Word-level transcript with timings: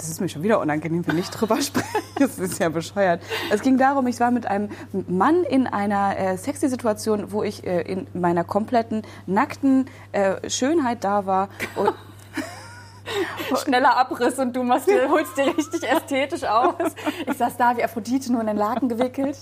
das 0.00 0.08
ist 0.08 0.20
mir 0.20 0.28
schon 0.28 0.42
wieder 0.42 0.60
unangenehm, 0.60 1.06
wenn 1.06 1.18
ich 1.18 1.28
drüber 1.28 1.60
spreche. 1.62 1.86
Das 2.18 2.38
ist 2.38 2.58
ja 2.58 2.68
bescheuert. 2.68 3.22
Es 3.50 3.60
ging 3.60 3.76
darum, 3.78 4.06
ich 4.06 4.18
war 4.20 4.30
mit 4.30 4.46
einem 4.46 4.70
Mann 5.08 5.44
in 5.44 5.66
einer 5.66 6.18
äh, 6.18 6.36
sexy 6.36 6.68
Situation, 6.68 7.32
wo 7.32 7.42
ich 7.42 7.66
äh, 7.66 7.82
in 7.82 8.06
meiner 8.14 8.44
kompletten 8.44 9.02
nackten 9.26 9.86
äh, 10.12 10.48
Schönheit 10.48 11.04
da 11.04 11.26
war. 11.26 11.48
Und 11.76 11.92
Schneller 13.64 13.96
Abriss 13.96 14.38
und 14.38 14.54
du 14.54 14.62
machst 14.62 14.88
dir, 14.88 15.08
holst 15.10 15.36
dir 15.36 15.46
richtig 15.46 15.82
ästhetisch 15.88 16.44
aus. 16.44 16.74
Ich 17.26 17.36
saß 17.36 17.56
da 17.56 17.76
wie 17.76 17.84
Aphrodite 17.84 18.32
nur 18.32 18.40
in 18.40 18.46
den 18.46 18.56
Laken 18.56 18.88
gewickelt. 18.88 19.38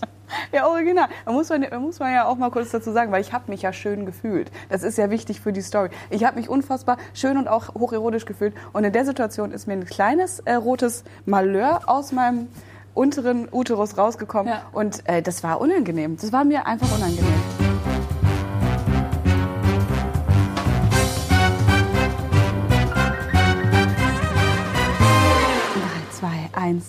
Ja, 0.53 0.67
original. 0.67 1.09
Da 1.25 1.33
muss 1.33 1.49
man, 1.49 1.63
da 1.63 1.79
muss 1.79 1.99
man 1.99 2.13
ja 2.13 2.27
auch 2.27 2.37
mal 2.37 2.51
kurz 2.51 2.71
dazu 2.71 2.93
sagen, 2.93 3.13
weil 3.13 3.21
ich 3.21 3.33
habe 3.33 3.51
mich 3.51 3.63
ja 3.63 3.73
schön 3.73 4.07
gefühlt. 4.07 4.51
Das 4.69 4.83
ist 4.83 4.99
ja 4.99 5.11
wichtig 5.11 5.41
für 5.41 5.53
die 5.53 5.63
Story. 5.63 5.91
Ich 6.11 6.25
habe 6.25 6.37
mich 6.37 6.49
unfassbar 6.49 6.99
schön 7.15 7.37
und 7.37 7.49
auch 7.49 7.75
hocherotisch 7.75 8.27
gefühlt. 8.27 8.55
Und 8.73 8.85
in 8.85 8.93
der 8.93 9.05
Situation 9.05 9.53
ist 9.53 9.67
mir 9.67 9.75
ein 9.75 9.87
kleines 9.87 10.41
äh, 10.41 10.55
rotes 10.55 11.05
Malheur 11.27 11.83
aus 11.87 12.13
meinem 12.13 12.49
unteren 12.95 13.49
Uterus 13.51 13.97
rausgekommen. 13.97 14.53
Ja. 14.53 14.63
Und 14.73 15.09
äh, 15.09 15.23
das 15.23 15.43
war 15.43 15.61
unangenehm. 15.61 16.17
Das 16.17 16.33
war 16.33 16.45
mir 16.45 16.67
einfach 16.67 16.93
unangenehm. 16.95 17.68
1. 26.69 26.85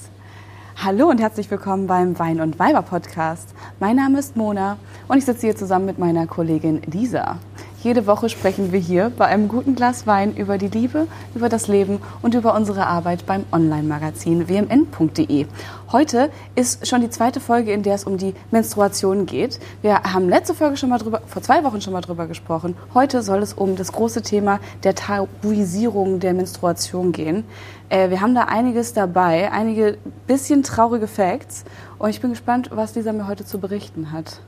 Hallo 0.83 1.09
und 1.09 1.21
herzlich 1.21 1.49
willkommen 1.49 1.87
beim 1.87 2.19
Wein 2.19 2.41
und 2.41 2.59
Weiber 2.59 2.81
Podcast. 2.81 3.53
Mein 3.79 3.95
Name 3.95 4.19
ist 4.19 4.35
Mona 4.35 4.77
und 5.07 5.17
ich 5.17 5.23
sitze 5.23 5.47
hier 5.47 5.55
zusammen 5.55 5.85
mit 5.85 5.97
meiner 5.97 6.27
Kollegin 6.27 6.81
Lisa. 6.85 7.39
Jede 7.81 8.05
Woche 8.07 8.27
sprechen 8.27 8.73
wir 8.73 8.79
hier 8.81 9.09
bei 9.17 9.27
einem 9.27 9.47
guten 9.47 9.73
Glas 9.73 10.05
Wein 10.05 10.35
über 10.35 10.57
die 10.57 10.67
Liebe, 10.67 11.07
über 11.33 11.47
das 11.47 11.69
Leben 11.69 12.01
und 12.21 12.35
über 12.35 12.53
unsere 12.55 12.87
Arbeit 12.87 13.25
beim 13.25 13.45
Online-Magazin 13.53 14.49
wmn.de. 14.49 15.45
Heute 15.93 16.29
ist 16.55 16.85
schon 16.85 16.99
die 16.99 17.09
zweite 17.09 17.39
Folge, 17.39 17.71
in 17.71 17.81
der 17.81 17.95
es 17.95 18.03
um 18.03 18.17
die 18.17 18.33
Menstruation 18.51 19.25
geht. 19.25 19.61
Wir 19.81 20.03
haben 20.03 20.27
letzte 20.27 20.53
Folge 20.53 20.75
schon 20.75 20.89
mal 20.89 20.97
drüber, 20.97 21.21
vor 21.25 21.41
zwei 21.41 21.63
Wochen 21.63 21.79
schon 21.79 21.93
mal 21.93 22.01
drüber 22.01 22.27
gesprochen. 22.27 22.75
Heute 22.93 23.21
soll 23.21 23.41
es 23.41 23.53
um 23.53 23.77
das 23.77 23.93
große 23.93 24.23
Thema 24.23 24.59
der 24.83 24.95
Tabuisierung 24.95 26.19
der 26.19 26.33
Menstruation 26.33 27.13
gehen. 27.13 27.45
Äh, 27.89 28.09
wir 28.09 28.21
haben 28.21 28.35
da 28.35 28.43
einiges 28.43 28.93
dabei, 28.93 29.51
einige 29.51 29.97
bisschen 30.27 30.63
traurige 30.63 31.07
Facts. 31.07 31.65
Und 31.97 32.09
ich 32.09 32.21
bin 32.21 32.29
gespannt, 32.29 32.69
was 32.71 32.95
Lisa 32.95 33.11
mir 33.11 33.27
heute 33.27 33.45
zu 33.45 33.59
berichten 33.59 34.11
hat. 34.11 34.41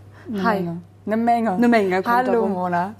Hi. 0.43 0.69
Eine 1.05 1.17
Menge. 1.17 1.51
Eine 1.53 1.67
Menge 1.67 1.95
kommt 2.03 2.15
Hallo 2.15 2.31
darum. 2.33 2.51
Mona. 2.51 2.95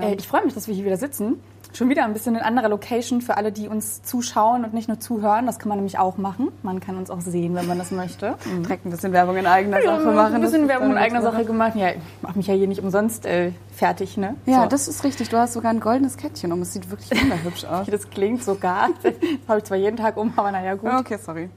Äh, 0.00 0.14
ich 0.14 0.26
freue 0.26 0.44
mich, 0.44 0.54
dass 0.54 0.68
wir 0.68 0.74
hier 0.74 0.86
wieder 0.86 0.96
sitzen. 0.96 1.40
Schon 1.74 1.88
wieder 1.88 2.04
ein 2.04 2.12
bisschen 2.12 2.34
in 2.36 2.42
anderer 2.42 2.68
Location 2.68 3.22
für 3.22 3.38
alle, 3.38 3.50
die 3.50 3.66
uns 3.66 4.02
zuschauen 4.02 4.64
und 4.64 4.74
nicht 4.74 4.88
nur 4.88 5.00
zuhören. 5.00 5.46
Das 5.46 5.58
kann 5.58 5.70
man 5.70 5.78
nämlich 5.78 5.98
auch 5.98 6.18
machen. 6.18 6.48
Man 6.62 6.80
kann 6.80 6.98
uns 6.98 7.08
auch 7.10 7.22
sehen, 7.22 7.54
wenn 7.54 7.66
man 7.66 7.78
das 7.78 7.90
möchte. 7.90 8.36
Direkt 8.62 8.84
ein 8.84 8.90
bisschen 8.90 9.12
Werbung 9.14 9.36
in 9.38 9.46
eigener 9.46 9.80
Sache 9.80 10.12
machen. 10.12 10.34
Ein 10.34 10.40
bisschen 10.42 10.68
Werbung 10.68 10.90
in 10.90 10.98
eigener 10.98 11.22
Sache 11.22 11.46
gemacht. 11.46 11.74
Ja, 11.74 11.88
ich 11.90 11.96
mache 12.20 12.36
mich 12.36 12.46
ja 12.46 12.52
hier 12.54 12.68
nicht 12.68 12.82
umsonst 12.82 13.24
äh, 13.24 13.52
fertig, 13.74 14.18
ne? 14.18 14.34
Ja, 14.44 14.64
So. 14.64 14.68
das 14.68 14.86
ist 14.86 15.02
richtig. 15.02 15.30
Du 15.30 15.38
hast 15.38 15.54
sogar 15.54 15.70
ein 15.72 15.80
goldenes 15.80 16.18
Kettchen 16.18 16.52
um. 16.52 16.60
Es 16.60 16.74
sieht 16.74 16.90
wirklich 16.90 17.10
wunderhübsch 17.22 17.64
aus. 17.70 17.86
Das 17.86 18.10
klingt 18.10 18.44
sogar. 18.44 18.90
Das 19.02 19.14
habe 19.48 19.58
ich 19.60 19.64
zwar 19.64 19.78
jeden 19.78 19.96
Tag 19.96 20.18
um, 20.18 20.30
aber 20.36 20.52
naja, 20.52 20.74
gut. 20.74 20.90
Okay, 20.92 21.16
sorry. 21.16 21.48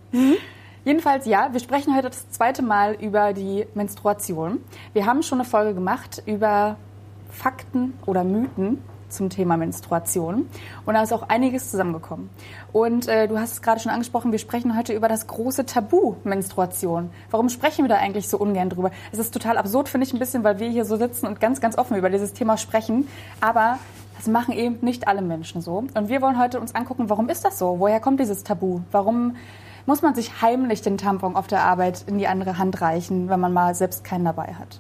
Jedenfalls 0.85 1.25
ja, 1.25 1.49
wir 1.51 1.59
sprechen 1.59 1.93
heute 1.93 2.07
das 2.09 2.29
zweite 2.29 2.61
Mal 2.61 2.93
über 2.93 3.33
die 3.33 3.65
Menstruation. 3.73 4.59
Wir 4.93 5.05
haben 5.07 5.23
schon 5.23 5.39
eine 5.39 5.47
Folge 5.49 5.73
gemacht 5.73 6.23
über 6.25 6.77
Fakten 7.31 7.95
oder 8.05 8.23
Mythen 8.23 8.81
zum 9.15 9.29
Thema 9.29 9.57
Menstruation. 9.57 10.49
Und 10.85 10.93
da 10.93 11.01
ist 11.01 11.13
auch 11.13 11.29
einiges 11.29 11.71
zusammengekommen. 11.71 12.29
Und 12.71 13.07
äh, 13.07 13.27
du 13.27 13.39
hast 13.39 13.53
es 13.53 13.61
gerade 13.61 13.79
schon 13.79 13.91
angesprochen, 13.91 14.31
wir 14.31 14.39
sprechen 14.39 14.77
heute 14.77 14.93
über 14.93 15.07
das 15.07 15.27
große 15.27 15.65
Tabu 15.65 16.15
Menstruation. 16.23 17.09
Warum 17.31 17.49
sprechen 17.49 17.83
wir 17.83 17.89
da 17.89 17.95
eigentlich 17.95 18.27
so 18.29 18.37
ungern 18.37 18.69
drüber? 18.69 18.91
Es 19.11 19.19
ist 19.19 19.33
total 19.33 19.57
absurd, 19.57 19.89
finde 19.89 20.05
ich 20.05 20.13
ein 20.13 20.19
bisschen, 20.19 20.43
weil 20.43 20.59
wir 20.59 20.69
hier 20.69 20.85
so 20.85 20.97
sitzen 20.97 21.25
und 21.25 21.39
ganz, 21.39 21.61
ganz 21.61 21.77
offen 21.77 21.97
über 21.97 22.09
dieses 22.09 22.33
Thema 22.33 22.57
sprechen. 22.57 23.07
Aber 23.41 23.79
das 24.17 24.27
machen 24.27 24.53
eben 24.53 24.77
nicht 24.81 25.07
alle 25.07 25.21
Menschen 25.21 25.61
so. 25.61 25.85
Und 25.93 26.09
wir 26.09 26.21
wollen 26.21 26.39
heute 26.39 26.59
uns 26.59 26.73
angucken, 26.75 27.09
warum 27.09 27.29
ist 27.29 27.45
das 27.45 27.59
so? 27.59 27.79
Woher 27.79 27.99
kommt 27.99 28.19
dieses 28.19 28.43
Tabu? 28.43 28.81
Warum 28.91 29.35
muss 29.85 30.01
man 30.01 30.15
sich 30.15 30.41
heimlich 30.41 30.81
den 30.81 30.97
Tampon 30.97 31.35
auf 31.35 31.47
der 31.47 31.63
Arbeit 31.63 32.03
in 32.07 32.17
die 32.17 32.27
andere 32.27 32.57
Hand 32.57 32.81
reichen, 32.81 33.29
wenn 33.29 33.39
man 33.39 33.53
mal 33.53 33.75
selbst 33.75 34.03
keinen 34.03 34.25
dabei 34.25 34.55
hat? 34.55 34.79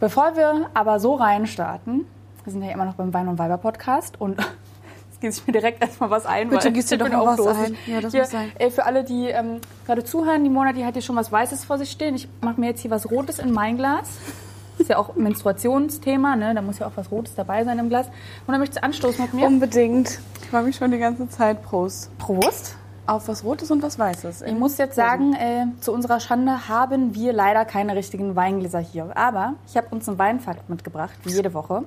Bevor 0.00 0.34
wir 0.36 0.70
aber 0.74 0.98
so 0.98 1.14
reinstarten, 1.14 2.06
wir 2.44 2.52
sind 2.52 2.62
ja 2.62 2.72
immer 2.72 2.84
noch 2.84 2.94
beim 2.94 3.12
Wein 3.14 3.28
und 3.28 3.38
Weiber 3.38 3.58
Podcast 3.58 4.20
und 4.20 4.38
es 5.12 5.20
geht 5.20 5.32
sich 5.32 5.46
mir 5.46 5.52
direkt 5.52 5.82
erstmal 5.82 6.10
was 6.10 6.26
ein. 6.26 6.48
Bitte 6.48 6.64
weil 6.64 6.72
gieß 6.72 6.86
dir 6.86 6.96
ich 6.96 7.02
doch 7.02 7.18
auch 7.18 7.26
was 7.26 7.36
durstig. 7.36 7.76
ein. 7.86 7.92
Ja, 7.92 8.00
das 8.00 8.12
hier, 8.12 8.22
muss 8.22 8.30
sein. 8.30 8.52
Äh, 8.58 8.70
für 8.70 8.84
alle, 8.84 9.04
die 9.04 9.28
ähm, 9.28 9.60
gerade 9.86 10.04
zuhören, 10.04 10.42
die 10.44 10.50
Mona, 10.50 10.72
die 10.72 10.84
hat 10.84 10.94
hier 10.94 11.02
schon 11.02 11.16
was 11.16 11.30
Weißes 11.30 11.64
vor 11.64 11.78
sich 11.78 11.90
stehen. 11.90 12.14
Ich 12.14 12.28
mache 12.40 12.60
mir 12.60 12.68
jetzt 12.68 12.80
hier 12.80 12.90
was 12.90 13.10
Rotes 13.10 13.38
in 13.38 13.52
mein 13.52 13.76
Glas. 13.76 14.08
Ist 14.78 14.88
ja 14.88 14.96
auch 14.96 15.14
Menstruationsthema, 15.14 16.34
ne? 16.34 16.54
Da 16.54 16.62
muss 16.62 16.78
ja 16.78 16.86
auch 16.86 16.92
was 16.96 17.10
Rotes 17.10 17.34
dabei 17.34 17.62
sein 17.64 17.78
im 17.78 17.88
Glas. 17.88 18.06
Und 18.06 18.52
dann 18.52 18.58
möchtest 18.58 18.78
du 18.78 18.84
anstoßen 18.84 19.22
mit 19.22 19.34
mir. 19.34 19.46
Unbedingt. 19.46 20.18
Ich 20.40 20.48
freue 20.48 20.62
mich 20.62 20.76
schon 20.76 20.90
die 20.90 20.98
ganze 20.98 21.28
Zeit. 21.28 21.62
Prost. 21.62 22.10
Prost. 22.18 22.76
Auf 23.06 23.28
was 23.28 23.44
Rotes 23.44 23.70
und 23.70 23.82
was 23.82 23.98
Weißes. 23.98 24.42
Ich 24.42 24.54
muss 24.54 24.78
jetzt 24.78 24.94
sagen, 24.94 25.34
äh, 25.34 25.66
zu 25.80 25.92
unserer 25.92 26.20
Schande 26.20 26.68
haben 26.68 27.14
wir 27.14 27.32
leider 27.32 27.64
keine 27.64 27.96
richtigen 27.96 28.34
Weingläser 28.36 28.78
hier. 28.78 29.16
Aber 29.16 29.54
ich 29.66 29.76
habe 29.76 29.88
uns 29.90 30.08
einen 30.08 30.18
Weinfakt 30.18 30.70
mitgebracht, 30.70 31.14
wie 31.24 31.32
jede 31.32 31.52
Woche. 31.52 31.84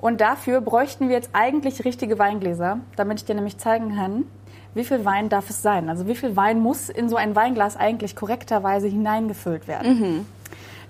Und 0.00 0.20
dafür 0.20 0.60
bräuchten 0.60 1.08
wir 1.08 1.16
jetzt 1.16 1.30
eigentlich 1.32 1.84
richtige 1.84 2.18
Weingläser, 2.18 2.78
damit 2.96 3.20
ich 3.20 3.24
dir 3.26 3.34
nämlich 3.34 3.58
zeigen 3.58 3.94
kann, 3.96 4.24
wie 4.74 4.84
viel 4.84 5.04
Wein 5.04 5.28
darf 5.28 5.50
es 5.50 5.62
sein. 5.62 5.88
Also 5.88 6.06
wie 6.06 6.14
viel 6.14 6.36
Wein 6.36 6.60
muss 6.60 6.88
in 6.88 7.08
so 7.08 7.16
ein 7.16 7.34
Weinglas 7.34 7.76
eigentlich 7.76 8.16
korrekterweise 8.16 8.86
hineingefüllt 8.88 9.68
werden. 9.68 10.26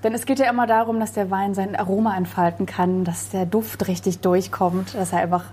Denn 0.02 0.14
es 0.14 0.26
geht 0.26 0.38
ja 0.38 0.48
immer 0.48 0.66
darum, 0.66 1.00
dass 1.00 1.12
der 1.12 1.30
Wein 1.30 1.54
sein 1.54 1.76
Aroma 1.76 2.16
entfalten 2.16 2.66
kann, 2.66 3.04
dass 3.04 3.30
der 3.30 3.46
Duft 3.46 3.88
richtig 3.88 4.20
durchkommt, 4.20 4.94
dass 4.94 5.12
er 5.12 5.20
einfach 5.20 5.44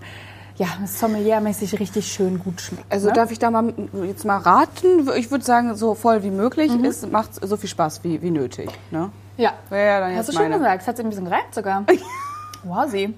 ja, 0.56 0.68
sommeliermäßig 0.85 1.79
richtig 1.79 2.12
schön 2.12 2.39
gut 2.39 2.62
schmeckt. 2.62 2.91
Also 2.91 3.07
ne? 3.07 3.13
darf 3.13 3.31
ich 3.31 3.39
da 3.39 3.51
mal 3.51 3.74
jetzt 4.06 4.25
mal 4.25 4.38
raten? 4.38 5.07
Ich 5.16 5.29
würde 5.29 5.45
sagen, 5.45 5.75
so 5.75 5.94
voll 5.94 6.24
wie 6.24 6.31
möglich. 6.31 6.72
Es 6.84 7.06
macht 7.06 7.35
so 7.35 7.57
viel 7.57 7.69
Spaß 7.69 8.03
wie, 8.03 8.22
wie 8.22 8.31
nötig. 8.31 8.69
Ne? 8.89 9.09
Ja. 9.38 9.53
Ja 9.69 10.00
dann 10.00 10.16
Hast 10.16 10.29
du 10.29 10.34
schön 10.34 10.44
meine. 10.44 10.57
gesagt. 10.57 10.81
Es 10.81 10.88
hat 10.88 10.97
sich 10.97 11.06
ein 11.06 11.09
bisschen 11.09 11.25
gereimt 11.25 11.53
sogar. 11.53 11.84
wow, 12.63 12.90
sie. 12.90 13.13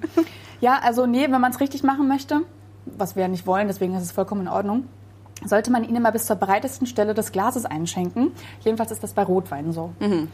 Ja, 0.62 0.80
also 0.84 1.06
nee, 1.06 1.24
wenn 1.30 1.42
man 1.42 1.52
es 1.52 1.60
richtig 1.60 1.84
machen 1.84 2.08
möchte, 2.08 2.42
was 2.86 3.16
wir 3.16 3.24
ja 3.24 3.28
nicht 3.28 3.48
wollen, 3.48 3.68
deswegen 3.68 3.96
ist 3.96 4.04
es 4.04 4.12
vollkommen 4.12 4.42
in 4.42 4.48
Ordnung, 4.48 4.86
sollte 5.46 5.72
man 5.72 5.84
ihn 5.84 5.96
immer 5.96 6.12
bis 6.12 6.26
zur 6.26 6.36
breitesten 6.36 6.86
Stelle 6.86 7.14
des 7.14 7.32
Glases 7.32 7.66
einschenken. 7.66 8.32
Jedenfalls 8.62 8.92
ist 8.92 9.04
das 9.04 9.14
bei 9.14 9.24
Rotwein 9.24 9.72
so. 9.72 9.94
Mhm. 10.00 10.28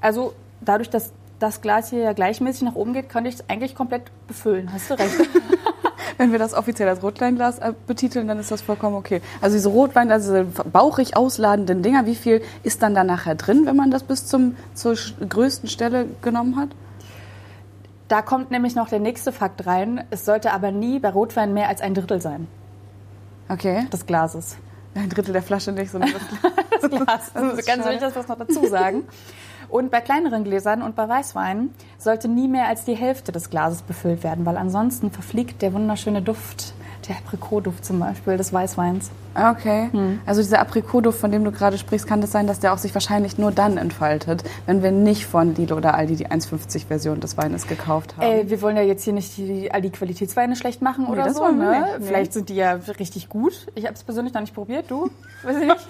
Also 0.00 0.34
dadurch, 0.60 0.90
dass 0.90 1.12
das 1.38 1.60
Glas 1.60 1.90
hier 1.90 2.00
ja 2.00 2.12
gleichmäßig 2.12 2.62
nach 2.62 2.76
oben 2.76 2.92
geht, 2.92 3.08
könnte 3.08 3.28
ich 3.28 3.36
es 3.36 3.48
eigentlich 3.48 3.74
komplett 3.74 4.10
befüllen. 4.28 4.72
Hast 4.72 4.90
du 4.90 4.94
recht. 4.94 5.14
Wenn 6.18 6.30
wir 6.30 6.38
das 6.38 6.54
offiziell 6.54 6.88
als 6.88 7.02
Rotweinglas 7.02 7.58
äh, 7.58 7.72
betiteln, 7.86 8.28
dann 8.28 8.38
ist 8.38 8.50
das 8.50 8.62
vollkommen 8.62 8.94
okay. 8.94 9.22
Also 9.40 9.56
diese 9.56 9.70
Rotwein, 9.70 10.12
also 10.12 10.44
diese 10.44 10.44
bauchig 10.68 11.16
ausladenden 11.16 11.82
Dinger, 11.82 12.06
wie 12.06 12.14
viel 12.14 12.42
ist 12.62 12.82
dann 12.82 12.94
da 12.94 13.02
nachher 13.02 13.34
drin, 13.34 13.66
wenn 13.66 13.74
man 13.74 13.90
das 13.90 14.04
bis 14.04 14.26
zum, 14.26 14.56
zur 14.74 14.94
größten 15.28 15.68
Stelle 15.68 16.06
genommen 16.20 16.56
hat? 16.56 16.68
Da 18.12 18.20
kommt 18.20 18.50
nämlich 18.50 18.74
noch 18.74 18.90
der 18.90 19.00
nächste 19.00 19.32
Fakt 19.32 19.66
rein. 19.66 20.04
Es 20.10 20.26
sollte 20.26 20.52
aber 20.52 20.70
nie 20.70 20.98
bei 20.98 21.08
Rotwein 21.08 21.54
mehr 21.54 21.68
als 21.68 21.80
ein 21.80 21.94
Drittel 21.94 22.20
sein 22.20 22.46
Okay. 23.48 23.86
des 23.90 24.04
Glases. 24.06 24.56
Ein 24.94 25.08
Drittel 25.08 25.32
der 25.32 25.42
Flasche 25.42 25.72
nicht, 25.72 25.90
sondern 25.90 26.10
das 26.12 26.90
Glas. 26.90 27.06
Das 27.32 27.36
Also 27.42 27.56
ist 27.56 27.66
ganz 27.66 27.82
schade. 27.84 27.94
wichtig, 27.96 28.12
das 28.14 28.28
noch 28.28 28.36
dazu 28.38 28.66
sagen. 28.66 29.04
Und 29.70 29.90
bei 29.90 30.02
kleineren 30.02 30.44
Gläsern 30.44 30.82
und 30.82 30.94
bei 30.94 31.08
Weißwein 31.08 31.70
sollte 31.96 32.28
nie 32.28 32.48
mehr 32.48 32.68
als 32.68 32.84
die 32.84 32.94
Hälfte 32.94 33.32
des 33.32 33.48
Glases 33.48 33.80
befüllt 33.80 34.22
werden, 34.22 34.44
weil 34.44 34.58
ansonsten 34.58 35.10
verfliegt 35.10 35.62
der 35.62 35.72
wunderschöne 35.72 36.20
Duft, 36.20 36.74
der 37.08 37.16
Aprikotduft 37.16 37.84
zum 37.84 37.98
Beispiel 38.00 38.36
des 38.36 38.52
Weißweins. 38.52 39.10
Okay. 39.34 39.88
Hm. 39.92 40.20
Also 40.26 40.42
dieser 40.42 40.60
Aprikotduft, 40.60 41.18
von 41.18 41.32
dem 41.32 41.42
du 41.42 41.52
gerade 41.52 41.78
sprichst, 41.78 42.06
kann 42.06 42.20
das 42.20 42.32
sein, 42.32 42.46
dass 42.46 42.60
der 42.60 42.72
auch 42.74 42.78
sich 42.78 42.92
wahrscheinlich 42.92 43.38
nur 43.38 43.50
dann 43.50 43.78
entfaltet, 43.78 44.44
wenn 44.66 44.82
wir 44.82 44.90
nicht 44.92 45.24
von 45.26 45.54
Lidl 45.54 45.72
oder 45.72 45.94
Aldi 45.94 46.16
die 46.16 46.26
1,50-Version 46.28 47.20
des 47.20 47.38
Weines 47.38 47.66
gekauft 47.66 48.14
haben. 48.18 48.26
Äh, 48.26 48.50
wir 48.50 48.60
wollen 48.60 48.76
ja 48.76 48.82
jetzt 48.82 49.04
hier 49.04 49.14
nicht 49.14 49.36
die, 49.38 49.72
all 49.72 49.80
die 49.80 49.90
Qualitätsweine 49.90 50.54
schlecht 50.54 50.82
machen 50.82 51.06
oder 51.06 51.24
das 51.24 51.36
so. 51.36 51.42
wollen 51.42 51.58
wir 51.58 51.70
Ne? 51.70 51.80
nicht. 51.80 52.00
Nee. 52.00 52.06
Vielleicht 52.06 52.32
sind 52.34 52.50
die 52.50 52.56
ja 52.56 52.72
richtig 52.98 53.30
gut. 53.30 53.66
Ich 53.74 53.84
habe 53.86 53.94
es 53.94 54.02
persönlich 54.04 54.34
noch 54.34 54.42
nicht 54.42 54.54
probiert. 54.54 54.90
Du? 54.90 55.08
Weiß 55.42 55.56
ich 55.56 55.66
nicht. 55.66 55.86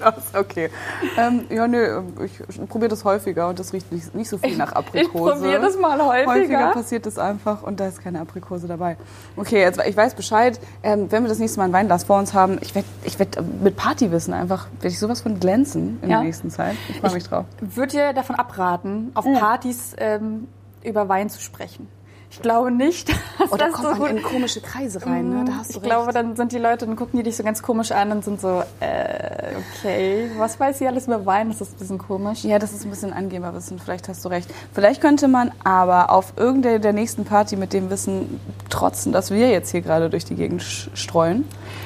Das, 0.00 0.34
okay. 0.34 0.68
Ähm, 1.16 1.44
ja, 1.50 1.68
nö, 1.68 2.02
ich 2.24 2.40
probiere 2.68 2.88
das 2.88 3.04
häufiger 3.04 3.48
und 3.48 3.60
das 3.60 3.72
riecht 3.72 3.92
nicht, 3.92 4.12
nicht 4.14 4.28
so 4.28 4.38
viel 4.38 4.56
nach 4.56 4.72
Aprikose. 4.72 5.34
Ich 5.34 5.40
probiere 5.42 5.60
das 5.60 5.78
mal 5.78 6.04
häufiger. 6.04 6.32
Häufiger 6.34 6.72
passiert 6.72 7.06
das 7.06 7.18
einfach 7.18 7.62
und 7.62 7.78
da 7.78 7.86
ist 7.86 8.02
keine 8.02 8.20
Aprikose 8.20 8.66
dabei. 8.66 8.96
Okay, 9.36 9.60
jetzt, 9.60 9.80
ich 9.86 9.96
weiß 9.96 10.14
Bescheid. 10.14 10.41
Ähm, 10.82 11.10
wenn 11.10 11.22
wir 11.22 11.28
das 11.28 11.38
nächste 11.38 11.58
Mal 11.58 11.64
ein 11.66 11.72
Weinglas 11.72 12.04
vor 12.04 12.18
uns 12.18 12.34
haben, 12.34 12.58
ich 12.60 12.74
werde 12.74 12.88
ich 13.04 13.18
werd 13.18 13.36
mit 13.62 13.76
Partywissen 13.76 14.34
einfach, 14.34 14.66
werde 14.80 14.88
ich 14.88 14.98
sowas 14.98 15.20
von 15.20 15.38
glänzen 15.40 15.98
in 16.02 16.10
Ja. 16.10 16.16
der 16.18 16.24
nächsten 16.26 16.50
Zeit. 16.50 16.74
Ich 16.88 17.00
freue 17.00 17.12
mich 17.14 17.24
drauf. 17.24 17.44
würde 17.60 17.92
dir 17.92 18.12
davon 18.12 18.36
abraten, 18.36 19.10
auf. 19.14 19.24
Partys 19.38 19.94
ähm, 19.98 20.48
über 20.82 21.08
Wein 21.08 21.30
zu 21.30 21.40
sprechen. 21.40 21.88
Ich 22.32 22.40
glaube 22.40 22.70
nicht. 22.70 23.08
dass 23.38 23.52
Oder 23.52 23.66
das 23.66 23.74
kommt 23.74 23.96
so 23.96 24.02
man 24.02 24.16
in 24.16 24.22
komische 24.22 24.60
Kreise 24.60 25.04
rein, 25.04 25.28
ne? 25.28 25.44
Da 25.44 25.52
hast 25.58 25.68
du 25.68 25.70
ich 25.72 25.76
recht. 25.76 25.84
glaube, 25.84 26.12
dann 26.12 26.34
sind 26.34 26.52
die 26.52 26.58
Leute, 26.58 26.86
dann 26.86 26.96
gucken 26.96 27.18
die 27.18 27.22
dich 27.22 27.36
so 27.36 27.42
ganz 27.42 27.62
komisch 27.62 27.92
an 27.92 28.10
und 28.10 28.24
sind 28.24 28.40
so, 28.40 28.62
äh, 28.80 29.52
okay, 29.78 30.30
was 30.38 30.58
weiß 30.58 30.78
sie 30.78 30.86
alles 30.86 31.06
über 31.06 31.24
Wein? 31.26 31.48
Das 31.50 31.60
ist 31.60 31.74
ein 31.74 31.78
bisschen 31.78 31.98
komisch. 31.98 32.42
Ja, 32.44 32.58
das 32.58 32.72
ist 32.72 32.84
ein 32.84 32.90
bisschen 32.90 33.12
Angeberwissen, 33.12 33.78
vielleicht 33.78 34.08
hast 34.08 34.24
du 34.24 34.30
recht. 34.30 34.50
Vielleicht 34.72 35.00
könnte 35.02 35.28
man 35.28 35.52
aber 35.62 36.10
auf 36.10 36.32
irgendeiner 36.36 36.78
der 36.78 36.94
nächsten 36.94 37.24
Party 37.24 37.56
mit 37.56 37.72
dem 37.72 37.90
Wissen 37.90 38.40
trotzen, 38.70 39.12
dass 39.12 39.30
wir 39.30 39.50
jetzt 39.50 39.70
hier 39.70 39.82
gerade 39.82 40.08
durch 40.08 40.24
die 40.24 40.34
Gegend 40.34 40.62
streuen. 40.62 41.44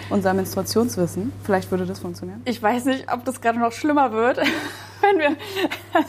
Unser 0.09 0.35
Menstruationswissen. 0.35 1.33
Vielleicht 1.43 1.71
würde 1.71 1.85
das 1.87 1.99
funktionieren. 1.99 2.41
Ich 2.45 2.63
weiß 2.63 2.85
nicht, 2.85 3.13
ob 3.13 3.25
das 3.25 3.41
gerade 3.41 3.59
noch 3.59 3.73
schlimmer 3.73 4.13
wird, 4.13 4.39
wenn 5.01 5.19
wir, 5.19 5.37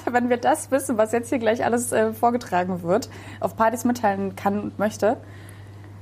wenn 0.13 0.29
wir 0.29 0.37
das 0.37 0.69
wissen, 0.71 0.97
was 0.97 1.11
jetzt 1.11 1.29
hier 1.29 1.39
gleich 1.39 1.65
alles 1.65 1.91
äh, 1.91 2.13
vorgetragen 2.13 2.83
wird, 2.83 3.09
auf 3.39 3.55
Partys 3.55 3.85
mitteilen 3.85 4.35
kann 4.35 4.59
und 4.59 4.79
möchte. 4.79 5.17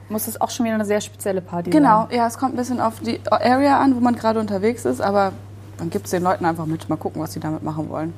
Muss 0.10 0.28
es 0.28 0.40
auch 0.40 0.52
schon 0.52 0.66
wieder 0.66 0.76
eine 0.76 0.86
sehr 0.86 1.02
spezielle 1.02 1.42
Party 1.42 1.72
Genau, 1.72 2.06
sein. 2.10 2.18
ja, 2.18 2.28
es 2.28 2.38
kommt 2.38 2.54
ein 2.54 2.58
bisschen 2.58 2.80
auf 2.80 3.00
die 3.00 3.20
Area 3.32 3.80
an, 3.80 3.96
wo 3.96 4.00
man 4.02 4.16
gerade 4.16 4.40
unterwegs 4.40 4.86
ist, 4.86 5.02
aber 5.02 5.32
dann 5.78 5.90
gibt 5.90 6.06
es 6.06 6.12
den 6.12 6.22
Leuten 6.22 6.46
einfach 6.46 6.66
mit. 6.68 6.88
Mal 6.90 6.96
gucken, 6.98 7.22
was 7.22 7.34
sie 7.34 7.40
damit 7.40 7.64
machen 7.64 7.90
wollen. 7.90 8.14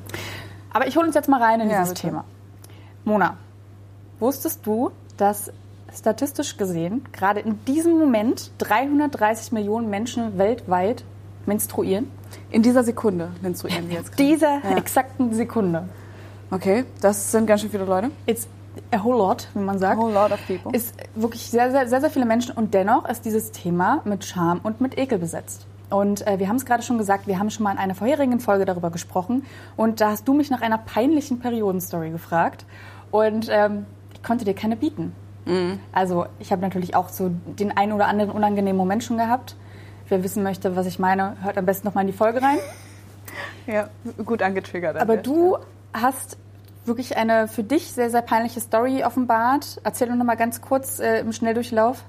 Aber 0.74 0.86
ich 0.88 0.98
hole 0.98 1.06
uns 1.06 1.16
jetzt 1.16 1.30
mal 1.30 1.42
rein 1.42 1.62
in 1.62 1.70
Ja, 1.70 1.78
dieses 1.84 1.94
bitte. 1.94 2.08
Thema. 2.08 2.26
Mona, 3.06 3.38
wusstest 4.20 4.66
du, 4.66 4.92
dass 5.16 5.52
statistisch 5.94 6.58
gesehen 6.58 7.04
gerade 7.12 7.40
in 7.40 7.64
diesem 7.66 7.98
Moment 7.98 8.52
330 8.60 9.52
Millionen 9.52 9.90
Menschen 9.90 10.38
weltweit 10.38 11.04
menstruieren? 11.46 12.12
In 12.52 12.62
dieser 12.62 12.84
Sekunde 12.84 13.30
menstruieren 13.42 13.90
wir 13.90 13.98
jetzt 13.98 14.12
gerade. 14.16 14.24
Dieser 14.30 14.62
Ja. 14.64 14.78
exakten 14.78 15.34
Sekunde. 15.34 15.88
Okay, 16.52 16.86
das 17.02 17.32
sind 17.32 17.46
ganz 17.48 17.62
schön 17.62 17.70
viele 17.70 17.86
Leute. 17.86 18.12
It's 18.26 18.48
a 18.92 19.04
whole 19.04 19.18
lot, 19.18 19.48
wie 19.54 19.60
man 19.60 19.80
sagt. 19.80 19.98
A 19.98 20.02
whole 20.02 20.14
lot 20.14 20.32
of 20.32 20.40
people. 20.48 20.72
Ist 20.78 20.94
wirklich 21.16 21.50
sehr, 21.50 21.72
sehr, 21.72 21.88
sehr, 21.88 22.02
sehr 22.02 22.10
viele 22.10 22.26
Menschen 22.26 22.56
und 22.56 22.74
dennoch 22.74 23.08
ist 23.10 23.26
dieses 23.26 23.52
Thema 23.52 24.02
mit 24.06 24.24
Scham 24.26 24.60
und 24.64 24.82
mit 24.82 24.98
Ekel 24.98 25.18
besetzt. 25.20 25.66
Und 25.90 26.28
äh, 26.28 26.38
wir 26.38 26.50
haben 26.50 26.58
es 26.58 26.66
gerade 26.66 26.84
schon 26.84 26.98
gesagt, 26.98 27.28
wir 27.28 27.40
haben 27.40 27.50
schon 27.50 27.64
mal 27.64 27.72
in 27.72 27.78
einer 27.78 27.96
vorherigen 27.96 28.40
Folge 28.42 28.66
darüber 28.66 28.90
gesprochen 28.92 29.46
und 29.78 30.02
da 30.02 30.12
hast 30.12 30.28
du 30.28 30.34
mich 30.34 30.50
nach 30.50 30.62
einer 30.62 30.78
peinlichen 30.78 31.40
Periodenstory 31.40 32.10
gefragt 32.10 32.66
und 33.10 33.48
ähm, 33.50 33.86
ich 34.14 34.22
konnte 34.22 34.44
dir 34.44 34.54
keine 34.54 34.76
bieten. 34.76 35.14
Also 35.92 36.26
ich 36.40 36.52
habe 36.52 36.62
natürlich 36.62 36.96
auch 36.96 37.10
so 37.10 37.30
den 37.30 37.76
einen 37.76 37.94
oder 37.94 38.08
anderen 38.08 38.32
unangenehmen 38.32 38.78
Moment 38.78 39.04
schon 39.04 39.18
gehabt. 39.18 39.56
Wer 40.10 40.24
wissen 40.24 40.44
möchte, 40.44 40.76
was 40.76 40.86
ich 40.86 41.00
meine, 41.00 41.36
hört 41.42 41.58
am 41.58 41.66
besten 41.66 41.88
noch 41.88 41.96
mal 41.96 42.02
in 42.02 42.08
die 42.08 42.14
Folge 42.14 42.42
rein. 42.42 42.58
Ja, 43.68 43.90
gut 44.24 44.42
angetriggert. 44.42 44.96
an 44.96 45.02
Aber 45.02 45.18
du 45.18 45.58
hast 45.94 46.38
wirklich 46.86 47.18
eine 47.18 47.48
für 47.50 47.64
dich 47.64 47.92
sehr, 47.92 48.10
sehr 48.10 48.22
peinliche 48.22 48.62
Story 48.62 49.04
offenbart. 49.04 49.82
Erzähl 49.84 50.08
doch 50.08 50.16
noch 50.16 50.26
mal 50.26 50.38
ganz 50.38 50.62
kurz 50.62 51.00
äh, 51.00 51.20
im 51.20 51.34
Schnelldurchlauf. 51.34 52.04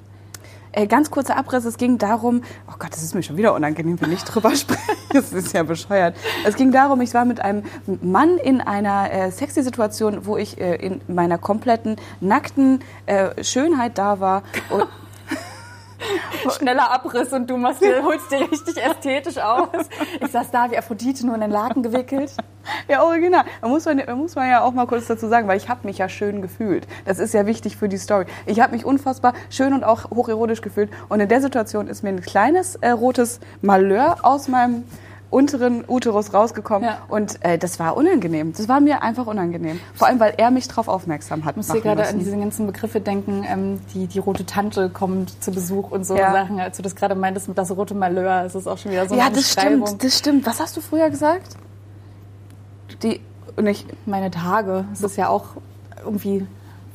Äh, 0.79 0.87
ganz 0.87 1.11
kurzer 1.11 1.37
Abriss, 1.37 1.65
es 1.65 1.77
ging 1.77 1.99
darum, 1.99 2.43
oh 2.69 2.75
Gott, 2.79 2.93
das 2.93 3.03
ist 3.03 3.13
mir 3.13 3.25
schon 3.25 3.37
wieder 3.37 3.53
unangenehm, 3.53 4.01
wenn 4.01 4.13
ich 4.13 4.23
drüber 4.23 4.55
spreche. 4.55 4.81
Das 5.13 5.33
ist 5.33 5.53
ja 5.53 5.65
bescheuert. 5.65 6.15
Es 6.45 6.55
ging 6.55 6.71
darum, 6.71 7.01
ich 7.01 7.13
war 7.15 7.25
mit 7.25 7.41
einem 7.41 7.65
Mann 8.01 8.39
in 8.39 8.61
einer 8.61 9.11
äh, 9.11 9.33
sexy 9.33 9.65
Situation, 9.65 10.25
wo 10.25 10.37
ich 10.37 10.61
äh, 10.61 10.77
in 10.77 11.01
meiner 11.09 11.37
kompletten 11.37 11.97
nackten 12.21 12.79
äh, 13.07 13.43
Schönheit 13.43 13.99
da 13.99 14.21
war. 14.21 14.45
Und, 14.71 14.87
Schneller 16.57 16.91
Abriss 16.91 17.33
und 17.33 17.49
du 17.49 17.57
machst 17.57 17.83
dir, 17.83 18.03
holst 18.03 18.31
dir 18.31 18.41
richtig 18.51 18.83
ästhetisch 18.83 19.39
aus. 19.39 19.69
Ich 20.21 20.31
saß 20.31 20.51
da 20.51 20.71
wie 20.71 20.79
Aphrodite 20.79 21.27
nur 21.27 21.35
in 21.35 21.41
den 21.41 21.51
Laken 21.51 21.83
gewickelt. 21.83 22.33
ja, 22.89 23.03
original. 23.03 23.45
Da 23.61 23.69
muss, 23.69 23.85
man, 23.85 24.03
muss 24.17 24.35
man 24.35 24.49
ja 24.49 24.63
auch 24.63 24.73
mal 24.73 24.87
kurz 24.87 25.07
dazu 25.07 25.29
sagen, 25.29 25.49
weil 25.49 25.57
ich 25.57 25.69
habe 25.69 25.87
mich 25.87 25.99
ja 25.99 26.09
schön 26.09 26.43
gefühlt. 26.43 26.87
Das 27.05 27.19
ist 27.19 27.35
ja 27.35 27.47
wichtig 27.47 27.77
für 27.77 27.89
die 27.89 27.99
Story. 27.99 28.27
Ich 28.47 28.61
habe 28.61 28.73
mich 28.73 28.85
unfassbar 28.85 29.35
schön 29.51 29.73
und 29.73 29.85
auch 29.85 30.11
hocherotisch 30.11 30.63
gefühlt. 30.63 30.91
Und 31.09 31.21
in 31.21 31.29
der 31.29 31.41
Situation 31.41 31.89
ist 31.89 32.03
mir 32.03 32.11
ein 32.11 32.21
kleines 32.21 32.77
äh, 32.77 32.91
rotes 32.91 33.41
Malheur 33.63 34.19
aus 34.23 34.49
meinem 34.49 34.85
unteren 35.31 35.85
Uterus 35.87 36.33
rausgekommen. 36.33 36.89
Ja. 36.89 36.99
Und 37.09 37.45
äh, 37.45 37.59
das 37.59 37.79
war 37.79 37.97
unangenehm. 37.97 38.53
Das 38.57 38.67
war 38.69 38.81
mir 38.81 39.03
einfach 39.03 39.27
unangenehm. 39.27 39.79
Vor 39.95 40.09
allem, 40.09 40.19
weil 40.21 40.35
er 40.39 40.51
mich 40.51 40.69
darauf 40.69 40.89
aufmerksam 40.89 41.45
hat 41.45 41.53
Ich 41.53 41.57
muss 41.59 41.73
hier 41.73 41.81
gerade 41.83 42.01
an 42.07 42.17
müssen. 42.17 42.19
diese 42.25 42.37
ganzen 42.39 42.67
Begriffe 42.67 43.01
denken, 43.01 43.45
ähm, 43.47 43.81
die, 43.93 44.07
die 44.07 44.19
rote 44.19 44.47
Tante 44.47 44.89
kommt 44.89 45.43
zu 45.43 45.51
Besuch 45.51 45.91
und 45.91 46.05
so 46.07 46.17
Ja. 46.17 46.33
Sachen. 46.33 46.59
Als 46.61 46.79
du 46.79 46.83
das 46.83 46.97
gerade 46.97 47.15
meintest 47.15 47.47
mit 47.49 47.59
das 47.59 47.71
rote 47.77 47.95
Malheur, 47.95 48.45
ist 48.47 48.55
es 48.55 48.67
auch 48.67 48.79
schon 48.79 48.93
wieder 48.93 49.07
so 49.07 49.15
Ja, 49.17 49.27
eine 49.27 49.35
das 49.35 49.55
Beschreibung. 49.55 49.87
stimmt, 49.87 50.05
das 50.05 50.19
stimmt. 50.19 50.47
Was 50.47 50.61
hast 50.61 50.77
du 50.77 50.81
früher 50.81 51.11
gesagt? 51.11 51.57
Die, 53.03 53.21
nicht, 53.61 53.87
Meine 54.07 54.31
Tage, 54.31 54.85
das 54.91 55.03
ist 55.03 55.17
ja 55.17 55.29
auch 55.29 55.45
irgendwie 56.05 56.47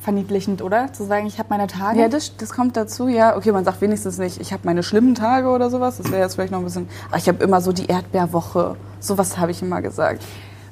verniedlichend, 0.04 0.62
oder? 0.62 0.92
Zu 0.92 1.04
sagen, 1.04 1.26
ich 1.26 1.38
habe 1.38 1.48
meine 1.50 1.66
Tage. 1.66 1.98
Ja, 1.98 2.08
das, 2.08 2.36
das 2.36 2.50
kommt 2.50 2.76
dazu, 2.76 3.08
ja. 3.08 3.36
Okay, 3.36 3.50
man 3.52 3.64
sagt 3.64 3.80
wenigstens 3.80 4.18
nicht, 4.18 4.40
ich 4.40 4.52
habe 4.52 4.62
meine 4.64 4.82
schlimmen 4.82 5.14
Tage 5.14 5.48
oder 5.48 5.70
sowas. 5.70 5.96
Das 5.96 6.12
wäre 6.12 6.22
jetzt 6.22 6.34
vielleicht 6.34 6.52
noch 6.52 6.60
ein 6.60 6.64
bisschen. 6.64 6.88
Aber 7.08 7.16
ich 7.16 7.26
habe 7.26 7.42
immer 7.42 7.60
so 7.60 7.72
die 7.72 7.86
Erdbeerwoche. 7.86 8.76
Sowas 9.00 9.38
habe 9.38 9.50
ich 9.50 9.62
immer 9.62 9.82
gesagt. 9.82 10.22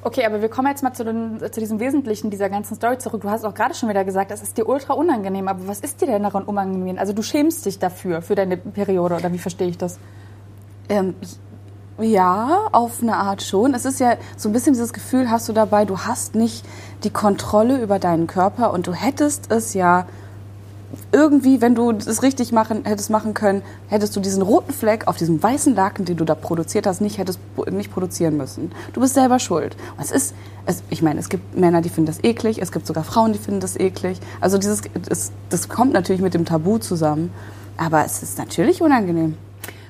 Okay, 0.03 0.25
aber 0.25 0.41
wir 0.41 0.49
kommen 0.49 0.67
jetzt 0.67 0.83
mal 0.83 0.93
zu, 0.93 1.03
den, 1.03 1.39
zu 1.51 1.59
diesem 1.59 1.79
Wesentlichen 1.79 2.29
dieser 2.29 2.49
ganzen 2.49 2.75
Story 2.75 2.97
zurück. 2.97 3.21
Du 3.21 3.29
hast 3.29 3.43
auch 3.43 3.53
gerade 3.53 3.73
schon 3.73 3.89
wieder 3.89 4.03
gesagt, 4.03 4.31
es 4.31 4.43
ist 4.43 4.57
dir 4.57 4.67
ultra 4.67 4.93
unangenehm. 4.93 5.47
Aber 5.47 5.67
was 5.67 5.79
ist 5.79 6.01
dir 6.01 6.07
denn 6.07 6.23
daran 6.23 6.43
unangenehm? 6.43 6.97
Also 6.99 7.13
du 7.13 7.23
schämst 7.23 7.65
dich 7.65 7.79
dafür, 7.79 8.21
für 8.21 8.35
deine 8.35 8.57
Periode, 8.57 9.15
oder 9.15 9.33
wie 9.33 9.39
verstehe 9.39 9.67
ich 9.67 9.77
das? 9.77 9.97
Ähm, 10.89 11.15
ja, 11.99 12.67
auf 12.71 13.01
eine 13.01 13.15
Art 13.15 13.43
schon. 13.43 13.73
Es 13.73 13.85
ist 13.85 13.99
ja 13.99 14.17
so 14.35 14.49
ein 14.49 14.53
bisschen 14.53 14.73
dieses 14.73 14.93
Gefühl, 14.93 15.29
hast 15.29 15.47
du 15.47 15.53
dabei, 15.53 15.85
du 15.85 15.99
hast 15.99 16.35
nicht 16.35 16.65
die 17.03 17.09
Kontrolle 17.09 17.81
über 17.81 17.99
deinen 17.99 18.27
Körper 18.27 18.73
und 18.73 18.87
du 18.87 18.93
hättest 18.93 19.51
es 19.51 19.73
ja 19.73 20.05
irgendwie, 21.11 21.61
wenn 21.61 21.75
du 21.75 21.91
es 21.91 22.21
richtig 22.21 22.51
machen, 22.51 22.85
hättest 22.85 23.09
machen 23.09 23.33
können, 23.33 23.63
hättest 23.87 24.15
du 24.15 24.19
diesen 24.19 24.41
roten 24.41 24.71
Fleck 24.73 25.07
auf 25.07 25.17
diesem 25.17 25.41
weißen 25.41 25.73
Laken, 25.73 26.05
den 26.05 26.17
du 26.17 26.25
da 26.25 26.35
produziert 26.35 26.85
hast, 26.85 27.01
nicht 27.01 27.17
hättest 27.17 27.39
nicht 27.71 27.91
produzieren 27.91 28.37
müssen. 28.37 28.71
Du 28.93 29.01
bist 29.01 29.15
selber 29.15 29.39
schuld. 29.39 29.75
Und 29.97 30.03
es 30.03 30.11
ist, 30.11 30.35
es, 30.65 30.83
ich 30.89 31.01
meine, 31.01 31.19
es 31.19 31.29
gibt 31.29 31.57
Männer, 31.57 31.81
die 31.81 31.89
finden 31.89 32.07
das 32.07 32.23
eklig, 32.23 32.61
es 32.61 32.71
gibt 32.71 32.85
sogar 32.85 33.03
Frauen, 33.03 33.33
die 33.33 33.39
finden 33.39 33.59
das 33.59 33.79
eklig. 33.79 34.19
Also 34.39 34.57
dieses, 34.57 34.81
es, 35.09 35.31
das 35.49 35.69
kommt 35.69 35.93
natürlich 35.93 36.21
mit 36.21 36.33
dem 36.33 36.45
Tabu 36.45 36.77
zusammen, 36.77 37.31
aber 37.77 38.05
es 38.05 38.21
ist 38.21 38.37
natürlich 38.37 38.81
unangenehm. 38.81 39.37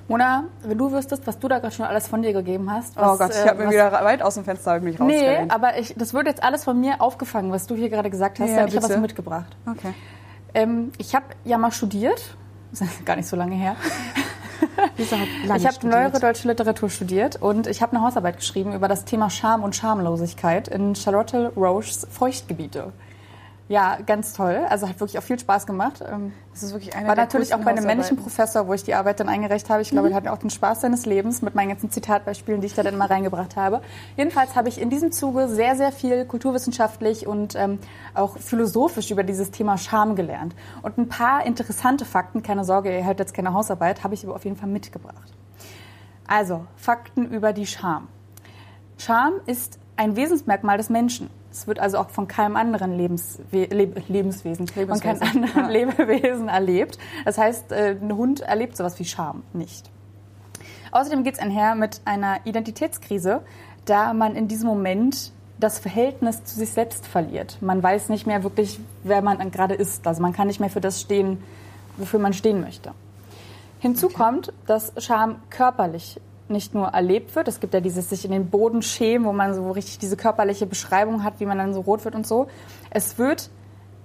Mona, 0.08 0.46
wenn 0.64 0.78
du 0.78 0.92
wüsstest, 0.92 1.26
was 1.26 1.40
du 1.40 1.48
da 1.48 1.60
gerade 1.60 1.74
schon 1.74 1.86
alles 1.86 2.08
von 2.08 2.22
dir 2.22 2.34
gegeben 2.34 2.72
hast. 2.72 2.98
oh 2.98 3.02
was, 3.02 3.20
Gott, 3.20 3.32
ich 3.32 3.46
äh, 3.46 3.48
habe 3.50 3.60
mir 3.60 3.66
was- 3.68 3.74
wieder 3.74 3.92
weit 3.92 4.22
aus 4.22 4.36
dem 4.36 4.44
Fenster 4.44 4.80
mich 4.80 5.00
Nee, 5.00 5.46
aber 5.50 5.78
ich, 5.78 5.94
das 5.98 6.14
wird 6.14 6.28
jetzt 6.28 6.44
alles 6.44 6.64
von 6.64 6.80
mir 6.80 7.02
aufgefangen, 7.02 7.52
was 7.52 7.68
du 7.68 7.76
hier 7.76 7.90
gerade 7.90 8.10
gesagt 8.10 8.40
hast. 8.40 8.50
Ja, 8.50 8.66
ich 8.66 8.76
habe 8.76 8.90
was 8.90 8.98
mitgebracht. 8.98 9.56
Okay. 9.66 9.94
Ähm, 10.54 10.92
ich 10.98 11.16
habe 11.16 11.26
ja 11.46 11.58
mal 11.58 11.72
studiert. 11.72 12.36
Das 12.72 12.82
ist 12.82 13.06
gar 13.06 13.16
nicht 13.16 13.28
so 13.28 13.36
lange 13.36 13.54
her. 13.54 13.76
Hat 14.78 15.12
lange 15.46 15.60
ich 15.60 15.68
habe 15.68 15.88
neuere 15.88 16.20
deutsche 16.20 16.48
Literatur 16.48 16.90
studiert 16.90 17.36
und 17.40 17.68
ich 17.68 17.84
habe 17.84 17.96
eine 17.96 18.04
Hausarbeit 18.04 18.38
geschrieben 18.38 18.74
über 18.74 18.88
das 18.88 19.06
Thema 19.06 19.30
Scham 19.30 19.62
und 19.64 19.76
Schamlosigkeit 19.76 20.68
in 20.70 20.96
Charlotte 20.96 21.52
Roches 21.56 22.08
Feuchtgebiete. 22.10 22.92
Ja, 23.74 23.98
ganz 24.06 24.34
toll. 24.34 24.68
Also 24.70 24.88
hat 24.88 25.00
wirklich 25.00 25.18
auch 25.18 25.24
viel 25.24 25.40
Spaß 25.40 25.66
gemacht. 25.66 26.04
Ähm, 26.08 26.32
Das 26.52 26.62
ist 26.62 26.74
wirklich 26.74 26.96
eine 26.96 27.08
War 27.08 27.16
natürlich 27.16 27.56
auch 27.56 27.60
bei 27.62 27.72
einem 27.72 27.88
männlichen. 27.88 28.18
Professor, 28.18 28.68
wo 28.68 28.76
ich 28.76 28.84
die 28.84 28.94
Arbeit 28.94 29.20
dann 29.20 29.30
eingereicht 29.30 29.68
habe. 29.72 29.82
Ich 29.82 29.90
glaube, 29.90 30.12
er 30.12 30.16
hat 30.16 30.28
auch 30.28 30.38
den 30.38 30.52
Spaß 30.52 30.82
seines 30.82 31.08
Lebens 31.08 31.42
mit 31.42 31.56
meinen 31.56 31.70
ganzen 31.70 31.90
Zitatbeispielen, 31.90 32.62
die 32.62 32.68
ich 32.68 32.76
da 32.76 32.84
dann 32.84 32.96
mal 32.98 33.08
reingebracht 33.08 33.56
habe. 33.56 33.82
Jedenfalls 34.16 34.56
habe 34.56 34.70
ich 34.70 34.80
in 34.80 34.92
diesem 34.92 35.12
Zuge 35.12 35.48
sehr, 35.48 35.76
sehr 35.76 35.92
viel 35.92 36.24
kulturwissenschaftlich 36.26 37.26
und 37.26 37.56
ähm, 37.56 37.80
auch 38.14 38.38
philosophisch 38.38 39.10
über 39.10 39.24
dieses 39.24 39.50
Thema 39.50 39.80
Scham 39.80 40.16
gelernt. 40.16 40.54
Und 40.84 41.00
ein 41.00 41.10
paar 41.10 41.44
interessante 41.44 42.06
Fakten, 42.06 42.44
keine 42.44 42.66
Sorge, 42.66 42.96
ihr 42.96 43.04
hört 43.04 43.18
jetzt 43.18 43.34
keine 43.34 43.54
Hausarbeit, 43.54 44.04
habe 44.04 44.14
ich 44.14 44.24
aber 44.24 44.36
auf 44.36 44.44
jeden 44.44 44.56
Fall 44.56 44.70
mitgebracht. 44.70 45.34
Also, 46.28 46.68
Fakten 46.76 47.26
über 47.26 47.54
die 47.54 47.66
Scham. 47.66 48.08
Scham 49.00 49.34
ist 49.48 49.80
ein 49.98 50.16
Wesensmerkmal 50.16 50.78
des 50.78 50.92
Menschen. 50.92 51.32
Es 51.54 51.68
wird 51.68 51.78
also 51.78 52.00
auch 52.00 52.10
von 52.10 52.28
keinem 52.28 52.56
anderen 52.56 52.98
Lebenswe 52.98 53.66
Leb 53.66 54.10
Lebenswesen, 54.10 54.68
von 54.68 54.76
keinem 54.76 54.90
Lebenswesen, 54.90 55.44
anderen 55.44 55.66
ja. 55.66 55.70
Lebewesen 55.70 56.48
erlebt. 56.50 56.98
Das 57.26 57.38
heißt, 57.38 57.72
äh, 57.72 57.96
ein 58.02 58.18
Hund 58.18 58.42
erlebt 58.42 58.76
sowas 58.76 58.98
wie 58.98 59.06
Scham 59.06 59.44
nicht. 59.54 59.92
Außerdem 60.92 61.24
geht 61.24 61.36
es 61.36 61.40
einher 61.40 61.76
mit 61.76 62.02
einer 62.06 62.40
Identitätskrise, 62.46 63.42
da 63.86 64.14
man 64.14 64.36
in 64.36 64.48
diesem 64.48 64.68
Moment 64.68 65.32
das 65.60 65.78
Verhältnis 65.78 66.44
zu 66.44 66.56
sich 66.56 66.72
selbst 66.72 67.06
verliert. 67.06 67.58
Man 67.62 67.84
weiß 67.84 68.10
nicht 68.10 68.26
mehr 68.26 68.44
wirklich, 68.44 68.80
wer 69.04 69.22
man 69.22 69.52
gerade 69.52 69.76
ist. 69.76 70.08
Also 70.08 70.24
man 70.24 70.34
kann 70.34 70.48
nicht 70.48 70.60
mehr 70.60 70.72
für 70.72 70.82
das 70.82 71.02
stehen, 71.02 71.44
wofür 71.98 72.20
man 72.20 72.34
stehen 72.34 72.62
möchte. 72.62 72.94
Hinzu 73.80 74.10
kommt, 74.10 74.52
dass 74.66 74.92
Scham 74.98 75.36
körperlich 75.52 76.20
nicht 76.54 76.74
nur 76.74 76.88
erlebt 76.88 77.36
wird. 77.36 77.50
Es 77.50 77.60
gibt 77.60 77.74
ja 77.74 77.82
dieses 77.82 78.10
sich 78.10 78.24
in 78.24 78.32
den 78.32 78.50
Boden 78.50 78.82
schämen, 78.82 79.28
wo 79.28 79.34
man 79.34 79.54
so 79.54 79.72
richtig 79.72 80.00
diese 80.00 80.16
körperliche 80.16 80.66
Beschreibung 80.66 81.24
hat, 81.24 81.40
wie 81.40 81.46
man 81.46 81.58
dann 81.58 81.74
so 81.74 81.82
rot 81.82 82.06
wird 82.06 82.16
und 82.16 82.26
so. 82.26 82.48
Es 82.90 83.18
wird 83.18 83.50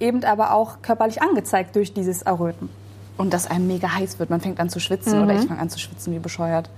eben 0.00 0.24
aber 0.24 0.52
auch 0.52 0.82
körperlich 0.82 1.22
angezeigt 1.22 1.76
durch 1.76 1.92
dieses 1.92 2.22
Erröten. 2.22 2.68
Und 3.16 3.32
dass 3.32 3.48
einem 3.48 3.66
mega 3.66 3.94
heiß 3.94 4.18
wird. 4.18 4.30
Man 4.30 4.40
fängt 4.40 4.58
an 4.60 4.68
zu 4.68 4.80
schwitzen 4.80 5.18
Mhm. 5.18 5.24
oder 5.24 5.34
ich 5.34 5.46
fange 5.46 5.60
an 5.60 5.70
zu 5.70 5.78
schwitzen 5.78 6.12
wie 6.12 6.18
bescheuert. 6.18 6.70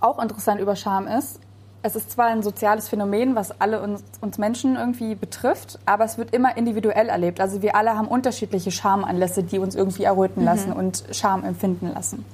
Auch 0.00 0.22
interessant 0.22 0.60
über 0.60 0.76
Scham 0.76 1.06
ist, 1.06 1.40
es 1.86 1.94
ist 1.94 2.10
zwar 2.10 2.26
ein 2.26 2.42
soziales 2.42 2.88
Phänomen, 2.88 3.36
was 3.36 3.60
alle 3.60 3.80
uns, 3.80 4.02
uns, 4.20 4.38
Menschen 4.38 4.74
irgendwie 4.74 5.14
betrifft, 5.14 5.78
aber 5.86 6.04
es 6.04 6.18
wird 6.18 6.34
immer 6.34 6.56
individuell 6.56 7.08
erlebt. 7.08 7.40
Also 7.40 7.62
wir 7.62 7.76
alle 7.76 7.96
haben 7.96 8.08
unterschiedliche 8.08 8.72
Schamanlässe, 8.72 9.44
die 9.44 9.60
uns 9.60 9.76
irgendwie 9.76 10.02
erröten 10.02 10.40
mhm. 10.40 10.46
lassen 10.46 10.72
und 10.72 11.04
Scham 11.12 11.44
empfinden 11.44 11.92
lassen. 11.94 12.24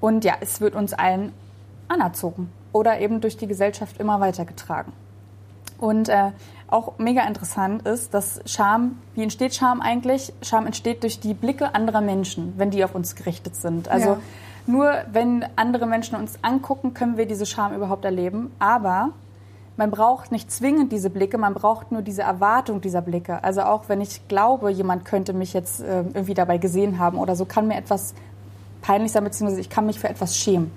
Und 0.00 0.24
ja, 0.24 0.34
es 0.40 0.60
wird 0.60 0.74
uns 0.74 0.92
allen 0.92 1.32
anerzogen 1.88 2.50
oder 2.72 3.00
eben 3.00 3.20
durch 3.20 3.36
die 3.36 3.46
Gesellschaft 3.46 3.98
immer 3.98 4.20
weitergetragen. 4.20 4.92
Und 5.78 6.08
äh, 6.08 6.32
auch 6.68 6.98
mega 6.98 7.22
interessant 7.26 7.86
ist, 7.86 8.12
dass 8.12 8.40
Scham, 8.44 8.98
wie 9.14 9.22
entsteht 9.22 9.54
Scham 9.54 9.80
eigentlich? 9.80 10.32
Scham 10.42 10.66
entsteht 10.66 11.02
durch 11.02 11.20
die 11.20 11.34
Blicke 11.34 11.74
anderer 11.74 12.00
Menschen, 12.00 12.54
wenn 12.56 12.70
die 12.70 12.84
auf 12.84 12.94
uns 12.94 13.14
gerichtet 13.14 13.56
sind. 13.56 13.88
Also 13.88 14.10
ja. 14.10 14.18
nur 14.66 14.92
wenn 15.10 15.46
andere 15.56 15.86
Menschen 15.86 16.16
uns 16.16 16.38
angucken, 16.42 16.94
können 16.94 17.16
wir 17.16 17.26
diese 17.26 17.46
Scham 17.46 17.74
überhaupt 17.74 18.04
erleben. 18.04 18.50
Aber 18.58 19.10
man 19.76 19.92
braucht 19.92 20.32
nicht 20.32 20.50
zwingend 20.50 20.90
diese 20.90 21.08
Blicke, 21.08 21.38
man 21.38 21.54
braucht 21.54 21.92
nur 21.92 22.02
diese 22.02 22.22
Erwartung 22.22 22.80
dieser 22.80 23.00
Blicke. 23.00 23.42
Also 23.44 23.62
auch 23.62 23.88
wenn 23.88 24.00
ich 24.00 24.26
glaube, 24.26 24.70
jemand 24.70 25.04
könnte 25.04 25.32
mich 25.32 25.52
jetzt 25.52 25.80
äh, 25.80 26.00
irgendwie 26.00 26.34
dabei 26.34 26.58
gesehen 26.58 26.98
haben 26.98 27.16
oder 27.18 27.36
so, 27.36 27.44
kann 27.44 27.68
mir 27.68 27.76
etwas 27.76 28.14
peinlich 28.82 29.12
sein, 29.12 29.24
beziehungsweise 29.24 29.60
ich 29.60 29.70
kann 29.70 29.86
mich 29.86 29.98
für 29.98 30.08
etwas 30.08 30.36
schämen. 30.36 30.70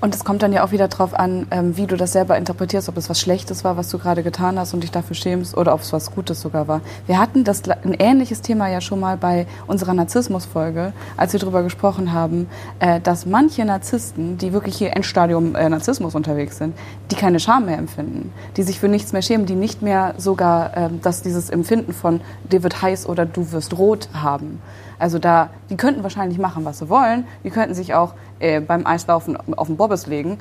Und 0.00 0.14
es 0.14 0.24
kommt 0.24 0.42
dann 0.42 0.52
ja 0.52 0.64
auch 0.64 0.72
wieder 0.72 0.88
darauf 0.88 1.14
an, 1.14 1.46
ähm, 1.50 1.76
wie 1.76 1.86
du 1.86 1.96
das 1.96 2.12
selber 2.12 2.36
interpretierst, 2.38 2.88
ob 2.88 2.96
es 2.96 3.10
was 3.10 3.20
Schlechtes 3.20 3.64
war, 3.64 3.76
was 3.76 3.90
du 3.90 3.98
gerade 3.98 4.22
getan 4.22 4.58
hast 4.58 4.72
und 4.72 4.82
dich 4.82 4.90
dafür 4.90 5.14
schämst, 5.14 5.56
oder 5.56 5.74
ob 5.74 5.80
es 5.80 5.92
was 5.92 6.10
Gutes 6.10 6.40
sogar 6.40 6.68
war. 6.68 6.80
Wir 7.06 7.18
hatten 7.18 7.44
das, 7.44 7.62
ein 7.68 7.94
ähnliches 7.98 8.40
Thema 8.40 8.68
ja 8.68 8.80
schon 8.80 9.00
mal 9.00 9.16
bei 9.16 9.46
unserer 9.66 9.94
Narzissmus-Folge, 9.94 10.92
als 11.16 11.32
wir 11.32 11.40
darüber 11.40 11.62
gesprochen 11.62 12.12
haben, 12.12 12.48
äh, 12.78 13.00
dass 13.00 13.26
manche 13.26 13.64
Narzissten, 13.64 14.38
die 14.38 14.52
wirklich 14.52 14.76
hier 14.76 14.96
Endstadium 14.96 15.54
äh, 15.54 15.68
Narzissmus 15.68 16.14
unterwegs 16.14 16.58
sind, 16.58 16.74
die 17.10 17.16
keine 17.16 17.40
Scham 17.40 17.66
mehr 17.66 17.78
empfinden, 17.78 18.32
die 18.56 18.62
sich 18.62 18.80
für 18.80 18.88
nichts 18.88 19.12
mehr 19.12 19.22
schämen, 19.22 19.46
die 19.46 19.54
nicht 19.54 19.82
mehr 19.82 20.14
sogar 20.16 20.76
äh, 20.76 20.88
dass 21.02 21.22
dieses 21.22 21.50
Empfinden 21.50 21.92
von 21.92 22.20
dir 22.50 22.62
wird 22.62 22.80
heiß 22.80 23.06
oder 23.06 23.26
du 23.26 23.52
wirst 23.52 23.76
rot 23.76 24.08
haben. 24.14 24.60
Also 25.04 25.18
da, 25.18 25.50
die 25.68 25.76
könnten 25.76 26.02
wahrscheinlich 26.02 26.38
machen, 26.38 26.64
was 26.64 26.78
sie 26.78 26.88
wollen. 26.88 27.26
Die 27.44 27.50
könnten 27.50 27.74
sich 27.74 27.92
auch 27.92 28.14
äh, 28.38 28.60
beim 28.60 28.86
Eislaufen 28.86 29.36
auf 29.54 29.66
den 29.66 29.76
Bobbes 29.76 30.06
legen. 30.06 30.38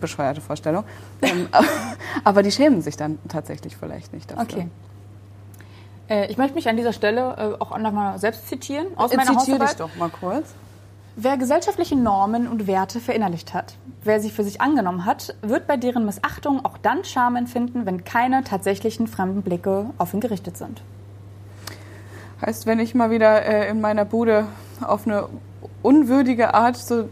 Bescheuerte 0.00 0.40
Vorstellung. 0.40 0.82
Ähm, 1.22 1.48
aber 2.24 2.42
die 2.42 2.50
schämen 2.50 2.80
sich 2.82 2.96
dann 2.96 3.18
tatsächlich 3.28 3.76
vielleicht 3.76 4.12
nicht 4.12 4.32
dafür. 4.32 4.42
Okay. 4.42 4.68
Äh, 6.08 6.26
ich 6.28 6.38
möchte 6.38 6.54
mich 6.56 6.68
an 6.68 6.76
dieser 6.76 6.92
Stelle 6.92 7.56
äh, 7.58 7.62
auch 7.62 7.76
nochmal 7.78 8.18
selbst 8.18 8.48
zitieren. 8.48 8.86
Aus 8.96 9.14
meiner 9.14 9.38
Zitiere 9.38 9.60
dich 9.60 9.76
doch 9.76 9.94
mal 9.96 10.10
kurz. 10.10 10.54
Wer 11.14 11.36
gesellschaftliche 11.36 11.94
Normen 11.94 12.48
und 12.48 12.66
Werte 12.66 12.98
verinnerlicht 12.98 13.54
hat, 13.54 13.74
wer 14.02 14.20
sie 14.20 14.30
für 14.30 14.42
sich 14.42 14.60
angenommen 14.60 15.04
hat, 15.04 15.36
wird 15.42 15.68
bei 15.68 15.76
deren 15.76 16.04
Missachtung 16.04 16.64
auch 16.64 16.78
dann 16.78 17.04
Scham 17.04 17.36
empfinden, 17.36 17.86
wenn 17.86 18.02
keine 18.02 18.42
tatsächlichen 18.42 19.06
fremden 19.06 19.42
Blicke 19.42 19.90
auf 19.98 20.14
ihn 20.14 20.20
gerichtet 20.20 20.56
sind. 20.56 20.82
Heißt, 22.44 22.66
wenn 22.66 22.78
ich 22.78 22.94
mal 22.94 23.10
wieder 23.10 23.44
äh, 23.44 23.68
in 23.68 23.80
meiner 23.80 24.04
Bude 24.04 24.46
auf 24.80 25.06
eine 25.06 25.28
unwürdige 25.82 26.54
Art 26.54 26.76
so 26.76 27.08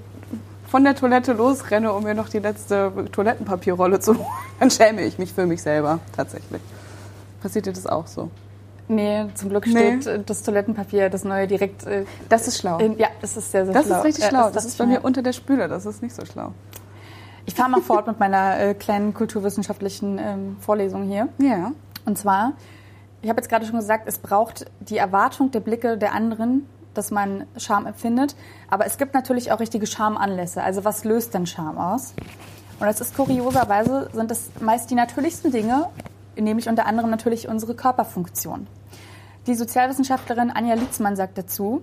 von 0.68 0.84
der 0.84 0.94
Toilette 0.94 1.32
losrenne, 1.32 1.92
um 1.92 2.04
mir 2.04 2.14
noch 2.14 2.28
die 2.28 2.38
letzte 2.38 2.92
Toilettenpapierrolle 3.12 4.00
zu 4.00 4.14
holen, 4.14 4.26
dann 4.60 4.70
schäme 4.70 5.02
ich 5.02 5.18
mich 5.18 5.32
für 5.32 5.46
mich 5.46 5.62
selber 5.62 6.00
tatsächlich. 6.14 6.60
Passiert 7.40 7.66
dir 7.66 7.72
das 7.72 7.86
auch 7.86 8.06
so? 8.06 8.30
Nee, 8.88 9.26
zum 9.34 9.50
Glück 9.50 9.66
steht 9.66 10.06
nee. 10.06 10.20
das 10.24 10.42
Toilettenpapier, 10.44 11.10
das 11.10 11.24
neue 11.24 11.48
direkt. 11.48 11.86
Äh, 11.86 12.04
das 12.28 12.46
ist 12.46 12.58
schlau. 12.58 12.78
In, 12.78 12.96
ja, 12.98 13.08
das 13.20 13.36
ist 13.36 13.50
sehr, 13.50 13.64
sehr 13.64 13.74
das 13.74 13.86
schlau. 13.86 13.94
Das 13.94 13.98
ist 13.98 14.06
richtig 14.06 14.24
ja, 14.24 14.30
schlau. 14.30 14.44
Das, 14.44 14.52
das, 14.52 14.66
ist 14.66 14.78
bei 14.78 14.86
mir 14.86 15.04
unter 15.04 15.22
der 15.22 15.32
Spüle, 15.32 15.66
das 15.66 15.86
ist 15.86 16.02
nicht 16.02 16.14
so 16.14 16.24
schlau. 16.24 16.52
Ich 17.46 17.54
fahre 17.54 17.70
mal 17.70 17.80
fort 17.80 18.06
mit 18.06 18.20
meiner 18.20 18.58
äh, 18.58 18.74
kleinen 18.74 19.14
kulturwissenschaftlichen 19.14 20.18
ähm, 20.18 20.56
Vorlesung 20.60 21.04
hier. 21.04 21.28
Ja. 21.38 21.72
Und 22.04 22.18
zwar 22.18 22.52
ich 23.26 23.30
habe 23.30 23.40
jetzt 23.40 23.48
gerade 23.48 23.66
schon 23.66 23.74
gesagt, 23.74 24.06
es 24.06 24.18
braucht 24.18 24.66
die 24.78 24.98
Erwartung 24.98 25.50
der 25.50 25.58
Blicke 25.58 25.98
der 25.98 26.12
anderen, 26.12 26.64
dass 26.94 27.10
man 27.10 27.44
Scham 27.56 27.84
empfindet. 27.84 28.36
Aber 28.70 28.86
es 28.86 28.98
gibt 28.98 29.14
natürlich 29.14 29.50
auch 29.50 29.58
richtige 29.58 29.84
Schamanlässe. 29.88 30.62
Also 30.62 30.84
was 30.84 31.02
löst 31.02 31.34
denn 31.34 31.44
Scham 31.44 31.76
aus? 31.76 32.14
Und 32.78 32.86
das 32.86 33.00
ist 33.00 33.16
kurioserweise, 33.16 34.10
sind 34.12 34.30
das 34.30 34.50
meist 34.60 34.92
die 34.92 34.94
natürlichsten 34.94 35.50
Dinge, 35.50 35.88
nämlich 36.36 36.68
unter 36.68 36.86
anderem 36.86 37.10
natürlich 37.10 37.48
unsere 37.48 37.74
Körperfunktion. 37.74 38.68
Die 39.48 39.56
Sozialwissenschaftlerin 39.56 40.52
Anja 40.52 40.76
Lietzmann 40.76 41.16
sagt 41.16 41.36
dazu, 41.36 41.82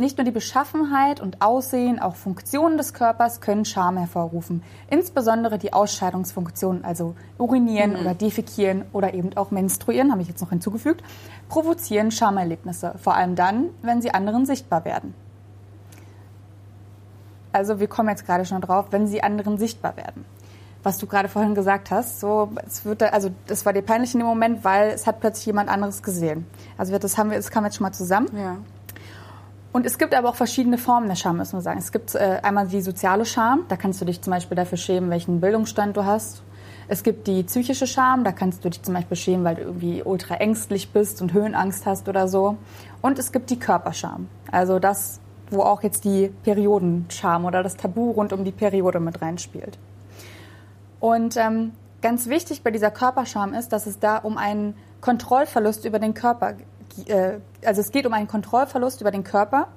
nicht 0.00 0.18
nur 0.18 0.24
die 0.24 0.30
Beschaffenheit 0.30 1.20
und 1.20 1.42
Aussehen, 1.42 2.00
auch 2.00 2.16
Funktionen 2.16 2.76
des 2.76 2.94
Körpers 2.94 3.40
können 3.40 3.64
Scham 3.64 3.96
hervorrufen. 3.96 4.62
Insbesondere 4.88 5.58
die 5.58 5.72
Ausscheidungsfunktionen, 5.72 6.84
also 6.84 7.14
urinieren 7.38 7.92
mhm. 7.92 8.00
oder 8.00 8.14
defekieren 8.14 8.84
oder 8.92 9.14
eben 9.14 9.36
auch 9.36 9.50
menstruieren, 9.50 10.10
habe 10.10 10.22
ich 10.22 10.28
jetzt 10.28 10.40
noch 10.40 10.50
hinzugefügt, 10.50 11.02
provozieren 11.48 12.10
Schamerlebnisse, 12.10 12.94
vor 12.98 13.14
allem 13.14 13.36
dann, 13.36 13.66
wenn 13.82 14.02
sie 14.02 14.12
anderen 14.12 14.46
sichtbar 14.46 14.84
werden. 14.84 15.14
Also 17.52 17.80
wir 17.80 17.88
kommen 17.88 18.08
jetzt 18.08 18.26
gerade 18.26 18.44
schon 18.44 18.60
drauf, 18.60 18.86
wenn 18.90 19.06
sie 19.06 19.22
anderen 19.22 19.58
sichtbar 19.58 19.96
werden. 19.96 20.24
Was 20.82 20.96
du 20.96 21.06
gerade 21.06 21.28
vorhin 21.28 21.54
gesagt 21.54 21.90
hast, 21.90 22.20
so 22.20 22.50
es 22.66 22.86
wird 22.86 23.02
also 23.02 23.30
das 23.46 23.66
war 23.66 23.74
dir 23.74 23.82
peinlich 23.82 24.14
in 24.14 24.20
dem 24.20 24.26
Moment, 24.26 24.64
weil 24.64 24.90
es 24.90 25.06
hat 25.06 25.20
plötzlich 25.20 25.44
jemand 25.46 25.68
anderes 25.68 26.02
gesehen. 26.02 26.46
Also 26.78 26.96
das 26.96 27.18
haben 27.18 27.30
wir, 27.30 27.36
das 27.36 27.50
kam 27.50 27.64
jetzt 27.64 27.76
schon 27.76 27.84
mal 27.84 27.92
zusammen. 27.92 28.28
Ja. 28.34 28.56
Und 29.72 29.86
es 29.86 29.98
gibt 29.98 30.14
aber 30.14 30.28
auch 30.28 30.34
verschiedene 30.34 30.78
Formen 30.78 31.08
der 31.08 31.14
Scham, 31.14 31.36
müssen 31.36 31.56
wir 31.56 31.62
sagen. 31.62 31.78
Es 31.78 31.92
gibt 31.92 32.14
äh, 32.14 32.40
einmal 32.42 32.66
die 32.66 32.82
soziale 32.82 33.24
Scham, 33.24 33.64
da 33.68 33.76
kannst 33.76 34.00
du 34.00 34.04
dich 34.04 34.20
zum 34.20 34.32
Beispiel 34.32 34.56
dafür 34.56 34.78
schämen, 34.78 35.10
welchen 35.10 35.40
Bildungsstand 35.40 35.96
du 35.96 36.04
hast. 36.04 36.42
Es 36.88 37.04
gibt 37.04 37.28
die 37.28 37.44
psychische 37.44 37.86
Scham, 37.86 38.24
da 38.24 38.32
kannst 38.32 38.64
du 38.64 38.68
dich 38.68 38.82
zum 38.82 38.94
Beispiel 38.94 39.16
schämen, 39.16 39.44
weil 39.44 39.54
du 39.54 39.62
irgendwie 39.62 40.02
ultra 40.02 40.34
ängstlich 40.36 40.90
bist 40.90 41.22
und 41.22 41.32
Höhenangst 41.32 41.86
hast 41.86 42.08
oder 42.08 42.26
so. 42.26 42.56
Und 43.00 43.20
es 43.20 43.30
gibt 43.30 43.50
die 43.50 43.60
Körperscham, 43.60 44.26
also 44.50 44.80
das, 44.80 45.20
wo 45.50 45.62
auch 45.62 45.84
jetzt 45.84 46.04
die 46.04 46.32
Periodenscham 46.42 47.44
oder 47.44 47.62
das 47.62 47.76
Tabu 47.76 48.10
rund 48.10 48.32
um 48.32 48.44
die 48.44 48.50
Periode 48.50 48.98
mit 48.98 49.22
reinspielt. 49.22 49.78
Und 50.98 51.36
ähm, 51.36 51.72
ganz 52.02 52.28
wichtig 52.28 52.64
bei 52.64 52.72
dieser 52.72 52.90
Körperscham 52.90 53.54
ist, 53.54 53.68
dass 53.68 53.86
es 53.86 54.00
da 54.00 54.16
um 54.18 54.36
einen 54.36 54.74
Kontrollverlust 55.00 55.84
über 55.84 56.00
den 56.00 56.14
Körper 56.14 56.54
also 57.64 57.80
es 57.80 57.90
geht 57.90 58.06
um 58.06 58.12
einen 58.12 58.28
Kontrollverlust 58.28 59.00
über 59.00 59.10
den 59.10 59.24
Körper. 59.24 59.68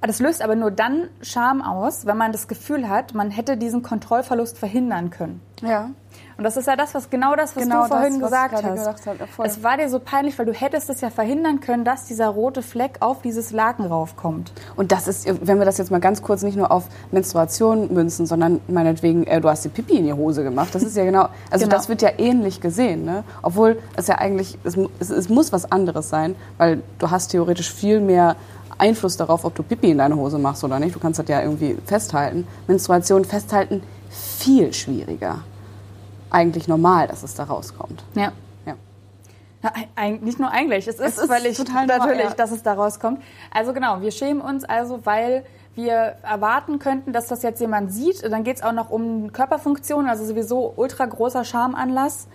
Das 0.00 0.20
löst 0.20 0.42
aber 0.42 0.54
nur 0.54 0.70
dann 0.70 1.08
Scham 1.22 1.62
aus, 1.62 2.04
wenn 2.04 2.18
man 2.18 2.32
das 2.32 2.46
Gefühl 2.46 2.88
hat, 2.88 3.14
man 3.14 3.30
hätte 3.30 3.56
diesen 3.56 3.82
Kontrollverlust 3.82 4.58
verhindern 4.58 5.10
können. 5.10 5.40
Ja. 5.62 5.90
Und 6.36 6.42
das 6.42 6.56
ist 6.56 6.66
ja 6.66 6.74
das, 6.74 6.94
was 6.94 7.10
genau 7.10 7.36
das, 7.36 7.54
was 7.54 7.62
genau 7.62 7.82
du 7.84 7.88
vorhin 7.88 8.20
das, 8.20 8.30
gesagt 8.30 8.64
hast. 8.64 9.06
Hat, 9.06 9.16
es 9.44 9.62
war 9.62 9.76
dir 9.76 9.88
so 9.88 10.00
peinlich, 10.00 10.36
weil 10.38 10.46
du 10.46 10.52
hättest 10.52 10.90
es 10.90 11.00
ja 11.00 11.10
verhindern 11.10 11.60
können, 11.60 11.84
dass 11.84 12.06
dieser 12.06 12.28
rote 12.28 12.60
Fleck 12.60 12.96
auf 13.00 13.22
dieses 13.22 13.52
Laken 13.52 13.86
raufkommt. 13.86 14.52
Und 14.74 14.90
das 14.90 15.06
ist, 15.06 15.26
wenn 15.46 15.58
wir 15.58 15.64
das 15.64 15.78
jetzt 15.78 15.90
mal 15.90 16.00
ganz 16.00 16.22
kurz 16.22 16.42
nicht 16.42 16.56
nur 16.56 16.72
auf 16.72 16.84
Menstruation 17.12 17.92
münzen, 17.94 18.26
sondern 18.26 18.60
meinetwegen, 18.66 19.26
äh, 19.26 19.40
du 19.40 19.48
hast 19.48 19.64
die 19.64 19.68
Pipi 19.68 19.96
in 19.96 20.04
die 20.04 20.12
Hose 20.12 20.42
gemacht. 20.42 20.74
Das 20.74 20.82
ist 20.82 20.96
ja 20.96 21.04
genau, 21.04 21.28
also 21.50 21.66
genau. 21.66 21.76
das 21.76 21.88
wird 21.88 22.02
ja 22.02 22.10
ähnlich 22.18 22.60
gesehen, 22.60 23.04
ne? 23.04 23.22
Obwohl 23.42 23.80
es 23.96 24.08
ja 24.08 24.16
eigentlich, 24.16 24.58
es, 24.64 24.76
es, 24.98 25.10
es 25.10 25.28
muss 25.28 25.52
was 25.52 25.70
anderes 25.70 26.08
sein, 26.08 26.34
weil 26.58 26.82
du 26.98 27.10
hast 27.10 27.28
theoretisch 27.28 27.72
viel 27.72 28.00
mehr 28.00 28.36
Einfluss 28.78 29.16
darauf, 29.16 29.44
ob 29.44 29.54
du 29.54 29.62
Pipi 29.62 29.90
in 29.90 29.98
deine 29.98 30.16
Hose 30.16 30.38
machst 30.38 30.64
oder 30.64 30.78
nicht. 30.78 30.94
Du 30.94 31.00
kannst 31.00 31.18
das 31.18 31.28
ja 31.28 31.42
irgendwie 31.42 31.76
festhalten. 31.86 32.46
Menstruation 32.66 33.24
festhalten, 33.24 33.82
viel 34.10 34.72
schwieriger 34.72 35.40
eigentlich 36.34 36.68
normal, 36.68 37.06
dass 37.06 37.22
es 37.22 37.34
da 37.34 37.44
rauskommt. 37.44 38.04
Ja. 38.14 38.32
ja. 38.66 38.74
ja 39.62 40.10
nicht 40.20 40.40
nur 40.40 40.50
eigentlich, 40.50 40.88
es 40.88 40.96
ist, 40.96 41.00
es 41.00 41.18
ist 41.18 41.32
völlig 41.32 41.56
total 41.56 41.86
natürlich, 41.86 42.24
ja. 42.24 42.34
dass 42.34 42.50
es 42.50 42.62
da 42.62 42.74
rauskommt. 42.74 43.22
Also 43.52 43.72
genau, 43.72 44.00
wir 44.00 44.10
schämen 44.10 44.42
uns 44.42 44.64
also, 44.64 45.06
weil 45.06 45.44
wir 45.76 46.16
erwarten 46.22 46.78
könnten, 46.78 47.12
dass 47.12 47.28
das 47.28 47.42
jetzt 47.42 47.60
jemand 47.60 47.92
sieht. 47.92 48.22
Dann 48.24 48.44
geht 48.44 48.56
es 48.56 48.62
auch 48.62 48.72
noch 48.72 48.90
um 48.90 49.32
Körperfunktionen, 49.32 50.08
also 50.08 50.24
sowieso 50.24 50.72
ultra 50.76 51.06
großer 51.06 51.44
Schamanlass. 51.44 52.28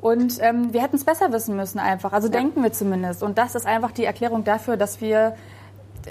Und 0.00 0.38
ähm, 0.40 0.72
wir 0.72 0.82
hätten 0.82 0.96
es 0.96 1.04
besser 1.04 1.32
wissen 1.32 1.56
müssen 1.56 1.78
einfach. 1.78 2.12
Also 2.12 2.28
ja. 2.28 2.32
denken 2.32 2.62
wir 2.62 2.72
zumindest. 2.72 3.22
Und 3.22 3.38
das 3.38 3.54
ist 3.54 3.66
einfach 3.66 3.90
die 3.92 4.04
Erklärung 4.04 4.44
dafür, 4.44 4.76
dass 4.76 5.00
wir 5.00 5.34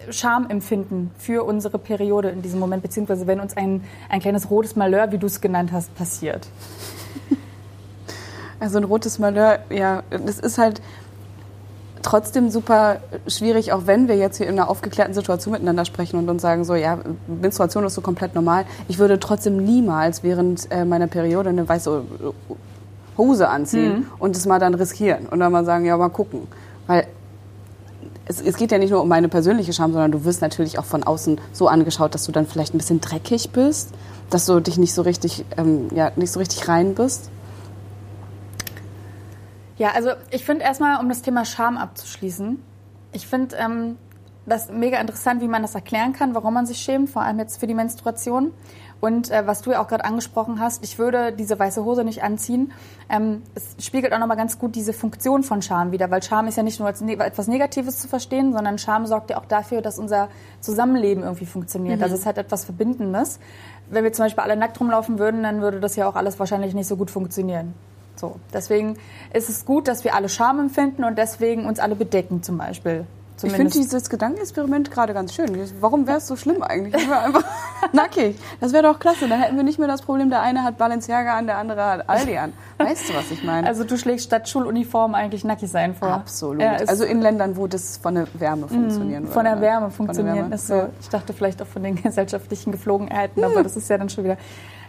Scham 0.10 0.50
empfinden 0.50 1.12
für 1.18 1.44
unsere 1.44 1.78
Periode 1.78 2.30
in 2.30 2.42
diesem 2.42 2.60
Moment, 2.60 2.84
beziehungsweise 2.84 3.28
wenn 3.28 3.40
uns 3.40 3.56
ein, 3.56 3.84
ein 4.10 4.20
kleines 4.20 4.50
rotes 4.50 4.76
Malheur, 4.76 5.12
wie 5.12 5.18
du 5.18 5.28
es 5.28 5.42
genannt 5.42 5.72
hast, 5.72 5.94
passiert. 5.96 6.48
Also 8.60 8.78
ein 8.78 8.86
rotes 8.86 9.20
Malheur, 9.20 9.60
ja, 9.70 10.04
das 10.10 10.40
ist 10.40 10.58
halt 10.58 10.82
trotzdem 12.02 12.50
super 12.50 12.98
schwierig, 13.28 13.74
auch 13.74 13.88
wenn 13.88 14.08
wir 14.08 14.16
jetzt 14.16 14.38
hier 14.38 14.48
in 14.48 14.54
einer 14.54 14.70
aufgeklärten 14.70 15.14
Situation 15.14 15.54
miteinander 15.54 15.84
sprechen 15.84 16.18
und 16.18 16.30
uns 16.30 16.42
sagen 16.42 16.64
so, 16.64 16.76
ja, 16.76 17.00
Menstruation 17.28 17.84
ist 17.84 17.96
so 17.96 18.02
komplett 18.02 18.36
normal. 18.36 18.66
Ich 18.88 19.00
würde 19.00 19.20
trotzdem 19.20 19.58
niemals 19.58 20.24
während 20.24 20.72
äh, 20.72 20.86
meiner 20.86 21.08
Periode 21.08 21.50
eine 21.50 21.68
weiße 21.68 22.04
Hose 23.18 23.50
anziehen 23.50 23.94
mhm. 23.94 24.06
und 24.20 24.36
es 24.36 24.46
mal 24.46 24.60
dann 24.60 24.76
riskieren 24.76 25.26
und 25.28 25.40
dann 25.40 25.52
mal 25.52 25.66
sagen, 25.66 25.86
ja, 25.86 25.98
mal 25.98 26.10
gucken. 26.10 26.48
Weil 26.88 27.08
es, 28.34 28.42
es 28.42 28.58
geht 28.58 28.72
ja 28.72 28.78
nicht 28.78 28.92
nur 28.92 29.02
um 29.02 29.08
meine 29.08 29.30
persönliche 29.30 29.74
Scham, 29.74 29.92
sondern 29.92 30.12
du 30.12 30.25
wirst 30.25 30.42
natürlich 30.42 30.80
auch 30.80 30.86
von 30.86 31.04
außen 31.04 31.40
so 31.52 31.68
angeschaut, 31.68 32.13
dass 32.13 32.25
du 32.25 32.32
dann 32.32 32.48
vielleicht 32.48 32.74
ein 32.74 32.78
bisschen 32.78 33.02
dreckig 33.02 33.52
bist, 33.52 33.92
dass 34.30 34.46
du 34.46 34.60
dich 34.60 34.78
nicht 34.78 34.94
so 34.94 35.04
richtig, 35.04 35.46
ähm, 35.58 35.90
ja, 35.94 36.12
nicht 36.16 36.32
so 36.32 36.40
richtig 36.40 36.68
rein 36.68 36.96
bist. 36.96 37.30
Ja, 39.78 39.92
also 39.92 40.12
ich 40.32 40.46
finde 40.46 40.63
erstmal, 40.63 41.00
um 41.00 41.10
das 41.10 41.22
Thema 41.22 41.46
Scham 41.46 41.78
abzuschließen, 41.78 42.60
ich 43.12 43.28
finde 43.28 43.56
ähm, 43.58 43.98
das 44.46 44.70
mega 44.70 45.00
interessant, 45.00 45.42
wie 45.42 45.48
man 45.48 45.62
das 45.62 45.75
erklären 45.75 46.13
kann, 46.13 46.36
warum 46.36 46.54
man 46.54 46.66
sich 46.66 46.78
schämt, 46.78 47.10
vor 47.10 47.22
allem 47.22 47.40
jetzt 47.40 47.60
für 47.60 47.68
die 47.68 47.74
Menstruation. 47.74 48.52
Und 49.04 49.30
äh, 49.32 49.46
was 49.46 49.62
du 49.62 49.72
ja 49.72 49.82
auch 49.82 49.90
gerade 49.90 50.06
angesprochen 50.06 50.62
hast, 50.62 50.82
ich 50.82 50.98
würde 50.98 51.34
diese 51.34 51.60
weiße 51.60 51.84
Hose 51.84 52.06
nicht 52.06 52.24
anziehen. 52.24 52.72
Ähm, 53.10 53.42
es 53.54 53.86
spiegelt 53.86 54.14
auch 54.14 54.18
nochmal 54.18 54.38
ganz 54.38 54.58
gut 54.58 54.76
diese 54.76 54.94
Funktion 54.94 55.44
von 55.44 55.62
Scham 55.62 55.92
wieder, 55.92 56.10
weil 56.10 56.24
Scham 56.24 56.48
ist 56.48 56.56
ja 56.56 56.64
nicht 56.64 56.80
nur 56.80 56.88
als 56.88 57.02
ne 57.02 57.20
etwas 57.20 57.50
Negatives 57.50 58.00
zu 58.00 58.08
verstehen, 58.08 58.54
sondern 58.54 58.78
Scham 58.78 59.06
sorgt 59.06 59.30
ja 59.30 59.38
auch 59.38 59.46
dafür, 59.46 59.82
dass 59.82 60.00
unser 60.00 60.30
Zusammenleben 60.62 61.22
irgendwie 61.22 61.46
funktioniert. 61.46 61.98
Mhm. 61.98 62.04
Also 62.04 62.16
es 62.16 62.26
hat 62.26 62.38
etwas 62.38 62.64
Verbindendes. 62.64 63.42
Wenn 63.90 64.06
wir 64.06 64.14
zum 64.14 64.24
Beispiel 64.24 64.42
alle 64.42 64.56
nackt 64.56 64.80
rumlaufen 64.80 65.20
würden, 65.20 65.44
dann 65.44 65.60
würde 65.60 65.82
das 65.82 65.98
ja 65.98 66.08
auch 66.08 66.16
alles 66.16 66.40
wahrscheinlich 66.40 66.74
nicht 66.74 66.88
so 66.88 66.96
gut 66.96 67.12
funktionieren. 67.12 67.74
So, 68.16 68.38
deswegen 68.54 68.96
ist 69.34 69.50
es 69.50 69.66
gut, 69.66 69.90
dass 69.90 70.06
wir 70.06 70.16
alle 70.16 70.30
Scham 70.30 70.62
empfinden 70.62 71.04
und 71.04 71.18
deswegen 71.18 71.66
uns 71.66 71.80
alle 71.80 71.98
bedecken 71.98 72.42
zum 72.42 72.58
Beispiel. 72.58 73.06
Zumindest. 73.36 73.46
Ich 73.46 73.74
finde 73.74 73.90
dieses 73.90 74.10
Gedankenexperiment 74.10 74.92
gerade 74.92 75.13
ganz 75.13 75.34
schön. 75.34 75.58
Warum 75.80 76.06
wäre 76.08 76.18
es 76.18 76.28
so 76.28 76.36
schlimm 76.36 76.62
eigentlich? 76.62 76.94
Ich 76.94 77.12
einfach 77.12 77.44
nackig. 77.94 78.38
Das 78.60 78.74
wäre 78.74 78.84
doch 78.84 79.00
klasse. 79.00 79.28
Dann 79.28 79.42
hätten 79.42 79.56
wir 79.56 79.63
nicht 79.63 79.80
mehr 79.80 79.88
das 79.88 80.04
Problem, 80.04 80.30
der 80.30 80.42
eine 80.42 80.63
hat 80.63 80.78
Balenciaga 80.78 81.36
an, 81.36 81.48
der 81.48 81.58
andere 81.58 81.84
hat 81.84 82.10
Aldi 82.10 82.38
an. 82.38 82.54
Weißt 82.78 83.10
du, 83.10 83.16
was 83.16 83.32
ich 83.32 83.44
meine? 83.44 83.68
Also 83.68 83.84
du 83.84 83.98
schlägst 83.98 84.25
statt 84.25 84.48
Schuluniform 84.48 85.16
eigentlich 85.16 85.44
nackig 85.44 85.72
sein 85.72 85.96
vor. 85.96 86.10
Absolut. 86.10 86.62
Ja, 86.62 86.74
also 86.88 87.06
in 87.06 87.22
Ländern, 87.22 87.58
wo 87.58 87.68
das 87.68 87.98
von 87.98 88.16
der 88.16 88.28
Wärme 88.34 88.68
funktionieren 88.68 89.24
würde. 89.24 89.34
Von 89.34 89.46
der 89.46 89.62
Wärme 89.62 89.90
funktionieren. 89.90 90.36
Der 90.36 90.44
Wärme. 90.44 90.58
So. 90.58 90.90
Ich 91.02 91.10
dachte 91.10 91.34
vielleicht 91.34 91.62
auch 91.62 91.68
von 91.68 91.84
den 91.84 91.96
gesellschaftlichen 92.04 92.72
Geflogenheiten, 92.72 93.44
aber 93.44 93.63
das 93.63 93.75
ist 93.75 93.90
ja 93.90 93.98
dann 93.98 94.10
schon 94.10 94.24
wieder 94.25 94.38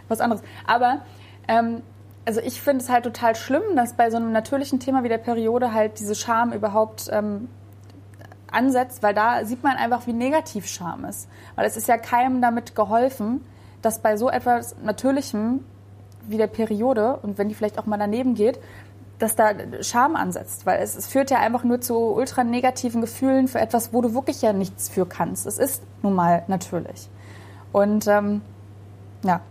was 0.07 0.21
anderes. 0.21 0.43
Aber 0.67 0.99
ähm, 1.47 1.81
also 2.25 2.41
ich 2.41 2.61
finde 2.61 2.83
es 2.83 2.89
halt 2.89 3.03
total 3.03 3.35
schlimm, 3.35 3.63
dass 3.75 3.93
bei 3.93 4.09
so 4.09 4.17
einem 4.17 4.31
natürlichen 4.31 4.79
Thema 4.79 5.03
wie 5.03 5.09
der 5.09 5.17
Periode 5.17 5.73
halt 5.73 5.99
diese 5.99 6.15
Scham 6.15 6.53
überhaupt 6.53 7.09
ähm, 7.11 7.49
ansetzt, 8.55 9.03
weil 9.03 9.13
da 9.13 9.45
sieht 9.45 9.63
man 9.63 9.77
einfach, 9.77 10.07
wie 10.07 10.13
negativ 10.13 10.67
Scham 10.67 11.05
ist. 11.05 11.27
Weil 11.55 11.65
es 11.65 11.77
ist 11.77 11.87
ja 11.87 11.97
keinem 11.97 12.41
damit 12.41 12.75
geholfen, 12.75 13.45
dass 13.81 14.01
bei 14.01 14.17
so 14.17 14.29
etwas 14.29 14.75
Natürlichem 14.83 15.63
wie 16.27 16.37
der 16.37 16.47
Periode 16.47 17.17
und 17.21 17.37
wenn 17.37 17.49
die 17.49 17.55
vielleicht 17.55 17.77
auch 17.77 17.85
mal 17.85 17.97
daneben 17.97 18.33
geht, 18.33 18.59
dass 19.19 19.35
da 19.35 19.51
Scham 19.81 20.15
ansetzt, 20.15 20.65
weil 20.65 20.81
es, 20.81 20.95
es, 20.95 21.07
führt 21.07 21.31
ja 21.31 21.39
einfach 21.39 21.63
nur 21.63 21.79
zu 21.79 21.95
ultra 21.95 22.43
negativen 22.43 23.01
Gefühlen 23.01 23.47
für 23.47 23.59
etwas, 23.59 23.93
wo 23.93 24.01
du 24.01 24.13
wirklich 24.13 24.41
ja 24.41 24.51
nichts 24.51 24.89
für 24.89 25.05
kannst. 25.05 25.45
Es 25.45 25.57
ist 25.57 25.83
nun 26.01 26.15
mal 26.15 26.43
natürlich. 26.47 27.09
Und 27.71 28.07
ähm, 28.07 28.41
ja, 29.23 29.41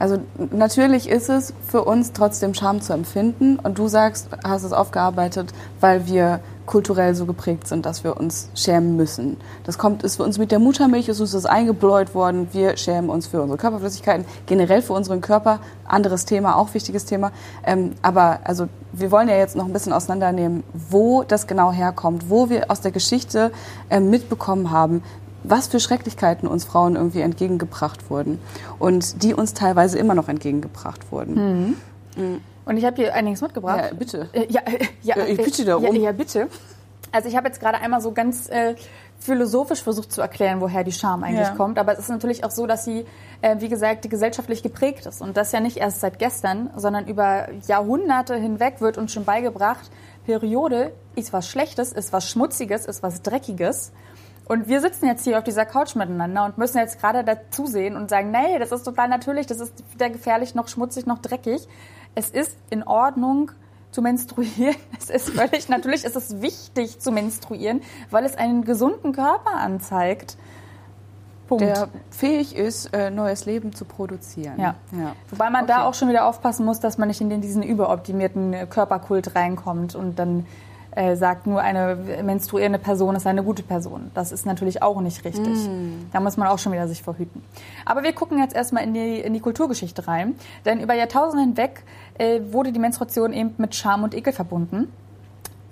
also 0.00 0.18
natürlich 0.50 1.10
ist 1.10 1.28
es 1.28 1.52
für 1.68 1.84
uns 1.84 2.14
trotzdem 2.14 2.54
Scham 2.54 2.80
zu 2.80 2.94
empfinden 2.94 3.58
und 3.58 3.78
du 3.78 3.86
sagst, 3.86 4.28
hast 4.42 4.64
es 4.64 4.72
aufgearbeitet, 4.72 5.52
weil 5.78 6.06
wir 6.06 6.40
kulturell 6.64 7.14
so 7.14 7.26
geprägt 7.26 7.66
sind, 7.66 7.84
dass 7.84 8.02
wir 8.02 8.16
uns 8.16 8.48
schämen 8.54 8.96
müssen. 8.96 9.36
Das 9.64 9.76
kommt, 9.76 10.02
ist 10.02 10.16
für 10.16 10.22
uns 10.22 10.38
mit 10.38 10.52
der 10.52 10.58
Muttermilch, 10.58 11.08
ist 11.08 11.20
uns 11.20 11.32
das 11.32 11.44
eingebläut 11.44 12.14
worden. 12.14 12.48
Wir 12.52 12.76
schämen 12.76 13.10
uns 13.10 13.26
für 13.26 13.42
unsere 13.42 13.58
Körperflüssigkeiten, 13.58 14.24
generell 14.46 14.80
für 14.80 14.94
unseren 14.94 15.20
Körper. 15.20 15.58
Anderes 15.84 16.24
Thema, 16.24 16.56
auch 16.56 16.72
wichtiges 16.72 17.04
Thema. 17.04 17.32
Ähm, 17.64 17.96
aber 18.02 18.38
also 18.44 18.68
wir 18.92 19.10
wollen 19.10 19.28
ja 19.28 19.36
jetzt 19.36 19.56
noch 19.56 19.66
ein 19.66 19.72
bisschen 19.72 19.92
auseinandernehmen, 19.92 20.62
wo 20.72 21.24
das 21.24 21.46
genau 21.46 21.72
herkommt, 21.72 22.30
wo 22.30 22.48
wir 22.48 22.70
aus 22.70 22.80
der 22.80 22.92
Geschichte 22.92 23.50
äh, 23.88 24.00
mitbekommen 24.00 24.70
haben, 24.70 25.02
was 25.42 25.68
für 25.68 25.80
Schrecklichkeiten 25.80 26.48
uns 26.48 26.64
Frauen 26.64 26.96
irgendwie 26.96 27.20
entgegengebracht 27.20 28.10
wurden 28.10 28.38
und 28.78 29.22
die 29.22 29.34
uns 29.34 29.54
teilweise 29.54 29.98
immer 29.98 30.14
noch 30.14 30.28
entgegengebracht 30.28 31.10
wurden. 31.10 31.76
Mhm. 32.16 32.40
Und 32.64 32.76
ich 32.76 32.84
habe 32.84 32.96
hier 32.96 33.14
einiges 33.14 33.40
mitgebracht. 33.40 33.90
Ja, 33.90 33.94
bitte. 33.94 34.28
Äh, 34.32 34.46
ja, 34.48 34.60
äh, 34.60 34.84
ja, 35.02 35.18
ja, 35.18 35.26
ich 35.26 35.38
bitte 35.38 35.64
darum. 35.64 35.84
Ja, 35.84 35.92
ja, 35.92 36.12
bitte. 36.12 36.48
Also 37.12 37.28
ich 37.28 37.36
habe 37.36 37.48
jetzt 37.48 37.60
gerade 37.60 37.78
einmal 37.78 38.00
so 38.00 38.12
ganz 38.12 38.48
äh, 38.48 38.76
philosophisch 39.18 39.82
versucht 39.82 40.12
zu 40.12 40.20
erklären, 40.20 40.60
woher 40.60 40.84
die 40.84 40.92
Scham 40.92 41.24
eigentlich 41.24 41.48
ja. 41.48 41.54
kommt. 41.54 41.78
Aber 41.78 41.92
es 41.92 42.00
ist 42.00 42.08
natürlich 42.08 42.44
auch 42.44 42.50
so, 42.50 42.66
dass 42.66 42.84
sie, 42.84 43.04
äh, 43.42 43.56
wie 43.58 43.68
gesagt, 43.68 44.08
gesellschaftlich 44.08 44.62
geprägt 44.62 45.06
ist. 45.06 45.20
Und 45.20 45.36
das 45.36 45.52
ja 45.52 45.60
nicht 45.60 45.76
erst 45.76 46.00
seit 46.00 46.18
gestern, 46.18 46.70
sondern 46.76 47.06
über 47.06 47.48
Jahrhunderte 47.66 48.36
hinweg 48.36 48.80
wird 48.80 48.98
uns 48.98 49.12
schon 49.12 49.24
beigebracht, 49.24 49.90
Periode 50.24 50.92
ist 51.16 51.32
was 51.32 51.48
Schlechtes, 51.48 51.92
ist 51.92 52.12
was 52.12 52.28
Schmutziges, 52.28 52.86
ist 52.86 53.02
was 53.02 53.22
Dreckiges. 53.22 53.90
Und 54.50 54.66
wir 54.66 54.80
sitzen 54.80 55.06
jetzt 55.06 55.22
hier 55.22 55.38
auf 55.38 55.44
dieser 55.44 55.64
Couch 55.64 55.94
miteinander 55.94 56.44
und 56.44 56.58
müssen 56.58 56.78
jetzt 56.78 57.00
gerade 57.00 57.22
dazu 57.22 57.66
sehen 57.66 57.94
und 57.94 58.10
sagen, 58.10 58.32
nee, 58.32 58.58
das 58.58 58.72
ist 58.72 58.82
total 58.82 59.08
natürlich, 59.08 59.46
das 59.46 59.60
ist 59.60 59.72
weder 59.92 60.10
gefährlich 60.10 60.56
noch 60.56 60.66
schmutzig 60.66 61.06
noch 61.06 61.18
dreckig. 61.18 61.68
Es 62.16 62.30
ist 62.30 62.56
in 62.68 62.82
Ordnung 62.82 63.52
zu 63.92 64.02
menstruieren. 64.02 64.74
Es 64.98 65.08
ist 65.08 65.30
völlig 65.30 65.68
natürlich, 65.68 66.04
es 66.04 66.16
ist 66.16 66.42
wichtig 66.42 66.98
zu 66.98 67.12
menstruieren, 67.12 67.80
weil 68.10 68.24
es 68.24 68.36
einen 68.36 68.64
gesunden 68.64 69.12
Körper 69.12 69.54
anzeigt. 69.54 70.36
Punkt. 71.46 71.62
Der 71.62 71.88
fähig 72.10 72.56
ist, 72.56 72.92
äh, 72.92 73.12
neues 73.12 73.46
Leben 73.46 73.72
zu 73.72 73.84
produzieren. 73.84 74.58
Ja. 74.58 74.74
ja. 74.90 75.14
Wobei 75.30 75.48
man 75.50 75.62
okay. 75.62 75.74
da 75.74 75.84
auch 75.84 75.94
schon 75.94 76.08
wieder 76.08 76.26
aufpassen 76.26 76.66
muss, 76.66 76.80
dass 76.80 76.98
man 76.98 77.06
nicht 77.06 77.20
in 77.20 77.40
diesen 77.40 77.62
überoptimierten 77.62 78.68
Körperkult 78.68 79.36
reinkommt 79.36 79.94
und 79.94 80.18
dann 80.18 80.44
äh, 80.92 81.14
sagt, 81.14 81.46
nur 81.46 81.60
eine 81.60 81.96
menstruierende 82.22 82.78
Person 82.78 83.14
ist 83.14 83.26
eine 83.26 83.42
gute 83.42 83.62
Person. 83.62 84.10
Das 84.14 84.32
ist 84.32 84.46
natürlich 84.46 84.82
auch 84.82 85.00
nicht 85.00 85.24
richtig. 85.24 85.68
Mm. 85.68 86.10
Da 86.12 86.20
muss 86.20 86.36
man 86.36 86.48
auch 86.48 86.58
schon 86.58 86.72
wieder 86.72 86.88
sich 86.88 87.02
verhüten. 87.02 87.42
Aber 87.84 88.02
wir 88.02 88.12
gucken 88.12 88.38
jetzt 88.38 88.54
erstmal 88.54 88.82
in 88.82 88.94
die, 88.94 89.20
in 89.20 89.32
die 89.32 89.40
Kulturgeschichte 89.40 90.08
rein. 90.08 90.34
Denn 90.64 90.80
über 90.80 90.94
Jahrtausende 90.94 91.44
hinweg 91.44 91.84
äh, 92.18 92.40
wurde 92.50 92.72
die 92.72 92.80
Menstruation 92.80 93.32
eben 93.32 93.54
mit 93.58 93.74
Scham 93.74 94.02
und 94.02 94.14
Ekel 94.14 94.32
verbunden. 94.32 94.92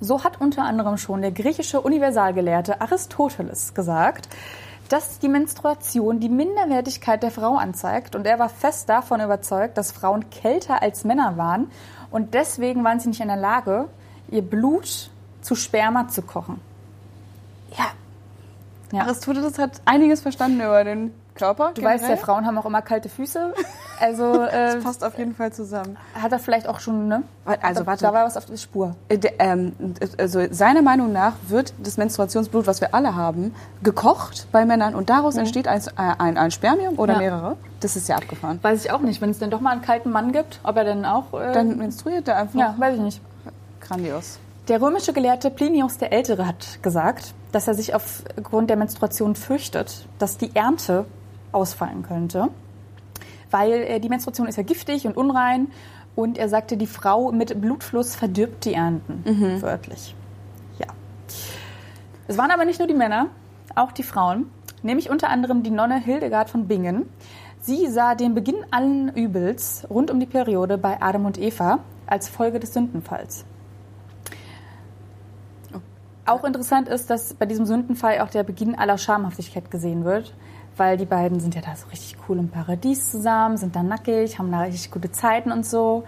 So 0.01 0.23
hat 0.23 0.41
unter 0.41 0.63
anderem 0.63 0.97
schon 0.97 1.23
der 1.23 1.33
griechische 1.33 1.81
Universalgelehrte 1.81 2.81
Aristoteles 2.81 3.75
gesagt, 3.75 4.29
dass 4.89 5.19
die 5.19 5.29
Menstruation 5.29 6.21
die 6.21 6.29
Minderwertigkeit 6.29 7.23
der 7.23 7.31
Frau 7.31 7.57
anzeigt. 7.57 8.15
Und 8.15 8.27
er 8.27 8.39
war 8.39 8.49
fest 8.49 8.89
davon 8.89 9.21
überzeugt, 9.21 9.77
dass 9.77 9.93
Frauen 9.93 10.31
kälter 10.31 10.81
als 10.83 11.05
Männer 11.05 11.37
waren. 11.37 11.71
Und 12.11 12.35
deswegen 12.35 12.85
waren 12.85 13.01
sie 13.01 13.09
nicht 13.09 13.21
in 13.21 13.29
der 13.29 13.37
Lage, 13.37 13.89
ihr 14.31 14.43
Blut 14.43 15.11
zu 15.43 15.55
Sperma 15.55 16.09
zu 16.09 16.23
kochen. 16.23 16.61
Ja. 17.77 17.87
ja. 18.93 19.05
Aristoteles 19.05 19.59
hat 19.59 19.81
einiges 19.85 20.21
verstanden 20.21 20.61
über 20.61 20.85
den 20.85 21.13
Körper. 21.39 21.69
Du 21.69 21.81
generell. 21.81 22.01
weißt 22.01 22.11
ja, 22.11 22.17
Frauen 22.17 22.47
haben 22.47 22.59
auch 22.59 22.67
immer 22.67 22.83
kalte 22.83 23.09
Füße. 23.09 23.55
Also 24.01 24.45
äh, 24.45 24.75
das 24.75 24.85
passt 24.85 25.03
auf 25.03 25.19
jeden 25.19 25.35
Fall 25.35 25.53
zusammen. 25.53 25.97
Hat 26.15 26.31
er 26.31 26.39
vielleicht 26.39 26.69
auch 26.69 26.79
schon, 26.79 27.09
ne? 27.09 27.25
Also 27.45 27.85
warte. 27.85 28.05
Da 28.05 28.13
war 28.13 28.25
was 28.25 28.37
auf 28.37 28.47
der 28.47 28.57
Spur. 28.57 28.95
Äh, 29.09 29.19
ähm, 29.41 29.73
also 30.17 30.41
seiner 30.53 30.83
Meinung 30.83 31.13
nach 31.13 31.33
wird 31.49 31.75
das 31.83 31.97
Menstruationsblut, 31.97 32.69
was 32.69 32.81
wir 32.81 32.95
alle 32.95 33.17
haben, 33.17 33.57
gekocht 33.83 34.47
bei 34.53 34.65
Männern 34.65 34.95
und 34.95 35.11
daraus 35.11 35.35
mhm. 35.35 35.41
entsteht 35.41 35.67
ein, 35.67 35.83
ein, 35.97 36.39
ein 36.39 36.51
Spermium 36.53 36.97
oder 36.97 37.15
ja. 37.15 37.19
mehrere. 37.19 37.57
Das 37.81 37.97
ist 37.97 38.09
ja 38.09 38.15
abgefahren. 38.15 38.61
Weiß 38.63 38.85
ich 38.85 38.93
auch 38.93 39.01
nicht. 39.01 39.21
Wenn 39.21 39.31
es 39.31 39.41
denn 39.41 39.51
doch 39.51 39.61
mal 39.61 39.71
einen 39.71 39.83
kalten 39.83 40.13
Mann 40.13 40.31
gibt, 40.31 40.61
ob 40.63 40.77
er 40.77 40.85
denn 40.85 41.05
auch... 41.05 41.35
Äh, 41.35 41.53
Dann 41.53 41.77
menstruiert 41.77 42.29
er 42.29 42.37
einfach. 42.37 42.57
Ja, 42.57 42.77
weiß 42.79 42.95
ich 42.95 43.01
nicht. 43.01 43.21
Grandios. 43.89 44.39
Der 44.69 44.83
römische 44.83 45.15
Gelehrte 45.15 45.51
Plinius 45.51 45.97
der 45.97 46.13
Ältere 46.13 46.47
hat 46.47 46.83
gesagt, 46.83 47.33
dass 47.53 47.67
er 47.69 47.75
sich 47.75 47.95
aufgrund 47.95 48.69
der 48.69 48.77
Menstruation 48.77 49.35
fürchtet, 49.35 50.07
dass 50.19 50.37
die 50.37 50.55
Ernte 50.55 51.07
ausfallen 51.53 52.03
könnte, 52.03 52.49
weil 53.51 53.73
äh, 53.73 54.01
die 54.01 54.11
Menstruation 54.11 54.47
ist 54.47 54.57
ja 54.57 54.63
giftig 54.63 55.07
und 55.07 55.17
unrein 55.17 55.69
und 56.15 56.37
er 56.37 56.51
sagte, 56.51 56.77
die 56.77 56.87
Frau 56.87 57.33
mit 57.33 57.59
Blutfluss 57.61 58.15
verdirbt 58.15 58.67
die 58.67 58.75
Ernten, 58.75 59.23
mhm. 59.25 59.63
wörtlich. 59.63 60.15
Ja. 60.79 60.89
Es 62.27 62.37
waren 62.37 62.51
aber 62.51 62.67
nicht 62.67 62.79
nur 62.79 62.89
die 62.89 62.95
Männer, 62.95 63.29
auch 63.75 63.93
die 63.93 64.03
Frauen, 64.03 64.51
nämlich 64.83 65.09
unter 65.09 65.31
anderem 65.31 65.63
die 65.63 65.71
Nonne 65.71 65.99
Hildegard 65.99 66.51
von 66.51 66.69
Bingen. 66.69 67.09
Sie 67.63 67.87
sah 67.87 68.15
den 68.15 68.35
Beginn 68.35 68.67
allen 68.71 69.09
Übels 69.15 69.87
rund 69.89 70.11
um 70.11 70.21
die 70.21 70.27
Periode 70.27 70.77
bei 70.77 71.01
Adam 71.01 71.25
und 71.25 71.39
Eva 71.39 71.79
als 72.07 72.29
Folge 72.29 72.61
des 72.61 72.75
Sündenfalls. 72.75 73.47
Auch 76.29 76.45
interessant 76.45 76.89
ist, 76.89 77.09
dass 77.09 77.33
bei 77.33 77.47
diesem 77.47 77.65
Sündenfall 77.65 78.21
auch 78.21 78.29
der 78.29 78.43
Beginn 78.43 78.75
aller 78.79 78.99
Schamhaftigkeit 78.99 79.71
gesehen 79.71 80.05
wird, 80.05 80.35
weil 80.77 80.99
die 80.99 81.07
beiden 81.07 81.41
sind 81.41 81.55
ja 81.55 81.63
da 81.63 81.75
so 81.75 81.87
richtig 81.89 82.19
cool 82.29 82.39
im 82.39 82.51
Paradies 82.51 83.11
zusammen, 83.11 83.57
sind 83.57 83.75
da 83.75 83.83
nackig, 83.83 84.39
haben 84.39 84.53
da 84.53 84.61
richtig 84.61 84.91
gute 84.91 85.11
Zeiten 85.11 85.51
und 85.51 85.65
so. 85.65 86.05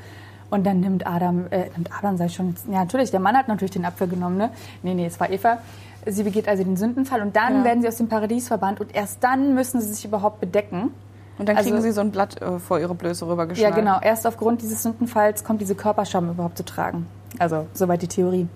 Und 0.50 0.66
dann 0.66 0.80
nimmt 0.80 1.06
Adam, 1.06 1.46
äh, 1.50 1.70
nimmt 1.74 1.90
Adam 1.96 2.18
sei 2.18 2.28
schon, 2.28 2.54
ja 2.70 2.80
natürlich, 2.80 3.10
der 3.10 3.20
Mann 3.20 3.34
hat 3.34 3.48
natürlich 3.48 3.70
den 3.70 3.86
Apfel 3.86 4.08
genommen, 4.08 4.36
ne? 4.36 4.50
Nee, 4.82 4.92
nee, 4.92 5.06
es 5.06 5.18
war 5.18 5.30
Eva. 5.30 5.58
Sie 6.04 6.22
begeht 6.22 6.48
also 6.48 6.64
den 6.64 6.76
Sündenfall 6.76 7.22
und 7.22 7.34
dann 7.34 7.58
ja. 7.58 7.64
werden 7.64 7.80
sie 7.80 7.88
aus 7.88 7.96
dem 7.96 8.08
Paradies 8.08 8.48
verbannt 8.48 8.78
und 8.80 8.94
erst 8.94 9.24
dann 9.24 9.54
müssen 9.54 9.80
sie 9.80 9.94
sich 9.94 10.04
überhaupt 10.04 10.40
bedecken. 10.40 10.90
Und 11.38 11.48
dann 11.48 11.56
kriegen 11.56 11.76
also, 11.76 11.88
sie 11.88 11.92
so 11.92 12.02
ein 12.02 12.10
Blatt 12.10 12.42
äh, 12.42 12.58
vor 12.58 12.78
ihre 12.78 12.94
Blöße 12.94 13.26
rübergeschnallt. 13.26 13.74
Ja, 13.74 13.74
genau. 13.74 13.98
Erst 14.02 14.26
aufgrund 14.26 14.60
dieses 14.60 14.82
Sündenfalls 14.82 15.44
kommt 15.44 15.62
diese 15.62 15.74
Körperscham 15.74 16.28
überhaupt 16.28 16.58
zu 16.58 16.64
tragen. 16.66 17.06
Also, 17.38 17.66
soweit 17.72 18.02
die 18.02 18.08
Theorie. 18.08 18.48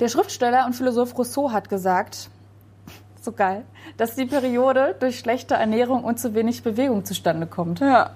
Der 0.00 0.08
Schriftsteller 0.08 0.66
und 0.66 0.74
Philosoph 0.74 1.16
Rousseau 1.16 1.52
hat 1.52 1.68
gesagt, 1.68 2.28
so 3.20 3.32
geil, 3.32 3.64
dass 3.96 4.14
die 4.14 4.26
Periode 4.26 4.94
durch 4.98 5.18
schlechte 5.18 5.54
Ernährung 5.54 6.04
und 6.04 6.18
zu 6.18 6.34
wenig 6.34 6.62
Bewegung 6.62 7.04
zustande 7.04 7.46
kommt. 7.46 7.80
Ja. 7.80 8.10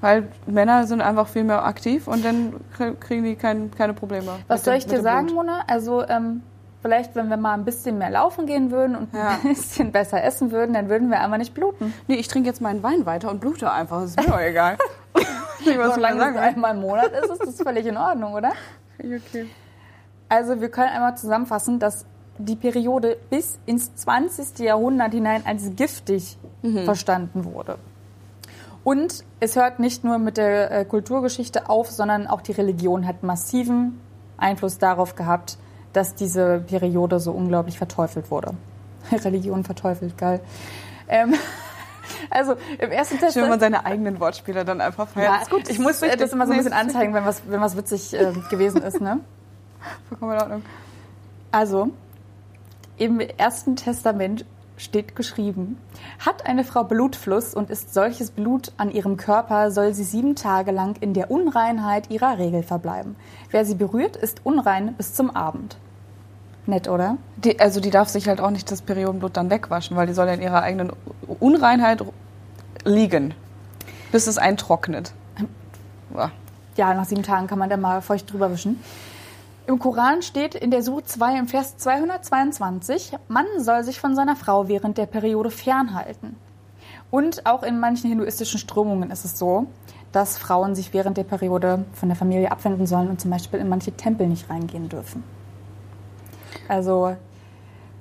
Weil 0.00 0.28
Männer 0.46 0.86
sind 0.86 1.00
einfach 1.00 1.26
viel 1.26 1.42
mehr 1.42 1.64
aktiv 1.64 2.06
und 2.06 2.24
dann 2.24 2.54
kriegen 3.00 3.24
die 3.24 3.34
kein, 3.34 3.72
keine 3.72 3.94
Probleme. 3.94 4.38
Was 4.46 4.64
soll 4.64 4.74
ich 4.74 4.86
dir 4.86 5.02
sagen, 5.02 5.26
Blut. 5.26 5.36
Mona? 5.36 5.64
Also 5.66 6.06
ähm, 6.06 6.42
vielleicht, 6.82 7.16
wenn 7.16 7.28
wir 7.28 7.36
mal 7.36 7.54
ein 7.54 7.64
bisschen 7.64 7.98
mehr 7.98 8.10
laufen 8.10 8.46
gehen 8.46 8.70
würden 8.70 8.94
und 8.94 9.12
ja. 9.12 9.30
ein 9.30 9.42
bisschen 9.42 9.90
besser 9.90 10.22
essen 10.22 10.52
würden, 10.52 10.74
dann 10.74 10.88
würden 10.88 11.10
wir 11.10 11.20
einfach 11.20 11.38
nicht 11.38 11.52
bluten. 11.52 11.92
Nee, 12.06 12.14
ich 12.14 12.28
trinke 12.28 12.48
jetzt 12.48 12.60
meinen 12.60 12.82
Wein 12.84 13.06
weiter 13.06 13.30
und 13.30 13.40
blute 13.40 13.72
einfach. 13.72 14.02
Das 14.02 14.10
ist 14.10 14.20
mir 14.20 14.26
doch 14.26 14.40
egal. 14.40 14.78
Solange 15.64 16.22
es 16.22 16.36
einmal 16.36 16.74
im 16.74 16.80
Monat 16.80 17.10
ist, 17.12 17.30
ist 17.30 17.44
das 17.44 17.60
völlig 17.60 17.84
in 17.84 17.96
Ordnung, 17.96 18.34
oder? 18.34 18.52
Okay. 18.98 19.48
Also 20.28 20.60
wir 20.60 20.68
können 20.68 20.90
einmal 20.90 21.16
zusammenfassen, 21.16 21.78
dass 21.78 22.04
die 22.38 22.56
Periode 22.56 23.16
bis 23.30 23.58
ins 23.66 23.94
20. 23.96 24.58
Jahrhundert 24.60 25.12
hinein 25.12 25.42
als 25.44 25.72
giftig 25.74 26.38
mhm. 26.62 26.84
verstanden 26.84 27.44
wurde. 27.44 27.78
Und 28.84 29.24
es 29.40 29.56
hört 29.56 29.80
nicht 29.80 30.04
nur 30.04 30.18
mit 30.18 30.36
der 30.36 30.70
äh, 30.70 30.84
Kulturgeschichte 30.84 31.68
auf, 31.68 31.90
sondern 31.90 32.26
auch 32.26 32.40
die 32.40 32.52
Religion 32.52 33.06
hat 33.06 33.22
massiven 33.22 34.00
Einfluss 34.36 34.78
darauf 34.78 35.14
gehabt, 35.14 35.58
dass 35.92 36.14
diese 36.14 36.60
Periode 36.60 37.18
so 37.18 37.32
unglaublich 37.32 37.76
verteufelt 37.76 38.30
wurde. 38.30 38.52
Religion 39.12 39.64
verteufelt, 39.64 40.16
geil. 40.16 40.40
Ähm, 41.08 41.34
also 42.30 42.54
im 42.78 42.90
ersten 42.90 43.18
Test. 43.18 43.34
Schön, 43.34 43.48
man 43.48 43.60
seine 43.60 43.84
eigenen 43.84 44.20
Wortspiele 44.20 44.64
dann 44.64 44.80
einfach 44.80 45.08
feiert. 45.08 45.34
Ja, 45.34 45.42
ist 45.42 45.50
gut. 45.50 45.68
Ich 45.68 45.78
muss 45.78 46.00
das 46.00 46.32
immer 46.32 46.46
so 46.46 46.52
ein 46.52 46.58
bisschen 46.58 46.72
anzeigen, 46.72 47.14
wenn 47.14 47.24
was, 47.24 47.42
wenn 47.48 47.60
was 47.60 47.76
witzig 47.76 48.14
äh, 48.14 48.32
gewesen 48.48 48.82
ist. 48.82 49.00
Ne? 49.00 49.20
Vollkommen 50.08 50.32
in 50.32 50.40
Ordnung. 50.40 50.62
Also, 51.50 51.90
im 52.96 53.20
Ersten 53.20 53.76
Testament 53.76 54.44
steht 54.76 55.16
geschrieben, 55.16 55.78
hat 56.24 56.46
eine 56.46 56.64
Frau 56.64 56.84
Blutfluss 56.84 57.54
und 57.54 57.70
ist 57.70 57.92
solches 57.94 58.30
Blut 58.30 58.72
an 58.76 58.90
ihrem 58.90 59.16
Körper, 59.16 59.70
soll 59.70 59.92
sie 59.92 60.04
sieben 60.04 60.36
Tage 60.36 60.70
lang 60.70 60.96
in 61.00 61.14
der 61.14 61.30
Unreinheit 61.30 62.10
ihrer 62.10 62.38
Regel 62.38 62.62
verbleiben. 62.62 63.16
Wer 63.50 63.64
sie 63.64 63.74
berührt, 63.74 64.16
ist 64.16 64.40
unrein 64.44 64.94
bis 64.94 65.14
zum 65.14 65.34
Abend. 65.34 65.76
Nett, 66.66 66.88
oder? 66.88 67.16
Die, 67.36 67.58
also 67.58 67.80
die 67.80 67.90
darf 67.90 68.08
sich 68.08 68.28
halt 68.28 68.40
auch 68.40 68.50
nicht 68.50 68.70
das 68.70 68.82
Periodenblut 68.82 69.36
dann 69.36 69.50
wegwaschen, 69.50 69.96
weil 69.96 70.06
die 70.06 70.12
soll 70.12 70.26
ja 70.26 70.34
in 70.34 70.42
ihrer 70.42 70.62
eigenen 70.62 70.92
Unreinheit 71.40 72.04
liegen, 72.84 73.34
bis 74.12 74.26
es 74.26 74.38
eintrocknet. 74.38 75.12
Ja, 76.76 76.94
nach 76.94 77.06
sieben 77.06 77.22
Tagen 77.22 77.46
kann 77.46 77.58
man 77.58 77.70
da 77.70 77.76
mal 77.76 78.02
feucht 78.02 78.32
drüber 78.32 78.52
wischen. 78.52 78.78
Im 79.68 79.78
Koran 79.78 80.22
steht 80.22 80.54
in 80.54 80.70
der 80.70 80.82
Suche 80.82 81.04
2 81.04 81.40
im 81.40 81.46
Vers 81.46 81.76
222, 81.76 83.12
Mann 83.28 83.44
soll 83.58 83.84
sich 83.84 84.00
von 84.00 84.14
seiner 84.14 84.34
Frau 84.34 84.66
während 84.66 84.96
der 84.96 85.04
Periode 85.04 85.50
fernhalten. 85.50 86.36
Und 87.10 87.44
auch 87.44 87.62
in 87.62 87.78
manchen 87.78 88.08
hinduistischen 88.08 88.58
Strömungen 88.58 89.10
ist 89.10 89.26
es 89.26 89.38
so, 89.38 89.66
dass 90.10 90.38
Frauen 90.38 90.74
sich 90.74 90.94
während 90.94 91.18
der 91.18 91.24
Periode 91.24 91.84
von 91.92 92.08
der 92.08 92.16
Familie 92.16 92.50
abwenden 92.50 92.86
sollen 92.86 93.10
und 93.10 93.20
zum 93.20 93.30
Beispiel 93.30 93.60
in 93.60 93.68
manche 93.68 93.92
Tempel 93.92 94.26
nicht 94.26 94.48
reingehen 94.48 94.88
dürfen. 94.88 95.22
Also 96.66 97.14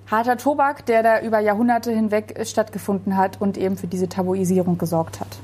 harter 0.10 0.38
Tobak, 0.38 0.86
der 0.86 1.04
da 1.04 1.20
über 1.20 1.42
Jahrhunderte 1.42 1.92
hinweg 1.92 2.40
stattgefunden 2.46 3.18
hat 3.18 3.42
und 3.42 3.58
eben 3.58 3.76
für 3.76 3.88
diese 3.88 4.08
Tabuisierung 4.08 4.78
gesorgt 4.78 5.20
hat. 5.20 5.36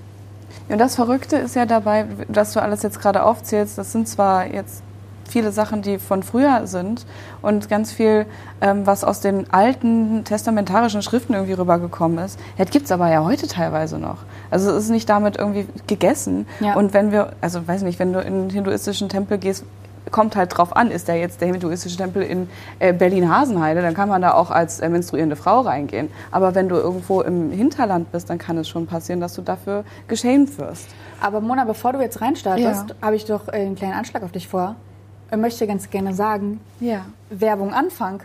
Und 0.69 0.77
das 0.77 0.95
Verrückte 0.95 1.35
ist 1.35 1.57
ja 1.57 1.65
dabei, 1.65 2.05
dass 2.29 2.53
du 2.53 2.61
alles 2.61 2.81
jetzt 2.81 3.01
gerade 3.01 3.23
aufzählst, 3.23 3.77
das 3.77 3.91
sind 3.91 4.07
zwar 4.07 4.47
jetzt 4.47 4.83
viele 5.33 5.51
Sachen, 5.51 5.81
die 5.81 5.97
von 5.97 6.23
früher 6.23 6.67
sind 6.67 7.05
und 7.41 7.67
ganz 7.67 7.91
viel, 7.91 8.27
ähm, 8.61 8.85
was 8.85 9.03
aus 9.03 9.19
den 9.19 9.51
alten 9.51 10.23
testamentarischen 10.23 11.01
Schriften 11.01 11.33
irgendwie 11.33 11.53
rübergekommen 11.53 12.19
ist. 12.19 12.39
Das 12.57 12.69
gibt 12.69 12.85
es 12.85 12.91
aber 12.91 13.09
ja 13.09 13.23
heute 13.25 13.47
teilweise 13.47 13.97
noch. 13.97 14.19
Also 14.51 14.69
es 14.71 14.85
ist 14.85 14.89
nicht 14.91 15.09
damit 15.09 15.37
irgendwie 15.37 15.67
gegessen. 15.87 16.45
Ja. 16.59 16.75
Und 16.75 16.93
wenn 16.93 17.11
wir, 17.11 17.33
also 17.41 17.67
weiß 17.67 17.81
nicht, 17.81 17.97
wenn 17.99 18.13
du 18.13 18.19
in 18.19 18.43
den 18.43 18.49
hinduistischen 18.51 19.09
Tempel 19.09 19.39
gehst, 19.39 19.65
kommt 20.11 20.35
halt 20.35 20.55
drauf 20.55 20.75
an, 20.75 20.91
ist 20.91 21.07
der 21.07 21.15
jetzt 21.15 21.41
der 21.41 21.47
hinduistische 21.47 21.97
Tempel 21.97 22.21
in 22.21 22.47
äh, 22.77 22.93
Berlin-Hasenheide, 22.93 23.81
dann 23.81 23.95
kann 23.95 24.09
man 24.09 24.21
da 24.21 24.33
auch 24.35 24.51
als 24.51 24.81
äh, 24.81 24.89
menstruierende 24.89 25.35
Frau 25.35 25.61
reingehen. 25.61 26.09
Aber 26.29 26.53
wenn 26.53 26.69
du 26.69 26.75
irgendwo 26.75 27.21
im 27.21 27.49
Hinterland 27.51 28.11
bist, 28.11 28.29
dann 28.29 28.37
kann 28.37 28.57
es 28.59 28.69
schon 28.69 28.85
passieren, 28.85 29.19
dass 29.19 29.33
du 29.33 29.41
dafür 29.41 29.83
geschämt 30.07 30.59
wirst. 30.59 30.89
Aber 31.21 31.41
Mona, 31.41 31.65
bevor 31.65 31.93
du 31.93 32.01
jetzt 32.01 32.21
reinstartest, 32.21 32.89
ja. 32.89 32.95
habe 33.01 33.15
ich 33.15 33.25
doch 33.25 33.47
äh, 33.47 33.53
einen 33.53 33.75
kleinen 33.75 33.93
Anschlag 33.93 34.21
auf 34.21 34.31
dich 34.31 34.47
vor 34.47 34.75
möchte 35.37 35.67
ganz 35.67 35.89
gerne 35.89 36.13
sagen, 36.13 36.59
ja. 36.79 37.05
Werbung 37.29 37.73
Anfang. 37.73 38.23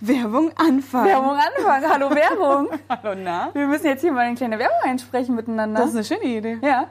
Werbung 0.00 0.50
Anfang. 0.56 1.06
Werbung 1.06 1.36
Anfang. 1.36 1.90
Hallo 1.90 2.10
Werbung. 2.10 2.68
Hallo 2.88 3.20
na. 3.20 3.50
Wir 3.52 3.66
müssen 3.66 3.86
jetzt 3.86 4.02
hier 4.02 4.12
mal 4.12 4.26
eine 4.26 4.36
kleine 4.36 4.58
Werbung 4.58 4.78
einsprechen 4.84 5.34
miteinander. 5.34 5.80
Das 5.80 5.90
ist 5.90 5.96
eine 5.96 6.04
schöne 6.04 6.36
Idee. 6.36 6.58
Ja. 6.62 6.86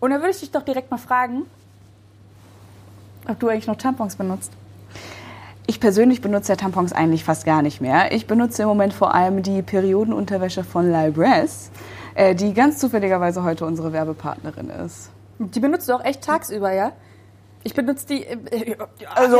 Und 0.00 0.10
dann 0.10 0.20
würde 0.20 0.30
ich 0.30 0.40
dich 0.40 0.50
doch 0.50 0.62
direkt 0.62 0.90
mal 0.90 0.98
fragen, 0.98 1.46
ob 3.28 3.38
du 3.38 3.48
eigentlich 3.48 3.66
noch 3.66 3.76
Tampons 3.76 4.16
benutzt. 4.16 4.52
Ich 5.68 5.80
persönlich 5.80 6.20
benutze 6.20 6.52
ja 6.52 6.56
Tampons 6.56 6.92
eigentlich 6.92 7.24
fast 7.24 7.44
gar 7.44 7.62
nicht 7.62 7.80
mehr. 7.80 8.12
Ich 8.12 8.26
benutze 8.26 8.62
im 8.62 8.68
Moment 8.68 8.92
vor 8.92 9.14
allem 9.14 9.42
die 9.42 9.62
Periodenunterwäsche 9.62 10.62
von 10.62 10.90
Libress, 10.90 11.70
äh, 12.14 12.34
die 12.34 12.54
ganz 12.54 12.78
zufälligerweise 12.78 13.42
heute 13.42 13.66
unsere 13.66 13.92
Werbepartnerin 13.92 14.70
ist. 14.70 15.10
Die 15.38 15.60
benutzt 15.60 15.88
du 15.88 15.94
auch 15.94 16.04
echt 16.04 16.22
tagsüber, 16.22 16.72
ja? 16.72 16.92
Ich 17.66 17.74
benutze 17.74 18.06
die, 18.06 18.22
äh, 18.22 18.76
also 19.12 19.38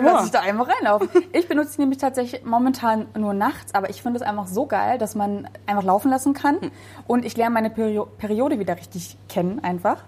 lass 0.00 0.26
ich 0.26 0.30
da 0.30 0.42
einmal 0.42 0.70
reinlaufen. 0.70 1.08
Ich 1.32 1.48
benutze 1.48 1.74
die 1.74 1.80
nämlich 1.80 1.98
tatsächlich 1.98 2.44
momentan 2.44 3.06
nur 3.18 3.34
nachts, 3.34 3.74
aber 3.74 3.90
ich 3.90 4.00
finde 4.00 4.20
es 4.20 4.22
einfach 4.24 4.46
so 4.46 4.66
geil, 4.66 4.96
dass 4.96 5.16
man 5.16 5.48
einfach 5.66 5.82
laufen 5.82 6.08
lassen 6.08 6.34
kann. 6.34 6.60
Hm. 6.60 6.70
Und 7.08 7.24
ich 7.24 7.36
lerne 7.36 7.52
meine 7.52 7.70
Perio 7.70 8.06
Periode 8.06 8.60
wieder 8.60 8.76
richtig 8.76 9.16
kennen 9.28 9.58
einfach. 9.64 10.04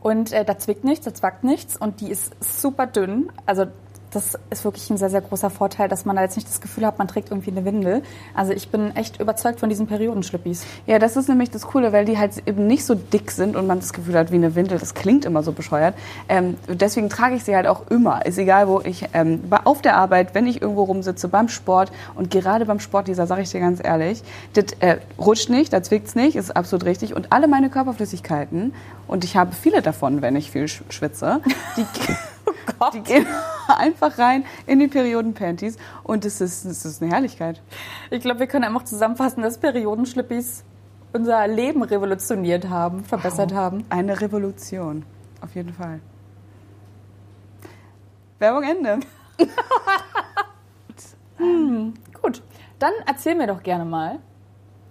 Und 0.00 0.32
äh, 0.32 0.44
da 0.44 0.58
zwickt 0.58 0.82
nichts, 0.82 1.04
da 1.04 1.14
zwackt 1.14 1.44
nichts 1.44 1.76
und 1.76 2.00
die 2.00 2.10
ist 2.10 2.34
super 2.40 2.88
dünn. 2.88 3.30
Also 3.46 3.66
das 4.14 4.38
ist 4.50 4.64
wirklich 4.64 4.88
ein 4.90 4.96
sehr, 4.96 5.10
sehr 5.10 5.20
großer 5.20 5.50
Vorteil, 5.50 5.88
dass 5.88 6.04
man 6.04 6.16
da 6.16 6.22
jetzt 6.22 6.36
nicht 6.36 6.48
das 6.48 6.60
Gefühl 6.60 6.86
hat, 6.86 6.98
man 6.98 7.08
trägt 7.08 7.30
irgendwie 7.30 7.50
eine 7.50 7.64
Windel. 7.64 8.02
Also 8.34 8.52
ich 8.52 8.68
bin 8.68 8.94
echt 8.96 9.20
überzeugt 9.20 9.60
von 9.60 9.68
diesen 9.68 9.86
Periodenschlippis. 9.86 10.64
Ja, 10.86 10.98
das 10.98 11.16
ist 11.16 11.28
nämlich 11.28 11.50
das 11.50 11.66
Coole, 11.66 11.92
weil 11.92 12.04
die 12.04 12.18
halt 12.18 12.46
eben 12.46 12.66
nicht 12.66 12.84
so 12.84 12.94
dick 12.94 13.30
sind 13.30 13.56
und 13.56 13.66
man 13.66 13.80
das 13.80 13.92
Gefühl 13.92 14.14
hat 14.14 14.30
wie 14.30 14.36
eine 14.36 14.54
Windel. 14.54 14.78
Das 14.78 14.94
klingt 14.94 15.24
immer 15.24 15.42
so 15.42 15.52
bescheuert. 15.52 15.94
Ähm, 16.28 16.56
deswegen 16.68 17.08
trage 17.08 17.34
ich 17.34 17.44
sie 17.44 17.54
halt 17.54 17.66
auch 17.66 17.88
immer. 17.90 18.24
Ist 18.24 18.38
egal, 18.38 18.68
wo 18.68 18.80
ich 18.80 19.04
ähm, 19.12 19.40
auf 19.64 19.82
der 19.82 19.96
Arbeit, 19.96 20.34
wenn 20.34 20.46
ich 20.46 20.62
irgendwo 20.62 20.84
rumsitze, 20.84 21.28
beim 21.28 21.48
Sport 21.48 21.90
und 22.14 22.30
gerade 22.30 22.66
beim 22.66 22.80
Sport, 22.80 23.08
dieser 23.08 23.26
sage 23.26 23.42
ich 23.42 23.50
dir 23.50 23.60
ganz 23.60 23.80
ehrlich, 23.82 24.22
das 24.54 24.66
äh, 24.80 24.98
rutscht 25.18 25.50
nicht, 25.50 25.72
da 25.72 25.82
zwickt 25.82 26.08
es 26.08 26.14
nicht, 26.14 26.36
ist 26.36 26.56
absolut 26.56 26.84
richtig. 26.84 27.14
Und 27.14 27.32
alle 27.32 27.48
meine 27.48 27.70
Körperflüssigkeiten, 27.70 28.72
und 29.06 29.24
ich 29.24 29.36
habe 29.36 29.52
viele 29.52 29.82
davon, 29.82 30.22
wenn 30.22 30.34
ich 30.34 30.50
viel 30.50 30.66
schwitze, 30.66 31.40
die 31.76 31.84
Gott. 32.66 32.94
Die 32.94 33.00
gehen 33.00 33.26
einfach 33.68 34.18
rein 34.18 34.44
in 34.66 34.78
die 34.78 34.88
Periodenpanties 34.88 35.76
und 36.02 36.24
es 36.24 36.40
ist, 36.40 36.64
es 36.64 36.84
ist 36.84 37.02
eine 37.02 37.12
Herrlichkeit. 37.12 37.60
Ich 38.10 38.22
glaube, 38.22 38.40
wir 38.40 38.46
können 38.46 38.64
einfach 38.64 38.84
zusammenfassen, 38.84 39.42
dass 39.42 39.58
Periodenschlippis 39.58 40.64
unser 41.12 41.46
Leben 41.46 41.82
revolutioniert 41.82 42.68
haben, 42.68 43.04
verbessert 43.04 43.52
wow. 43.52 43.58
haben. 43.58 43.84
Eine 43.88 44.20
Revolution, 44.20 45.04
auf 45.40 45.54
jeden 45.54 45.72
Fall. 45.72 46.00
Werbung 48.38 48.64
Ende. 48.64 49.00
hm, 51.36 51.94
gut, 52.20 52.42
dann 52.78 52.92
erzähl 53.06 53.34
mir 53.34 53.46
doch 53.46 53.62
gerne 53.62 53.84
mal, 53.84 54.18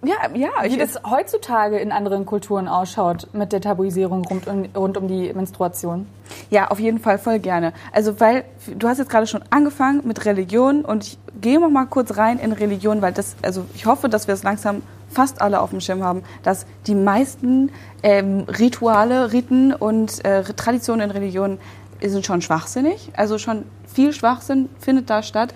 ja, 0.04 0.16
ja. 0.34 0.50
Wie 0.64 0.78
das 0.78 1.00
heutzutage 1.10 1.78
in 1.80 1.92
anderen 1.92 2.26
Kulturen 2.26 2.68
ausschaut 2.68 3.28
mit 3.34 3.52
der 3.52 3.62
Tabuisierung 3.62 4.26
rund 4.26 4.48
um, 4.48 4.66
rund 4.76 4.98
um 4.98 5.08
die 5.08 5.32
Menstruation. 5.34 6.08
Ja, 6.50 6.70
auf 6.70 6.80
jeden 6.80 7.00
Fall 7.00 7.18
voll 7.18 7.40
gerne. 7.40 7.74
Also, 7.92 8.20
weil 8.20 8.44
du 8.78 8.88
hast 8.88 8.98
jetzt 8.98 9.10
gerade 9.10 9.28
schon 9.28 9.44
angefangen 9.50 10.02
mit 10.06 10.26
Religion 10.26 10.86
und 10.86 11.04
ich 11.04 11.18
gehe 11.42 11.60
noch 11.60 11.70
mal 11.70 11.86
kurz 11.86 12.18
rein 12.18 12.40
in 12.40 12.52
Religion, 12.52 13.02
weil 13.02 13.14
das, 13.14 13.36
also 13.42 13.66
ich 13.76 13.86
hoffe, 13.86 14.10
dass 14.10 14.28
wir 14.28 14.34
es 14.34 14.44
langsam 14.44 14.82
fast 15.10 15.42
alle 15.42 15.62
auf 15.62 15.70
dem 15.70 15.80
Schirm 15.80 16.04
haben, 16.04 16.24
dass 16.42 16.66
die 16.88 16.96
meisten 16.96 17.72
ähm, 18.02 18.46
Rituale, 18.48 19.32
Riten 19.32 19.74
und 19.74 20.24
äh, 20.26 20.44
Traditionen 20.44 21.10
in 21.10 21.12
Religionen 21.12 21.60
sind 22.02 22.26
schon 22.26 22.42
schwachsinnig. 22.42 23.12
Also 23.16 23.38
schon 23.38 23.66
viel 23.94 24.12
Schwachsinn 24.14 24.70
findet 24.80 25.10
da 25.10 25.24
statt. 25.24 25.54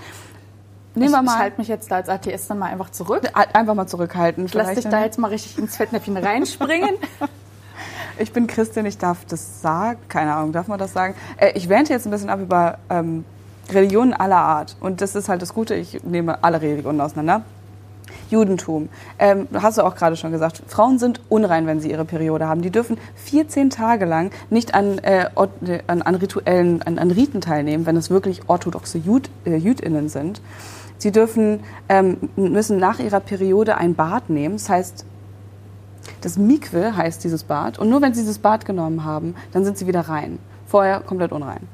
Nehmen 0.99 1.11
wir 1.11 1.21
mal. 1.21 1.33
Ich 1.33 1.39
halte 1.39 1.57
mich 1.59 1.67
jetzt 1.67 1.91
da 1.91 1.95
als 1.95 2.09
Atheist 2.09 2.49
dann 2.49 2.59
mal 2.59 2.67
einfach 2.67 2.89
zurück. 2.89 3.23
Einfach 3.33 3.73
mal 3.75 3.87
zurückhalten. 3.87 4.45
Ich 4.45 4.53
lass 4.53 4.73
dich 4.73 4.87
da 4.87 5.03
jetzt 5.03 5.19
mal 5.19 5.29
richtig 5.29 5.57
ins 5.57 5.77
Fettnäpfchen 5.77 6.17
reinspringen. 6.17 6.95
ich 8.17 8.31
bin 8.31 8.47
Christin, 8.47 8.85
ich 8.85 8.97
darf 8.97 9.25
das 9.25 9.61
sagen. 9.61 9.99
Keine 10.09 10.33
Ahnung, 10.33 10.51
darf 10.51 10.67
man 10.67 10.79
das 10.79 10.93
sagen? 10.93 11.15
Äh, 11.37 11.51
ich 11.55 11.69
werte 11.69 11.93
jetzt 11.93 12.05
ein 12.05 12.11
bisschen 12.11 12.29
ab 12.29 12.39
über 12.39 12.79
ähm, 12.89 13.25
Religionen 13.69 14.13
aller 14.13 14.37
Art. 14.37 14.75
Und 14.79 15.01
das 15.01 15.15
ist 15.15 15.29
halt 15.29 15.41
das 15.41 15.53
Gute, 15.53 15.75
ich 15.75 16.03
nehme 16.03 16.43
alle 16.43 16.61
Religionen 16.61 17.01
auseinander. 17.01 17.43
Judentum. 18.29 18.89
Ähm, 19.19 19.47
hast 19.53 19.77
du 19.77 19.83
auch 19.83 19.95
gerade 19.95 20.15
schon 20.15 20.31
gesagt, 20.31 20.61
Frauen 20.67 20.99
sind 20.99 21.21
unrein, 21.29 21.65
wenn 21.65 21.79
sie 21.79 21.91
ihre 21.91 22.05
Periode 22.05 22.47
haben. 22.47 22.61
Die 22.61 22.71
dürfen 22.71 22.97
14 23.15 23.69
Tage 23.69 24.05
lang 24.05 24.31
nicht 24.49 24.73
an, 24.73 24.97
äh, 24.99 25.29
an, 25.87 26.01
an 26.01 26.15
rituellen, 26.15 26.81
an, 26.81 26.99
an 26.99 27.11
Riten 27.11 27.41
teilnehmen, 27.41 27.85
wenn 27.85 27.95
es 27.95 28.09
wirklich 28.09 28.41
orthodoxe 28.47 28.97
Jud, 28.97 29.29
äh, 29.45 29.55
Jüdinnen 29.55 30.09
sind. 30.09 30.41
Sie 30.97 31.11
dürfen, 31.11 31.61
ähm, 31.89 32.17
müssen 32.35 32.77
nach 32.77 32.99
ihrer 32.99 33.19
Periode 33.19 33.77
ein 33.77 33.95
Bad 33.95 34.29
nehmen. 34.29 34.55
Das 34.55 34.69
heißt, 34.69 35.05
das 36.21 36.37
Mikwe 36.37 36.95
heißt 36.95 37.23
dieses 37.23 37.43
Bad. 37.43 37.79
Und 37.79 37.89
nur 37.89 38.01
wenn 38.01 38.13
sie 38.13 38.21
dieses 38.21 38.39
Bad 38.39 38.65
genommen 38.65 39.05
haben, 39.05 39.35
dann 39.51 39.63
sind 39.63 39.77
sie 39.77 39.87
wieder 39.87 40.01
rein. 40.01 40.39
Vorher 40.65 40.99
komplett 41.01 41.31
unrein. 41.31 41.67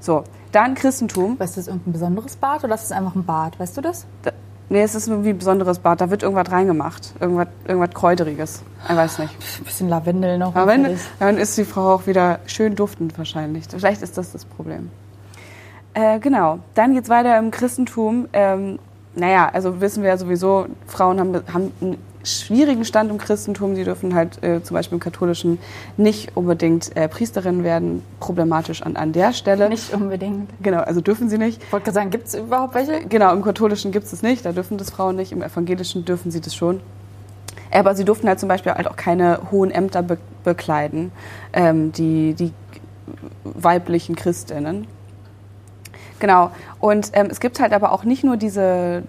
So, 0.00 0.24
dann 0.52 0.74
Christentum. 0.74 1.36
Ist 1.40 1.56
das 1.56 1.68
irgendein 1.68 1.92
besonderes 1.92 2.36
Bad 2.36 2.64
oder 2.64 2.74
ist 2.74 2.84
das 2.84 2.92
einfach 2.92 3.14
ein 3.14 3.24
Bad? 3.24 3.60
Weißt 3.60 3.76
du 3.76 3.82
das? 3.82 4.06
Da, 4.22 4.32
nee, 4.68 4.82
es 4.82 4.94
ist 4.94 5.08
irgendwie 5.08 5.30
ein 5.30 5.38
besonderes 5.38 5.78
Bad. 5.78 6.00
Da 6.00 6.10
wird 6.10 6.22
irgendwas 6.22 6.50
reingemacht. 6.50 7.12
Irgendwas, 7.20 7.48
irgendwas 7.66 7.90
Kräuteriges. 7.94 8.62
Ich 8.88 8.96
weiß 8.96 9.18
nicht. 9.18 9.34
Ein 9.58 9.64
bisschen 9.64 9.88
Lavendel 9.88 10.38
noch. 10.38 10.54
Lavendel, 10.54 10.98
dann 11.18 11.36
ist 11.36 11.56
die 11.58 11.64
Frau 11.64 11.94
auch 11.94 12.06
wieder 12.06 12.40
schön 12.46 12.74
duftend 12.74 13.16
wahrscheinlich. 13.18 13.64
Vielleicht 13.68 14.02
ist 14.02 14.16
das 14.16 14.32
das 14.32 14.44
Problem. 14.44 14.90
Äh, 15.94 16.20
genau. 16.20 16.60
Dann 16.74 16.94
geht 16.94 17.04
es 17.04 17.10
weiter 17.10 17.38
im 17.38 17.50
Christentum. 17.50 18.28
Ähm, 18.32 18.78
naja, 19.14 19.50
also 19.52 19.80
wissen 19.80 20.02
wir 20.02 20.10
ja 20.10 20.16
sowieso, 20.16 20.66
Frauen 20.86 21.18
haben, 21.18 21.34
haben 21.52 21.72
einen 21.80 21.98
schwierigen 22.22 22.84
Stand 22.84 23.10
im 23.10 23.18
Christentum. 23.18 23.74
Sie 23.74 23.84
dürfen 23.84 24.14
halt 24.14 24.42
äh, 24.42 24.62
zum 24.62 24.74
Beispiel 24.74 24.96
im 24.96 25.00
Katholischen 25.00 25.58
nicht 25.96 26.36
unbedingt 26.36 26.94
äh, 26.96 27.08
Priesterin 27.08 27.64
werden. 27.64 28.02
Problematisch 28.20 28.82
an, 28.82 28.96
an 28.96 29.12
der 29.12 29.32
Stelle. 29.32 29.68
Nicht 29.68 29.92
unbedingt. 29.92 30.50
Genau, 30.62 30.80
also 30.80 31.00
dürfen 31.00 31.28
sie 31.28 31.38
nicht. 31.38 31.62
Ich 31.62 31.72
wollte 31.72 31.84
gerade 31.84 31.94
sagen, 31.94 32.10
gibt 32.10 32.28
es 32.28 32.34
überhaupt 32.34 32.74
welche? 32.74 33.06
Genau, 33.06 33.32
im 33.32 33.42
Katholischen 33.42 33.90
gibt 33.90 34.06
es 34.06 34.12
es 34.12 34.22
nicht. 34.22 34.44
Da 34.44 34.52
dürfen 34.52 34.78
das 34.78 34.90
Frauen 34.90 35.16
nicht. 35.16 35.32
Im 35.32 35.42
Evangelischen 35.42 36.04
dürfen 36.04 36.30
sie 36.30 36.40
das 36.40 36.54
schon. 36.54 36.80
Aber 37.72 37.94
sie 37.94 38.04
durften 38.04 38.28
halt 38.28 38.40
zum 38.40 38.48
Beispiel 38.48 38.72
halt 38.72 38.88
auch 38.88 38.96
keine 38.96 39.40
hohen 39.50 39.70
Ämter 39.70 40.02
be 40.02 40.18
bekleiden, 40.42 41.12
ähm, 41.52 41.92
die, 41.92 42.32
die 42.32 42.50
weiblichen 43.44 44.16
Christinnen. 44.16 44.86
Genau. 46.20 46.52
Und 46.78 47.10
ähm, 47.14 47.26
es 47.30 47.40
gibt 47.40 47.58
halt 47.58 47.72
aber 47.72 47.92
auch 47.92 48.04
nicht 48.04 48.22
nur 48.22 48.36
diese 48.36 49.02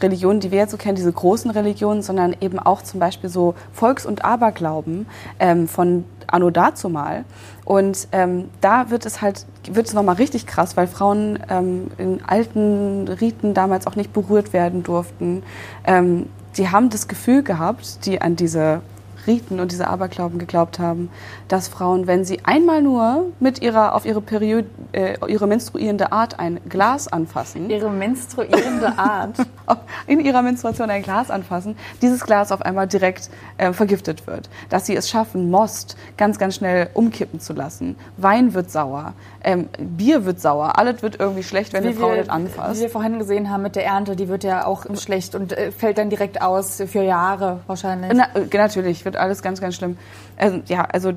Religionen, 0.00 0.40
die 0.40 0.50
wir 0.50 0.58
jetzt 0.58 0.70
so 0.70 0.76
kennen, 0.76 0.94
diese 0.94 1.12
großen 1.12 1.50
Religionen, 1.50 2.02
sondern 2.02 2.36
eben 2.40 2.58
auch 2.58 2.82
zum 2.82 3.00
Beispiel 3.00 3.30
so 3.30 3.54
Volks- 3.72 4.06
und 4.06 4.24
Aberglauben 4.24 5.06
ähm, 5.40 5.66
von 5.66 6.04
Anno 6.26 6.50
dazumal. 6.50 7.24
Und 7.64 8.08
ähm, 8.12 8.50
da 8.60 8.90
wird 8.90 9.06
es 9.06 9.22
halt, 9.22 9.46
wird 9.70 9.86
es 9.86 9.94
nochmal 9.94 10.16
richtig 10.16 10.46
krass, 10.46 10.76
weil 10.76 10.86
Frauen 10.86 11.38
ähm, 11.48 11.90
in 11.98 12.22
alten 12.24 13.08
Riten 13.08 13.54
damals 13.54 13.86
auch 13.86 13.96
nicht 13.96 14.12
berührt 14.12 14.52
werden 14.52 14.82
durften. 14.82 15.42
Ähm, 15.84 16.28
die 16.56 16.68
haben 16.68 16.90
das 16.90 17.08
Gefühl 17.08 17.42
gehabt, 17.42 18.06
die 18.06 18.20
an 18.20 18.36
diese 18.36 18.80
Riten 19.26 19.60
und 19.60 19.72
diese 19.72 19.88
Aberglauben 19.88 20.38
geglaubt 20.38 20.78
haben, 20.78 21.10
dass 21.48 21.68
Frauen, 21.68 22.06
wenn 22.06 22.24
sie 22.24 22.44
einmal 22.44 22.82
nur 22.82 23.32
mit 23.40 23.62
ihrer 23.62 23.94
auf 23.94 24.04
ihre 24.06 24.20
Periode, 24.20 24.68
äh, 24.92 25.16
ihre 25.28 25.46
menstruierende 25.46 26.12
Art 26.12 26.38
ein 26.38 26.60
Glas 26.68 27.08
anfassen, 27.08 27.70
ihre 27.70 27.90
menstruierende 27.90 28.98
Art 28.98 29.36
in 30.06 30.20
ihrer 30.20 30.42
Menstruation 30.42 30.90
ein 30.90 31.02
Glas 31.02 31.30
anfassen, 31.30 31.76
dieses 32.02 32.24
Glas 32.24 32.52
auf 32.52 32.62
einmal 32.62 32.86
direkt 32.86 33.30
äh, 33.58 33.72
vergiftet 33.72 34.26
wird, 34.26 34.48
dass 34.68 34.86
sie 34.86 34.96
es 34.96 35.08
schaffen, 35.08 35.50
Most 35.50 35.96
ganz 36.16 36.38
ganz 36.38 36.56
schnell 36.56 36.90
umkippen 36.94 37.40
zu 37.40 37.52
lassen, 37.52 37.96
Wein 38.16 38.54
wird 38.54 38.70
sauer, 38.70 39.14
ähm, 39.42 39.68
Bier 39.78 40.24
wird 40.24 40.40
sauer, 40.40 40.78
alles 40.78 41.02
wird 41.02 41.20
irgendwie 41.20 41.42
schlecht, 41.42 41.72
wenn 41.72 41.84
wie 41.84 41.88
eine 41.88 41.96
Frau 41.96 42.10
wir, 42.10 42.16
das 42.18 42.28
anfasst. 42.28 42.78
Wie 42.78 42.82
wir 42.82 42.90
vorhin 42.90 43.18
gesehen 43.18 43.50
haben 43.50 43.62
mit 43.62 43.76
der 43.76 43.84
Ernte, 43.84 44.16
die 44.16 44.28
wird 44.28 44.44
ja 44.44 44.66
auch 44.66 44.86
schlecht 44.96 45.34
und 45.34 45.52
äh, 45.52 45.70
fällt 45.70 45.98
dann 45.98 46.10
direkt 46.10 46.42
aus 46.42 46.82
für 46.86 47.02
Jahre 47.02 47.60
wahrscheinlich. 47.66 48.12
Na, 48.14 48.26
äh, 48.34 48.56
natürlich, 48.56 49.04
wird 49.04 49.15
alles 49.16 49.42
ganz, 49.42 49.60
ganz 49.60 49.74
schlimm. 49.74 49.96
Also, 50.36 50.60
ja, 50.66 50.84
also 50.84 51.12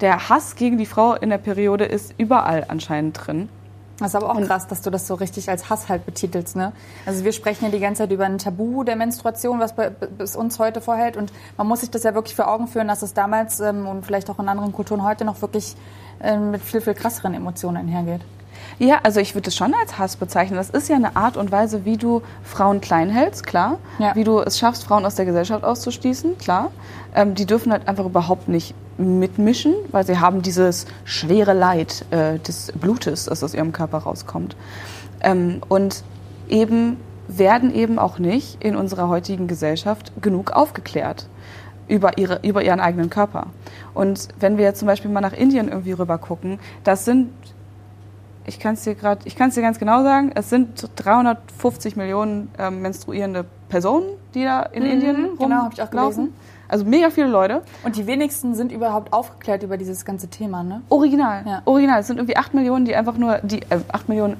der 0.00 0.28
Hass 0.28 0.56
gegen 0.56 0.78
die 0.78 0.86
Frau 0.86 1.14
in 1.14 1.30
der 1.30 1.38
Periode 1.38 1.84
ist 1.84 2.14
überall 2.18 2.66
anscheinend 2.68 3.26
drin. 3.26 3.48
Das 3.98 4.08
ist 4.08 4.14
aber 4.14 4.30
auch 4.30 4.40
krass, 4.42 4.66
dass 4.66 4.82
du 4.82 4.90
das 4.90 5.06
so 5.06 5.14
richtig 5.14 5.48
als 5.48 5.70
Hass 5.70 5.88
halt 5.88 6.04
betitelst. 6.04 6.54
Ne? 6.54 6.72
Also 7.06 7.24
wir 7.24 7.32
sprechen 7.32 7.64
ja 7.64 7.70
die 7.70 7.80
ganze 7.80 8.02
Zeit 8.02 8.12
über 8.12 8.26
ein 8.26 8.36
Tabu 8.36 8.84
der 8.84 8.94
Menstruation, 8.94 9.58
was 9.58 9.74
bis 10.18 10.36
uns 10.36 10.58
heute 10.58 10.82
vorhält. 10.82 11.16
Und 11.16 11.32
man 11.56 11.66
muss 11.66 11.80
sich 11.80 11.90
das 11.90 12.02
ja 12.02 12.14
wirklich 12.14 12.36
vor 12.36 12.48
Augen 12.48 12.68
führen, 12.68 12.88
dass 12.88 13.00
es 13.00 13.14
damals 13.14 13.58
ähm, 13.60 13.86
und 13.86 14.04
vielleicht 14.04 14.28
auch 14.28 14.38
in 14.38 14.48
anderen 14.48 14.72
Kulturen 14.72 15.02
heute 15.02 15.24
noch 15.24 15.40
wirklich 15.40 15.76
ähm, 16.20 16.50
mit 16.50 16.60
viel, 16.60 16.82
viel 16.82 16.92
krasseren 16.92 17.32
Emotionen 17.32 17.78
einhergeht. 17.78 18.20
Ja, 18.78 19.00
also 19.02 19.20
ich 19.20 19.34
würde 19.34 19.48
es 19.48 19.56
schon 19.56 19.74
als 19.74 19.98
Hass 19.98 20.16
bezeichnen. 20.16 20.56
Das 20.56 20.70
ist 20.70 20.88
ja 20.88 20.96
eine 20.96 21.16
Art 21.16 21.36
und 21.36 21.50
Weise, 21.50 21.84
wie 21.84 21.96
du 21.96 22.22
Frauen 22.42 22.80
klein 22.80 23.08
hältst, 23.08 23.46
klar. 23.46 23.78
Ja. 23.98 24.14
Wie 24.14 24.24
du 24.24 24.40
es 24.40 24.58
schaffst, 24.58 24.84
Frauen 24.84 25.06
aus 25.06 25.14
der 25.14 25.24
Gesellschaft 25.24 25.64
auszuschließen, 25.64 26.36
klar. 26.38 26.70
Ähm, 27.14 27.34
die 27.34 27.46
dürfen 27.46 27.72
halt 27.72 27.88
einfach 27.88 28.04
überhaupt 28.04 28.48
nicht 28.48 28.74
mitmischen, 28.98 29.74
weil 29.92 30.04
sie 30.06 30.18
haben 30.18 30.42
dieses 30.42 30.86
schwere 31.04 31.54
Leid 31.54 32.04
äh, 32.10 32.38
des 32.38 32.72
Blutes, 32.72 33.26
das 33.26 33.42
aus 33.42 33.54
ihrem 33.54 33.72
Körper 33.72 33.98
rauskommt. 33.98 34.56
Ähm, 35.22 35.62
und 35.68 36.02
eben 36.48 36.98
werden 37.28 37.74
eben 37.74 37.98
auch 37.98 38.18
nicht 38.18 38.62
in 38.62 38.76
unserer 38.76 39.08
heutigen 39.08 39.48
Gesellschaft 39.48 40.12
genug 40.20 40.52
aufgeklärt 40.52 41.28
über, 41.88 42.18
ihre, 42.18 42.40
über 42.42 42.62
ihren 42.62 42.80
eigenen 42.80 43.10
Körper. 43.10 43.46
Und 43.94 44.28
wenn 44.38 44.58
wir 44.58 44.64
jetzt 44.64 44.78
zum 44.80 44.86
Beispiel 44.86 45.10
mal 45.10 45.20
nach 45.20 45.32
Indien 45.32 45.68
irgendwie 45.68 45.92
rüber 45.92 46.18
gucken, 46.18 46.58
das 46.84 47.04
sind 47.04 47.30
ich 48.46 48.58
kann 48.58 48.74
es 48.74 48.82
dir 48.82 48.94
gerade, 48.94 49.20
ich 49.24 49.36
kann 49.36 49.48
es 49.48 49.54
dir 49.54 49.62
ganz 49.62 49.78
genau 49.78 50.02
sagen, 50.02 50.30
es 50.34 50.50
sind 50.50 50.88
350 50.96 51.96
Millionen 51.96 52.50
ähm, 52.58 52.80
menstruierende 52.82 53.44
Personen, 53.68 54.06
die 54.34 54.44
da 54.44 54.62
in 54.62 54.84
mhm, 54.84 54.90
Indien 54.90 55.16
rumlaufen. 55.16 55.38
Genau, 55.38 55.62
habe 55.62 55.74
ich 55.74 55.82
auch 55.82 55.90
gelesen. 55.90 56.34
Also 56.68 56.84
mega 56.84 57.10
viele 57.10 57.28
Leute. 57.28 57.62
Und 57.84 57.96
die 57.96 58.06
wenigsten 58.06 58.54
sind 58.54 58.72
überhaupt 58.72 59.12
aufgeklärt 59.12 59.62
über 59.62 59.76
dieses 59.76 60.04
ganze 60.04 60.28
Thema, 60.28 60.64
ne? 60.64 60.82
Original. 60.88 61.44
Ja. 61.46 61.62
Original. 61.64 62.00
Es 62.00 62.08
sind 62.08 62.16
irgendwie 62.16 62.36
8 62.36 62.54
Millionen, 62.54 62.84
die 62.84 62.96
einfach 62.96 63.16
nur, 63.16 63.38
die, 63.42 63.62
äh, 63.62 63.80
8 63.92 64.08
Millionen 64.08 64.36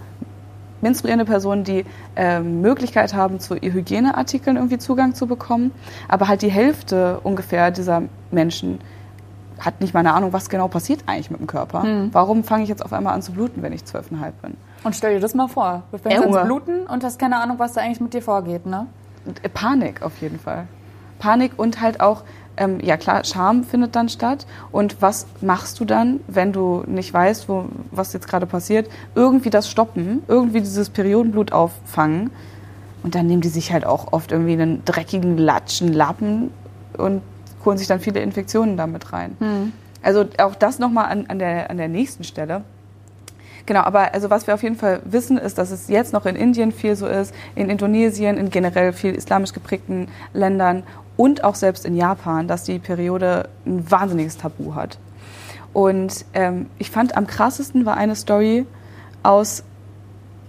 menstruierende 0.81 1.25
Personen, 1.25 1.65
die 1.65 1.85
äh, 2.17 2.41
Möglichkeit 2.41 3.15
haben, 3.15 3.41
zu 3.41 3.55
Hygieneartikeln 3.55 4.57
irgendwie 4.57 4.79
Zugang 4.79 5.15
zu 5.15 5.27
bekommen. 5.27 5.73
Aber 6.09 6.29
halt 6.29 6.43
die 6.43 6.51
Hälfte 6.51 7.21
ungefähr 7.23 7.71
dieser 7.71 8.03
Menschen 8.31 8.81
hat 9.59 9.81
nicht 9.81 9.95
mal 9.95 10.01
eine 10.01 10.13
Ahnung, 10.13 10.33
was 10.33 10.49
genau 10.49 10.69
passiert 10.69 11.01
eigentlich 11.07 11.31
mit 11.31 11.41
dem 11.41 11.47
Körper. 11.47 11.83
Hm. 11.83 12.11
Warum 12.13 12.45
fange 12.45 12.63
ich 12.65 12.69
jetzt 12.69 12.85
auf 12.85 12.93
einmal 12.93 13.15
an 13.15 13.23
zu 13.23 13.33
bluten, 13.33 13.63
wenn 13.63 13.73
ich 13.73 13.85
zwölfeinhalb 13.85 14.41
bin? 14.43 14.57
Und 14.85 14.95
stell 14.95 15.15
dir 15.15 15.21
das 15.21 15.35
mal 15.35 15.49
vor. 15.49 15.83
Du 15.93 15.99
fängst 15.99 16.23
an 16.23 16.33
zu 16.33 16.45
bluten 16.45 16.87
und 16.87 17.03
hast 17.03 17.19
keine 17.19 17.39
Ahnung, 17.39 17.59
was 17.59 17.73
da 17.73 17.81
eigentlich 17.81 18.01
mit 18.01 18.15
dir 18.15 18.23
vorgeht, 18.23 18.67
ne? 18.67 18.87
Äh, 19.43 19.49
Panik 19.49 20.03
auf 20.03 20.21
jeden 20.21 20.39
Fall. 20.39 20.67
Panik 21.19 21.53
und 21.57 21.81
halt 21.81 22.01
auch, 22.01 22.23
ähm, 22.57 22.79
ja 22.83 22.97
klar, 22.97 23.25
Scham 23.25 23.65
findet 23.65 23.97
dann 23.97 24.09
statt. 24.09 24.47
Und 24.71 25.01
was 25.01 25.27
machst 25.41 25.81
du 25.81 25.85
dann, 25.85 26.21
wenn 26.29 26.53
du 26.53 26.85
nicht 26.87 27.13
weißt, 27.13 27.49
wo, 27.49 27.67
was 27.91 28.13
jetzt 28.13 28.29
gerade 28.29 28.47
passiert? 28.47 28.89
Irgendwie 29.15 29.51
das 29.51 29.71
stoppen, 29.71 30.23
irgendwie 30.29 30.61
dieses 30.61 30.91
Periodenblut 30.91 31.53
auffangen. 31.53 32.31
Und 33.03 33.15
dann 33.15 33.27
nehmen 33.27 33.41
die 33.41 33.49
sich 33.49 33.73
halt 33.73 33.87
auch 33.87 34.13
oft 34.13 34.33
irgendwie 34.33 34.53
einen 34.53 34.85
dreckigen 34.85 35.39
Latschen, 35.39 35.93
Lappen 35.93 36.51
und 36.99 37.23
holen 37.67 37.79
sich 37.79 37.87
dann 37.87 38.01
viele 38.01 38.21
Infektionen 38.21 38.77
damit 38.77 39.13
rein. 39.13 39.37
Mhm. 39.39 39.73
Also 40.03 40.25
auch 40.39 40.55
das 40.55 40.79
nochmal 40.79 41.07
an, 41.07 41.27
an, 41.27 41.39
der, 41.39 41.71
an 41.71 41.77
der 41.77 41.89
nächsten 41.89 42.25
Stelle. 42.25 42.63
Genau, 43.67 43.81
aber 43.81 44.15
also 44.15 44.31
was 44.31 44.47
wir 44.47 44.55
auf 44.55 44.63
jeden 44.63 44.77
Fall 44.77 45.01
wissen, 45.05 45.39
ist, 45.39 45.59
dass 45.59 45.73
es 45.73 45.89
jetzt 45.89 46.13
noch 46.13 46.25
in 46.25 46.37
Indien 46.37 46.71
viel 46.71 46.95
so 46.95 47.09
ist, 47.09 47.35
in 47.57 47.69
Indonesien, 47.69 48.37
in 48.37 48.51
generell 48.51 48.93
viel 48.93 49.15
islamisch 49.15 49.53
geprägten 49.53 50.07
Ländern 50.33 50.85
und 51.17 51.43
auch 51.43 51.57
selbst 51.57 51.85
in 51.85 51.97
Japan, 51.97 52.47
dass 52.47 52.63
die 52.63 52.79
Periode 52.79 53.49
ein 53.67 53.91
wahnsinniges 53.91 54.39
Tabu 54.39 54.77
hat. 54.77 54.99
Und 55.73 56.25
ähm, 56.33 56.67
ich 56.79 56.91
fand 56.91 57.17
am 57.17 57.27
krassesten 57.27 57.85
war 57.85 57.97
eine 57.97 58.15
Story 58.15 58.65
aus 59.25 59.65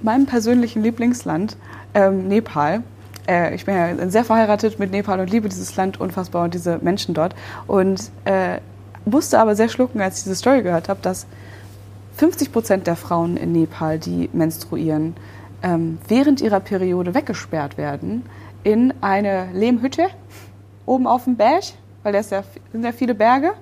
meinem 0.02 0.28
persönlichen 0.28 0.84
Lieblingsland, 0.84 1.58
ähm, 1.96 2.28
Nepal 2.28 2.84
äh, 3.28 3.54
ich 3.54 3.66
bin 3.66 3.76
ja 3.76 4.10
sehr 4.10 4.24
verheiratet 4.24 4.80
mit 4.80 4.92
Nepal 4.92 5.20
und 5.20 5.30
liebe 5.30 5.50
dieses 5.50 5.76
Land 5.76 6.00
unfassbar 6.00 6.44
und 6.46 6.54
diese 6.54 6.80
Menschen 6.82 7.14
dort. 7.14 7.36
Und 7.68 8.10
äh, 8.26 8.60
musste 9.06 9.40
aber 9.40 9.56
sehr 9.56 9.70
schlucken, 9.70 10.02
als 10.02 10.20
ich 10.20 10.24
diese 10.24 10.36
Story 10.36 10.64
gehört 10.64 10.90
habe, 10.90 11.00
dass 11.02 11.28
50 12.18 12.52
Prozent 12.52 12.88
der 12.88 12.96
Frauen 12.96 13.38
in 13.38 13.52
Nepal, 13.52 14.00
die 14.00 14.30
menstruieren, 14.34 15.16
ähm, 15.64 16.00
während 16.08 16.42
ihrer 16.42 16.60
Periode 16.60 17.14
weggesperrt 17.14 17.78
werden 17.78 18.24
in 18.64 18.94
eine 19.02 19.50
Lehmhütte 19.54 20.08
oben 20.86 21.08
auf 21.08 21.26
dem 21.26 21.36
Berg, 21.36 21.64
weil 22.04 22.14
da 22.14 22.20
ja, 22.20 22.44
sind 22.72 22.84
ja 22.84 22.92
viele 22.92 23.16
Berge. 23.16 23.54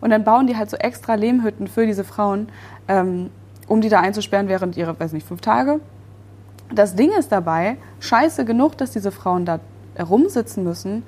Und 0.00 0.10
dann 0.10 0.24
bauen 0.24 0.46
die 0.46 0.56
halt 0.56 0.70
so 0.70 0.76
extra 0.76 1.14
Lehmhütten 1.14 1.66
für 1.66 1.86
diese 1.86 2.04
Frauen, 2.04 2.48
ähm, 2.88 3.30
um 3.66 3.80
die 3.80 3.88
da 3.88 4.00
einzusperren 4.00 4.48
während 4.48 4.76
ihrer, 4.76 4.98
weiß 4.98 5.12
nicht, 5.12 5.26
fünf 5.26 5.40
Tage. 5.40 5.80
Das 6.74 6.94
Ding 6.94 7.12
ist 7.12 7.32
dabei, 7.32 7.76
scheiße 8.00 8.44
genug, 8.44 8.76
dass 8.78 8.90
diese 8.90 9.10
Frauen 9.12 9.44
da 9.44 9.60
rumsitzen 9.98 10.64
müssen. 10.64 11.04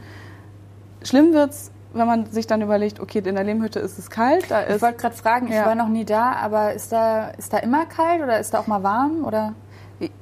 Schlimm 1.03 1.33
wird's, 1.33 1.71
wenn 1.93 2.07
man 2.07 2.27
sich 2.27 2.47
dann 2.47 2.63
überlegt, 2.63 3.01
okay, 3.01 3.23
in 3.25 3.35
der 3.35 3.45
Lehmhütte 3.45 3.79
ist 3.79 3.99
es 3.99 4.11
kalt. 4.11 4.51
Da 4.51 4.69
ich 4.69 4.83
wollte 4.83 4.99
gerade 4.99 5.17
fragen, 5.17 5.49
ich 5.49 5.55
ja. 5.55 5.67
war 5.67 5.75
noch 5.75 5.89
nie 5.89 6.05
da, 6.05 6.33
aber 6.33 6.75
ist 6.75 6.93
da, 6.93 7.29
ist 7.39 7.53
da 7.53 7.59
immer 7.59 7.87
kalt 7.87 8.23
oder 8.23 8.39
ist 8.39 8.55
da 8.55 8.61
auch 8.61 8.67
mal 8.67 8.83
warm? 8.83 9.25
Oder? 9.25 9.55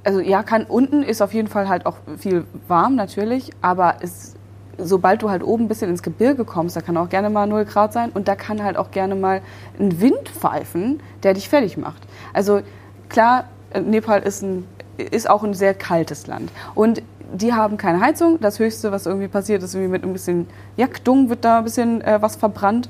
Also 0.05 0.21
ja, 0.21 0.43
kann 0.43 0.65
unten 0.65 1.03
ist 1.03 1.21
auf 1.21 1.35
jeden 1.35 1.49
Fall 1.49 1.69
halt 1.69 1.85
auch 1.87 1.97
viel 2.17 2.45
warm 2.69 2.95
natürlich, 2.95 3.51
aber 3.61 3.97
es, 4.01 4.35
sobald 4.79 5.23
du 5.23 5.31
halt 5.31 5.43
oben 5.43 5.65
ein 5.65 5.69
bisschen 5.69 5.91
ins 5.91 6.03
Gebirge 6.03 6.45
kommst, 6.45 6.77
da 6.77 6.81
kann 6.81 6.97
auch 6.97 7.09
gerne 7.09 7.29
mal 7.29 7.47
0 7.47 7.65
Grad 7.65 7.93
sein 7.93 8.11
und 8.11 8.29
da 8.29 8.37
kann 8.37 8.63
halt 8.63 8.77
auch 8.77 8.93
gerne 8.93 9.17
mal 9.17 9.43
ein 9.79 10.01
Wind 10.01 10.29
pfeifen, 10.29 11.01
der 11.25 11.35
dich 11.35 11.49
fertig 11.49 11.77
macht. 11.77 12.03
Also 12.33 12.61
klar, 13.09 13.45
äh, 13.71 13.81
Nepal 13.81 14.23
ist, 14.23 14.43
ein, 14.43 14.67
ist 14.97 15.29
auch 15.29 15.43
ein 15.43 15.55
sehr 15.55 15.75
kaltes 15.75 16.27
Land 16.27 16.51
und 16.75 17.03
die 17.33 17.53
haben 17.53 17.77
keine 17.77 18.01
Heizung. 18.01 18.39
Das 18.41 18.59
Höchste, 18.59 18.93
was 18.93 19.07
irgendwie 19.07 19.29
passiert, 19.29 19.63
ist 19.63 19.75
irgendwie 19.75 19.91
mit 19.91 20.05
ein 20.05 20.13
bisschen 20.13 20.47
Jackdung 20.77 21.29
wird 21.29 21.45
da 21.45 21.59
ein 21.59 21.65
bisschen 21.65 22.01
äh, 22.03 22.21
was 22.21 22.37
verbrannt. 22.37 22.89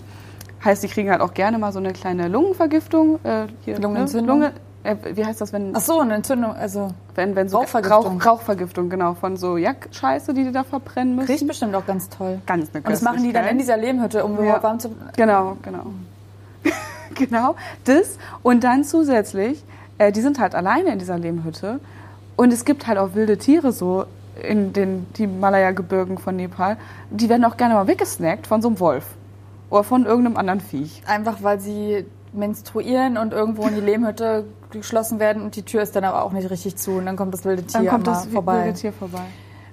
Heißt, 0.64 0.82
die 0.82 0.88
kriegen 0.88 1.10
halt 1.10 1.20
auch 1.20 1.34
gerne 1.34 1.58
mal 1.58 1.72
so 1.72 1.78
eine 1.78 1.92
kleine 1.92 2.28
Lungenvergiftung. 2.28 3.18
Äh, 3.24 3.46
hier, 3.64 3.78
Lungenentzündung? 3.78 4.40
Ne? 4.40 4.52
Lunge, 4.82 5.00
äh, 5.02 5.16
wie 5.16 5.24
heißt 5.24 5.40
das, 5.40 5.52
wenn... 5.52 5.76
Ach 5.76 5.80
so, 5.80 6.00
eine 6.00 6.14
Entzündung, 6.14 6.54
also 6.54 6.90
wenn, 7.14 7.36
wenn 7.36 7.48
so 7.48 7.58
Rauchvergiftung. 7.58 8.20
Rauch, 8.20 8.26
Rauchvergiftung, 8.26 8.88
genau, 8.88 9.14
von 9.14 9.36
so 9.36 9.56
Jack-Scheiße, 9.56 10.32
die 10.32 10.44
die 10.44 10.52
da 10.52 10.64
verbrennen 10.64 11.16
müssen. 11.16 11.30
riecht 11.30 11.46
bestimmt 11.46 11.74
auch 11.74 11.86
ganz 11.86 12.08
toll. 12.08 12.40
Ganz 12.46 12.70
eine 12.72 12.82
Und 12.84 12.92
das 12.92 13.02
machen 13.02 13.22
die 13.22 13.32
dann 13.32 13.46
in 13.46 13.58
dieser 13.58 13.76
Lehmhütte, 13.76 14.24
um 14.24 14.36
Ja. 14.36 14.42
überhaupt 14.42 14.62
warm 14.62 14.78
zu... 14.78 14.94
Genau, 15.16 15.56
genau. 15.62 15.86
genau, 17.14 17.56
das. 17.84 18.18
Und 18.42 18.64
dann 18.64 18.84
zusätzlich, 18.84 19.62
äh, 19.98 20.12
die 20.12 20.22
sind 20.22 20.38
halt 20.38 20.54
alleine 20.54 20.92
in 20.92 20.98
dieser 20.98 21.18
Lehmhütte. 21.18 21.80
Und 22.36 22.52
es 22.52 22.64
gibt 22.64 22.86
halt 22.86 22.98
auch 22.98 23.14
wilde 23.14 23.38
Tiere 23.38 23.72
so 23.72 24.06
in 24.42 24.72
den 24.72 25.06
Himalaya-Gebirgen 25.16 26.18
von 26.18 26.36
Nepal. 26.36 26.76
Die 27.10 27.28
werden 27.28 27.44
auch 27.44 27.56
gerne 27.56 27.74
mal 27.74 27.86
weggesnackt 27.86 28.46
von 28.46 28.60
so 28.62 28.68
einem 28.68 28.80
Wolf. 28.80 29.06
Oder 29.70 29.84
von 29.84 30.04
irgendeinem 30.06 30.36
anderen 30.36 30.60
Viech. 30.60 31.02
Einfach 31.06 31.42
weil 31.42 31.60
sie 31.60 32.04
menstruieren 32.32 33.16
und 33.16 33.32
irgendwo 33.32 33.66
in 33.66 33.74
die 33.76 33.80
Lehmhütte 33.80 34.44
geschlossen 34.70 35.20
werden 35.20 35.42
und 35.42 35.54
die 35.54 35.62
Tür 35.62 35.82
ist 35.82 35.94
dann 35.94 36.04
aber 36.04 36.24
auch 36.24 36.32
nicht 36.32 36.50
richtig 36.50 36.76
zu 36.76 36.92
und 36.92 37.06
dann 37.06 37.16
kommt 37.16 37.32
das 37.32 37.44
wilde 37.44 37.62
Tier 37.62 37.80
Dann 37.80 37.88
kommt 37.88 38.06
das 38.08 38.26
vorbei. 38.26 38.64
wilde 38.64 38.78
Tier 38.78 38.92
vorbei. 38.92 39.22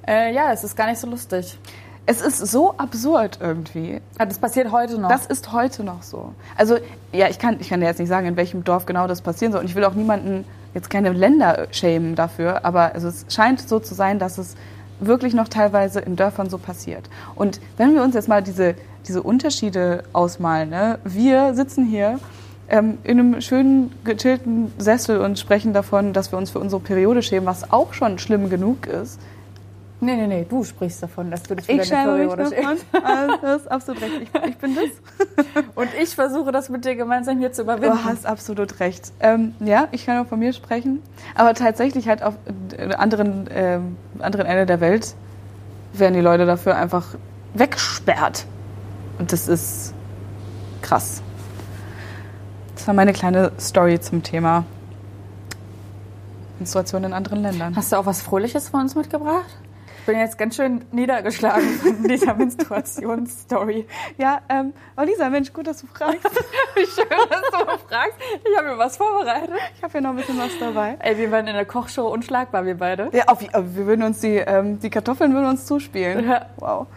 Äh, 0.07 0.33
ja, 0.33 0.51
es 0.51 0.63
ist 0.63 0.75
gar 0.75 0.87
nicht 0.87 0.99
so 0.99 1.07
lustig. 1.07 1.57
Es 2.05 2.21
ist 2.21 2.37
so 2.37 2.73
absurd 2.77 3.39
irgendwie. 3.41 4.01
Aber 4.17 4.25
das 4.25 4.39
passiert 4.39 4.71
heute 4.71 4.99
noch. 4.99 5.09
Das 5.09 5.25
ist 5.27 5.51
heute 5.51 5.83
noch 5.83 6.01
so. 6.01 6.33
Also, 6.57 6.77
ja, 7.11 7.27
ich 7.29 7.37
kann, 7.37 7.57
ich 7.59 7.69
kann 7.69 7.79
dir 7.79 7.85
jetzt 7.87 7.99
nicht 7.99 8.09
sagen, 8.09 8.25
in 8.25 8.35
welchem 8.35 8.63
Dorf 8.63 8.85
genau 8.85 9.07
das 9.07 9.21
passieren 9.21 9.51
soll. 9.51 9.61
Und 9.61 9.67
ich 9.67 9.75
will 9.75 9.85
auch 9.85 9.93
niemanden, 9.93 10.45
jetzt 10.73 10.89
keine 10.89 11.11
Länder 11.11 11.67
schämen 11.71 12.15
dafür, 12.15 12.65
aber 12.65 12.93
also 12.93 13.07
es 13.07 13.25
scheint 13.29 13.67
so 13.67 13.79
zu 13.79 13.93
sein, 13.93 14.19
dass 14.19 14.37
es 14.37 14.55
wirklich 14.99 15.33
noch 15.33 15.47
teilweise 15.47 15.99
in 15.99 16.15
Dörfern 16.15 16.49
so 16.49 16.57
passiert. 16.57 17.09
Und 17.35 17.59
wenn 17.77 17.95
wir 17.95 18.03
uns 18.03 18.15
jetzt 18.15 18.27
mal 18.27 18.41
diese, 18.41 18.75
diese 19.07 19.23
Unterschiede 19.23 20.03
ausmalen, 20.13 20.69
ne? 20.69 20.99
wir 21.03 21.53
sitzen 21.55 21.85
hier 21.85 22.19
ähm, 22.69 22.99
in 23.03 23.19
einem 23.19 23.41
schönen, 23.41 23.91
gechillten 24.03 24.71
Sessel 24.77 25.19
und 25.19 25.39
sprechen 25.39 25.73
davon, 25.73 26.13
dass 26.13 26.31
wir 26.31 26.37
uns 26.37 26.51
für 26.51 26.59
unsere 26.59 26.81
Periode 26.81 27.21
schämen, 27.21 27.45
was 27.45 27.71
auch 27.71 27.93
schon 27.93 28.19
schlimm 28.19 28.49
genug 28.49 28.87
ist. 28.87 29.19
Nee, 30.01 30.15
nee, 30.15 30.27
nee, 30.27 30.45
du 30.47 30.63
sprichst 30.63 31.01
davon, 31.01 31.31
dass 31.31 31.43
du 31.43 31.55
dich 31.55 31.65
für 31.65 31.71
Ich 31.71 31.89
deine 31.89 32.03
schäme 32.03 32.17
mich 32.17 32.35
Periode 32.35 32.55
schämst. 32.55 32.85
Also, 33.03 33.37
das 33.41 33.61
ist 33.61 33.71
absolut 33.71 34.01
recht. 34.01 34.21
Ich, 34.21 34.49
ich 34.49 34.57
bin 34.57 34.75
das. 34.75 35.63
Und 35.75 35.89
ich 36.01 36.09
versuche 36.09 36.51
das 36.51 36.69
mit 36.69 36.85
dir 36.85 36.95
gemeinsam 36.95 37.39
hier 37.39 37.51
zu 37.51 37.61
überwinden. 37.61 37.97
Du 37.97 38.03
hast 38.03 38.25
absolut 38.25 38.79
recht. 38.79 39.11
Ähm, 39.19 39.55
ja, 39.59 39.87
ich 39.91 40.05
kann 40.05 40.23
auch 40.23 40.27
von 40.27 40.39
mir 40.39 40.53
sprechen. 40.53 41.01
Aber 41.35 41.53
tatsächlich 41.53 42.07
halt 42.07 42.23
auf 42.23 42.35
äh, 42.77 42.93
anderen, 42.95 43.49
ähm, 43.53 43.97
anderen 44.19 44.45
Ende 44.45 44.65
der 44.65 44.81
Welt 44.81 45.15
werden 45.93 46.13
die 46.13 46.21
Leute 46.21 46.45
dafür 46.45 46.75
einfach 46.75 47.15
weggesperrt. 47.53 48.45
Und 49.19 49.31
das 49.31 49.47
ist 49.47 49.93
krass. 50.81 51.21
Das 52.75 52.87
war 52.87 52.93
meine 52.93 53.13
kleine 53.13 53.51
Story 53.59 53.99
zum 53.99 54.23
Thema 54.23 54.65
Menstruation 56.57 57.03
in 57.03 57.13
anderen 57.13 57.41
Ländern. 57.41 57.75
Hast 57.75 57.91
du 57.91 57.97
auch 57.97 58.05
was 58.05 58.21
Fröhliches 58.21 58.69
von 58.69 58.81
uns 58.81 58.95
mitgebracht? 58.95 59.60
Ich 60.01 60.07
bin 60.07 60.17
jetzt 60.17 60.39
ganz 60.39 60.55
schön 60.55 60.83
niedergeschlagen 60.91 61.69
von 61.79 62.07
dieser 62.07 62.33
Menstruationsstory. 62.35 63.85
Ja, 64.17 64.41
ähm, 64.49 64.73
oh 64.97 65.03
Lisa, 65.03 65.29
Mensch, 65.29 65.53
gut, 65.53 65.67
dass 65.67 65.81
du 65.81 65.85
fragst. 65.85 66.25
Wie 66.75 66.87
schön, 66.87 67.05
dass 67.29 67.51
du 67.51 67.77
fragst. 67.87 68.17
Ich 68.43 68.57
habe 68.57 68.69
mir 68.69 68.77
was 68.79 68.97
vorbereitet. 68.97 69.51
Ich 69.77 69.83
habe 69.83 69.91
hier 69.91 70.01
noch 70.01 70.09
ein 70.09 70.15
bisschen 70.15 70.39
was 70.39 70.57
dabei. 70.59 70.97
Ey, 71.01 71.19
wir 71.19 71.29
waren 71.31 71.45
in 71.45 71.53
der 71.53 71.65
Kochshow 71.65 72.07
unschlagbar, 72.07 72.65
wir 72.65 72.79
beide. 72.79 73.09
Ja, 73.13 73.25
auf, 73.27 73.41
wir 73.41 73.85
würden 73.85 74.01
uns 74.01 74.21
die, 74.21 74.37
ähm, 74.37 74.79
die 74.79 74.89
Kartoffeln 74.89 75.35
würden 75.35 75.45
uns 75.45 75.67
zuspielen. 75.67 76.27
Ja. 76.27 76.47
Wow. 76.57 76.87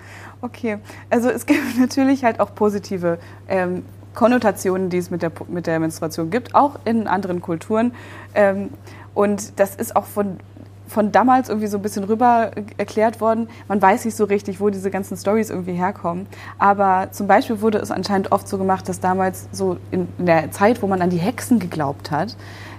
Okay. 0.40 0.78
Also 1.10 1.28
es 1.28 1.44
gibt 1.44 1.76
natürlich 1.78 2.24
halt 2.24 2.40
auch 2.40 2.54
positive 2.54 3.18
ähm, 3.48 3.84
Konnotationen, 4.14 4.88
die 4.88 4.96
es 4.96 5.10
mit 5.10 5.20
der, 5.20 5.30
mit 5.48 5.66
der 5.66 5.78
Menstruation 5.78 6.30
gibt, 6.30 6.54
auch 6.54 6.78
in 6.86 7.06
anderen 7.06 7.42
Kulturen. 7.42 7.92
Ähm, 8.34 8.70
und 9.12 9.60
das 9.60 9.74
ist 9.74 9.94
auch 9.94 10.06
von 10.06 10.38
von 10.86 11.12
damals 11.12 11.48
irgendwie 11.48 11.68
so 11.68 11.78
ein 11.78 11.82
bisschen 11.82 12.04
rüber 12.04 12.50
erklärt 12.76 13.20
worden. 13.20 13.48
Man 13.68 13.80
weiß 13.80 14.04
nicht 14.04 14.16
so 14.16 14.24
richtig, 14.24 14.60
wo 14.60 14.70
diese 14.70 14.90
ganzen 14.90 15.16
Stories 15.16 15.50
irgendwie 15.50 15.72
herkommen. 15.72 16.26
Aber 16.58 17.08
zum 17.10 17.26
Beispiel 17.26 17.60
wurde 17.60 17.78
es 17.78 17.90
anscheinend 17.90 18.32
oft 18.32 18.46
so 18.48 18.58
gemacht, 18.58 18.88
dass 18.88 19.00
damals 19.00 19.48
so 19.52 19.78
in, 19.90 20.08
in 20.18 20.26
der 20.26 20.50
Zeit, 20.50 20.82
wo 20.82 20.86
man 20.86 21.00
an 21.02 21.10
die 21.10 21.18
Hexen 21.18 21.58
geglaubt 21.58 22.10
hat, 22.10 22.36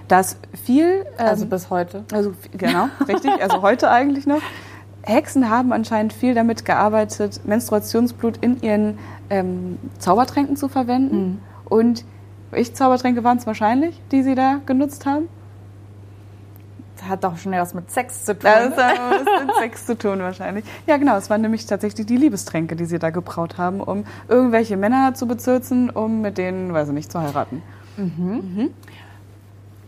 dass 0.08 0.36
viel 0.64 1.04
ähm, 1.18 1.26
Also 1.26 1.46
bis 1.46 1.70
heute. 1.70 2.04
also 2.12 2.32
genau, 2.56 2.88
richtig. 3.08 3.30
Also 3.42 3.62
heute 3.62 3.90
eigentlich 3.90 4.26
noch. 4.26 4.40
Hexen 5.02 5.50
haben 5.50 5.72
anscheinend 5.72 6.12
viel 6.12 6.34
damit 6.34 6.64
gearbeitet, 6.64 7.40
Menstruationsblut 7.44 8.38
in 8.40 8.60
ihren 8.60 8.98
ähm, 9.30 9.78
Zaubertränken 9.98 10.56
zu 10.56 10.68
verwenden. 10.68 11.40
Und 11.64 12.04
welche 12.50 12.72
Zaubertränke 12.72 13.22
waren 13.22 13.38
es 13.38 13.46
wahrscheinlich, 13.46 14.00
die 14.10 14.22
sie 14.22 14.34
da 14.34 14.60
genutzt 14.66 15.06
haben? 15.06 15.28
Hat 17.08 17.24
doch 17.24 17.36
schon 17.36 17.52
was 17.52 17.74
mit 17.74 17.90
Sex 17.90 18.24
zu 18.24 18.32
tun. 18.38 18.50
Das 18.50 18.76
hat 18.76 18.98
was 18.98 19.46
mit 19.46 19.54
Sex 19.56 19.86
zu 19.86 19.96
tun 19.96 20.18
wahrscheinlich. 20.20 20.64
Ja, 20.86 20.96
genau. 20.96 21.16
Es 21.16 21.30
waren 21.30 21.40
nämlich 21.40 21.66
tatsächlich 21.66 22.06
die 22.06 22.16
Liebestränke, 22.16 22.76
die 22.76 22.84
sie 22.86 22.98
da 22.98 23.10
gebraut 23.10 23.58
haben, 23.58 23.80
um 23.80 24.04
irgendwelche 24.28 24.76
Männer 24.76 25.14
zu 25.14 25.26
bezirzen, 25.26 25.90
um 25.90 26.20
mit 26.20 26.38
denen, 26.38 26.72
weiß 26.72 26.88
ich 26.88 26.94
nicht, 26.94 27.12
zu 27.12 27.20
heiraten. 27.20 27.62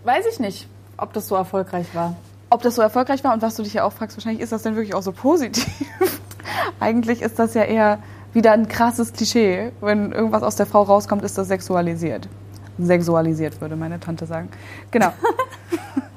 Weiß 0.04 0.24
ich 0.30 0.40
nicht, 0.40 0.68
ob 0.96 1.12
das 1.12 1.28
so 1.28 1.34
erfolgreich 1.36 1.94
war. 1.94 2.16
ob 2.50 2.62
das 2.62 2.76
so 2.76 2.82
erfolgreich 2.82 3.22
war 3.24 3.34
und 3.34 3.42
was 3.42 3.56
du 3.56 3.62
dich 3.62 3.74
ja 3.74 3.84
auch 3.84 3.92
fragst, 3.92 4.16
wahrscheinlich 4.16 4.42
ist 4.42 4.52
das 4.52 4.62
denn 4.62 4.74
wirklich 4.74 4.94
auch 4.94 5.02
so 5.02 5.12
positiv. 5.12 5.66
Eigentlich 6.80 7.20
ist 7.22 7.38
das 7.38 7.54
ja 7.54 7.62
eher 7.64 7.98
wieder 8.32 8.52
ein 8.52 8.68
krasses 8.68 9.12
Klischee. 9.12 9.72
Wenn 9.80 10.12
irgendwas 10.12 10.42
aus 10.42 10.56
der 10.56 10.66
Frau 10.66 10.82
rauskommt, 10.82 11.22
ist 11.24 11.36
das 11.36 11.48
sexualisiert. 11.48 12.28
Sexualisiert, 12.78 13.60
würde 13.60 13.76
meine 13.76 14.00
Tante 14.00 14.24
sagen. 14.26 14.48
Genau. 14.90 15.12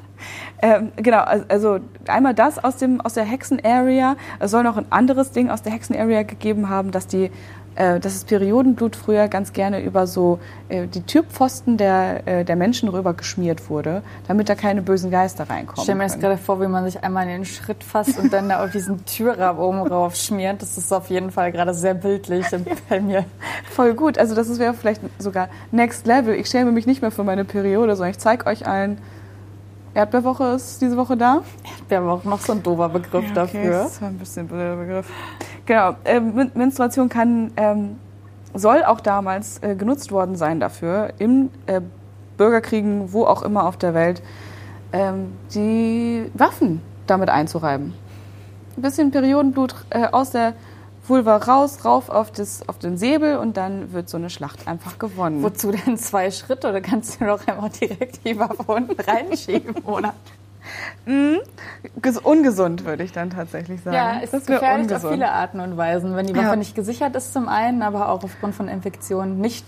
ähm, 0.62 0.91
genau, 0.95 1.21
also, 1.21 1.80
einmal 2.08 2.34
das 2.34 2.63
aus, 2.63 2.78
dem, 2.78 3.02
aus 3.02 3.13
der 3.13 3.24
Hexen-Area. 3.24 4.15
Es 4.39 4.52
soll 4.52 4.63
noch 4.63 4.78
ein 4.78 4.86
anderes 4.91 5.32
Ding 5.32 5.50
aus 5.50 5.62
der 5.62 5.71
Hexen-Area 5.71 6.24
gegeben 6.24 6.69
haben, 6.69 6.91
dass 6.91 7.08
die 7.08 7.32
äh, 7.76 8.02
dass 8.02 8.13
das 8.15 8.26
Periodenblut 8.26 8.97
früher 8.97 9.30
ganz 9.30 9.54
gerne 9.54 9.82
über 9.82 10.06
so 10.06 10.39
äh, 10.67 10.88
die 10.88 11.04
Türpfosten 11.04 11.78
der, 11.78 12.28
äh, 12.28 12.43
der 12.43 12.58
Menschen 12.58 12.89
rüber 12.89 13.13
geschmiert 13.13 13.69
wurde, 13.69 14.04
damit 14.28 14.50
da 14.50 14.56
keine 14.56 14.82
bösen 14.82 15.10
Geister 15.10 15.50
reinkommen. 15.50 15.78
Ich 15.78 15.84
stelle 15.84 15.97
mir 15.97 16.04
jetzt 16.04 16.19
gerade 16.19 16.38
vor, 16.38 16.60
wie 16.60 16.67
man 16.67 16.84
sich 16.84 17.02
einmal 17.02 17.24
in 17.24 17.30
den 17.30 17.45
Schritt 17.45 17.82
fasst 17.82 18.19
und 18.19 18.34
dann 18.34 18.50
da 18.50 18.62
auf 18.65 18.71
diesen 18.71 19.06
Türrahmen 19.06 19.62
oben 19.62 19.88
rauf 19.88 20.17
schmiert. 20.17 20.62
Das 20.62 20.78
ist 20.78 20.91
auf 20.91 21.10
jeden 21.10 21.32
Fall 21.32 21.54
gerade 21.54 21.74
sehr 21.74 21.93
bildlich 21.93 22.45
bei 22.89 23.00
mir. 23.00 23.24
Voll 23.69 23.93
gut. 23.93 24.17
Also 24.17 24.36
das 24.36 24.60
wäre 24.60 24.74
vielleicht 24.74 25.02
sogar 25.17 25.47
Next 25.71 26.06
Level. 26.06 26.36
Ich 26.36 26.47
schäme 26.47 26.74
mich 26.74 26.86
nicht 26.86 27.02
mehr 27.02 27.12
für 27.12 27.24
meine 27.24 27.45
Periode, 27.45 27.95
sondern 27.95 28.12
ich 28.12 28.19
zeige 28.19 28.47
euch 28.47 28.67
allen. 28.67 28.97
Erdbeerwoche 29.94 30.46
ist 30.56 30.82
diese 30.82 30.96
Woche 30.98 31.18
da. 31.18 31.42
Auch 31.92 32.24
noch 32.24 32.40
so 32.40 32.54
ein 32.54 32.64
doofer 32.64 32.90
Begriff 32.90 33.26
Okay, 33.26 33.34
dafür. 33.34 33.72
das 33.72 33.92
ist 33.94 34.04
ein 34.04 34.18
bisschen 34.18 34.48
blöder 34.48 34.78
Begriff. 34.78 35.10
Genau. 35.66 35.96
Men- 36.06 36.52
Menstruation 36.54 37.10
kann, 37.10 37.52
ähm, 37.58 37.98
soll 38.54 38.84
auch 38.84 39.02
damals 39.02 39.62
äh, 39.64 39.76
genutzt 39.76 40.12
worden 40.12 40.36
sein 40.36 40.60
dafür, 40.60 41.14
im 41.20 41.50
äh, 41.66 41.82
Bürgerkriegen, 42.38 43.12
wo 43.14 43.26
auch 43.26 43.42
immer 43.44 43.66
auf 43.66 43.78
der 43.78 43.94
Welt, 43.94 44.22
ähm, 44.94 45.34
die 45.54 46.30
Waffen 46.34 46.82
damit 47.08 47.30
einzureiben. 47.30 47.94
Ein 48.78 48.82
bisschen 48.82 49.12
Periodenblut 49.12 49.76
äh, 49.90 50.08
aus 50.12 50.32
der 50.32 50.54
Vulva 51.08 51.38
raus, 51.38 51.84
rauf 51.84 52.10
auf, 52.10 52.32
das, 52.32 52.68
auf 52.70 52.78
den 52.78 52.98
Säbel 52.98 53.38
und 53.38 53.58
dann 53.58 53.92
wird 53.92 54.08
so 54.10 54.18
eine 54.18 54.30
Schlacht 54.30 54.68
einfach 54.68 55.00
gewonnen. 55.00 55.42
Wozu 55.44 55.72
denn 55.72 55.98
zwei 55.98 56.30
Schritte? 56.32 56.70
Oder 56.70 56.80
kannst 56.82 57.20
du 57.20 57.26
doch 57.26 57.46
einfach 57.48 57.70
direkt 57.70 58.24
die 58.26 58.38
Waffe 58.40 58.64
unten 58.72 59.00
reinschieben, 59.02 59.76
oder? 59.84 60.14
Ges- 61.08 62.20
Ungesund, 62.22 62.86
würde 62.86 63.04
ich 63.04 63.12
dann 63.12 63.32
tatsächlich 63.32 63.82
sagen. 63.82 63.96
Ja, 63.96 64.20
es 64.24 64.30
das 64.32 64.42
ist 64.42 64.48
gefährlich 64.48 64.94
auf 64.94 65.10
viele 65.10 65.32
Arten 65.32 65.60
und 65.60 65.76
Weisen. 65.76 66.16
Wenn 66.16 66.28
die 66.28 66.36
Waffe 66.36 66.46
Ja. 66.50 66.56
nicht 66.56 66.76
gesichert 66.76 67.16
ist 67.16 67.34
zum 67.34 67.50
einen, 67.50 67.82
aber 67.82 68.10
auch 68.10 68.24
aufgrund 68.24 68.54
von 68.54 68.68
Infektionen. 68.68 69.42
Nicht, 69.42 69.66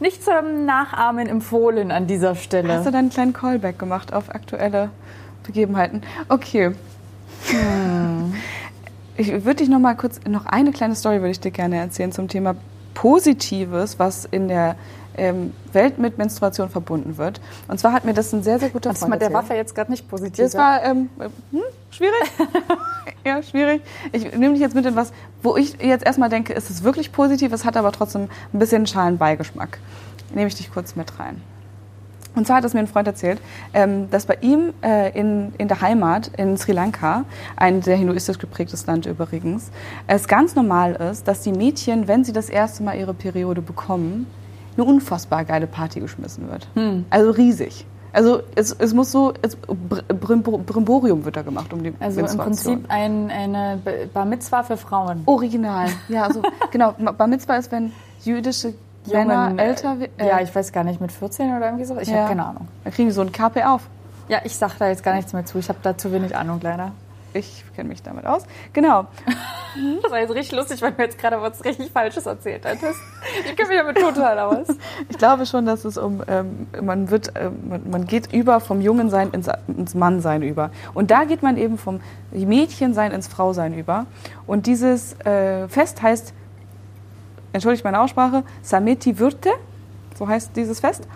nicht 0.00 0.24
zum 0.24 0.66
Nachahmen 0.66 1.28
empfohlen 1.28 1.92
an 1.92 2.06
dieser 2.08 2.34
Stelle. 2.34 2.74
Hast 2.74 2.86
du 2.86 2.90
dann 2.90 3.00
einen 3.02 3.10
kleinen 3.10 3.32
Callback 3.32 3.78
gemacht 3.78 4.12
auf 4.12 4.28
aktuelle 4.34 4.90
Begebenheiten? 5.44 6.02
Okay. 6.28 6.74
Hm. 7.46 8.09
Ich 9.20 9.30
würde 9.44 9.56
dich 9.56 9.68
noch 9.68 9.80
mal 9.80 9.94
kurz, 9.96 10.18
noch 10.26 10.46
eine 10.46 10.72
kleine 10.72 10.94
Story 10.94 11.16
würde 11.16 11.32
ich 11.32 11.40
dir 11.40 11.50
gerne 11.50 11.76
erzählen 11.76 12.10
zum 12.10 12.26
Thema 12.26 12.56
Positives, 12.94 13.98
was 13.98 14.24
in 14.24 14.48
der 14.48 14.76
ähm, 15.14 15.52
Welt 15.74 15.98
mit 15.98 16.16
Menstruation 16.16 16.70
verbunden 16.70 17.18
wird. 17.18 17.38
Und 17.68 17.78
zwar 17.78 17.92
hat 17.92 18.06
mir 18.06 18.14
das 18.14 18.32
ein 18.32 18.42
sehr, 18.42 18.58
sehr 18.58 18.70
guter 18.70 18.88
Das 18.88 19.00
Freund 19.00 19.10
mit 19.10 19.20
der 19.20 19.28
erzählt. 19.28 19.44
Waffe 19.44 19.54
jetzt 19.56 19.74
gerade 19.74 19.90
nicht 19.90 20.08
positiv. 20.08 20.42
Das 20.42 20.54
war 20.54 20.82
ähm, 20.82 21.10
hm, 21.50 21.60
schwierig. 21.90 22.14
ja, 23.26 23.42
schwierig. 23.42 23.82
Ich 24.12 24.34
nehme 24.34 24.54
dich 24.54 24.62
jetzt 24.62 24.74
mit 24.74 24.86
in 24.86 24.96
was, 24.96 25.12
wo 25.42 25.54
ich 25.54 25.76
jetzt 25.82 26.06
erstmal 26.06 26.30
denke, 26.30 26.54
ist 26.54 26.70
es 26.70 26.82
wirklich 26.82 27.12
positiv, 27.12 27.52
es 27.52 27.66
hat 27.66 27.76
aber 27.76 27.92
trotzdem 27.92 28.28
ein 28.54 28.58
bisschen 28.58 28.86
schalen 28.86 29.18
Beigeschmack. 29.18 29.80
Nehme 30.34 30.48
ich 30.48 30.54
dich 30.54 30.72
kurz 30.72 30.96
mit 30.96 31.18
rein. 31.20 31.42
Und 32.36 32.46
zwar 32.46 32.58
hat 32.58 32.64
es 32.64 32.74
mir 32.74 32.80
ein 32.80 32.86
Freund 32.86 33.08
erzählt, 33.08 33.40
ähm, 33.74 34.08
dass 34.10 34.26
bei 34.26 34.38
ihm 34.40 34.72
äh, 34.82 35.10
in, 35.18 35.52
in 35.58 35.66
der 35.68 35.80
Heimat 35.80 36.28
in 36.36 36.56
Sri 36.56 36.72
Lanka, 36.72 37.24
ein 37.56 37.82
sehr 37.82 37.96
hinduistisch 37.96 38.38
geprägtes 38.38 38.86
Land 38.86 39.06
übrigens, 39.06 39.70
es 40.06 40.28
ganz 40.28 40.54
normal 40.54 40.92
ist, 40.92 41.26
dass 41.26 41.40
die 41.42 41.52
Mädchen, 41.52 42.06
wenn 42.06 42.22
sie 42.24 42.32
das 42.32 42.48
erste 42.48 42.82
Mal 42.84 42.96
ihre 42.96 43.14
Periode 43.14 43.62
bekommen, 43.62 44.26
eine 44.76 44.84
unfassbar 44.84 45.44
geile 45.44 45.66
Party 45.66 45.98
geschmissen 46.00 46.48
wird. 46.48 46.68
Also 47.10 47.30
riesig. 47.32 47.84
Also 48.12 48.42
es, 48.56 48.72
es 48.78 48.92
muss 48.94 49.12
so, 49.12 49.32
es, 49.42 49.54
Br- 49.56 50.02
Brimbo- 50.08 50.58
Brimborium 50.58 51.24
wird 51.24 51.36
da 51.36 51.42
gemacht 51.42 51.72
um 51.72 51.82
die 51.82 51.92
also 52.00 52.20
im. 52.20 52.38
Prinzip 52.38 52.84
ein, 52.88 53.30
eine 53.30 53.80
Bar 54.12 54.24
Mitzwa 54.24 54.62
für 54.64 54.76
Frauen. 54.76 55.22
Original. 55.26 55.88
Ja, 56.08 56.24
also 56.24 56.42
genau. 56.72 56.92
Bar 56.92 57.26
Mitzvah 57.28 57.56
ist, 57.56 57.70
wenn 57.70 57.92
jüdische 58.24 58.74
Jungen, 59.06 59.58
äh, 59.58 59.62
älter 59.64 59.96
äh, 60.18 60.26
ja, 60.28 60.40
ich 60.40 60.54
weiß 60.54 60.72
gar 60.72 60.84
nicht, 60.84 61.00
mit 61.00 61.12
14 61.12 61.56
oder 61.56 61.66
irgendwie 61.66 61.84
so. 61.84 61.98
Ich 61.98 62.08
Ja. 62.08 62.18
habe 62.18 62.28
keine 62.28 62.44
Ahnung. 62.46 62.68
dann 62.84 62.92
kriegen 62.92 63.08
die 63.08 63.14
so 63.14 63.22
ein 63.22 63.32
KP 63.32 63.64
auf. 63.64 63.82
Ja, 64.28 64.38
ich 64.44 64.56
sag 64.56 64.76
da 64.78 64.88
jetzt 64.88 65.02
gar 65.02 65.14
nichts 65.14 65.32
mehr 65.32 65.44
zu. 65.44 65.58
Ich 65.58 65.68
habe 65.68 65.78
da 65.82 65.96
zu 65.96 66.12
wenig 66.12 66.36
Ahnung, 66.36 66.60
leider. 66.62 66.92
Ich 67.32 67.64
kenne 67.76 67.88
mich 67.90 68.02
damit 68.02 68.26
aus. 68.26 68.44
Genau. 68.72 69.06
Das 70.02 70.10
war 70.10 70.18
jetzt 70.18 70.34
richtig 70.34 70.58
lustig, 70.58 70.82
weil 70.82 70.90
du 70.90 71.02
jetzt 71.02 71.16
gerade 71.16 71.40
was 71.40 71.64
richtig 71.64 71.92
Falsches 71.92 72.26
erzählt 72.26 72.64
hattest. 72.66 72.98
Ich 73.44 73.54
kenne 73.56 73.68
mich 73.68 73.78
damit 73.78 73.98
total 73.98 74.36
aus. 74.40 74.66
Ich 75.08 75.16
glaube 75.16 75.46
schon, 75.46 75.64
dass 75.64 75.84
es 75.84 75.96
um, 75.96 76.24
ähm, 76.26 76.66
man 76.82 77.08
wird, 77.08 77.32
ähm, 77.36 77.52
man, 77.68 77.88
man 77.88 78.04
geht 78.04 78.32
über 78.32 78.58
vom 78.58 78.80
Jungensein 78.80 79.30
ins, 79.30 79.48
ins 79.68 79.94
Mannsein 79.94 80.42
über. 80.42 80.70
Und 80.92 81.12
da 81.12 81.22
geht 81.22 81.44
man 81.44 81.56
eben 81.56 81.78
vom 81.78 82.00
Mädchensein 82.32 83.12
ins 83.12 83.28
Frausein 83.28 83.72
über. 83.72 84.06
Und 84.44 84.66
dieses 84.66 85.12
äh, 85.20 85.68
Fest 85.68 86.02
heißt, 86.02 86.34
entschuldigt 87.52 87.84
meine 87.84 88.00
Aussprache, 88.00 88.44
Sameti 88.62 89.18
Würte, 89.18 89.50
so 90.18 90.28
heißt 90.28 90.50
dieses 90.56 90.80
Fest. 90.80 91.06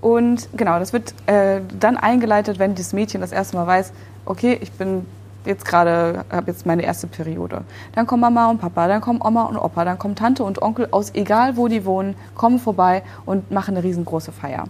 Und 0.00 0.48
genau, 0.54 0.78
das 0.78 0.92
wird 0.92 1.14
äh, 1.26 1.60
dann 1.80 1.96
eingeleitet, 1.96 2.58
wenn 2.58 2.74
das 2.74 2.92
Mädchen 2.92 3.20
das 3.20 3.32
erste 3.32 3.56
Mal 3.56 3.66
weiß, 3.66 3.92
okay, 4.26 4.58
ich 4.60 4.72
bin 4.72 5.06
jetzt 5.44 5.64
gerade, 5.64 6.24
habe 6.30 6.50
jetzt 6.50 6.66
meine 6.66 6.82
erste 6.82 7.06
Periode. 7.06 7.62
Dann 7.94 8.06
kommen 8.06 8.20
Mama 8.20 8.50
und 8.50 8.60
Papa, 8.60 8.88
dann 8.88 9.00
kommen 9.00 9.20
Oma 9.22 9.44
und 9.44 9.56
Opa, 9.56 9.84
dann 9.84 9.98
kommen 9.98 10.14
Tante 10.14 10.44
und 10.44 10.62
Onkel 10.62 10.88
aus 10.90 11.14
egal 11.14 11.56
wo 11.56 11.68
die 11.68 11.84
wohnen, 11.84 12.16
kommen 12.34 12.58
vorbei 12.58 13.02
und 13.26 13.50
machen 13.50 13.76
eine 13.76 13.84
riesengroße 13.84 14.32
Feier. 14.32 14.64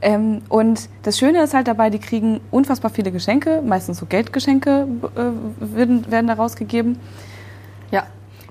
Ähm, 0.00 0.42
und 0.48 0.88
das 1.02 1.18
Schöne 1.18 1.42
ist 1.42 1.54
halt 1.54 1.66
dabei, 1.66 1.90
die 1.90 1.98
kriegen 1.98 2.40
unfassbar 2.50 2.90
viele 2.90 3.10
Geschenke, 3.10 3.62
meistens 3.64 3.98
so 3.98 4.06
Geldgeschenke 4.06 4.86
äh, 5.16 5.76
werden, 5.76 6.10
werden 6.10 6.28
da 6.28 6.34
rausgegeben. 6.34 7.00
Ja, 7.90 8.04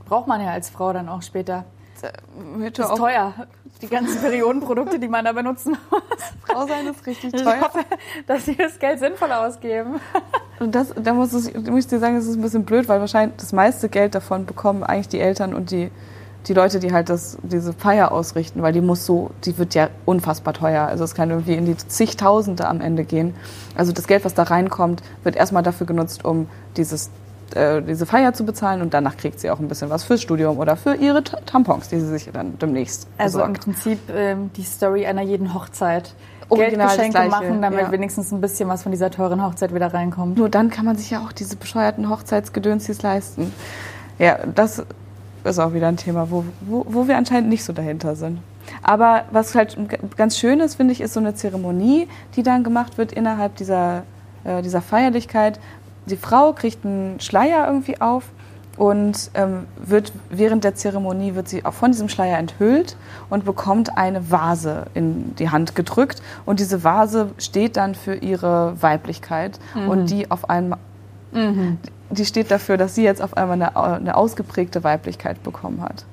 braucht 0.08 0.28
man 0.28 0.42
ja 0.42 0.52
als 0.52 0.70
Frau 0.70 0.94
dann 0.94 1.10
auch 1.10 1.22
später. 1.22 1.66
Bitte 2.58 2.84
Ist 2.84 2.96
teuer. 2.96 3.34
Die 3.82 3.88
ganzen 3.88 4.20
Periodenprodukte, 4.22 5.00
die 5.00 5.08
man 5.08 5.26
da 5.26 5.34
benutzen 5.34 5.78
muss. 5.92 6.02
Frau 6.46 6.66
sein 6.68 6.88
ist 6.88 7.06
richtig 7.06 7.34
Ich 7.34 7.44
teuer. 7.44 7.62
hoffe, 7.62 7.80
dass 8.26 8.46
sie 8.46 8.56
das 8.56 8.80
Geld 8.80 9.00
sinnvoll 9.00 9.32
ausgeben. 9.32 10.00
Und 10.60 10.74
das, 10.74 10.94
da 10.96 11.14
muss, 11.14 11.34
es, 11.34 11.54
muss 11.54 11.80
ich 11.82 11.88
dir 11.88 12.00
sagen, 12.00 12.16
das 12.16 12.26
ist 12.26 12.36
ein 12.36 12.42
bisschen 12.42 12.66
blöd, 12.66 12.88
weil 12.88 13.00
wahrscheinlich 13.00 13.38
das 13.38 13.54
meiste 13.54 13.90
Geld 13.90 14.16
davon 14.16 14.46
bekommen 14.46 14.84
eigentlich 14.84 15.10
die 15.10 15.20
Eltern 15.20 15.54
und 15.54 15.70
die, 15.72 15.92
die 16.48 16.54
Leute, 16.54 16.80
die 16.80 16.92
halt 16.94 17.10
das, 17.10 17.38
diese 17.44 17.74
Feier 17.74 18.12
ausrichten, 18.12 18.62
weil 18.64 18.74
die 18.74 18.82
muss 18.82 19.06
so, 19.06 19.32
die 19.46 19.58
wird 19.58 19.76
ja 19.76 19.90
unfassbar 20.06 20.54
teuer. 20.54 20.88
Also 20.88 21.04
es 21.04 21.14
kann 21.14 21.30
irgendwie 21.30 21.54
in 21.56 21.66
die 21.66 21.78
zigtausende 21.78 22.68
am 22.68 22.82
Ende 22.82 23.04
gehen. 23.04 23.36
Also 23.76 23.92
das 23.92 24.08
Geld, 24.08 24.26
was 24.26 24.34
da 24.34 24.44
reinkommt, 24.44 25.04
wird 25.24 25.36
erstmal 25.36 25.64
dafür 25.64 25.86
genutzt, 25.86 26.26
um 26.26 26.48
dieses, 26.78 27.10
äh, 27.56 27.82
diese 27.82 28.06
Feier 28.06 28.34
zu 28.34 28.46
bezahlen 28.46 28.82
und 28.82 28.94
danach 28.94 29.18
kriegt 29.18 29.40
sie 29.40 29.50
auch 29.50 29.60
ein 29.60 29.68
bisschen 29.68 29.90
was 29.90 30.04
fürs 30.04 30.22
Studium 30.22 30.58
oder 30.58 30.76
für 30.76 30.96
ihre 30.96 31.24
T- 31.24 31.38
Tampons, 31.46 31.90
die 31.90 32.00
sie 32.00 32.08
sich 32.08 32.30
dann 32.32 32.58
demnächst 32.60 33.08
Also 33.18 33.42
im. 33.42 33.54
Prinzip 33.54 34.00
ähm, 34.14 34.52
die 34.56 34.64
Story 34.64 35.06
einer 35.06 35.22
jeden 35.22 35.54
Hochzeit. 35.54 36.14
Original 36.50 36.88
Geldgeschenke 36.88 37.30
machen, 37.30 37.62
damit 37.62 37.82
ja. 37.82 37.92
wenigstens 37.92 38.32
ein 38.32 38.40
bisschen 38.40 38.70
was 38.70 38.84
von 38.84 38.94
dieser 38.94 39.12
teuren 39.12 39.44
Hochzeit 39.44 39.76
wieder 39.76 39.94
reinkommt. 39.94 40.38
Nur 40.38 40.48
dann 40.48 40.70
kann 40.70 40.86
man 40.86 40.96
sich 40.96 41.10
ja 41.10 41.20
auch 41.20 41.34
diese 41.34 41.58
bescheuerten 41.58 42.10
Hochzeitsgedönsis 42.10 43.02
leisten. 43.02 43.52
Ja, 44.18 44.38
das 44.56 44.82
ist 45.44 45.60
auch 45.60 45.74
wieder 45.74 45.90
ein 45.90 45.98
Thema, 45.98 46.32
wo, 46.32 46.46
wo, 46.62 46.86
wo 46.88 47.08
wir 47.10 47.18
anscheinend 47.18 47.50
nicht 47.50 47.66
so 47.66 47.74
dahinter 47.74 48.16
sind. 48.16 48.40
Aber 48.82 49.26
was 49.32 49.56
halt 49.56 49.78
ganz 50.16 50.38
schön 50.38 50.62
ist, 50.62 50.76
finde 50.76 50.94
ich, 50.94 51.02
ist 51.02 51.14
so 51.14 51.20
eine 51.20 51.36
Zeremonie, 51.36 52.08
die 52.38 52.44
dann 52.44 52.64
gemacht 52.64 52.98
wird 52.98 53.12
innerhalb 53.12 53.58
dieser, 53.58 54.04
äh, 54.46 54.62
dieser 54.62 54.82
Feierlichkeit. 54.82 55.60
Die 56.10 56.18
Frau 56.18 56.54
kriegt 56.54 56.86
einen 56.86 57.20
Schleier 57.20 57.68
irgendwie 57.68 58.00
auf 58.00 58.24
und 58.78 59.32
ähm, 59.34 59.66
wird 59.78 60.14
während 60.30 60.64
der 60.64 60.76
Zeremonie 60.76 61.36
wird 61.36 61.50
sie 61.50 61.66
auch 61.66 61.74
von 61.74 61.92
diesem 61.92 62.10
Schleier 62.10 62.38
enthüllt 62.38 62.96
und 63.30 63.44
bekommt 63.44 63.98
eine 63.98 64.32
Vase 64.32 64.86
in 64.94 65.36
die 65.36 65.50
Hand 65.50 65.76
gedrückt 65.76 66.22
und 66.46 66.60
diese 66.60 66.84
Vase 66.84 67.32
steht 67.40 67.76
dann 67.76 67.96
für 67.96 68.16
ihre 68.16 68.82
Weiblichkeit 68.82 69.60
und 69.88 70.10
die 70.10 70.30
auf 70.30 70.50
einmal 70.50 70.80
die 72.10 72.26
steht 72.26 72.52
dafür, 72.52 72.78
dass 72.78 72.96
sie 72.96 73.04
jetzt 73.04 73.22
auf 73.22 73.36
einmal 73.36 73.62
eine, 73.62 73.76
eine 73.76 74.16
ausgeprägte 74.16 74.84
Weiblichkeit 74.84 75.44
bekommen 75.44 75.82
hat. 75.82 76.06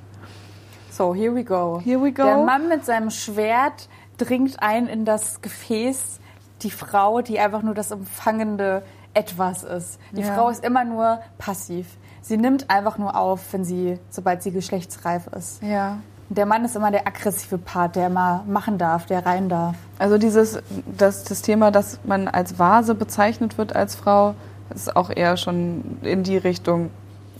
So, 0.90 1.14
here 1.14 1.34
we 1.34 1.44
go. 1.44 1.80
Here 1.82 2.02
we 2.02 2.12
go. 2.12 2.24
Der 2.24 2.38
Mann 2.38 2.68
mit 2.68 2.84
seinem 2.84 3.10
Schwert 3.10 3.88
dringt 4.18 4.62
ein 4.62 4.86
in 4.86 5.04
das 5.04 5.40
Gefäß. 5.40 6.20
Die 6.62 6.70
Frau, 6.70 7.20
die 7.20 7.38
einfach 7.38 7.62
nur 7.62 7.74
das 7.74 7.92
umfangende 7.92 8.82
Etwas 9.14 9.62
ist. 9.62 9.98
Die 10.12 10.22
Ja. 10.22 10.34
Frau 10.34 10.48
ist 10.48 10.64
immer 10.64 10.84
nur 10.84 11.20
passiv. 11.38 11.86
Sie 12.22 12.36
nimmt 12.36 12.70
einfach 12.70 12.98
nur 12.98 13.16
auf, 13.16 13.40
wenn 13.52 13.64
sie, 13.64 13.98
sobald 14.10 14.42
sie 14.42 14.50
geschlechtsreif 14.50 15.26
ist. 15.28 15.62
Ja. 15.62 15.98
Der 16.30 16.46
Mann 16.46 16.64
ist 16.64 16.74
immer 16.74 16.90
der 16.90 17.06
aggressive 17.06 17.58
Part, 17.58 17.96
der 17.96 18.06
immer 18.06 18.44
machen 18.46 18.78
darf, 18.78 19.06
der 19.06 19.24
rein 19.26 19.48
darf. 19.48 19.76
Also 19.98 20.16
dieses 20.18 20.58
das, 20.96 21.24
das 21.24 21.42
Thema, 21.42 21.70
dass 21.70 22.00
man 22.04 22.28
als 22.28 22.58
Vase 22.58 22.94
bezeichnet 22.94 23.58
wird 23.58 23.76
als 23.76 23.94
Frau, 23.94 24.34
ist 24.74 24.96
auch 24.96 25.10
eher 25.10 25.36
schon 25.36 25.98
in 26.02 26.22
die 26.22 26.38
Richtung. 26.38 26.90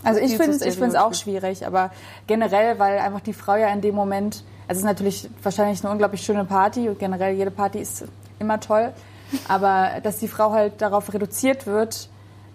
Also 0.05 0.21
ich 0.21 0.37
finde 0.37 0.57
es 0.59 0.95
auch 0.97 1.15
schwierig, 1.15 1.67
aber 1.67 1.91
generell, 2.27 2.79
weil 2.79 2.99
einfach 2.99 3.21
die 3.21 3.33
Frau 3.33 3.57
ja 3.57 3.69
in 3.69 3.81
dem 3.81 3.95
Moment, 3.95 4.45
also 4.69 4.73
es 4.73 4.79
ist 4.79 4.85
natürlich 4.85 5.31
wahrscheinlich 5.43 5.83
eine 5.83 5.91
unglaublich 5.91 6.21
schöne 6.23 6.45
Party 6.45 6.89
und 6.91 6.99
generell 6.99 7.35
jede 7.35 7.51
Party 7.51 7.79
ist 7.79 8.05
immer 8.39 8.61
toll, 8.61 8.93
aber 9.49 10.01
dass 10.03 10.19
die 10.19 10.29
Frau 10.29 10.53
halt 10.53 10.81
darauf 10.81 11.13
reduziert 11.13 11.67
wird, 11.67 12.09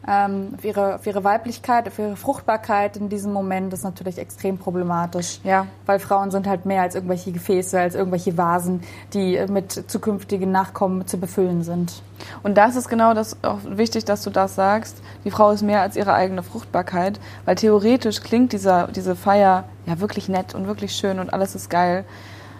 ähm, 0.08 0.54
auf, 0.58 0.64
ihre, 0.64 0.96
auf 0.96 1.06
ihre 1.06 1.24
Weiblichkeit, 1.24 1.88
auf 1.88 2.00
ihre 2.00 2.16
Fruchtbarkeit 2.16 2.98
in 2.98 3.10
diesem 3.10 3.34
Moment, 3.34 3.74
ist 3.74 3.84
natürlich 3.84 4.18
extrem 4.18 4.58
problematisch. 4.58 5.40
Ja. 5.44 5.68
Weil 5.86 6.00
Frauen 6.00 6.32
sind 6.32 6.48
halt 6.48 6.66
mehr 6.66 6.82
als 6.82 6.96
irgendwelche 6.96 7.32
Gefäße, 7.32 7.80
als 7.80 7.96
irgendwelche 7.96 8.38
Vasen, 8.38 8.82
die 9.14 9.36
äh, 9.36 9.48
mit 9.52 9.72
zukünftigen 9.72 10.52
Nachkommen 10.52 11.06
zu 11.06 11.18
befüllen 11.18 11.64
sind. 11.64 12.02
Und 12.44 12.58
das 12.58 12.76
ist 12.76 12.90
genau 12.90 13.14
das 13.14 13.38
auch 13.44 13.60
wichtig, 13.66 14.06
dass 14.06 14.24
du 14.24 14.30
das 14.30 14.56
sagst. 14.56 15.02
Die 15.26 15.32
Frau 15.32 15.52
ist 15.52 15.62
mehr 15.62 15.82
als 15.82 15.96
ihre 15.96 16.14
eigene 16.14 16.44
Fruchtbarkeit, 16.44 17.20
weil 17.46 17.56
theoretisch 17.56 18.22
klingt 18.22 18.54
dieser, 18.54 18.88
diese 18.88 19.16
Feier 19.16 19.66
ja 19.86 20.00
wirklich 20.00 20.30
nett 20.30 20.56
und 20.56 20.68
wirklich 20.68 20.94
schön 20.94 21.20
und 21.20 21.34
alles 21.34 21.56
ist 21.56 21.70
geil. 21.70 22.06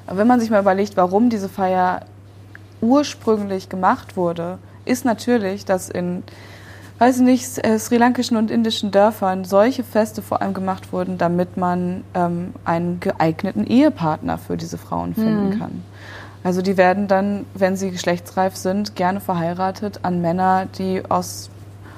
Aber 0.08 0.18
wenn 0.18 0.28
man 0.28 0.40
sich 0.40 0.50
mal 0.50 0.62
überlegt, 0.62 0.98
warum 0.98 1.30
diese 1.30 1.50
Feier 1.50 2.02
ursprünglich 2.82 3.70
gemacht 3.70 4.18
wurde, 4.18 4.58
ist 4.86 5.06
natürlich, 5.06 5.66
dass 5.66 5.90
in 5.90 6.24
weiß 7.00 7.18
ich 7.18 7.24
nicht, 7.24 7.66
äh, 7.66 7.80
sri 7.80 7.98
lankischen 7.98 8.38
und 8.38 8.52
indischen 8.52 8.92
Dörfern 8.92 9.46
solche 9.46 9.84
Feste 9.84 10.22
vor 10.22 10.42
allem 10.42 10.54
gemacht 10.54 10.92
wurden, 10.92 11.18
damit 11.18 11.56
man 11.58 12.04
ähm, 12.14 12.54
einen 12.66 13.00
geeigneten 13.00 13.66
Ehepartner 13.66 14.38
für 14.38 14.58
diese 14.58 14.78
Frauen 14.78 15.16
finden 15.16 15.58
kann. 15.58 15.84
Also 16.44 16.62
die 16.62 16.78
werden 16.78 17.08
dann, 17.08 17.46
wenn 17.54 17.76
sie 17.76 17.92
geschlechtsreif 17.92 18.56
sind, 18.56 18.96
gerne 18.96 19.22
verheiratet 19.22 20.02
an 20.04 20.22
Männer, 20.22 20.68
die 20.78 21.02
aus 21.10 21.50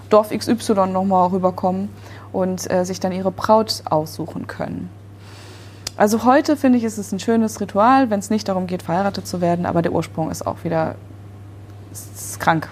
Dorf 0.10 0.30
XY 0.30 0.88
nochmal 0.88 1.30
rüberkommen 1.30 1.90
und 2.32 2.70
äh, 2.72 2.86
sich 2.86 3.00
dann 3.00 3.12
ihre 3.12 3.32
Braut 3.32 3.84
aussuchen 3.86 4.48
können. 4.48 4.90
Also 5.98 6.24
heute 6.24 6.58
finde 6.58 6.78
ich, 6.78 6.84
ist 6.84 6.98
es 6.98 7.12
ein 7.12 7.20
schönes 7.20 7.60
Ritual, 7.60 8.10
wenn 8.10 8.20
es 8.20 8.30
nicht 8.30 8.48
darum 8.48 8.66
geht, 8.68 8.82
verheiratet 8.82 9.28
zu 9.28 9.42
werden, 9.42 9.66
aber 9.66 9.82
der 9.82 9.92
Ursprung 9.92 10.32
ist 10.32 10.46
auch 10.46 10.64
wieder 10.64 10.96
ist, 11.92 12.40
krank. 12.40 12.70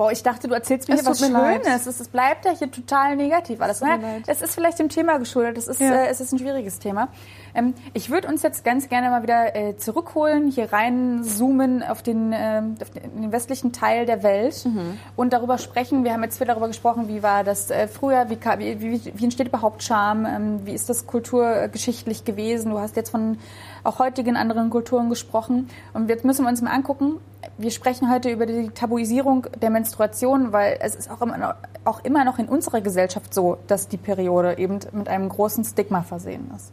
Boah, 0.00 0.10
ich 0.10 0.22
dachte, 0.22 0.48
du 0.48 0.54
erzählst 0.54 0.88
mir 0.88 0.94
Es 0.94 1.02
hier 1.02 1.10
was. 1.10 1.18
Schönes. 1.18 1.86
Es, 1.86 2.00
es 2.00 2.08
bleibt 2.08 2.46
ja 2.46 2.52
hier 2.52 2.70
total 2.70 3.16
negativ 3.16 3.60
alles. 3.60 3.82
mir 3.82 3.98
Naja, 3.98 4.22
es 4.26 4.40
ist 4.40 4.54
vielleicht 4.54 4.78
dem 4.78 4.88
Thema 4.88 5.18
geschuldet. 5.18 5.58
Es 5.58 5.68
ist, 5.68 5.78
Ja. 5.78 5.92
äh, 5.92 6.06
es 6.08 6.22
ist 6.22 6.32
ein 6.32 6.38
schwieriges 6.38 6.78
Thema. 6.78 7.08
Ähm, 7.54 7.74
ich 7.92 8.08
würde 8.08 8.26
uns 8.28 8.40
jetzt 8.42 8.64
ganz 8.64 8.88
gerne 8.88 9.10
mal 9.10 9.22
wieder 9.22 9.54
äh, 9.54 9.76
zurückholen, 9.76 10.50
hier 10.50 10.72
reinzoomen 10.72 11.82
auf 11.82 12.00
den, 12.02 12.32
ähm, 12.34 12.76
auf 12.80 12.88
den, 12.88 13.30
westlichen 13.30 13.74
Teil 13.74 14.06
der 14.06 14.22
Welt 14.22 14.64
Mhm. 14.64 14.96
und 15.16 15.34
darüber 15.34 15.58
sprechen. 15.58 16.02
Wir 16.02 16.14
haben 16.14 16.22
jetzt 16.22 16.38
viel 16.38 16.46
darüber 16.46 16.68
gesprochen, 16.68 17.06
wie 17.08 17.22
war 17.22 17.44
das 17.44 17.70
äh, 17.70 17.86
früher, 17.86 18.30
wie, 18.30 18.38
wie, 18.58 18.80
wie, 18.80 19.12
wie 19.14 19.24
entsteht 19.24 19.48
überhaupt 19.48 19.82
Scham, 19.82 20.24
ähm, 20.24 20.60
wie 20.64 20.72
ist 20.72 20.88
das 20.88 21.06
kulturgeschichtlich 21.06 22.24
gewesen. 22.24 22.70
Du 22.70 22.78
hast 22.78 22.96
jetzt 22.96 23.10
von 23.10 23.36
auch 23.84 23.98
heutigen 23.98 24.36
anderen 24.36 24.70
Kulturen 24.70 25.08
gesprochen. 25.08 25.68
Und 25.92 26.08
jetzt 26.08 26.24
müssen 26.24 26.44
wir 26.44 26.48
uns 26.48 26.62
mal 26.62 26.70
angucken, 26.70 27.18
wir 27.58 27.70
sprechen 27.70 28.10
heute 28.10 28.30
über 28.30 28.46
die 28.46 28.70
Tabuisierung 28.70 29.46
der 29.60 29.70
Menstruation, 29.70 30.52
weil 30.52 30.78
es 30.80 30.94
ist 30.94 31.10
auch 31.10 31.22
immer, 31.22 31.38
noch, 31.38 31.54
auch 31.84 32.04
immer 32.04 32.24
noch 32.24 32.38
in 32.38 32.48
unserer 32.48 32.80
Gesellschaft 32.80 33.32
so, 33.32 33.58
dass 33.66 33.88
die 33.88 33.96
Periode 33.96 34.58
eben 34.58 34.78
mit 34.92 35.08
einem 35.08 35.28
großen 35.28 35.64
Stigma 35.64 36.02
versehen 36.02 36.50
ist. 36.56 36.72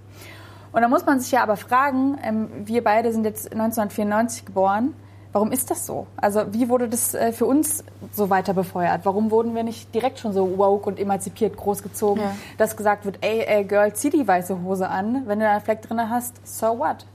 Und 0.72 0.82
da 0.82 0.88
muss 0.90 1.06
man 1.06 1.20
sich 1.20 1.32
ja 1.32 1.44
aber 1.44 1.58
fragen, 1.58 2.18
ähm, 2.24 2.50
wir 2.66 2.84
beide 2.84 3.12
sind 3.12 3.24
jetzt 3.24 3.52
1994 3.52 4.46
geboren, 4.46 4.94
warum 5.38 5.52
ist 5.52 5.70
das 5.70 5.86
so? 5.86 6.08
Also 6.18 6.52
wie 6.52 6.68
wurde 6.68 6.90
das 6.90 7.14
äh, 7.14 7.32
für 7.32 7.46
uns 7.46 7.84
so 8.12 8.32
weiter 8.32 8.56
befeuert? 8.56 9.02
Warum 9.04 9.30
wurden 9.30 9.54
wir 9.54 9.62
nicht 9.62 9.94
direkt 9.94 10.18
schon 10.18 10.34
so 10.34 10.58
woke 10.58 10.90
und 10.90 11.00
emanzipiert 11.00 11.56
großgezogen, 11.56 12.24
Ja. 12.24 12.36
dass 12.58 12.76
gesagt 12.76 13.06
wird, 13.06 13.20
ey, 13.22 13.42
ey, 13.46 13.64
Girl, 13.64 13.94
zieh 13.94 14.10
die 14.10 14.28
weiße 14.28 14.64
Hose 14.64 14.90
an, 14.90 15.28
wenn 15.28 15.38
du 15.38 15.46
da 15.46 15.52
einen 15.52 15.62
Fleck 15.62 15.84
drin 15.84 16.10
hast, 16.10 16.42
so 16.44 16.80
what? 16.80 17.06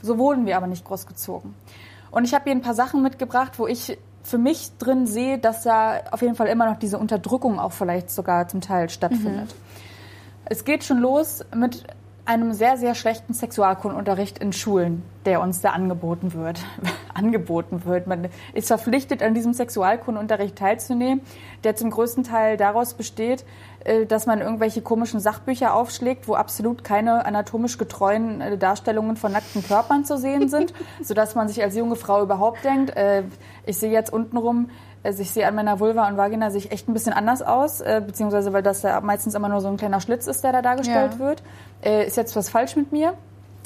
So 0.00 0.16
wurden 0.16 0.46
wir 0.46 0.56
aber 0.56 0.66
nicht 0.68 0.86
großgezogen. 0.86 1.54
Und 2.10 2.24
ich 2.24 2.32
habe 2.32 2.44
hier 2.44 2.52
ein 2.54 2.62
paar 2.62 2.72
Sachen 2.72 3.02
mitgebracht, 3.02 3.58
wo 3.58 3.66
ich 3.66 3.98
für 4.22 4.38
mich 4.38 4.70
drin 4.78 5.06
sehe, 5.06 5.36
dass 5.38 5.62
da 5.64 6.00
auf 6.12 6.22
jeden 6.22 6.34
Fall 6.34 6.46
immer 6.46 6.64
noch 6.70 6.78
diese 6.78 6.96
Unterdrückung 6.96 7.60
auch 7.60 7.72
vielleicht 7.72 8.08
sogar 8.10 8.48
zum 8.48 8.62
Teil 8.62 8.88
stattfindet. 8.88 9.54
Es 10.46 10.64
geht 10.64 10.82
schon 10.82 10.98
los 11.00 11.44
mit 11.54 11.84
einem 12.26 12.52
sehr, 12.52 12.76
sehr 12.76 12.94
schlechten 12.94 13.32
Sexualkundunterricht 13.32 14.38
in 14.38 14.52
Schulen, 14.52 15.02
der 15.24 15.40
uns 15.40 15.60
da 15.60 15.70
angeboten 15.70 16.34
wird. 16.34 16.60
angeboten 17.14 17.84
wird. 17.84 18.06
Man 18.06 18.28
ist 18.52 18.68
verpflichtet, 18.68 19.22
an 19.22 19.32
diesem 19.34 19.54
Sexualkundunterricht 19.54 20.56
teilzunehmen, 20.56 21.22
der 21.64 21.76
zum 21.76 21.90
größten 21.90 22.24
Teil 22.24 22.56
daraus 22.56 22.94
besteht, 22.94 23.44
äh, 23.84 24.06
dass 24.06 24.26
man 24.26 24.40
irgendwelche 24.40 24.82
komischen 24.82 25.20
Sachbücher 25.20 25.74
aufschlägt, 25.74 26.28
wo 26.28 26.34
absolut 26.34 26.84
keine 26.84 27.24
anatomisch 27.24 27.78
getreuen 27.78 28.40
äh, 28.40 28.58
Darstellungen 28.58 29.16
von 29.16 29.32
nackten 29.32 29.62
Körpern 29.64 30.04
zu 30.04 30.18
sehen 30.18 30.48
sind, 30.48 30.74
sodass 31.02 31.34
man 31.34 31.48
sich 31.48 31.62
als 31.62 31.76
junge 31.76 31.96
Frau 31.96 32.22
überhaupt 32.22 32.64
denkt, 32.64 32.96
äh, 32.96 33.22
ich 33.64 33.78
sehe 33.78 33.92
jetzt 33.92 34.12
untenrum 34.12 34.70
also 35.06 35.22
ich 35.22 35.30
sehe 35.30 35.46
an 35.46 35.54
meiner 35.54 35.78
Vulva 35.80 36.08
und 36.08 36.16
Vagina 36.16 36.50
sich 36.50 36.72
echt 36.72 36.88
ein 36.88 36.92
bisschen 36.92 37.12
anders 37.12 37.40
aus, 37.42 37.80
äh, 37.80 38.02
beziehungsweise 38.04 38.52
weil 38.52 38.62
das 38.62 38.82
ja 38.82 39.00
meistens 39.00 39.34
immer 39.34 39.48
nur 39.48 39.60
so 39.60 39.68
ein 39.68 39.76
kleiner 39.76 40.00
Schlitz 40.00 40.26
ist, 40.26 40.42
der 40.44 40.52
da 40.52 40.62
dargestellt 40.62 41.12
Ja. 41.14 41.18
wird. 41.18 41.42
Äh, 41.82 42.06
ist 42.06 42.16
jetzt 42.16 42.34
was 42.36 42.48
falsch 42.50 42.76
mit 42.76 42.92
mir? 42.92 43.14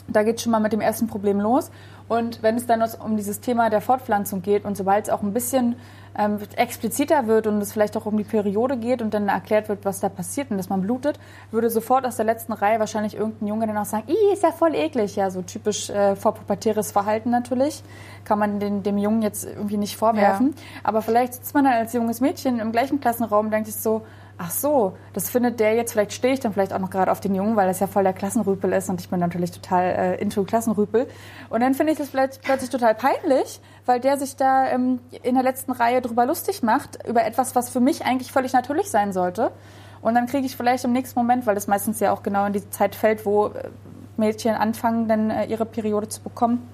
Da 0.06 0.22
geht 0.22 0.40
schon 0.40 0.52
mal 0.52 0.60
mit 0.60 0.72
dem 0.72 0.80
ersten 0.80 1.06
Problem 1.06 1.40
los. 1.40 1.70
Und 2.08 2.42
wenn 2.42 2.56
es 2.56 2.66
dann 2.66 2.80
noch 2.80 2.98
um 3.04 3.16
dieses 3.16 3.40
Thema 3.40 3.70
der 3.70 3.80
Fortpflanzung 3.80 4.42
geht 4.42 4.64
und 4.64 4.76
sobald 4.76 5.04
es 5.06 5.10
auch 5.10 5.22
ein 5.22 5.32
bisschen 5.32 5.76
ähm, 6.16 6.38
expliziter 6.56 7.26
wird 7.26 7.46
und 7.46 7.60
es 7.60 7.72
vielleicht 7.72 7.96
auch 7.96 8.06
um 8.06 8.16
die 8.16 8.24
Periode 8.24 8.76
geht 8.76 9.02
und 9.02 9.14
dann 9.14 9.28
erklärt 9.28 9.68
wird, 9.68 9.84
was 9.84 10.00
da 10.00 10.08
passiert 10.08 10.50
und 10.50 10.56
dass 10.56 10.68
man 10.68 10.82
blutet, 10.82 11.18
würde 11.50 11.70
sofort 11.70 12.04
aus 12.06 12.16
der 12.16 12.24
letzten 12.24 12.52
Reihe 12.52 12.80
wahrscheinlich 12.80 13.16
irgendein 13.16 13.48
Junge 13.48 13.66
dann 13.66 13.76
auch 13.76 13.84
sagen, 13.84 14.04
Ih, 14.08 14.32
ist 14.32 14.42
ja 14.42 14.52
voll 14.52 14.74
eklig. 14.74 15.16
Ja, 15.16 15.30
so 15.30 15.42
typisch 15.42 15.90
äh, 15.90 16.16
vorpubertäres 16.16 16.92
Verhalten 16.92 17.30
natürlich. 17.30 17.82
Kann 18.24 18.38
man 18.38 18.60
den, 18.60 18.82
dem 18.82 18.98
Jungen 18.98 19.22
jetzt 19.22 19.44
irgendwie 19.44 19.76
nicht 19.76 19.96
vorwerfen. 19.96 20.54
Aber 20.82 21.02
vielleicht 21.02 21.34
sitzt 21.34 21.54
man 21.54 21.64
dann 21.64 21.74
als 21.74 21.92
junges 21.92 22.20
Mädchen 22.20 22.58
im 22.58 22.72
gleichen 22.72 23.00
Klassenraum 23.00 23.46
und 23.46 23.52
denkt 23.52 23.66
sich 23.66 23.76
so, 23.76 24.02
ach 24.42 24.50
so, 24.50 24.96
das 25.12 25.28
findet 25.28 25.60
der 25.60 25.74
jetzt, 25.74 25.92
vielleicht 25.92 26.14
stehe 26.14 26.32
ich 26.32 26.40
dann 26.40 26.54
vielleicht 26.54 26.72
auch 26.72 26.78
noch 26.78 26.88
gerade 26.88 27.12
auf 27.12 27.20
den 27.20 27.34
Jungen, 27.34 27.56
weil 27.56 27.68
das 27.68 27.78
ja 27.78 27.86
voll 27.86 28.04
der 28.04 28.14
Klassenrüpel 28.14 28.72
ist 28.72 28.88
und 28.88 28.98
ich 28.98 29.10
bin 29.10 29.20
natürlich 29.20 29.50
total 29.50 29.84
äh, 29.84 30.14
into 30.16 30.44
Klassenrüpel. 30.44 31.06
Und 31.50 31.60
dann 31.60 31.74
finde 31.74 31.92
ich 31.92 31.98
das 31.98 32.08
vielleicht 32.08 32.40
plötzlich 32.40 32.70
total 32.70 32.94
peinlich, 32.94 33.60
weil 33.90 33.98
der 33.98 34.16
sich 34.16 34.36
da 34.36 34.68
ähm, 34.68 35.00
in 35.24 35.34
der 35.34 35.42
letzten 35.42 35.72
Reihe 35.72 36.00
drüber 36.00 36.24
lustig 36.26 36.62
macht, 36.62 37.04
über 37.08 37.24
etwas, 37.24 37.56
was 37.56 37.70
für 37.70 37.80
mich 37.80 38.04
eigentlich 38.04 38.30
völlig 38.30 38.52
natürlich 38.52 38.88
sein 38.88 39.12
sollte. 39.12 39.50
Und 40.00 40.14
dann 40.14 40.26
kriege 40.26 40.46
ich 40.46 40.56
vielleicht 40.56 40.84
im 40.84 40.92
nächsten 40.92 41.18
Moment, 41.18 41.44
weil 41.44 41.56
das 41.56 41.66
meistens 41.66 41.98
ja 41.98 42.12
auch 42.12 42.22
genau 42.22 42.46
in 42.46 42.52
die 42.52 42.70
Zeit 42.70 42.94
fällt, 42.94 43.26
wo 43.26 43.46
äh, 43.48 43.68
Mädchen 44.16 44.54
anfangen, 44.54 45.08
dann 45.08 45.30
äh, 45.30 45.46
ihre 45.46 45.66
Periode 45.66 46.08
zu 46.08 46.20
bekommen, 46.20 46.66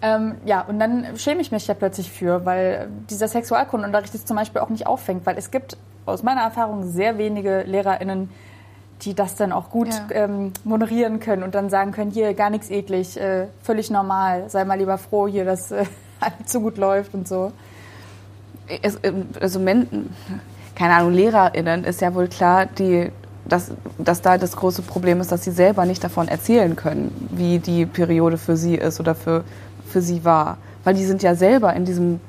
ähm, 0.00 0.36
ja, 0.44 0.60
und 0.62 0.78
dann 0.78 1.16
schäme 1.16 1.40
ich 1.40 1.50
mich 1.50 1.66
ja 1.66 1.74
plötzlich 1.74 2.10
für, 2.10 2.44
weil 2.46 2.88
dieser 3.10 3.26
Sexualkundenunterricht 3.26 4.14
es 4.14 4.24
zum 4.24 4.36
Beispiel 4.36 4.60
auch 4.60 4.68
nicht 4.68 4.86
auffängt, 4.86 5.26
weil 5.26 5.36
es 5.36 5.50
gibt 5.50 5.76
aus 6.06 6.22
meiner 6.22 6.42
Erfahrung 6.42 6.84
sehr 6.88 7.18
wenige 7.18 7.62
LehrerInnen, 7.62 8.30
die 9.02 9.14
das 9.14 9.34
dann 9.34 9.52
auch 9.52 9.70
gut 9.70 9.88
Ja. 9.88 10.24
ähm, 10.24 10.52
moderieren 10.64 11.20
können 11.20 11.42
und 11.42 11.54
dann 11.54 11.68
sagen 11.68 11.92
können, 11.92 12.10
hier 12.10 12.34
gar 12.34 12.50
nichts 12.50 12.70
eklig, 12.70 13.18
äh, 13.20 13.46
völlig 13.62 13.90
normal, 13.90 14.48
sei 14.48 14.64
mal 14.64 14.78
lieber 14.78 14.98
froh 14.98 15.26
hier, 15.26 15.44
dass 15.44 15.72
äh, 15.72 15.84
alles 16.20 16.52
so 16.52 16.60
gut 16.60 16.76
läuft 16.76 17.14
und 17.14 17.26
so. 17.28 17.52
es, 18.82 18.98
also 19.40 19.58
Men 19.60 20.10
keine 20.78 20.94
Ahnung, 20.94 21.12
LehrerInnen 21.12 21.82
ist 21.82 22.00
ja 22.00 22.14
wohl 22.14 22.28
klar, 22.28 22.66
die, 22.66 23.10
dass, 23.48 23.72
dass 23.98 24.22
da 24.22 24.38
das 24.38 24.54
große 24.54 24.82
Problem 24.82 25.20
ist, 25.20 25.32
dass 25.32 25.42
sie 25.42 25.50
selber 25.50 25.84
nicht 25.84 26.04
davon 26.04 26.28
erzählen 26.28 26.76
können, 26.76 27.28
wie 27.32 27.58
die 27.58 27.84
Periode 27.84 28.38
für 28.38 28.56
sie 28.56 28.76
ist 28.76 29.00
oder 29.00 29.16
für, 29.16 29.42
für 29.88 30.00
sie 30.00 30.24
war. 30.24 30.58
Weil 30.84 30.94
die 30.94 31.04
sind 31.04 31.24
ja 31.24 31.34
selber 31.34 31.74
in 31.74 31.84
diesem, 31.84 32.20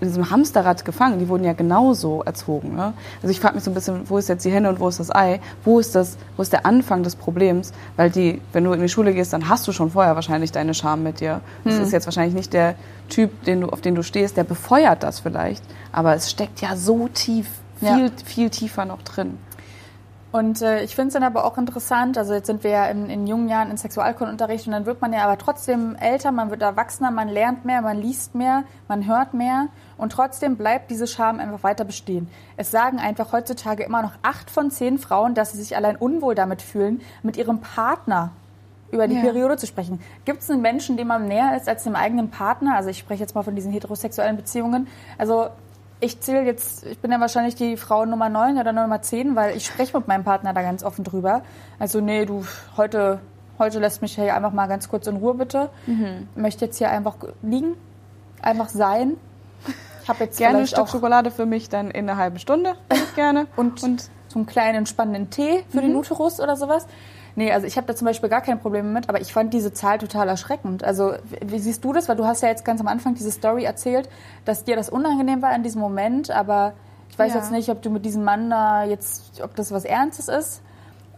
in 0.00 0.08
diesem 0.08 0.30
Hamsterrad 0.30 0.84
gefangen. 0.84 1.18
Die 1.18 1.28
wurden 1.28 1.44
ja 1.44 1.52
genauso 1.52 2.22
erzogen. 2.22 2.76
Ne? 2.76 2.92
Also 3.22 3.28
ich 3.30 3.40
frage 3.40 3.54
mich 3.54 3.64
so 3.64 3.70
ein 3.70 3.74
bisschen, 3.74 4.08
wo 4.08 4.18
ist 4.18 4.28
jetzt 4.28 4.44
die 4.44 4.50
Henne 4.50 4.68
und 4.68 4.80
wo 4.80 4.88
ist 4.88 5.00
das 5.00 5.14
Ei? 5.14 5.40
Wo 5.64 5.78
ist, 5.78 5.94
das, 5.94 6.16
wo 6.36 6.42
ist 6.42 6.52
der 6.52 6.66
Anfang 6.66 7.02
des 7.02 7.16
Problems? 7.16 7.72
Weil 7.96 8.10
die, 8.10 8.40
wenn 8.52 8.64
du 8.64 8.72
in 8.72 8.80
die 8.80 8.88
Schule 8.88 9.14
gehst, 9.14 9.32
dann 9.32 9.48
hast 9.48 9.66
du 9.68 9.72
schon 9.72 9.90
vorher 9.90 10.14
wahrscheinlich 10.14 10.52
deine 10.52 10.74
Scham 10.74 11.02
mit 11.02 11.20
dir. 11.20 11.40
Das 11.64 11.74
ist 11.78 11.92
jetzt 11.92 12.06
wahrscheinlich 12.06 12.34
nicht 12.34 12.52
der 12.52 12.74
Typ, 13.08 13.44
den 13.44 13.60
du, 13.62 13.68
auf 13.68 13.80
den 13.80 13.94
du 13.94 14.02
stehst, 14.02 14.36
der 14.36 14.44
befeuert 14.44 15.02
das 15.02 15.20
vielleicht. 15.20 15.62
Aber 15.92 16.14
es 16.14 16.30
steckt 16.30 16.60
ja 16.60 16.76
so 16.76 17.08
tief, 17.08 17.46
viel, 17.78 17.88
Ja. 17.88 18.10
viel 18.24 18.50
tiefer 18.50 18.84
noch 18.84 19.02
drin. 19.02 19.38
Und 20.34 20.62
äh, 20.62 20.82
ich 20.82 20.96
finde 20.96 21.08
es 21.08 21.14
dann 21.14 21.22
aber 21.22 21.44
auch 21.44 21.58
interessant, 21.58 22.18
also 22.18 22.34
jetzt 22.34 22.48
sind 22.48 22.64
wir 22.64 22.70
ja 22.70 22.86
in, 22.86 23.08
in 23.08 23.28
jungen 23.28 23.48
Jahren 23.48 23.70
in 23.70 23.76
Sexualkundenunterricht 23.76 24.66
und 24.66 24.72
dann 24.72 24.84
wird 24.84 25.00
man 25.00 25.12
ja 25.12 25.22
aber 25.22 25.38
trotzdem 25.38 25.94
älter, 25.94 26.32
man 26.32 26.50
wird 26.50 26.60
erwachsener, 26.60 27.12
man 27.12 27.28
lernt 27.28 27.64
mehr, 27.64 27.82
man 27.82 28.02
liest 28.02 28.34
mehr, 28.34 28.64
man 28.88 29.06
hört 29.06 29.32
mehr 29.32 29.68
und 29.96 30.10
trotzdem 30.10 30.56
bleibt 30.56 30.90
diese 30.90 31.06
Scham 31.06 31.38
einfach 31.38 31.62
weiter 31.62 31.84
bestehen. 31.84 32.28
Es 32.56 32.72
sagen 32.72 32.98
einfach 32.98 33.30
heutzutage 33.30 33.84
immer 33.84 34.02
noch 34.02 34.14
acht 34.22 34.50
von 34.50 34.72
zehn 34.72 34.98
Frauen, 34.98 35.34
dass 35.34 35.52
sie 35.52 35.58
sich 35.58 35.76
allein 35.76 35.94
unwohl 35.94 36.34
damit 36.34 36.62
fühlen, 36.62 37.00
mit 37.22 37.36
ihrem 37.36 37.60
Partner 37.60 38.32
über 38.90 39.06
die 39.06 39.14
Ja. 39.14 39.20
Periode 39.20 39.56
zu 39.56 39.68
sprechen. 39.68 40.00
Gibt 40.24 40.42
es 40.42 40.50
einen 40.50 40.62
Menschen, 40.62 40.96
dem 40.96 41.06
man 41.06 41.28
näher 41.28 41.56
ist 41.56 41.68
als 41.68 41.84
dem 41.84 41.94
eigenen 41.94 42.30
Partner? 42.30 42.74
Also 42.74 42.90
ich 42.90 42.98
spreche 42.98 43.20
jetzt 43.20 43.36
mal 43.36 43.44
von 43.44 43.54
diesen 43.54 43.70
heterosexuellen 43.70 44.36
Beziehungen. 44.36 44.88
Also 45.16 45.50
ich 46.04 46.20
zähle 46.20 46.42
jetzt, 46.42 46.84
ich 46.84 46.98
bin 46.98 47.10
ja 47.10 47.18
wahrscheinlich 47.18 47.54
die 47.54 47.76
Frau 47.76 48.04
Nummer 48.04 48.28
9 48.28 48.58
oder 48.58 48.72
Nummer 48.72 49.00
10, 49.00 49.34
weil 49.36 49.56
ich 49.56 49.66
spreche 49.66 49.96
mit 49.96 50.06
meinem 50.06 50.24
Partner 50.24 50.52
da 50.52 50.62
ganz 50.62 50.84
offen 50.84 51.04
drüber. 51.04 51.42
Also 51.78 52.00
nee, 52.00 52.26
du, 52.26 52.44
heute, 52.76 53.20
heute 53.58 53.78
lässt 53.78 54.02
mich 54.02 54.14
hier 54.14 54.34
einfach 54.34 54.52
mal 54.52 54.66
ganz 54.66 54.88
kurz 54.88 55.06
in 55.06 55.16
Ruhe 55.16 55.34
bitte. 55.34 55.70
Mhm. 55.86 56.28
Möchte 56.36 56.66
jetzt 56.66 56.78
hier 56.78 56.90
einfach 56.90 57.16
liegen, 57.42 57.74
einfach 58.42 58.68
sein. 58.68 59.16
Ich 60.02 60.08
habe 60.08 60.24
jetzt 60.24 60.36
Gerne 60.36 60.58
ein 60.58 60.66
Stück 60.66 60.80
auch 60.80 60.88
Schokolade 60.88 61.30
für 61.30 61.46
mich 61.46 61.70
dann 61.70 61.90
in 61.90 62.08
einer 62.08 62.18
halben 62.18 62.38
Stunde, 62.38 62.74
gerne. 63.14 63.46
und, 63.56 63.82
und 63.82 64.10
so 64.28 64.38
einen 64.38 64.46
kleinen 64.46 64.84
spannenden 64.84 65.30
Tee 65.30 65.64
für 65.70 65.80
den 65.80 65.96
Uterus 65.96 66.40
oder 66.40 66.56
sowas. 66.56 66.86
Nee, 67.36 67.50
also 67.52 67.66
ich 67.66 67.76
habe 67.76 67.86
da 67.86 67.96
zum 67.96 68.06
Beispiel 68.06 68.28
gar 68.28 68.42
kein 68.42 68.60
Problem 68.60 68.92
mit, 68.92 69.08
aber 69.08 69.20
ich 69.20 69.32
fand 69.32 69.52
diese 69.52 69.72
Zahl 69.72 69.98
total 69.98 70.28
erschreckend. 70.28 70.84
Also 70.84 71.14
wie, 71.30 71.52
wie 71.52 71.58
siehst 71.58 71.84
du 71.84 71.92
das? 71.92 72.08
Weil 72.08 72.16
du 72.16 72.24
hast 72.26 72.42
ja 72.42 72.48
jetzt 72.48 72.64
ganz 72.64 72.80
am 72.80 72.86
Anfang 72.86 73.14
diese 73.14 73.30
Story 73.32 73.64
erzählt, 73.64 74.08
dass 74.44 74.64
dir 74.64 74.76
das 74.76 74.88
unangenehm 74.88 75.42
war 75.42 75.54
in 75.54 75.62
diesem 75.64 75.80
Moment, 75.80 76.30
aber 76.30 76.74
ich 77.10 77.18
weiß 77.18 77.34
Ja. 77.34 77.40
jetzt 77.40 77.50
nicht, 77.50 77.68
ob 77.70 77.82
du 77.82 77.90
mit 77.90 78.04
diesem 78.04 78.22
Mann 78.24 78.50
da 78.50 78.84
jetzt, 78.84 79.40
ob 79.42 79.56
das 79.56 79.72
was 79.72 79.84
Ernstes 79.84 80.28
ist, 80.28 80.62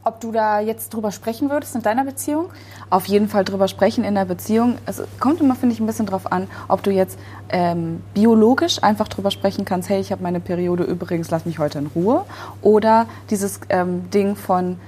ob 0.04 0.20
du 0.20 0.30
da 0.32 0.60
jetzt 0.60 0.94
drüber 0.94 1.10
sprechen 1.10 1.50
würdest 1.50 1.74
in 1.74 1.82
deiner 1.82 2.04
Beziehung. 2.04 2.46
auf 2.88 3.06
jeden 3.06 3.28
Fall 3.28 3.44
drüber 3.44 3.66
sprechen 3.66 4.04
in 4.04 4.14
der 4.14 4.24
Beziehung. 4.26 4.78
Es 4.86 5.02
kommt 5.18 5.40
immer, 5.40 5.56
finde 5.56 5.74
ich, 5.74 5.80
ein 5.80 5.86
bisschen 5.86 6.06
drauf 6.06 6.30
an, 6.30 6.46
ob 6.68 6.82
du 6.84 6.92
jetzt 6.92 7.18
ähm, 7.48 8.00
biologisch 8.14 8.80
einfach 8.82 9.08
drüber 9.08 9.32
sprechen 9.32 9.64
kannst, 9.64 9.88
hey, 9.88 10.00
ich 10.00 10.12
habe 10.12 10.22
meine 10.22 10.38
Periode 10.38 10.84
übrigens, 10.84 11.30
lass 11.32 11.44
mich 11.46 11.58
heute 11.58 11.80
in 11.80 11.88
Ruhe. 11.88 12.24
Oder 12.62 13.06
dieses 13.30 13.58
ähm, 13.68 14.08
Ding 14.10 14.36
von, 14.36 14.78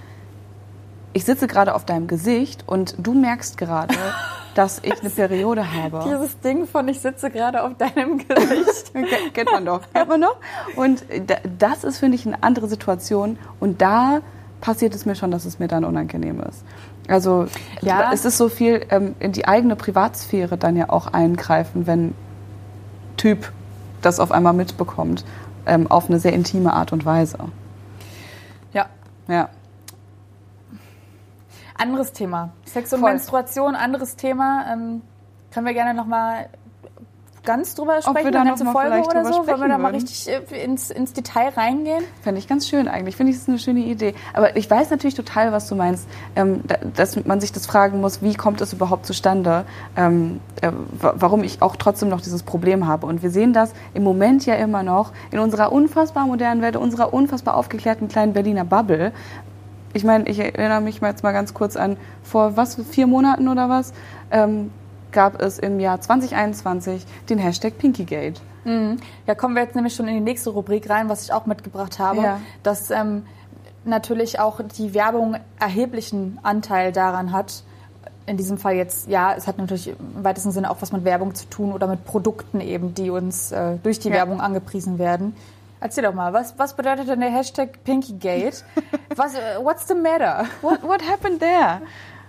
ich 1.18 1.24
sitze 1.24 1.48
gerade 1.48 1.74
auf 1.74 1.84
deinem 1.84 2.06
Gesicht 2.06 2.62
und 2.68 2.94
du 2.98 3.12
merkst 3.12 3.58
gerade, 3.58 3.92
dass 4.54 4.78
ich 4.84 5.00
eine 5.00 5.10
Periode 5.10 5.64
habe. 5.72 6.04
Dieses 6.06 6.38
Ding 6.38 6.66
von 6.68 6.86
ich 6.86 7.00
sitze 7.00 7.28
gerade 7.28 7.64
auf 7.64 7.72
deinem 7.76 8.18
Gesicht. 8.18 8.92
Ke- 8.92 9.30
Kennt 9.34 9.50
man 9.50 9.64
doch. 9.66 9.80
Kennt 9.92 10.08
man 10.08 10.20
doch. 10.20 10.36
Und 10.76 11.02
da- 11.26 11.38
das 11.58 11.82
ist, 11.82 11.98
finde 11.98 12.14
ich, 12.14 12.24
eine 12.24 12.40
andere 12.44 12.68
Situation. 12.68 13.36
Und 13.58 13.82
da 13.82 14.20
passiert 14.60 14.94
es 14.94 15.06
mir 15.06 15.16
schon, 15.16 15.32
dass 15.32 15.44
es 15.44 15.58
mir 15.58 15.66
dann 15.66 15.84
unangenehm 15.84 16.40
ist. 16.40 16.62
Also 17.08 17.46
Ja. 17.80 18.12
es 18.12 18.24
ist 18.24 18.36
so 18.38 18.48
viel 18.48 18.86
ähm, 18.90 19.16
in 19.18 19.32
die 19.32 19.48
eigene 19.48 19.74
Privatsphäre 19.74 20.56
dann 20.56 20.76
ja 20.76 20.88
auch 20.88 21.08
eingreifen, 21.08 21.88
wenn 21.88 22.14
Typ 23.16 23.50
das 24.02 24.20
auf 24.20 24.30
einmal 24.30 24.52
mitbekommt, 24.52 25.24
ähm, 25.66 25.90
auf 25.90 26.08
eine 26.08 26.20
sehr 26.20 26.32
intime 26.32 26.72
Art 26.74 26.92
und 26.92 27.04
Weise. 27.04 27.38
Ja. 28.72 28.86
Ja. 29.26 29.48
Anderes 31.78 32.12
Thema. 32.12 32.50
Sex 32.64 32.92
und 32.92 33.00
Voll. 33.00 33.10
Menstruation, 33.10 33.74
anderes 33.74 34.16
Thema. 34.16 34.66
Ähm, 34.72 35.02
können 35.52 35.64
wir 35.66 35.74
gerne 35.74 35.94
nochmal 35.94 36.48
ganz 37.44 37.74
drüber 37.74 38.02
sprechen, 38.02 38.26
wir 38.26 38.30
da 38.32 38.40
eine 38.40 38.50
noch 38.50 38.58
ganze 38.58 38.64
mal 38.64 38.72
Folge 38.72 39.08
oder 39.08 39.24
so? 39.24 39.46
Wollen 39.46 39.60
wir 39.62 39.68
da 39.68 39.78
mal 39.78 39.92
richtig 39.92 40.28
äh, 40.28 40.62
ins, 40.64 40.90
ins 40.90 41.14
Detail 41.14 41.48
reingehen? 41.50 42.04
Fände 42.20 42.38
ich 42.40 42.46
ganz 42.46 42.68
schön 42.68 42.88
eigentlich. 42.88 43.16
Finde 43.16 43.30
ich, 43.30 43.36
das 43.38 43.44
ist 43.44 43.48
eine 43.48 43.58
schöne 43.58 43.80
Idee. 43.80 44.14
Aber 44.34 44.54
ich 44.56 44.68
weiß 44.70 44.90
natürlich 44.90 45.14
total, 45.14 45.50
was 45.50 45.66
du 45.66 45.74
meinst, 45.74 46.06
ähm, 46.36 46.60
da- 46.66 46.76
dass 46.94 47.24
man 47.24 47.40
sich 47.40 47.52
das 47.52 47.66
fragen 47.66 48.02
muss, 48.02 48.20
wie 48.20 48.34
kommt 48.34 48.60
es 48.60 48.74
überhaupt 48.74 49.06
zustande, 49.06 49.64
ähm, 49.96 50.40
äh, 50.60 50.72
wa- 51.00 51.14
warum 51.16 51.42
ich 51.42 51.62
auch 51.62 51.76
trotzdem 51.76 52.10
noch 52.10 52.20
dieses 52.20 52.42
Problem 52.42 52.86
habe. 52.86 53.06
Und 53.06 53.22
wir 53.22 53.30
sehen 53.30 53.54
das 53.54 53.72
im 53.94 54.02
Moment 54.02 54.44
ja 54.44 54.56
immer 54.56 54.82
noch 54.82 55.12
in 55.30 55.38
unserer 55.38 55.72
unfassbar 55.72 56.26
modernen 56.26 56.60
Welt, 56.60 56.76
unserer 56.76 57.14
unfassbar 57.14 57.54
aufgeklärten 57.56 58.08
kleinen 58.08 58.34
Berliner 58.34 58.64
Bubble. 58.66 59.12
Ich 59.94 60.04
meine, 60.04 60.28
ich 60.28 60.38
erinnere 60.38 60.80
mich 60.80 61.00
jetzt 61.00 61.22
mal 61.22 61.32
ganz 61.32 61.54
kurz 61.54 61.76
an, 61.76 61.96
vor 62.22 62.56
was, 62.56 62.76
vier 62.90 63.06
Monaten 63.06 63.48
oder 63.48 63.68
was, 63.68 63.92
ähm, 64.30 64.70
gab 65.12 65.40
es 65.40 65.58
im 65.58 65.80
Jahr 65.80 66.00
2021 66.00 67.04
den 67.30 67.38
Hashtag 67.38 67.78
Pinkygate. 67.78 68.40
Mhm. 68.64 68.98
Ja, 69.26 69.34
kommen 69.34 69.54
wir 69.54 69.62
jetzt 69.62 69.74
nämlich 69.74 69.94
schon 69.94 70.06
in 70.08 70.14
die 70.14 70.20
nächste 70.20 70.50
Rubrik 70.50 70.90
rein, 70.90 71.08
was 71.08 71.22
ich 71.22 71.32
auch 71.32 71.46
mitgebracht 71.46 71.98
habe. 71.98 72.20
Ja. 72.20 72.40
Dass 72.62 72.90
ähm, 72.90 73.24
natürlich 73.84 74.38
auch 74.38 74.60
die 74.76 74.94
Werbung 74.94 75.36
erheblichen 75.58 76.38
Anteil 76.42 76.92
daran 76.92 77.32
hat. 77.32 77.62
In 78.26 78.36
diesem 78.36 78.58
Fall 78.58 78.74
jetzt, 78.74 79.08
ja, 79.08 79.32
es 79.34 79.46
hat 79.46 79.56
natürlich 79.56 79.88
im 79.88 80.22
weitesten 80.22 80.50
Sinne 80.50 80.70
auch 80.70 80.76
was 80.80 80.92
mit 80.92 81.04
Werbung 81.04 81.34
zu 81.34 81.46
tun 81.46 81.72
oder 81.72 81.86
mit 81.86 82.04
Produkten 82.04 82.60
eben, 82.60 82.92
die 82.92 83.08
uns 83.08 83.52
äh, 83.52 83.76
durch 83.82 83.98
die 83.98 84.08
Ja. 84.08 84.16
Werbung 84.16 84.42
angepriesen 84.42 84.98
werden. 84.98 85.34
Erzähl 85.80 86.04
doch 86.04 86.14
mal, 86.14 86.32
was, 86.32 86.58
was 86.58 86.74
bedeutet 86.74 87.08
denn 87.08 87.20
der 87.20 87.30
Hashtag 87.30 87.84
Pinkygate? 87.84 88.64
was, 89.16 89.34
äh, 89.34 89.58
what's 89.60 89.86
the 89.86 89.94
matter? 89.94 90.46
What, 90.60 90.82
what 90.82 91.02
happened 91.08 91.40
there? 91.40 91.80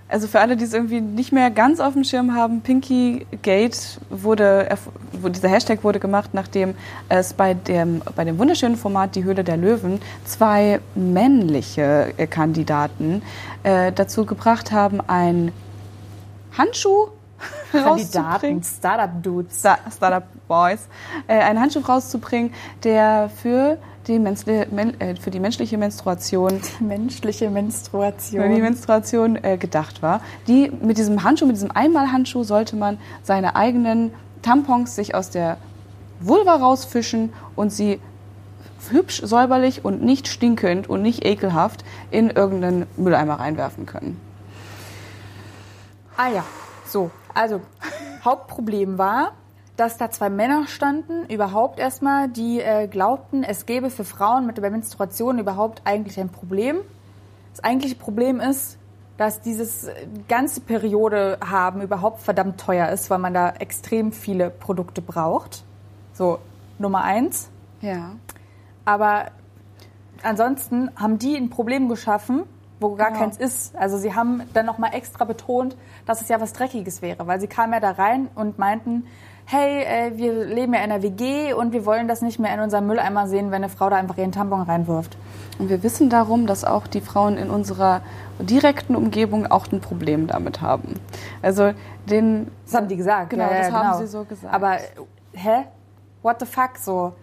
Also 0.09 0.27
für 0.27 0.39
alle, 0.39 0.57
die 0.57 0.63
es 0.63 0.73
irgendwie 0.73 1.01
nicht 1.01 1.31
mehr 1.31 1.51
ganz 1.51 1.79
auf 1.79 1.93
dem 1.93 2.03
Schirm 2.03 2.33
haben, 2.33 2.61
Pinky 2.61 3.27
Gate 3.43 3.99
wurde, 4.09 4.67
dieser 5.13 5.49
Hashtag 5.49 5.83
wurde 5.83 5.99
gemacht, 5.99 6.31
nachdem 6.33 6.73
es 7.09 7.33
bei 7.33 7.53
dem, 7.53 8.01
bei 8.15 8.25
dem 8.25 8.39
wunderschönen 8.39 8.75
Format 8.75 9.15
Die 9.15 9.23
Höhle 9.23 9.43
der 9.43 9.55
Löwen 9.55 10.01
zwei 10.25 10.79
männliche 10.95 12.13
äh, 12.17 12.25
Kandidaten 12.25 13.21
äh, 13.61 13.91
dazu 13.91 14.25
gebracht 14.25 14.71
haben, 14.71 14.99
ein 15.07 15.51
Handschuh 16.57 17.09
Kandidaten. 17.71 18.63
Startup-Dudes. 18.77 19.59
Sta- 19.59 19.79
Startup 19.95 20.23
Boys, 20.47 20.87
äh, 21.27 21.33
einen 21.39 21.59
Handschuh 21.59 21.79
rauszubringen, 21.81 22.53
der 22.83 23.29
für 23.41 23.77
die, 24.07 24.17
menschli- 24.19 24.67
men 24.71 24.99
äh, 24.99 25.15
für 25.15 25.29
die 25.31 25.39
menschliche 25.39 25.77
Menstruation 25.77 26.59
Menschliche 26.79 27.45
für 27.45 27.49
die 27.49 27.53
Menstruation. 27.53 28.61
Menstruation 28.61 29.43
äh, 29.43 29.57
gedacht 29.57 30.01
war. 30.01 30.21
Die, 30.47 30.71
mit 30.81 30.97
diesem 30.97 31.23
Handschuh, 31.23 31.45
mit 31.45 31.55
diesem 31.55 31.71
Einmalhandschuh 31.71 32.43
sollte 32.43 32.75
man 32.75 32.97
seine 33.23 33.55
eigenen 33.55 34.11
Tampons 34.41 34.95
sich 34.95 35.13
aus 35.15 35.29
der 35.29 35.57
Vulva 36.21 36.55
rausfischen 36.55 37.31
und 37.55 37.71
sie 37.71 37.99
hübsch, 38.89 39.21
säuberlich 39.23 39.83
und 39.85 40.01
nicht 40.01 40.27
stinkend 40.27 40.89
und 40.89 41.01
nicht 41.01 41.25
ekelhaft 41.25 41.83
in 42.11 42.29
irgendeinen 42.29 42.87
Mülleimer 42.97 43.35
reinwerfen 43.39 43.85
können. 43.85 44.19
Ah 46.17 46.29
ja, 46.29 46.43
so. 46.85 47.11
Also, 47.39 47.61
Hauptproblem 48.25 48.97
war, 48.97 49.31
dass 49.77 49.95
da 49.97 50.11
zwei 50.11 50.29
Männer 50.29 50.67
standen, 50.67 51.25
überhaupt 51.27 51.79
erstmal, 51.79 52.27
die 52.27 52.59
äh, 52.59 52.87
glaubten, 52.87 53.43
es 53.45 53.65
gäbe 53.65 53.89
für 53.89 54.03
Frauen 54.03 54.45
mit 54.45 54.57
der 54.57 54.69
Menstruation 54.69 55.39
überhaupt 55.39 55.81
eigentlich 55.85 56.19
ein 56.19 56.27
Problem. 56.27 56.79
Das 57.53 57.63
eigentliche 57.63 57.95
Problem 57.95 58.41
ist, 58.41 58.77
dass 59.15 59.39
dieses 59.39 59.85
äh, 59.85 59.93
ganze 60.27 60.59
Periode 60.59 61.37
haben 61.39 61.81
überhaupt 61.81 62.21
verdammt 62.21 62.59
teuer 62.59 62.89
ist, 62.89 63.09
weil 63.09 63.19
man 63.19 63.33
da 63.33 63.51
extrem 63.51 64.11
viele 64.11 64.49
Produkte 64.49 65.01
braucht. 65.01 65.63
So, 66.11 66.39
Nummer 66.77 67.05
eins. 67.05 67.49
Ja. 67.79 68.11
Aber 68.83 69.27
ansonsten 70.23 70.91
haben 70.97 71.19
die 71.19 71.37
ein 71.37 71.49
Problem 71.49 71.87
geschaffen, 71.87 72.43
wo 72.81 72.95
gar 72.95 73.11
Genau. 73.11 73.19
keins 73.21 73.37
ist. 73.37 73.77
Also 73.77 73.97
sie 73.97 74.13
haben 74.13 74.41
dann 74.53 74.65
nochmal 74.65 74.93
extra 74.93 75.23
betont, 75.23 75.77
dass 76.09 76.21
es 76.21 76.27
ja 76.27 76.41
was 76.41 76.53
Dreckiges 76.53 77.03
wäre, 77.03 77.27
weil 77.27 77.39
sie 77.39 77.45
kamen 77.45 77.71
ja 77.71 77.79
da 77.79 77.91
rein 77.91 78.29
und 78.33 78.57
meinten, 78.57 79.05
hey, 79.45 79.83
äh, 79.83 80.17
wir 80.17 80.43
leben 80.43 80.73
ja 80.73 80.79
in 80.79 80.91
einer 80.91 81.03
WG 81.03 81.53
und 81.53 81.71
wir 81.71 81.85
wollen 81.85 82.07
das 82.07 82.23
nicht 82.23 82.39
mehr 82.39 82.51
in 82.51 82.61
unserem 82.61 82.87
Mülleimer 82.87 83.27
sehen, 83.27 83.51
wenn 83.51 83.63
eine 83.63 83.69
Frau 83.69 83.91
da 83.91 83.97
einfach 83.97 84.17
ihren 84.17 84.31
Tampon 84.31 84.63
reinwirft. 84.63 85.15
Und 85.59 85.69
wir 85.69 85.83
wissen 85.83 86.09
darum, 86.09 86.47
dass 86.47 86.65
auch 86.65 86.87
die 86.87 87.01
Frauen 87.01 87.37
in 87.37 87.51
unserer 87.51 88.01
direkten 88.39 88.95
Umgebung 88.95 89.45
auch 89.45 89.71
ein 89.71 89.81
Problem 89.81 90.25
damit 90.25 90.61
haben. 90.61 90.99
Also 91.43 91.73
den 92.09 92.47
Das 92.65 92.73
haben 92.73 92.87
die 92.87 92.97
gesagt. 92.97 93.29
Genau, 93.29 93.43
ja, 93.43 93.51
ja, 93.51 93.57
das 93.59 93.71
haben 93.71 93.87
genau. 93.91 93.99
sie 93.99 94.07
so 94.07 94.23
gesagt. 94.23 94.51
Aber 94.51 94.77
hä? 95.33 95.65
What 96.23 96.39
the 96.39 96.47
fuck 96.47 96.75
so? 96.79 97.13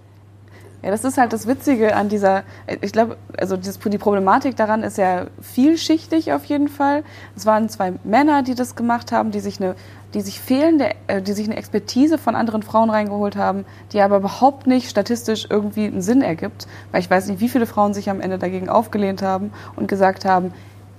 Ja, 0.82 0.90
das 0.90 1.04
ist 1.04 1.18
halt 1.18 1.32
das 1.32 1.46
Witzige 1.46 1.96
an 1.96 2.08
dieser, 2.08 2.44
ich 2.80 2.92
glaube, 2.92 3.16
also 3.38 3.56
die 3.56 3.98
Problematik 3.98 4.56
daran 4.56 4.82
ist 4.82 4.98
ja 4.98 5.26
vielschichtig 5.40 6.32
auf 6.32 6.44
jeden 6.44 6.68
Fall. 6.68 7.02
Es 7.34 7.46
waren 7.46 7.68
zwei 7.68 7.94
Männer, 8.04 8.42
die 8.42 8.54
das 8.54 8.76
gemacht 8.76 9.10
haben, 9.10 9.30
die 9.30 9.40
sich 9.40 9.60
eine, 9.60 9.74
die 10.14 10.20
sich 10.20 10.40
fehlende, 10.40 10.90
äh, 11.08 11.22
die 11.22 11.32
sich 11.32 11.46
eine 11.46 11.56
Expertise 11.56 12.18
von 12.18 12.36
anderen 12.36 12.62
Frauen 12.62 12.90
reingeholt 12.90 13.36
haben, 13.36 13.64
die 13.92 14.00
aber 14.00 14.18
überhaupt 14.18 14.66
nicht 14.66 14.88
statistisch 14.88 15.46
irgendwie 15.50 15.86
einen 15.86 16.02
Sinn 16.02 16.22
ergibt, 16.22 16.68
weil 16.92 17.00
ich 17.00 17.10
weiß 17.10 17.26
nicht, 17.28 17.40
wie 17.40 17.48
viele 17.48 17.66
Frauen 17.66 17.92
sich 17.94 18.08
am 18.10 18.20
Ende 18.20 18.38
dagegen 18.38 18.68
aufgelehnt 18.68 19.22
haben 19.22 19.52
und 19.76 19.88
gesagt 19.88 20.24
haben, 20.24 20.52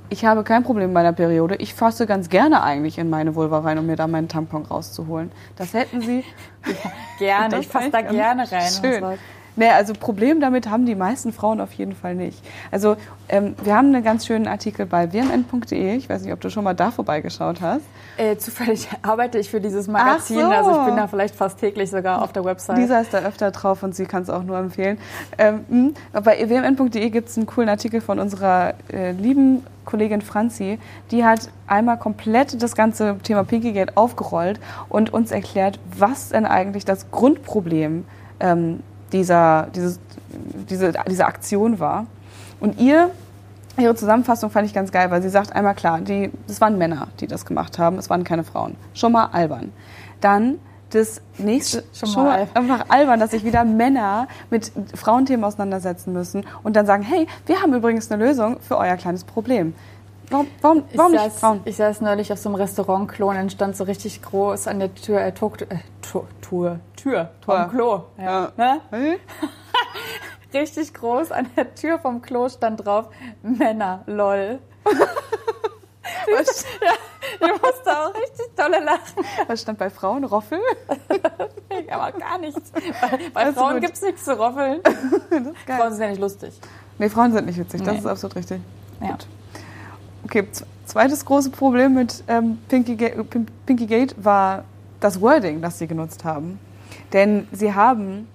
ich 0.09 0.25
habe 0.25 0.43
kein 0.43 0.63
Problem 0.63 0.87
mit 0.87 0.93
meiner 0.93 1.13
Periode. 1.13 1.55
Ich 1.55 1.73
fasse 1.73 2.05
ganz 2.07 2.29
gerne 2.29 2.63
eigentlich 2.63 2.97
in 2.97 3.09
meine 3.09 3.35
Vulva 3.35 3.59
rein, 3.59 3.77
um 3.77 3.85
mir 3.85 3.95
da 3.95 4.07
meinen 4.07 4.27
Tampon 4.27 4.63
rauszuholen. 4.63 5.31
Das 5.57 5.73
hätten 5.73 6.01
sie. 6.01 6.23
Gerne, 7.19 7.49
Das 7.49 7.59
ich 7.65 7.67
fasse 7.67 7.89
da 7.89 8.01
gerne 8.01 8.49
rein. 8.51 8.71
Schön. 8.81 9.17
Nee, 9.57 9.69
also 9.69 9.93
Problem 9.93 10.39
damit 10.39 10.69
haben 10.69 10.85
die 10.85 10.95
meisten 10.95 11.33
Frauen 11.33 11.59
auf 11.59 11.73
jeden 11.73 11.95
Fall 11.95 12.13
nicht. 12.13 12.41
Also 12.71 12.95
ähm, 13.27 13.55
wir 13.63 13.75
haben 13.75 13.87
einen 13.87 14.03
ganz 14.03 14.27
schönen 14.27 14.47
Artikel 14.47 14.85
bei 14.85 15.11
wmn.de. 15.11 15.95
Ich 15.95 16.07
weiß 16.07 16.21
nicht, 16.21 16.31
ob 16.31 16.39
du 16.39 16.51
schon 16.51 16.63
mal 16.63 16.75
da 16.75 16.91
vorbeigeschaut 16.91 17.59
hast. 17.59 17.81
Äh, 18.17 18.37
zufällig 18.37 18.87
arbeite 19.01 19.39
ich 19.39 19.49
für 19.49 19.59
dieses 19.59 19.87
Magazin, 19.87 20.41
so. 20.41 20.45
also 20.45 20.71
ich 20.71 20.85
bin 20.85 20.95
da 20.95 21.07
vielleicht 21.07 21.35
fast 21.35 21.59
täglich 21.59 21.89
sogar 21.89 22.21
auf 22.21 22.31
der 22.31 22.45
Website. 22.45 22.77
Lisa 22.77 22.99
ist 22.99 23.13
da 23.13 23.19
öfter 23.19 23.49
drauf 23.49 23.81
und 23.81 23.95
sie 23.95 24.05
kann 24.05 24.21
es 24.21 24.29
auch 24.29 24.43
nur 24.43 24.57
empfehlen. 24.59 24.99
Ähm, 25.39 25.65
mh, 26.13 26.21
bei 26.21 26.47
wmn.de 26.47 27.09
gibt 27.09 27.29
es 27.29 27.37
einen 27.37 27.47
coolen 27.47 27.69
Artikel 27.69 27.99
von 27.99 28.19
unserer 28.19 28.75
äh, 28.93 29.11
lieben 29.11 29.63
Kollegin 29.85 30.21
Franzi. 30.21 30.77
Die 31.09 31.25
hat 31.25 31.49
einmal 31.65 31.97
komplett 31.97 32.61
das 32.61 32.75
ganze 32.75 33.17
Thema 33.23 33.43
Pinkygate 33.43 33.97
aufgerollt 33.97 34.59
und 34.87 35.11
uns 35.11 35.31
erklärt, 35.31 35.79
was 35.97 36.29
denn 36.29 36.45
eigentlich 36.45 36.85
das 36.85 37.09
Grundproblem 37.09 38.05
ähm, 38.39 38.81
dieser, 39.11 39.67
dieses, 39.73 39.99
diese, 40.69 40.93
diese 41.07 41.25
Aktion 41.25 41.79
war. 41.79 42.05
Und 42.59 42.79
ihr 42.79 43.11
Ihre 43.79 43.93
Zusammenfassung 43.93 44.49
fand 44.49 44.65
ich 44.65 44.73
ganz 44.73 44.91
geil, 44.91 45.11
weil 45.11 45.21
sie 45.21 45.29
sagt 45.29 45.55
einmal 45.55 45.75
klar, 45.75 46.01
die, 46.01 46.31
das 46.47 46.59
waren 46.61 46.79
Männer, 46.79 47.09
die 47.19 47.27
das 47.27 47.45
gemacht 47.45 47.77
haben, 47.77 47.99
es 47.99 48.09
waren 48.09 48.23
keine 48.23 48.43
Frauen. 48.43 48.75
Schon 48.95 49.11
mal 49.11 49.25
albern. 49.25 49.71
Dann 50.19 50.57
das 50.89 51.21
nächste, 51.37 51.83
Schon 51.93 52.11
mal 52.13 52.31
albern. 52.31 52.49
einfach 52.55 52.85
albern, 52.89 53.19
dass 53.19 53.31
sich 53.31 53.43
wieder 53.43 53.63
Männer 53.65 54.27
mit 54.49 54.71
Frauenthemen 54.95 55.43
auseinandersetzen 55.43 56.11
müssen 56.11 56.43
und 56.63 56.75
dann 56.75 56.87
sagen, 56.87 57.03
hey, 57.03 57.27
wir 57.45 57.61
haben 57.61 57.73
übrigens 57.73 58.09
eine 58.11 58.25
Lösung 58.25 58.57
für 58.61 58.77
euer 58.77 58.95
kleines 58.95 59.23
Problem. 59.23 59.75
Warum, 60.29 60.47
warum, 60.61 60.83
warum 60.93 61.13
ich, 61.13 61.21
nicht 61.21 61.31
saß, 61.31 61.39
Frauen? 61.39 61.61
ich 61.65 61.75
saß 61.77 62.01
neulich 62.01 62.33
auf 62.33 62.39
so 62.39 62.49
einem 62.49 62.55
Restaurant-Klo 62.55 63.29
und 63.29 63.51
stand 63.51 63.77
so 63.77 63.85
richtig 63.85 64.21
groß 64.21 64.67
an 64.67 64.79
der 64.79 64.93
Tür, 64.93 65.21
äh, 65.21 65.31
Tok, 65.31 65.61
äh, 65.61 65.77
Tor, 66.01 66.27
Tür, 66.41 66.79
Tür, 66.97 67.31
Tor. 67.41 67.61
vom 67.61 67.69
Klo. 67.71 68.03
Ja. 68.17 68.51
Ja. 68.57 68.77
Ne? 68.91 69.19
Richtig 70.53 70.93
groß 70.93 71.31
an 71.31 71.47
der 71.55 71.75
Tür 71.75 71.99
vom 71.99 72.21
Klo 72.21 72.49
stand 72.49 72.85
drauf, 72.85 73.07
Männer, 73.43 74.03
lol. 74.05 74.59
Was, 76.37 76.65
Ja, 76.81 76.93
ich 77.47 77.61
musste 77.61 77.91
auch 77.91 78.13
richtig 78.15 78.55
tolle 78.55 78.79
lachen. 78.83 79.25
was 79.47 79.61
stand 79.61 79.77
bei 79.77 79.89
Frauen? 79.89 80.23
Roffel? 80.23 80.59
Aber 81.91 82.11
gar 82.13 82.37
nichts. 82.37 82.71
Bei, 82.71 83.19
bei 83.33 83.45
Also 83.45 83.59
Frauen 83.59 83.81
gibt 83.81 83.93
es 83.95 84.01
nichts 84.01 84.23
zu 84.23 84.31
roffeln. 84.37 84.81
Frauen 85.65 85.91
sind 85.91 86.01
ja 86.01 86.09
nicht 86.09 86.21
lustig. 86.21 86.53
Nee, 86.97 87.09
Frauen 87.09 87.33
sind 87.33 87.45
nicht 87.45 87.59
witzig, 87.59 87.81
das 87.83 87.93
Nee. 87.93 87.99
ist 87.99 88.05
absolut 88.05 88.35
richtig. 88.37 88.61
Ja. 89.01 89.11
Gut. 89.11 89.27
Okay, 90.25 90.45
zweites 90.85 91.23
große 91.25 91.49
Problem 91.51 91.93
mit 91.93 92.23
ähm, 92.27 92.57
Pinky, 92.69 92.95
Ga 92.95 93.09
Pin- 93.23 93.47
Pinky 93.65 93.85
Gate 93.85 94.15
war 94.23 94.63
das 94.99 95.21
Wording, 95.21 95.61
das 95.61 95.79
sie 95.79 95.87
genutzt 95.87 96.23
haben. 96.25 96.59
Denn 97.13 97.47
sie 97.51 97.73
haben, 97.73 98.27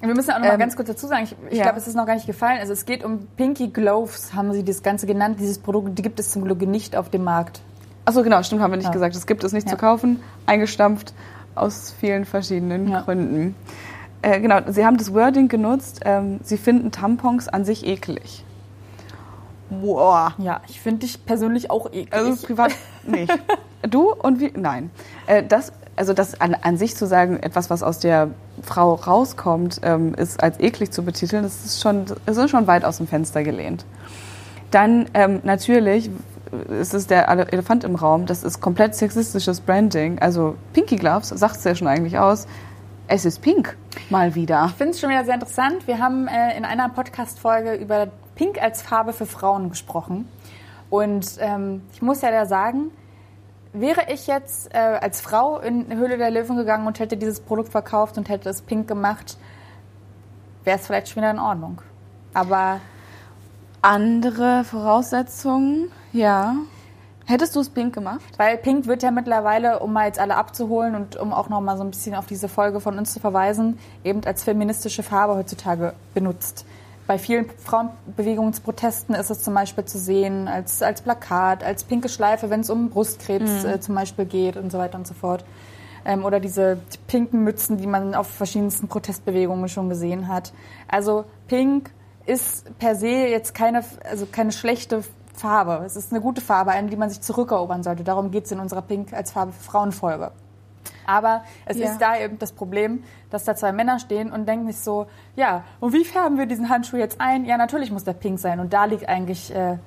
Wir 0.00 0.08
müssen 0.14 0.30
auch 0.30 0.38
noch 0.38 0.44
mal 0.46 0.52
Ähm, 0.54 0.58
ganz 0.60 0.76
kurz 0.76 0.88
dazu 0.88 1.06
sagen, 1.06 1.24
ich, 1.24 1.34
ich 1.50 1.58
ja. 1.58 1.64
glaube, 1.64 1.78
es 1.78 1.86
ist 1.88 1.94
noch 1.94 2.06
gar 2.06 2.14
nicht 2.14 2.26
gefallen. 2.26 2.58
Also 2.60 2.72
es 2.72 2.84
geht 2.84 3.04
um 3.04 3.26
Pinky 3.36 3.68
Gloves, 3.68 4.34
haben 4.34 4.52
sie 4.52 4.64
das 4.64 4.82
Ganze 4.82 5.06
genannt. 5.06 5.38
Dieses 5.40 5.58
Produkt 5.58 5.98
die 5.98 6.02
gibt 6.02 6.20
es 6.20 6.30
zum 6.30 6.44
Glück 6.44 6.60
nicht 6.62 6.94
auf 6.96 7.08
dem 7.08 7.24
Markt. 7.24 7.60
achso 8.04 8.22
genau, 8.22 8.42
stimmt, 8.42 8.60
haben 8.62 8.72
wir 8.72 8.76
nicht 8.78 8.86
Ja. 8.86 8.92
gesagt, 8.92 9.14
es 9.16 9.26
gibt 9.26 9.44
es 9.44 9.52
nicht 9.52 9.66
Ja. 9.68 9.72
zu 9.74 9.78
kaufen, 9.78 10.20
eingestampft 10.46 11.14
aus 11.54 11.94
vielen 11.98 12.24
verschiedenen. 12.24 12.92
Gründen. 12.92 13.54
Äh, 14.22 14.40
genau, 14.40 14.58
sie 14.68 14.84
haben 14.84 14.96
das 14.96 15.14
Wording 15.14 15.48
genutzt, 15.48 16.00
ähm, 16.04 16.40
sie 16.42 16.56
finden 16.56 16.90
Tampons 16.90 17.48
an 17.48 17.64
sich 17.64 17.86
eklig. 17.86 18.44
Boah. 19.70 20.34
Ja, 20.38 20.60
ich 20.68 20.80
finde 20.80 21.00
dich 21.00 21.24
persönlich 21.24 21.70
auch 21.70 21.86
eklig. 21.86 22.12
Also 22.12 22.36
privat 22.46 22.72
nicht. 23.06 23.32
du 23.82 24.12
und 24.12 24.40
wie? 24.40 24.52
Nein. 24.56 24.90
Äh, 25.26 25.42
das, 25.42 25.72
also 25.96 26.12
das 26.12 26.40
an, 26.40 26.54
an 26.54 26.76
sich 26.76 26.96
zu 26.96 27.06
sagen, 27.06 27.38
etwas, 27.40 27.70
was 27.70 27.82
aus 27.82 27.98
der 27.98 28.30
Frau 28.62 28.94
rauskommt, 28.94 29.80
ähm, 29.82 30.14
ist 30.14 30.42
als 30.42 30.58
eklig 30.60 30.90
zu 30.90 31.04
betiteln, 31.04 31.42
das 31.42 31.64
ist 31.64 31.80
schon, 31.80 32.06
das 32.26 32.36
ist 32.36 32.50
schon 32.50 32.66
weit 32.66 32.84
aus 32.84 32.98
dem 32.98 33.06
Fenster 33.06 33.42
gelehnt. 33.42 33.84
Dann 34.70 35.06
ähm, 35.14 35.40
natürlich 35.44 36.10
ist 36.80 36.94
es 36.94 37.06
der 37.06 37.28
Elefant 37.28 37.84
im 37.84 37.94
Raum, 37.94 38.26
das 38.26 38.42
ist 38.42 38.60
komplett 38.60 38.94
sexistisches 38.94 39.60
Branding. 39.60 40.18
Also 40.18 40.56
Pinky 40.72 40.96
Gloves 40.96 41.28
sagt 41.28 41.56
es 41.56 41.64
ja 41.64 41.74
schon 41.74 41.88
eigentlich 41.88 42.18
aus. 42.18 42.46
Es 43.06 43.24
ist 43.24 43.40
pink, 43.40 43.76
mal 44.10 44.34
wieder. 44.34 44.66
Ich 44.68 44.74
finde 44.74 44.92
es 44.92 45.00
schon 45.00 45.08
wieder 45.08 45.24
sehr 45.24 45.34
interessant. 45.34 45.86
Wir 45.86 45.98
haben 45.98 46.28
äh, 46.28 46.56
in 46.56 46.66
einer 46.66 46.90
Podcast-Folge 46.90 47.74
über 47.74 48.08
Pink 48.38 48.62
als 48.62 48.82
Farbe 48.82 49.12
für 49.12 49.26
Frauen 49.26 49.68
gesprochen. 49.68 50.28
Und 50.90 51.36
ähm, 51.40 51.82
ich 51.92 52.00
muss 52.00 52.22
ja 52.22 52.30
da 52.30 52.46
sagen, 52.46 52.92
wäre 53.72 54.12
ich 54.12 54.28
jetzt 54.28 54.72
äh, 54.72 54.78
als 54.78 55.20
Frau 55.20 55.58
in 55.58 55.92
Höhle 55.94 56.16
der 56.16 56.30
Löwen 56.30 56.56
gegangen 56.56 56.86
und 56.86 57.00
hätte 57.00 57.16
dieses 57.16 57.40
Produkt 57.40 57.70
verkauft 57.70 58.16
und 58.16 58.28
hätte 58.28 58.48
es 58.48 58.62
pink 58.62 58.86
gemacht, 58.86 59.36
wäre 60.62 60.78
es 60.78 60.86
vielleicht 60.86 61.08
schon 61.08 61.16
wieder 61.16 61.32
in 61.32 61.40
Ordnung. 61.40 61.82
Aber 62.32 62.80
andere 63.82 64.64
Voraussetzungen, 64.64 65.90
ja. 66.12 66.54
Hättest 67.26 67.56
du 67.56 67.60
es 67.60 67.68
pink 67.68 67.92
gemacht? 67.92 68.22
Weil 68.38 68.56
pink 68.56 68.86
wird 68.86 69.02
ja 69.02 69.10
mittlerweile, 69.10 69.80
um 69.80 69.92
mal 69.92 70.06
jetzt 70.06 70.18
alle 70.18 70.36
abzuholen 70.36 70.94
und 70.94 71.16
um 71.16 71.34
auch 71.34 71.50
noch 71.50 71.60
mal 71.60 71.76
so 71.76 71.82
ein 71.82 71.90
bisschen 71.90 72.14
auf 72.14 72.24
diese 72.24 72.48
Folge 72.48 72.80
von 72.80 72.96
uns 72.96 73.12
zu 73.12 73.20
verweisen, 73.20 73.78
eben 74.02 74.24
als 74.24 74.44
feministische 74.44 75.02
Farbe 75.02 75.34
heutzutage 75.34 75.92
benutzt. 76.14 76.64
Bei 77.08 77.18
vielen 77.18 77.48
Frauenbewegungsprotesten 77.48 79.14
ist 79.14 79.30
es 79.30 79.40
zum 79.42 79.54
Beispiel 79.54 79.86
zu 79.86 79.98
sehen 79.98 80.46
als, 80.46 80.82
als 80.82 81.00
Plakat, 81.00 81.64
als 81.64 81.82
pinke 81.84 82.10
Schleife, 82.10 82.50
wenn 82.50 82.60
es 82.60 82.68
um 82.68 82.90
Brustkrebs 82.90 83.64
mhm. 83.64 83.70
äh, 83.70 83.80
zum 83.80 83.94
Beispiel 83.94 84.26
geht 84.26 84.58
und 84.58 84.70
so 84.70 84.76
weiter 84.76 84.98
und 84.98 85.06
so 85.06 85.14
fort. 85.14 85.42
Ähm, 86.04 86.26
oder 86.26 86.38
diese 86.38 86.76
pinken 87.06 87.44
Mützen, 87.44 87.78
die 87.78 87.86
man 87.86 88.14
auf 88.14 88.26
verschiedensten 88.26 88.88
Protestbewegungen 88.88 89.70
schon 89.70 89.88
gesehen 89.88 90.28
hat. 90.28 90.52
Also 90.86 91.24
pink 91.46 91.90
ist 92.26 92.78
per 92.78 92.94
se 92.94 93.06
jetzt 93.06 93.54
keine, 93.54 93.82
also 94.04 94.26
keine 94.30 94.52
schlechte 94.52 95.02
Farbe. 95.32 95.84
Es 95.86 95.96
ist 95.96 96.12
eine 96.12 96.20
gute 96.20 96.42
Farbe, 96.42 96.72
eine, 96.72 96.90
die 96.90 96.96
man 96.96 97.08
sich 97.08 97.22
zurückerobern 97.22 97.82
sollte. 97.82 98.04
Darum 98.04 98.30
geht 98.30 98.44
es 98.44 98.52
in 98.52 98.60
unserer 98.60 98.82
Pink 98.82 99.14
als 99.14 99.32
Farbe 99.32 99.52
für 99.52 99.64
Frauenfolge. 99.64 100.30
Aber 101.08 101.42
es 101.64 101.78
ja. 101.78 101.90
ist 101.90 101.98
da 102.02 102.18
eben 102.18 102.38
das 102.38 102.52
Problem, 102.52 103.02
dass 103.30 103.44
da 103.44 103.56
zwei 103.56 103.72
Männer 103.72 103.98
stehen 103.98 104.30
und 104.30 104.46
denken 104.46 104.66
sich 104.66 104.78
so, 104.78 105.06
ja, 105.36 105.64
und 105.80 105.94
wie 105.94 106.04
färben 106.04 106.36
wir 106.36 106.44
diesen 106.44 106.68
Handschuh 106.68 106.98
jetzt 106.98 107.18
ein? 107.18 107.46
Ja, 107.46 107.56
natürlich 107.56 107.90
muss 107.90 108.04
der 108.04 108.12
pink 108.12 108.38
sein. 108.38 108.60
Und 108.60 108.74
da 108.74 108.84
liegt 108.84 109.08
eigentlich, 109.08 109.50
äh, 109.54 109.78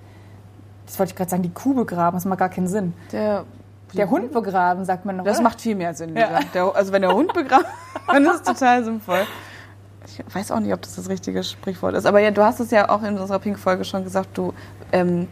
das 0.88 0.98
wollte 0.98 1.12
ich 1.12 1.16
gerade 1.16 1.30
sagen, 1.30 1.44
die 1.44 1.54
Kuh 1.54 1.76
begraben. 1.76 2.18
Das 2.18 2.26
macht 2.26 2.40
gar 2.40 2.50
keinen 2.50 2.68
Sinn. 2.68 2.96
Der, 3.12 3.46
der 3.94 4.10
Hund 4.10 4.32
begraben, 4.32 4.84
sagt 4.84 5.06
man 5.06 5.18
noch. 5.18 5.24
Das 5.24 5.38
oder? 5.38 5.44
macht 5.44 5.62
viel 5.62 5.76
mehr 5.76 5.94
Sinn. 5.94 6.18
Ja. 6.18 6.40
Der, 6.56 6.76
also 6.76 6.92
wenn 6.92 7.04
der 7.04 7.14
Hund 7.14 7.34
begraben, 7.36 7.66
dann 8.08 8.26
ist 8.26 8.36
es 8.38 8.42
total 8.42 8.84
sinnvoll. 8.84 9.28
Ich 10.08 10.36
weiß 10.36 10.50
auch 10.50 10.60
nicht, 10.60 10.74
ob 10.74 10.82
das 10.82 10.96
das 10.96 11.08
richtige 11.08 11.44
Sprichwort 11.44 11.94
ist. 11.94 12.08
Aber 12.08 12.20
ja, 12.20 12.32
du 12.32 12.44
hast 12.44 12.60
es 12.60 12.72
ja 12.72 12.90
auch 12.90 13.04
in 13.04 13.20
unserer 13.20 13.38
Pink-Folge 13.38 13.86
schon 13.86 14.04
gesagt, 14.04 14.36
du 14.36 14.56
ähm, 14.92 15.28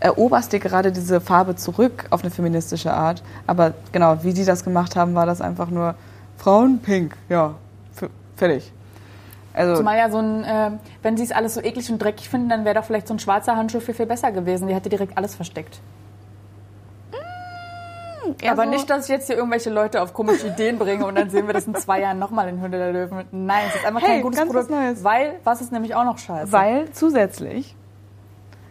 eroberst 0.00 0.52
dir 0.52 0.60
gerade 0.60 0.92
diese 0.92 1.20
Farbe 1.20 1.56
zurück 1.56 2.06
auf 2.10 2.22
eine 2.22 2.30
feministische 2.30 2.92
Art. 2.92 3.22
Aber 3.46 3.74
genau, 3.92 4.22
wie 4.22 4.32
die 4.32 4.44
das 4.44 4.64
gemacht 4.64 4.96
haben, 4.96 5.14
war 5.14 5.26
das 5.26 5.40
einfach 5.40 5.70
nur 5.70 5.94
Frauenpink. 6.36 7.16
Ja, 7.28 7.54
fertig. 8.36 8.72
Also 9.54 9.76
Zumal 9.76 9.96
ja 9.96 10.10
so 10.10 10.18
ein, 10.18 10.44
äh, 10.44 10.70
wenn 11.02 11.16
sie 11.16 11.24
es 11.24 11.32
alles 11.32 11.54
so 11.54 11.62
eklig 11.62 11.90
und 11.90 12.00
dreckig 12.02 12.28
finden, 12.28 12.50
dann 12.50 12.66
wäre 12.66 12.74
doch 12.74 12.84
vielleicht 12.84 13.08
so 13.08 13.14
ein 13.14 13.18
schwarzer 13.18 13.56
Handschuh 13.56 13.80
viel, 13.80 13.94
viel 13.94 14.04
besser 14.06 14.30
gewesen. 14.30 14.68
Die 14.68 14.74
hätte 14.74 14.90
direkt 14.90 15.16
alles 15.16 15.34
versteckt. 15.34 15.80
Ja, 18.42 18.52
aber 18.52 18.64
so 18.64 18.70
nicht, 18.70 18.90
dass 18.90 19.04
ich 19.04 19.10
jetzt 19.10 19.28
hier 19.28 19.36
irgendwelche 19.36 19.70
Leute 19.70 20.02
auf 20.02 20.12
komische 20.12 20.48
Ideen 20.48 20.78
bringe 20.78 21.06
und 21.06 21.14
dann 21.14 21.30
sehen 21.30 21.46
wir 21.46 21.54
das 21.54 21.66
in 21.66 21.74
zwei 21.76 22.00
Jahren 22.00 22.18
nochmal 22.18 22.48
in 22.48 22.60
Hunde 22.60 22.76
der 22.76 22.92
Löwen. 22.92 23.24
Nein, 23.30 23.64
es 23.68 23.76
ist 23.76 23.86
einfach 23.86 24.02
hey, 24.02 24.08
kein 24.08 24.22
gutes 24.22 24.44
Produkt. 24.44 24.70
Neues. 24.70 25.04
Weil, 25.04 25.36
was 25.44 25.60
ist 25.60 25.72
nämlich 25.72 25.94
auch 25.94 26.04
noch 26.04 26.18
scheiße? 26.18 26.52
Weil 26.52 26.90
zusätzlich, 26.92 27.76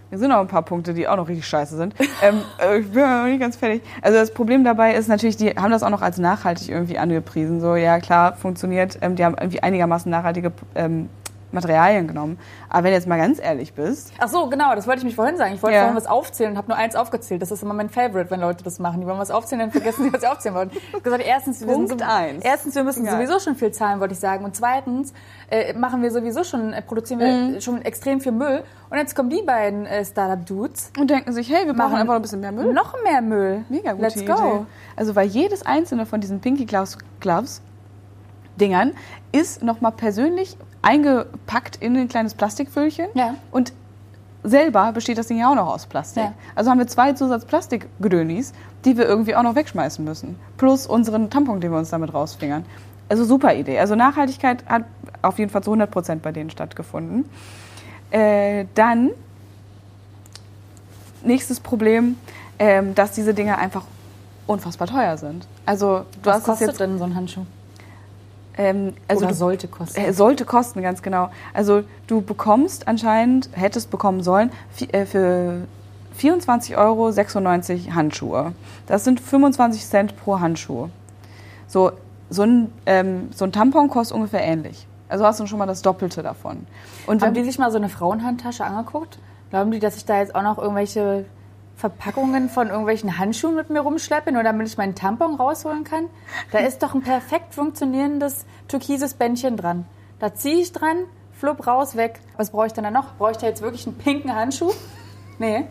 hier 0.10 0.20
sind 0.20 0.30
noch 0.30 0.40
ein 0.40 0.48
paar 0.48 0.62
Punkte, 0.62 0.94
die 0.94 1.08
auch 1.08 1.18
noch 1.18 1.28
richtig 1.28 1.48
scheiße 1.48 1.76
sind. 1.76 1.96
ähm, 2.22 2.42
äh, 2.60 2.80
ich 2.80 2.92
bin 2.92 3.02
noch 3.02 3.26
nicht 3.26 3.40
ganz 3.40 3.56
fertig. 3.56 3.82
Also 4.02 4.18
das 4.18 4.34
Problem 4.34 4.64
dabei 4.64 4.96
ist 4.96 5.08
natürlich, 5.08 5.38
die 5.38 5.50
haben 5.52 5.72
das 5.72 5.84
auch 5.84 5.90
noch 5.90 6.02
als 6.02 6.18
nachhaltig 6.18 6.70
irgendwie 6.70 6.98
angepriesen. 6.98 7.60
So, 7.60 7.76
ja 7.76 8.00
klar, 8.00 8.36
funktioniert. 8.36 8.98
Ähm, 9.02 9.16
die 9.16 9.26
haben 9.26 9.36
irgendwie 9.40 9.62
einigermaßen 9.62 10.10
nachhaltige 10.10 10.52
ähm, 10.76 11.10
Materialien 11.56 12.08
genommen. 12.08 12.38
Aber 12.70 12.84
wenn 12.84 12.92
du 12.92 12.98
jetzt 12.98 13.08
mal 13.08 13.18
ganz 13.18 13.40
ehrlich 13.40 13.74
bist. 13.74 14.14
Ach 14.20 14.28
so, 14.28 14.48
genau, 14.48 14.76
das 14.76 14.88
wollte 14.88 15.00
ich 15.00 15.06
mich 15.06 15.16
vorhin 15.16 15.38
sagen. 15.38 15.56
Ich 15.56 15.64
wollte 15.64 15.76
ja. 15.76 15.84
vorhin 15.84 15.98
was 15.98 16.08
aufzählen 16.08 16.52
und 16.52 16.58
habe 16.58 16.68
nur 16.68 16.78
eins 16.78 16.96
aufgezählt. 16.96 17.42
Das 17.42 17.52
ist 17.52 17.64
immer 17.64 17.74
mein 17.74 17.90
Favorite, 17.90 18.30
wenn 18.30 18.40
Leute 18.40 18.64
das 18.64 18.80
machen. 18.80 19.02
Die 19.02 19.08
wollen 19.08 19.18
was 19.18 19.32
aufzählen, 19.32 19.60
dann 19.62 19.72
vergessen 19.72 20.04
sie, 20.04 20.14
was 20.14 20.22
sie 20.22 20.28
aufzählen 20.28 20.56
wollen. 20.56 20.72
Ich 20.72 20.94
habe 20.94 21.02
gesagt, 21.02 21.24
erstens, 21.26 21.62
wir, 21.62 21.74
Punkt 21.74 22.00
so, 22.00 22.06
eins. 22.06 22.44
erstens, 22.44 22.76
wir 22.76 22.84
müssen 22.84 23.06
ja. 23.06 23.12
sowieso 23.12 23.40
schon 23.40 23.56
viel 23.56 23.72
zahlen, 23.72 24.00
wollte 24.00 24.14
ich 24.14 24.20
sagen. 24.20 24.46
Und 24.46 24.56
zweitens 24.56 25.14
äh, 25.50 25.74
machen 25.74 26.02
wir 26.02 26.12
sowieso 26.12 26.44
schon, 26.44 26.74
äh, 26.74 26.82
produzieren 26.82 27.20
wir 27.20 27.28
mhm. 27.28 27.62
schon 27.62 27.82
extrem 27.82 28.22
viel 28.22 28.32
Müll. 28.32 28.64
Und 28.90 28.98
jetzt 28.98 29.16
kommen 29.16 29.30
die 29.30 29.42
beiden 29.42 29.86
äh, 29.86 30.06
Startup-Dudes. 30.06 30.92
Und 31.00 31.10
denken 31.10 31.34
sich, 31.34 31.52
hey, 31.52 31.66
wir 31.66 31.74
machen 31.74 31.96
einfach 31.96 32.16
ein 32.16 32.22
bisschen 32.22 32.42
mehr 32.42 32.52
Müll. 32.52 32.74
Noch 32.74 32.96
mehr 33.04 33.22
Müll. 33.22 33.66
Mega 33.70 33.94
gut. 33.94 34.02
Let's 34.02 34.26
go. 34.26 34.34
Idee. 34.34 34.66
Also, 34.96 35.16
weil 35.16 35.28
jedes 35.28 35.66
einzelne 35.66 36.06
von 36.06 36.22
diesen 36.22 36.40
Pinky 36.40 36.66
Gloves, 36.66 36.98
Gloves 37.20 37.62
Dingern 38.60 38.94
ist 39.32 39.64
nochmal 39.64 39.92
persönlich 39.92 40.58
eingepackt 40.86 41.78
in 41.78 41.98
ein 41.98 42.08
kleines 42.08 42.36
Plastikfüllchen. 42.36 43.08
Ja. 43.16 43.36
Und 43.52 43.74
selber 44.44 44.92
besteht 44.92 45.18
das 45.18 45.28
Ding 45.28 45.40
ja 45.40 45.50
auch 45.50 45.56
noch 45.56 45.68
aus 45.68 45.88
Plastik. 45.88 46.24
Ja. 46.24 46.34
Also 46.54 46.70
haben 46.70 46.78
wir 46.78 46.88
zwei 46.88 47.14
Zusatzplastikgedönis, 47.14 48.54
die 48.86 48.96
wir 48.96 49.06
irgendwie 49.06 49.36
auch 49.36 49.44
noch 49.44 49.56
wegschmeißen 49.56 50.06
müssen. 50.06 50.40
Plus 50.58 50.86
unseren 50.86 51.30
Tampon, 51.32 51.60
den 51.60 51.72
wir 51.72 51.80
uns 51.80 51.90
damit 51.90 52.14
rausfingern. 52.14 52.66
Also 53.10 53.26
super 53.26 53.56
Idee. 53.56 53.80
Also 53.80 53.96
Nachhaltigkeit 53.96 54.64
hat 54.68 54.84
auf 55.24 55.40
jeden 55.40 55.50
Fall 55.52 55.64
zu 55.64 55.72
100 55.72 55.90
Prozent 55.90 56.22
bei 56.22 56.32
denen 56.32 56.52
stattgefunden. 56.52 57.26
Äh, 58.12 58.66
dann, 58.76 59.10
nächstes 61.24 61.60
Problem, 61.60 62.18
äh, 62.60 62.84
dass 62.94 63.12
diese 63.14 63.34
Dinge 63.34 63.58
einfach 63.58 63.84
unfassbar 64.46 64.88
teuer 64.88 65.18
sind. 65.18 65.48
Also 65.66 66.06
du 66.22 66.30
Was 66.30 66.36
hast 66.38 66.44
kostet 66.44 66.68
jetzt, 66.68 66.80
denn 66.80 67.00
so 67.00 67.06
ein 67.06 67.16
Handschuh? 67.16 67.46
Ähm, 68.58 68.94
also 69.08 69.24
Oder 69.24 69.30
du, 69.30 69.36
sollte 69.36 69.68
kosten. 69.68 70.00
Äh, 70.00 70.14
sollte 70.14 70.46
kosten, 70.46 70.82
ganz 70.82 71.02
genau. 71.02 71.30
Also 71.54 71.84
du 72.08 72.22
bekommst 72.22 72.88
anscheinend, 72.88 73.50
hättest 73.54 73.92
bekommen 73.92 74.24
sollen, 74.24 74.52
äh, 74.92 75.06
für 75.06 75.62
24,96 76.20 76.78
Euro 76.78 77.96
Handschuhe. 77.96 78.54
Das 78.88 79.04
sind 79.04 79.20
25 79.20 79.86
Cent 79.86 80.18
pro 80.18 80.40
Handschuh. 80.40 80.90
So, 81.68 81.92
so, 82.30 82.44
ein, 82.44 82.72
ähm, 82.86 83.30
so 83.36 83.46
ein 83.46 83.52
Tampon 83.52 83.90
kostet 83.90 84.16
ungefähr 84.16 84.42
ähnlich. 84.42 84.88
Also 85.10 85.26
hast 85.26 85.40
du 85.40 85.46
schon 85.46 85.60
mal 85.60 85.66
das 85.66 85.82
Doppelte 85.82 86.24
davon. 86.24 86.66
Und 87.06 87.22
Haben 87.22 87.34
die 87.34 87.44
sich 87.44 87.60
mal 87.60 87.72
so 87.72 87.78
eine 87.78 87.90
Frauenhandtasche 87.90 88.64
angeguckt? 88.64 89.20
Glauben 89.50 89.72
die, 89.72 89.80
dass 89.80 89.98
ich 89.98 90.06
da 90.06 90.20
jetzt 90.20 90.34
auch 90.34 90.42
noch 90.42 90.58
irgendwelche 90.58 91.26
Verpackungen 91.76 92.50
von 92.50 92.68
irgendwelchen 92.68 93.18
Handschuhen 93.18 93.56
mit 93.56 93.70
mir 93.70 93.82
rumschleppe, 93.82 94.32
nur 94.32 94.44
damit 94.44 94.68
ich 94.68 94.78
meinen 94.78 94.96
Tampon 94.96 95.36
rausholen 95.36 95.84
kann. 95.84 96.06
Da 96.52 96.60
ist 96.60 96.82
doch 96.84 96.94
ein 96.94 97.02
perfekt 97.02 97.54
funktionierendes 97.54 98.46
türkises 98.68 99.14
Bändchen 99.14 99.58
dran. 99.58 99.86
Da 100.20 100.34
ziehe 100.34 100.62
ich 100.62 100.72
dran, 100.72 101.06
flupp 101.34 101.68
raus, 101.68 101.96
weg. 101.96 102.22
Was 102.38 102.52
brauche 102.52 102.68
ich 102.68 102.74
denn 102.74 102.86
da 102.86 102.92
noch? 102.92 103.16
Brauche 103.18 103.32
ich 103.32 103.38
da 103.38 103.48
jetzt 103.48 103.62
wirklich 103.62 103.86
einen 103.86 103.98
pinken 103.98 104.34
Handschuh? 104.34 104.72
Nee. 105.38 105.68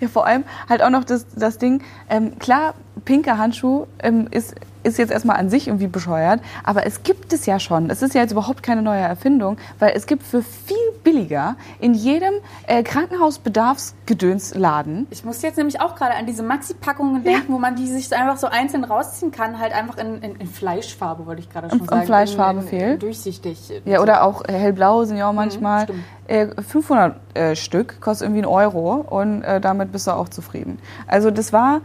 Ja, 0.00 0.08
vor 0.08 0.26
allem 0.26 0.44
halt 0.68 0.82
auch 0.82 0.90
noch 0.90 1.04
das, 1.04 1.26
das 1.34 1.58
Ding, 1.58 1.82
ähm, 2.08 2.38
klar, 2.38 2.74
pinker 3.04 3.38
Handschuh 3.38 3.86
ähm, 4.02 4.28
ist 4.30 4.54
ist 4.82 4.98
jetzt 4.98 5.10
erstmal 5.10 5.36
an 5.36 5.50
sich 5.50 5.68
irgendwie 5.68 5.86
bescheuert, 5.86 6.40
aber 6.64 6.86
es 6.86 7.02
gibt 7.02 7.32
es 7.32 7.46
ja 7.46 7.58
schon. 7.58 7.88
Es 7.90 8.02
ist 8.02 8.14
ja 8.14 8.20
jetzt 8.22 8.32
überhaupt 8.32 8.62
keine 8.62 8.82
neue 8.82 9.00
Erfindung, 9.00 9.56
weil 9.78 9.92
es 9.94 10.06
gibt 10.06 10.22
für 10.22 10.42
viel 10.42 10.76
billiger 11.02 11.56
in 11.78 11.94
jedem 11.94 12.34
äh, 12.66 12.82
Krankenhausbedarfsgedönsladen. 12.82 15.06
Ich 15.10 15.24
muss 15.24 15.40
jetzt 15.42 15.56
nämlich 15.56 15.80
auch 15.80 15.94
gerade 15.94 16.14
an 16.14 16.26
diese 16.26 16.42
Maxi-Packungen 16.42 17.24
denken, 17.24 17.46
ja. 17.48 17.54
wo 17.54 17.58
man 17.58 17.76
die 17.76 17.86
sich 17.86 18.14
einfach 18.14 18.36
so 18.36 18.46
einzeln 18.46 18.84
rausziehen 18.84 19.32
kann, 19.32 19.58
halt 19.58 19.72
einfach 19.72 19.96
in, 19.98 20.22
in, 20.22 20.36
in 20.36 20.46
Fleischfarbe, 20.46 21.26
wollte 21.26 21.40
ich 21.40 21.50
gerade 21.50 21.70
schon 21.70 21.80
in, 21.80 21.86
sagen. 21.86 22.00
In 22.00 22.06
Fleischfarbe 22.06 22.62
fehlt. 22.62 23.02
Durchsichtig. 23.02 23.82
Ja, 23.84 24.00
oder 24.00 24.22
auch 24.24 24.44
äh, 24.46 24.52
hellblau 24.52 25.04
sind 25.04 25.16
ja 25.16 25.26
auch 25.26 25.32
mhm, 25.32 25.36
manchmal. 25.36 25.86
Mhm, 25.86 26.04
äh, 26.26 26.48
500 26.62 27.16
äh, 27.34 27.56
Stück, 27.56 28.00
kostet 28.00 28.26
irgendwie 28.26 28.42
einen 28.42 28.52
Euro 28.52 28.94
und 28.94 29.42
äh, 29.42 29.60
damit 29.60 29.92
bist 29.92 30.06
du 30.06 30.12
auch 30.12 30.28
zufrieden. 30.28 30.78
Also 31.06 31.30
das 31.30 31.52
war 31.52 31.80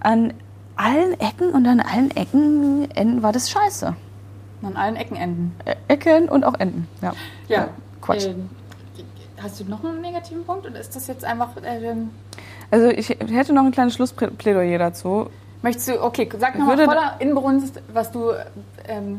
an 0.00 0.32
allen 0.76 1.18
Ecken 1.20 1.50
und 1.50 1.66
an 1.66 1.80
allen 1.80 2.10
Ecken 2.10 2.90
Enden 2.90 3.22
war 3.22 3.32
das 3.32 3.50
scheiße. 3.50 3.94
An 4.62 4.76
allen 4.76 4.96
Ecken 4.96 5.16
Enden. 5.16 5.56
Ecken 5.88 6.28
und 6.28 6.44
auch 6.44 6.54
Enden, 6.54 6.88
ja. 7.02 7.12
Ja. 7.48 7.56
ja 7.56 7.68
Quatsch. 8.00 8.26
Äh, 8.26 8.34
hast 9.42 9.60
du 9.60 9.64
noch 9.64 9.84
einen 9.84 10.00
negativen 10.00 10.44
Punkt 10.44 10.66
oder 10.66 10.80
ist 10.80 10.96
das 10.96 11.06
jetzt 11.06 11.24
einfach. 11.24 11.56
Äh, 11.62 11.94
also 12.70 12.88
ich 12.88 13.10
hätte 13.10 13.52
noch 13.52 13.64
ein 13.64 13.72
kleines 13.72 13.94
Schlussplädoyer 13.94 14.78
dazu. 14.78 15.28
Möchtest 15.62 15.88
du, 15.88 16.02
okay, 16.02 16.28
sag 16.38 16.58
nochmal 16.58 16.84
voller 16.84 17.16
Inbrunst, 17.20 17.80
was 17.92 18.10
du. 18.10 18.32
Ähm, 18.86 19.18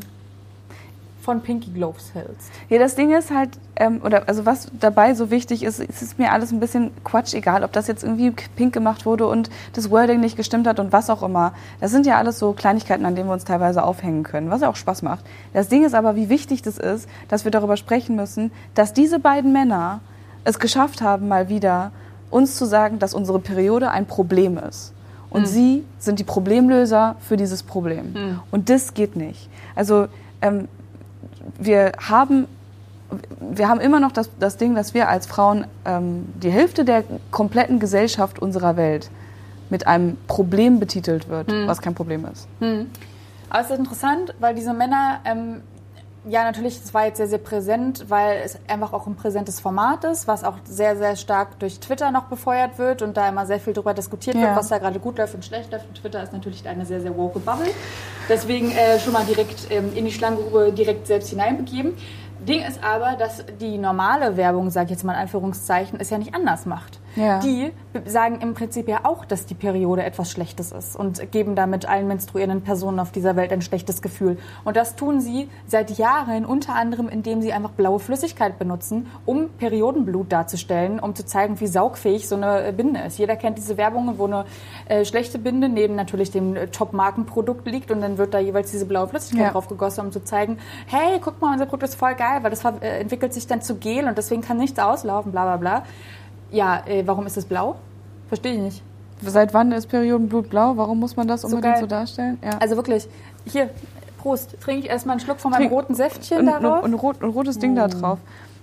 von 1.25 1.41
Pinky 1.41 1.71
Gloves 1.71 2.13
hältst. 2.13 2.51
Ja, 2.69 2.77
das 2.77 2.95
Ding 2.95 3.11
ist 3.11 3.31
halt, 3.31 3.49
ähm, 3.75 3.99
oder 4.05 4.29
also 4.29 4.45
was 4.45 4.67
dabei 4.79 5.15
so 5.15 5.31
wichtig 5.31 5.63
ist, 5.63 5.79
es 5.79 6.03
ist 6.03 6.19
mir 6.19 6.31
alles 6.31 6.51
ein 6.51 6.59
bisschen 6.59 6.91
Quatsch, 7.03 7.33
egal, 7.33 7.63
ob 7.63 7.73
das 7.73 7.87
jetzt 7.87 8.03
irgendwie 8.03 8.31
pink 8.55 8.73
gemacht 8.73 9.07
wurde 9.07 9.27
und 9.27 9.49
das 9.73 9.89
Wording 9.89 10.19
nicht 10.19 10.37
gestimmt 10.37 10.67
hat 10.67 10.79
und 10.79 10.93
was 10.93 11.09
auch 11.09 11.23
immer. 11.23 11.53
Das 11.81 11.89
sind 11.89 12.05
ja 12.05 12.17
alles 12.17 12.37
so 12.37 12.53
Kleinigkeiten, 12.53 13.05
an 13.05 13.15
denen 13.15 13.27
wir 13.27 13.33
uns 13.33 13.43
teilweise 13.43 13.83
aufhängen 13.83 14.21
können, 14.21 14.51
was 14.51 14.61
ja 14.61 14.69
auch 14.69 14.75
Spaß 14.75 15.01
macht. 15.01 15.25
Das 15.51 15.67
Ding 15.67 15.83
ist 15.83 15.95
aber, 15.95 16.15
wie 16.15 16.29
wichtig 16.29 16.61
das 16.61 16.77
ist, 16.77 17.09
dass 17.27 17.43
wir 17.43 17.51
darüber 17.51 17.75
sprechen 17.75 18.15
müssen, 18.15 18.51
dass 18.75 18.93
diese 18.93 19.19
beiden 19.19 19.51
Männer 19.51 20.01
es 20.43 20.59
geschafft 20.59 21.01
haben, 21.01 21.27
mal 21.27 21.49
wieder 21.49 21.91
uns 22.29 22.55
zu 22.55 22.65
sagen, 22.65 22.99
dass 22.99 23.15
unsere 23.15 23.39
Periode 23.39 23.89
ein 23.89 24.05
Problem 24.05 24.59
ist. 24.59 24.93
Und 25.31 25.41
mhm. 25.41 25.45
sie 25.47 25.83
sind 25.97 26.19
die 26.19 26.23
Problemlöser 26.23 27.15
für 27.19 27.35
dieses 27.35 27.63
Problem. 27.63 28.13
Mhm. 28.13 28.39
Und 28.51 28.69
das 28.69 28.93
geht 28.93 29.15
nicht. 29.15 29.49
Also 29.75 30.07
ähm, 30.41 30.67
wir 31.59 31.91
haben 31.99 32.47
wir 33.39 33.69
haben 33.69 33.79
immer 33.79 33.99
noch 33.99 34.11
das, 34.11 34.29
das 34.39 34.57
Ding, 34.57 34.75
dass 34.75 34.93
wir 34.93 35.07
als 35.09 35.27
Frauen 35.27 35.65
ähm, 35.85 36.25
die 36.41 36.49
Hälfte 36.49 36.85
der 36.85 37.03
kompletten 37.31 37.79
Gesellschaft 37.79 38.39
unserer 38.39 38.77
Welt 38.77 39.09
mit 39.69 39.87
einem 39.87 40.17
Problem 40.27 40.79
betitelt 40.79 41.29
wird, 41.29 41.51
hm. 41.51 41.67
was 41.67 41.81
kein 41.81 41.95
Problem 41.95 42.25
ist. 42.25 42.47
Hm. 42.59 42.87
Aber 43.49 43.61
es 43.61 43.69
ist 43.69 43.77
interessant, 43.77 44.33
weil 44.39 44.55
diese 44.55 44.73
Männer 44.73 45.19
ähm, 45.25 45.61
ja, 46.27 46.43
natürlich, 46.43 46.79
es 46.83 46.93
war 46.93 47.05
jetzt 47.05 47.17
sehr, 47.17 47.27
sehr 47.27 47.39
präsent, 47.39 48.05
weil 48.09 48.41
es 48.43 48.57
einfach 48.67 48.93
auch 48.93 49.05
ein 49.05 49.15
präsentes 49.15 49.59
Format 49.59 50.03
ist, 50.05 50.27
was 50.27 50.43
auch 50.43 50.57
sehr, 50.65 50.97
sehr 50.97 51.15
stark 51.15 51.59
durch 51.59 51.79
Twitter 51.79 52.11
noch 52.11 52.23
befeuert 52.23 52.77
wird 52.79 53.01
und 53.01 53.15
da 53.15 53.29
immer 53.29 53.45
sehr 53.45 53.59
viel 53.59 53.73
darüber 53.73 53.93
diskutiert 53.93 54.35
ja. 54.35 54.41
wird, 54.41 54.55
was 54.55 54.69
da 54.69 54.79
gerade 54.79 54.99
gut 54.99 55.17
läuft 55.17 55.35
und 55.35 55.45
schlecht 55.45 55.71
läuft. 55.71 55.87
Und 55.87 55.95
Twitter 56.01 56.23
ist 56.23 56.33
natürlich 56.33 56.67
eine 56.67 56.85
sehr, 56.85 57.01
sehr 57.01 57.15
woke 57.15 57.39
Bubble. 57.39 57.69
Deswegen 58.27 58.71
äh, 58.71 58.99
schon 58.99 59.13
mal 59.13 59.25
direkt 59.25 59.67
ähm, 59.69 59.95
in 59.95 60.05
die 60.05 60.11
Schlangengrube 60.11 60.71
direkt 60.71 61.05
selbst 61.07 61.29
hineinbegeben. 61.29 61.93
Ding 62.39 62.63
ist 62.63 62.83
aber, 62.83 63.15
dass 63.17 63.45
die 63.59 63.77
normale 63.77 64.35
Werbung, 64.35 64.69
sage 64.69 64.85
ich 64.85 64.91
jetzt 64.91 65.03
mal 65.03 65.13
in 65.13 65.19
Anführungszeichen, 65.19 65.99
es 65.99 66.09
ja 66.09 66.17
nicht 66.17 66.33
anders 66.33 66.65
macht. 66.65 66.99
Ja. 67.15 67.39
Die 67.39 67.71
sagen 68.05 68.39
im 68.41 68.53
Prinzip 68.53 68.87
ja 68.87 69.01
auch, 69.03 69.25
dass 69.25 69.45
die 69.45 69.53
Periode 69.53 70.03
etwas 70.03 70.31
Schlechtes 70.31 70.71
ist 70.71 70.95
und 70.95 71.31
geben 71.31 71.55
damit 71.55 71.87
allen 71.87 72.07
menstruierenden 72.07 72.61
Personen 72.61 72.99
auf 72.99 73.11
dieser 73.11 73.35
Welt 73.35 73.51
ein 73.51 73.61
schlechtes 73.61 74.01
Gefühl. 74.01 74.37
Und 74.63 74.75
das 74.75 74.95
tun 74.95 75.21
sie 75.21 75.49
seit 75.65 75.97
Jahren, 75.97 76.45
unter 76.45 76.75
anderem, 76.75 77.07
indem 77.07 77.41
sie 77.41 77.53
einfach 77.53 77.71
blaue 77.71 77.99
Flüssigkeit 77.99 78.59
benutzen, 78.59 79.07
um 79.25 79.49
Periodenblut 79.49 80.31
darzustellen, 80.31 80.99
um 80.99 81.15
zu 81.15 81.25
zeigen, 81.25 81.59
wie 81.59 81.67
saugfähig 81.67 82.27
so 82.27 82.35
eine 82.35 82.73
Binde 82.73 83.01
ist. 83.01 83.17
Jeder 83.17 83.35
kennt 83.35 83.57
diese 83.57 83.77
Werbungen, 83.77 84.17
wo 84.17 84.25
eine 84.25 84.45
äh, 84.87 85.05
schlechte 85.05 85.39
Binde 85.39 85.69
neben 85.69 85.95
natürlich 85.95 86.31
dem 86.31 86.55
äh, 86.55 86.67
Top-Markenprodukt 86.67 87.65
liegt 87.67 87.91
und 87.91 88.01
dann 88.01 88.17
wird 88.17 88.33
da 88.33 88.39
jeweils 88.39 88.71
diese 88.71 88.85
blaue 88.85 89.07
Flüssigkeit 89.07 89.45
ja. 89.47 89.51
drauf 89.51 89.67
gegossen, 89.67 90.01
um 90.01 90.11
zu 90.11 90.23
zeigen, 90.23 90.57
hey, 90.87 91.19
guck 91.21 91.41
mal, 91.41 91.53
unser 91.53 91.65
Produkt 91.65 91.83
ist 91.83 91.95
voll 91.95 92.15
geil, 92.15 92.39
weil 92.41 92.49
das 92.49 92.63
äh, 92.65 92.99
entwickelt 92.99 93.33
sich 93.33 93.47
dann 93.47 93.61
zu 93.61 93.75
Gel 93.75 94.07
und 94.07 94.17
deswegen 94.17 94.41
kann 94.41 94.57
nichts 94.57 94.79
auslaufen, 94.79 95.31
bla 95.31 95.43
bla 95.43 95.57
bla. 95.57 95.83
Ja, 96.51 96.83
äh, 96.85 97.03
warum 97.05 97.25
ist 97.25 97.37
es 97.37 97.45
blau? 97.45 97.75
Verstehe 98.27 98.53
ich 98.53 98.59
nicht. 98.59 98.83
Seit 99.21 99.53
wann 99.53 99.71
ist 99.71 99.87
Periodenblut 99.87 100.49
blau? 100.49 100.75
Warum 100.77 100.99
muss 100.99 101.15
man 101.15 101.27
das 101.27 101.41
so 101.41 101.47
unbedingt 101.47 101.75
geil. 101.75 101.81
so 101.81 101.87
darstellen? 101.87 102.37
Ja. 102.43 102.57
Also 102.59 102.75
wirklich, 102.75 103.07
hier, 103.45 103.69
Prost, 104.17 104.59
trinke 104.59 104.85
ich 104.85 104.89
erstmal 104.89 105.13
einen 105.13 105.19
Schluck 105.21 105.39
von 105.39 105.51
meinem 105.51 105.61
Trink, 105.61 105.71
roten 105.71 105.95
Säftchen 105.95 106.39
und, 106.39 106.45
darauf. 106.47 106.83
Und, 106.83 106.93
und, 106.93 106.99
rot, 106.99 107.21
ein 107.21 107.29
rotes 107.29 107.59
Ding 107.59 107.73
mm. 107.73 107.75
da 107.75 107.87
drauf. 107.87 108.19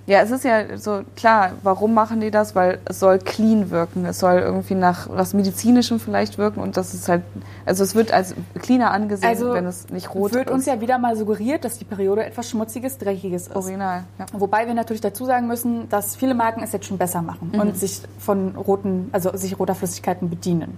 Ja, 0.06 0.20
es 0.20 0.30
ist 0.32 0.44
ja 0.44 0.76
so 0.78 1.02
klar, 1.14 1.52
warum 1.62 1.94
machen 1.94 2.20
die 2.20 2.30
das? 2.30 2.56
Weil 2.56 2.80
es 2.86 2.98
soll 2.98 3.18
clean 3.18 3.70
wirken. 3.70 4.04
Es 4.04 4.18
soll 4.18 4.40
irgendwie 4.40 4.74
nach 4.74 5.08
was 5.08 5.32
Medizinischem 5.32 6.00
vielleicht 6.00 6.38
wirken 6.38 6.60
und 6.60 6.76
das 6.76 6.92
ist 6.92 7.08
halt, 7.08 7.22
also 7.66 7.84
es 7.84 7.94
wird 7.94 8.12
als 8.12 8.34
cleaner 8.60 8.90
angesehen, 8.90 9.28
also 9.28 9.54
wenn 9.54 9.66
es 9.66 9.90
nicht 9.90 10.12
rot 10.14 10.30
ist. 10.30 10.32
Es 10.32 10.38
wird 10.38 10.50
uns 10.50 10.66
ja 10.66 10.80
wieder 10.80 10.98
mal 10.98 11.16
suggeriert, 11.16 11.64
dass 11.64 11.78
die 11.78 11.84
Periode 11.84 12.24
etwas 12.24 12.50
Schmutziges, 12.50 12.98
Dreckiges 12.98 13.48
ist. 13.48 13.56
Original, 13.56 14.04
ja. 14.18 14.26
Wobei 14.32 14.66
wir 14.66 14.74
natürlich 14.74 15.02
dazu 15.02 15.24
sagen 15.24 15.46
müssen, 15.46 15.88
dass 15.88 16.16
viele 16.16 16.34
Marken 16.34 16.62
es 16.62 16.72
jetzt 16.72 16.86
schon 16.86 16.98
besser 16.98 17.22
machen 17.22 17.52
mhm. 17.52 17.60
und 17.60 17.78
sich 17.78 18.02
von 18.18 18.56
roten, 18.56 19.08
also 19.12 19.36
sich 19.36 19.58
roter 19.58 19.74
Flüssigkeiten 19.74 20.28
bedienen. 20.28 20.76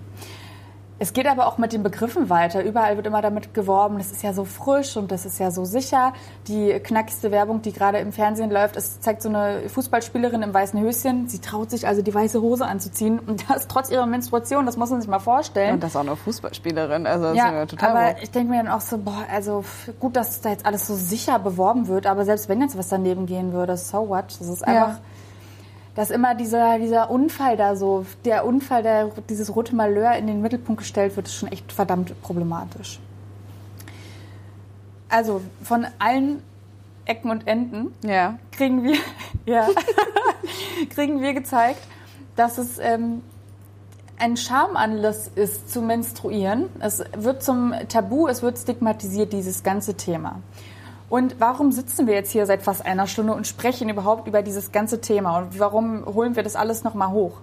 Es 1.01 1.13
geht 1.13 1.27
aber 1.27 1.49
auch 1.49 1.59
mit 1.59 1.73
den 1.73 1.83
Begriffen 1.83 2.31
weiter. 2.31 2.63
Überall 2.63 2.97
wird 2.97 3.07
immer 3.07 3.21
damit 3.21 3.53
geworben, 3.53 3.99
das 3.99 4.13
ist 4.13 4.23
ja 4.23 4.33
so 4.33 4.45
frisch 4.45 4.97
und 4.97 5.11
das 5.11 5.27
ist 5.27 5.41
ja 5.41 5.51
so 5.51 5.65
sicher. 5.65 6.13
Die 6.47 6.71
knackigste 6.79 7.33
Werbung, 7.33 7.63
die 7.63 7.73
gerade 7.73 7.99
im 7.99 8.13
Fernsehen 8.13 8.51
läuft, 8.51 8.77
es 8.77 9.01
zeigt 9.01 9.23
so 9.23 9.29
eine 9.29 9.69
Fußballspielerin 9.69 10.43
im 10.43 10.55
weißen 10.55 10.81
Höschen. 10.81 11.29
Sie 11.29 11.41
traut 11.41 11.71
sich 11.71 11.89
also 11.89 12.01
die 12.01 12.15
weiße 12.15 12.41
Hose 12.41 12.67
anzuziehen 12.67 13.19
und 13.19 13.51
das 13.51 13.67
trotz 13.67 13.91
ihrer 13.91 14.07
Menstruation, 14.07 14.67
das 14.67 14.77
muss 14.77 14.91
man 14.91 15.01
sich 15.01 15.11
mal 15.11 15.19
vorstellen. 15.19 15.75
Und 15.75 15.83
das 15.83 15.97
auch 15.97 16.03
eine 16.03 16.15
Fußballspielerin, 16.15 17.07
also 17.09 17.25
das 17.27 17.37
ja, 17.37 17.47
ist 17.49 17.53
ja 17.53 17.67
total 17.67 17.91
aber 17.91 18.11
hoch. 18.13 18.23
ich 18.23 18.31
denke 18.31 18.51
mir 18.53 18.63
dann 18.63 18.73
auch 18.73 18.81
so, 18.81 18.99
boah, 18.99 19.25
also 19.33 19.65
gut, 19.99 20.15
dass 20.15 20.43
da 20.43 20.51
jetzt 20.51 20.65
alles 20.65 20.87
so 20.87 20.95
sicher 20.95 21.41
beworben 21.41 21.89
wird, 21.89 22.07
aber 22.07 22.25
selbst 22.25 22.49
wenn 22.49 22.61
jetzt 22.61 22.79
was 22.79 22.89
daneben 22.89 23.27
gehen 23.27 23.53
würde, 23.53 23.77
so 23.77 24.09
what? 24.09 24.27
Das 24.39 24.49
ist 24.49 24.63
einfach... 24.67 24.89
Ja 24.89 25.01
dass 25.95 26.11
immer 26.11 26.35
dieser, 26.35 26.79
dieser 26.79 27.11
Unfall 27.11 27.57
da 27.57 27.77
so, 27.77 28.05
der 28.25 28.45
Unfall, 28.47 28.83
der 28.83 29.11
dieses 29.29 29.55
rote 29.55 29.75
Malheur 29.75 30.15
in 30.17 30.27
den 30.27 30.43
Mittelpunkt 30.43 30.81
gestellt 30.81 31.17
wird, 31.17 31.29
ist 31.29 31.37
schon 31.37 31.51
echt 31.53 31.73
verdammt 31.73 32.21
problematisch. 32.23 32.99
Also 35.09 35.41
von 35.63 35.87
allen 35.99 36.43
Ecken 37.05 37.31
und 37.31 37.47
Enden 37.47 37.95
ja. 38.03 38.39
kriegen 38.51 38.83
wir, 38.83 38.97
ja, 39.47 39.69
kriegen 40.91 41.21
wir 41.21 41.35
gezeigt, 41.35 41.81
dass 42.35 42.59
es 42.59 42.79
ähm, 42.79 43.23
ein 44.19 44.37
Schamanlass 44.37 45.31
ist 45.35 45.73
zu 45.73 45.83
menstruieren. 45.83 46.69
Es 46.81 47.05
wird 47.17 47.43
zum 47.43 47.75
Tabu, 47.89 48.27
es 48.27 48.43
wird 48.43 48.59
stigmatisiert, 48.59 49.33
dieses 49.33 49.63
ganze 49.63 49.95
Thema. 49.95 50.41
Und 51.09 51.37
warum 51.39 51.71
sitzen 51.71 52.07
wir 52.07 52.15
jetzt 52.15 52.33
hier 52.33 52.47
seit 52.47 52.63
fast 52.63 52.85
einer 52.85 53.07
Stunde 53.07 53.35
und 53.35 53.47
sprechen 53.47 53.89
überhaupt 53.89 54.27
über 54.27 54.43
dieses 54.43 54.73
ganze 54.73 55.01
Thema? 55.01 55.39
Und 55.39 55.59
warum 55.59 56.05
holen 56.07 56.37
wir 56.37 56.43
das 56.43 56.57
alles 56.57 56.83
nochmal 56.83 57.11
hoch? 57.11 57.41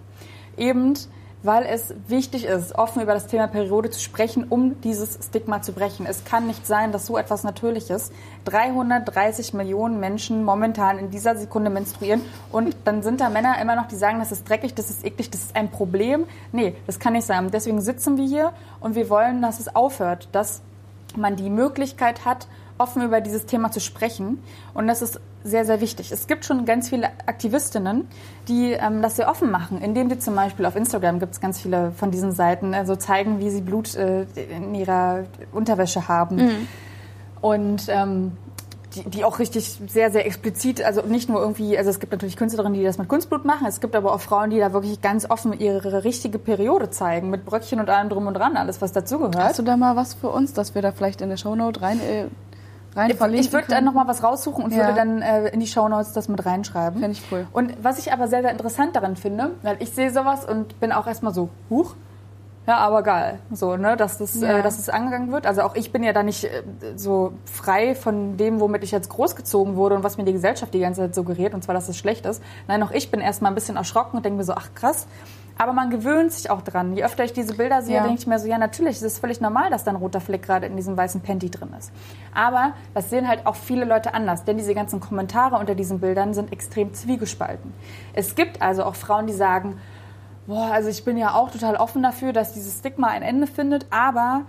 Eben, 0.58 0.96
weil 1.44 1.66
es 1.66 1.94
wichtig 2.08 2.46
ist, 2.46 2.76
offen 2.76 3.02
über 3.02 3.14
das 3.14 3.28
Thema 3.28 3.48
Periode 3.48 3.90
zu 3.90 4.00
sprechen, 4.00 4.46
um 4.48 4.80
dieses 4.82 5.18
Stigma 5.26 5.62
zu 5.62 5.74
brechen. 5.74 6.06
Es 6.06 6.24
kann 6.24 6.48
nicht 6.48 6.68
sein, 6.68 6.92
dass 6.92 7.08
so 7.08 7.18
etwas 7.18 7.44
Natürliches 7.44 8.12
330 8.46 9.54
Millionen 9.54 10.00
Menschen 10.00 10.44
momentan 10.44 11.00
in 11.00 11.10
dieser 11.10 11.36
Sekunde 11.36 11.70
menstruieren 11.70 12.22
und 12.52 12.76
dann 12.86 13.02
sind 13.02 13.22
da 13.22 13.30
Männer 13.30 13.60
immer 13.60 13.76
noch, 13.76 13.88
die 13.88 13.96
sagen, 13.96 14.20
das 14.20 14.32
ist 14.32 14.48
dreckig, 14.48 14.76
das 14.76 14.90
ist 14.90 15.06
eklig, 15.06 15.32
das 15.32 15.42
ist 15.42 15.56
ein 15.56 15.72
Problem. 15.72 16.26
Nee, 16.52 16.76
das 16.86 17.00
kann 17.00 17.14
nicht 17.14 17.26
sein. 17.26 17.50
Deswegen 17.52 17.82
sitzen 17.82 18.18
wir 18.18 18.26
hier 18.26 18.54
und 18.80 18.96
wir 18.96 19.10
wollen, 19.10 19.42
dass 19.42 19.60
es 19.60 19.76
aufhört, 19.76 20.30
dass 20.32 20.62
man 21.16 21.36
die 21.36 21.50
Möglichkeit 21.50 22.24
hat, 22.24 22.48
offen 22.82 23.02
über 23.04 23.22
dieses 23.22 23.46
Thema 23.46 23.72
zu 23.72 23.80
sprechen. 23.80 24.42
Und 24.74 24.88
das 24.88 25.02
ist 25.02 25.20
sehr, 25.44 25.66
sehr 25.66 25.82
wichtig. 25.82 26.12
Es 26.12 26.28
gibt 26.28 26.46
schon 26.46 26.66
ganz 26.66 26.90
viele 26.90 27.08
Aktivistinnen, 27.26 28.08
die 28.48 28.74
ähm, 28.74 29.02
das 29.02 29.16
sehr 29.16 29.30
offen 29.30 29.52
machen, 29.52 29.82
indem 29.82 30.10
sie 30.10 30.20
zum 30.20 30.36
Beispiel 30.36 30.66
auf 30.66 30.76
Instagram 30.76 31.20
gibt 31.20 31.34
es 31.34 31.42
ganz 31.42 31.60
viele 31.60 31.92
von 31.92 32.12
diesen 32.12 32.32
Seiten, 32.32 32.74
also 32.74 32.96
zeigen, 32.96 33.40
wie 33.40 33.50
sie 33.50 33.62
Blut 33.62 33.96
äh, 33.96 34.26
in 34.56 34.76
ihrer 34.76 35.26
Unterwäsche 35.52 36.08
haben. 36.08 36.36
Mhm. 36.36 36.68
Und 37.42 37.86
ähm, 37.88 38.34
die, 38.96 39.10
die, 39.10 39.24
auch 39.24 39.40
richtig 39.40 39.80
sehr, 39.88 40.12
sehr 40.12 40.26
explizit, 40.26 40.84
also 40.84 41.02
nicht 41.02 41.30
nur 41.30 41.40
irgendwie, 41.40 41.78
also 41.78 41.90
es 41.90 42.00
gibt 42.00 42.12
natürlich 42.12 42.36
Künstlerinnen, 42.36 42.78
die 42.78 42.84
das 42.84 42.98
mit 42.98 43.08
Kunstblut 43.08 43.46
machen, 43.46 43.66
es 43.68 43.80
gibt 43.80 43.96
aber 43.96 44.14
auch 44.14 44.22
Frauen, 44.22 44.50
die 44.50 44.60
da 44.60 44.74
wirklich 44.74 45.02
ganz 45.02 45.30
offen 45.30 45.58
ihre 45.58 46.04
richtige 46.04 46.40
Periode 46.40 46.90
zeigen, 46.90 47.30
mit 47.30 47.46
Bröckchen 47.46 47.80
und 47.80 47.90
allem 47.90 48.10
drum 48.10 48.28
und 48.28 48.34
dran, 48.34 48.58
alles 48.58 48.82
was 48.82 48.92
dazugehört. 48.92 49.38
Hast 49.38 49.60
du 49.60 49.64
da 49.64 49.78
mal 49.78 49.96
was 49.96 50.14
für 50.14 50.30
uns, 50.30 50.54
dass 50.54 50.76
wir 50.76 50.82
da 50.82 50.92
vielleicht 50.92 51.22
in 51.22 51.30
der 51.30 51.38
Shownote 51.38 51.82
rein 51.82 52.00
äh, 52.02 52.26
rein 52.96 53.16
verlinken 53.16 53.46
Ich 53.46 53.54
würde 53.54 53.68
dann 53.68 53.84
nochmal 53.84 54.08
was 54.08 54.24
raussuchen 54.24 54.64
und 54.64 54.72
ja. 54.72 54.80
würde 54.80 54.94
dann 54.94 55.22
äh, 55.22 55.50
in 55.50 55.60
die 55.60 55.68
Shownotes 55.68 56.14
das 56.14 56.28
mit 56.28 56.46
reinschreiben. 56.46 57.00
Finde 57.00 57.18
ich 57.18 57.24
cool. 57.32 57.48
Und 57.52 57.84
was 57.84 58.00
ich 58.00 58.12
aber 58.12 58.28
sehr, 58.28 58.42
sehr 58.42 58.52
interessant 58.52 58.96
daran 58.96 59.16
finde, 59.16 59.52
weil 59.62 59.78
ich 59.80 59.92
sehe 59.92 60.12
sowas 60.12 60.46
und 60.46 60.80
bin 60.80 60.92
auch 60.92 61.08
erstmal 61.08 61.34
so, 61.34 61.50
huch, 61.70 61.96
ja, 62.68 62.78
aber 62.78 63.02
geil, 63.02 63.40
so, 63.52 63.76
ne, 63.76 63.98
dass 63.98 64.20
das, 64.20 64.40
äh, 64.40 64.46
ja. 64.46 64.60
äh, 64.60 64.62
dass 64.62 64.78
das 64.78 64.88
angegangen 64.88 65.32
wird. 65.32 65.48
Also 65.48 65.62
auch 65.64 65.74
ich 65.76 65.92
bin 65.92 66.04
ja 66.04 66.14
da 66.14 66.22
nicht 66.22 66.44
äh, 66.44 66.62
so 66.96 67.34
frei 67.46 67.96
von 67.96 68.38
dem, 68.38 68.60
womit 68.60 68.84
ich 68.84 68.92
jetzt 68.92 69.10
großgezogen 69.10 69.76
wurde 69.76 69.96
und 69.96 70.04
was 70.04 70.18
mir 70.18 70.26
die 70.26 70.34
Gesellschaft 70.34 70.72
die 70.74 70.80
ganze 70.80 71.02
Zeit 71.02 71.16
suggeriert, 71.16 71.56
und 71.56 71.64
zwar, 71.64 71.74
dass 71.74 71.90
es 71.90 71.98
schlecht 71.98 72.26
ist. 72.28 72.42
Nein, 72.68 72.84
auch 72.84 72.92
ich 72.92 73.10
bin 73.10 73.20
erstmal 73.20 73.52
ein 73.52 73.56
bisschen 73.56 73.78
erschrocken 73.78 74.18
und 74.18 74.26
denke 74.26 74.38
mir 74.38 74.44
so, 74.44 74.54
ach 74.54 74.70
krass, 74.76 75.08
aber 75.62 75.74
man 75.74 75.92
gewöhnt 75.92 76.32
sich 76.32 76.50
auch 76.50 76.64
dran. 76.64 76.96
Je 76.96 77.04
öfter 77.04 77.24
ich 77.24 77.34
diese 77.34 77.54
Bilder 77.54 77.84
sehe, 77.84 77.98
ja. 77.98 78.02
denke 78.02 78.18
ich 78.18 78.26
mir 78.26 78.40
so, 78.40 78.48
ja, 78.48 78.58
natürlich, 78.58 78.96
es 78.96 79.04
ist 79.04 79.20
völlig 79.20 79.42
normal, 79.42 79.70
dass 79.70 79.84
da 79.84 79.92
ein 79.92 79.98
roter 79.98 80.20
Fleck 80.20 80.42
gerade 80.42 80.66
in 80.66 80.76
diesem 80.76 80.98
weißen 80.98 81.22
Panty 81.22 81.52
drin 81.52 81.70
ist. 81.78 81.92
Aber 82.34 82.74
das 82.96 83.12
sehen 83.12 83.28
halt 83.28 83.46
auch 83.46 83.56
viele 83.56 83.86
Leute 83.86 84.16
anders, 84.16 84.44
denn 84.44 84.58
diese 84.58 84.74
ganzen 84.74 85.00
Kommentare 85.00 85.58
unter 85.58 85.76
diesen 85.76 86.00
Bildern 86.00 86.34
sind 86.34 86.52
extrem 86.52 86.96
zwiegespalten. 86.96 87.76
Es 88.14 88.34
gibt 88.34 88.60
also 88.60 88.84
auch 88.84 88.96
Frauen, 88.96 89.28
die 89.28 89.34
sagen, 89.34 89.78
boah, 90.48 90.72
also 90.72 90.90
ich 90.90 91.06
bin 91.06 91.16
ja 91.16 91.36
auch 91.36 91.52
total 91.52 91.76
offen 91.76 92.02
dafür, 92.02 92.34
dass 92.34 92.54
dieses 92.54 92.80
Stigma 92.80 93.10
ein 93.10 93.22
Ende 93.22 93.46
findet, 93.46 93.86
aber 93.92 94.46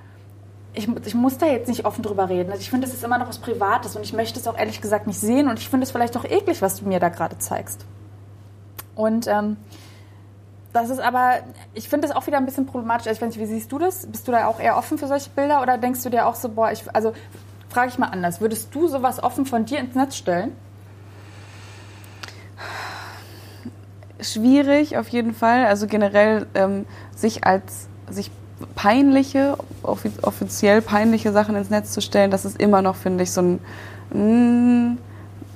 ich, 0.73 0.89
ich, 1.05 1.15
muss 1.15 1.37
da 1.37 1.45
jetzt 1.45 1.69
nicht 1.69 1.85
offen 1.85 2.03
drüber 2.03 2.31
reden. 2.31 2.51
Also 2.51 2.63
ich 2.63 2.71
finde, 2.71 2.87
das 2.87 2.97
ist 2.97 3.05
immer 3.05 3.19
noch 3.19 3.29
was 3.29 3.37
Privates 3.37 3.97
und 3.97 4.03
ich 4.03 4.15
möchte 4.15 4.41
es 4.41 4.49
auch 4.49 4.57
ehrlich 4.57 4.81
gesagt 4.81 5.07
nicht 5.07 5.21
sehen 5.21 5.51
und 5.51 5.59
ich 5.59 5.69
finde 5.69 5.85
es 5.85 5.91
vielleicht 5.91 6.17
auch 6.17 6.25
eklig, 6.25 6.63
was 6.63 6.77
du 6.77 6.89
mir 6.89 7.01
da 7.01 7.11
gerade 7.11 7.37
zeigst. 7.37 7.85
Und 8.95 9.27
ähm, 9.27 9.59
das 10.73 10.91
ist 10.91 11.01
aber, 11.01 11.41
ich 11.75 11.89
finde 11.89 12.09
das 12.09 12.16
auch 12.16 12.27
wieder 12.27 12.39
ein 12.39 12.47
bisschen 12.47 12.66
problematisch. 12.66 13.07
Also 13.07 13.18
ich 13.18 13.23
weiß 13.23 13.37
nicht, 13.37 13.41
wie 13.41 13.53
siehst 13.53 13.70
du 13.70 13.79
das? 13.79 14.07
Bist 14.07 14.27
du 14.27 14.33
da 14.33 14.47
auch 14.47 14.59
eher 14.59 14.77
offen 14.77 14.99
für 14.99 15.07
solche 15.07 15.31
Bilder 15.31 15.62
oder 15.62 15.77
denkst 15.79 16.03
du 16.03 16.09
dir 16.09 16.27
auch 16.27 16.35
so, 16.35 16.49
boah, 16.49 16.73
ich, 16.73 16.85
also 16.95 17.12
frage 17.68 17.89
ich 17.89 17.99
mal 17.99 18.09
anders. 18.09 18.41
Würdest 18.41 18.75
du 18.75 18.89
sowas 18.89 19.23
offen 19.23 19.45
von 19.45 19.64
dir 19.64 19.79
ins 19.79 19.95
Netz 19.95 20.16
stellen? 20.16 20.53
Schwierig 24.20 24.97
auf 24.97 25.09
jeden 25.09 25.35
Fall. 25.35 25.66
Also 25.66 25.87
generell 25.87 26.47
ähm, 26.55 26.87
sich 27.14 27.45
als 27.45 27.89
sich 28.09 28.31
peinliche, 28.75 29.57
offiziell 29.83 30.83
peinliche 30.83 31.33
Sachen 31.33 31.57
ins 31.57 31.70
Netz 31.70 31.93
zu 31.93 32.01
stellen, 32.01 32.31
das 32.31 32.45
ist 32.45 32.61
immer 32.61 32.83
noch, 32.83 32.97
finde 32.97 33.25
ich, 33.25 33.33
so 33.33 33.43
ein, 33.43 33.59
mm, 34.12 34.18
ein, 34.87 34.99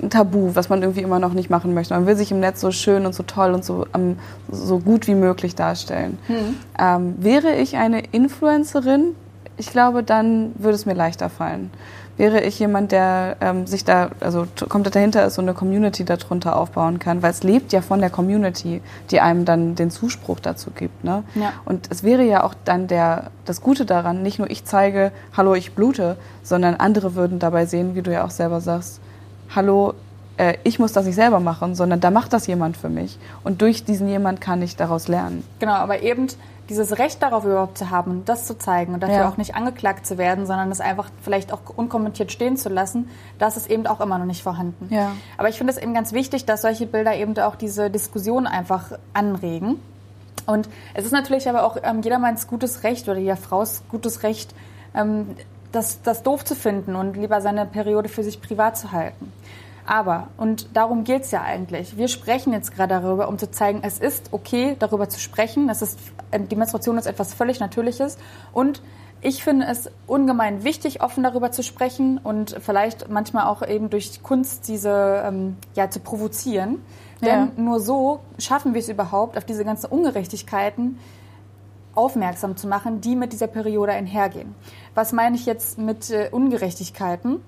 Tabu, 0.09 0.51
was 0.53 0.69
man 0.69 0.81
irgendwie 0.81 1.01
immer 1.01 1.19
noch 1.19 1.33
nicht 1.33 1.49
machen 1.49 1.73
möchte. 1.73 1.93
Man 1.93 2.05
will 2.05 2.15
sich 2.15 2.31
im 2.31 2.39
Netz 2.39 2.61
so 2.61 2.71
schön 2.71 3.05
und 3.05 3.13
so 3.13 3.23
toll 3.23 3.53
und 3.53 3.65
so, 3.65 3.85
um, 3.93 4.17
so 4.51 4.79
gut 4.79 5.07
wie 5.07 5.15
möglich 5.15 5.55
darstellen. 5.55 6.17
Hm. 6.27 6.35
Ähm, 6.79 7.15
wäre 7.17 7.55
ich 7.55 7.77
eine 7.77 8.01
Influencerin, 8.11 9.15
ich 9.57 9.71
glaube, 9.71 10.03
dann 10.03 10.53
würde 10.57 10.75
es 10.75 10.85
mir 10.85 10.93
leichter 10.93 11.29
fallen 11.29 11.71
wäre 12.17 12.41
ich 12.41 12.59
jemand, 12.59 12.91
der 12.91 13.37
ähm, 13.41 13.67
sich 13.67 13.85
da, 13.85 14.09
also 14.19 14.47
komplett 14.67 14.95
dahinter 14.95 15.25
ist 15.25 15.37
und 15.37 15.45
eine 15.45 15.53
Community 15.53 16.03
darunter 16.03 16.57
aufbauen 16.57 16.99
kann, 16.99 17.21
weil 17.21 17.31
es 17.31 17.43
lebt 17.43 17.71
ja 17.71 17.81
von 17.81 17.99
der 17.99 18.09
Community, 18.09 18.81
die 19.11 19.19
einem 19.21 19.45
dann 19.45 19.75
den 19.75 19.91
Zuspruch 19.91 20.39
dazu 20.39 20.71
gibt. 20.71 21.03
Ne? 21.03 21.23
Ja. 21.35 21.53
Und 21.65 21.87
es 21.91 22.03
wäre 22.03 22.23
ja 22.23 22.43
auch 22.43 22.55
dann 22.65 22.87
der, 22.87 23.29
das 23.45 23.61
Gute 23.61 23.85
daran, 23.85 24.23
nicht 24.23 24.39
nur 24.39 24.49
ich 24.49 24.65
zeige, 24.65 25.11
hallo, 25.35 25.53
ich 25.53 25.73
blute, 25.73 26.17
sondern 26.43 26.75
andere 26.75 27.15
würden 27.15 27.39
dabei 27.39 27.65
sehen, 27.65 27.95
wie 27.95 28.01
du 28.01 28.11
ja 28.11 28.25
auch 28.25 28.31
selber 28.31 28.61
sagst, 28.61 28.99
hallo, 29.55 29.93
äh, 30.37 30.57
ich 30.63 30.79
muss 30.79 30.93
das 30.93 31.05
nicht 31.05 31.15
selber 31.15 31.39
machen, 31.39 31.75
sondern 31.75 31.99
da 31.99 32.11
macht 32.11 32.33
das 32.33 32.47
jemand 32.47 32.77
für 32.77 32.89
mich. 32.89 33.17
Und 33.43 33.61
durch 33.61 33.83
diesen 33.83 34.07
jemand 34.07 34.41
kann 34.41 34.61
ich 34.61 34.75
daraus 34.75 35.07
lernen. 35.07 35.43
Genau, 35.59 35.73
aber 35.73 36.01
eben 36.01 36.27
dieses 36.69 36.97
Recht 36.97 37.21
darauf 37.21 37.45
überhaupt 37.45 37.77
zu 37.77 37.89
haben, 37.89 38.23
das 38.25 38.45
zu 38.45 38.57
zeigen 38.57 38.93
und 38.93 39.01
dafür 39.01 39.17
ja. 39.17 39.29
auch 39.29 39.37
nicht 39.37 39.55
angeklagt 39.55 40.05
zu 40.05 40.17
werden, 40.17 40.45
sondern 40.45 40.69
es 40.71 40.81
einfach 40.81 41.09
vielleicht 41.21 41.53
auch 41.53 41.61
unkommentiert 41.75 42.31
stehen 42.31 42.57
zu 42.57 42.69
lassen, 42.69 43.09
das 43.39 43.57
ist 43.57 43.69
eben 43.69 43.87
auch 43.87 44.01
immer 44.01 44.17
noch 44.17 44.25
nicht 44.25 44.43
vorhanden. 44.43 44.93
Ja. 44.93 45.13
Aber 45.37 45.49
ich 45.49 45.57
finde 45.57 45.71
es 45.71 45.79
eben 45.79 45.93
ganz 45.93 46.11
wichtig, 46.13 46.45
dass 46.45 46.61
solche 46.61 46.85
Bilder 46.85 47.15
eben 47.15 47.37
auch 47.39 47.55
diese 47.55 47.89
Diskussion 47.89 48.47
einfach 48.47 48.91
anregen. 49.13 49.79
Und 50.45 50.69
es 50.93 51.05
ist 51.05 51.11
natürlich 51.11 51.49
aber 51.49 51.63
auch 51.63 51.77
ähm, 51.83 52.01
jedermanns 52.01 52.47
gutes 52.47 52.83
Recht 52.83 53.07
oder 53.07 53.17
jeder 53.17 53.37
Frau's 53.37 53.83
gutes 53.89 54.23
Recht, 54.23 54.53
ähm, 54.93 55.35
das, 55.71 56.01
das 56.01 56.23
doof 56.23 56.45
zu 56.45 56.55
finden 56.55 56.95
und 56.95 57.17
lieber 57.17 57.41
seine 57.41 57.65
Periode 57.65 58.09
für 58.09 58.23
sich 58.23 58.41
privat 58.41 58.77
zu 58.77 58.91
halten. 58.91 59.31
Aber, 59.85 60.27
und 60.35 60.75
darum 60.75 61.05
geht 61.05 61.23
es 61.23 61.31
ja 61.31 61.41
eigentlich, 61.41 61.97
wir 61.97 62.09
sprechen 62.09 62.51
jetzt 62.51 62.75
gerade 62.75 62.99
darüber, 63.01 63.29
um 63.29 63.37
zu 63.37 63.49
zeigen, 63.49 63.79
es 63.83 63.99
ist 63.99 64.33
okay, 64.33 64.75
darüber 64.77 65.07
zu 65.07 65.17
sprechen. 65.17 65.69
Es 65.69 65.81
ist, 65.81 65.97
die 66.37 66.55
Menstruation 66.57 66.97
ist 66.97 67.05
etwas 67.05 67.33
völlig 67.33 67.61
Natürliches. 67.61 68.17
Und 68.51 68.81
ich 69.21 69.43
finde 69.43 69.65
es 69.65 69.89
ungemein 70.05 70.65
wichtig, 70.65 71.01
offen 71.01 71.23
darüber 71.23 71.51
zu 71.51 71.63
sprechen 71.63 72.17
und 72.17 72.57
vielleicht 72.59 73.09
manchmal 73.09 73.45
auch 73.45 73.65
eben 73.65 73.89
durch 73.89 74.21
Kunst 74.21 74.67
diese 74.67 75.23
ähm, 75.25 75.55
ja, 75.73 75.89
zu 75.89 76.01
provozieren. 76.01 76.81
Denn 77.21 77.27
ja. 77.29 77.51
nur 77.55 77.79
so 77.79 78.19
schaffen 78.37 78.73
wir 78.73 78.81
es 78.81 78.89
überhaupt, 78.89 79.37
auf 79.37 79.45
diese 79.45 79.65
ganzen 79.65 79.87
Ungerechtigkeiten 79.87 80.99
aufmerksam 81.97 82.55
zu 82.55 82.67
machen, 82.67 83.01
die 83.01 83.15
mit 83.15 83.33
dieser 83.33 83.47
Periode 83.47 83.91
einhergehen. 83.91 84.55
Was 84.95 85.11
meine 85.11 85.35
ich 85.35 85.45
jetzt 85.45 85.77
mit 85.77 86.09
äh, 86.09 86.29
Ungerechtigkeiten? 86.31 87.41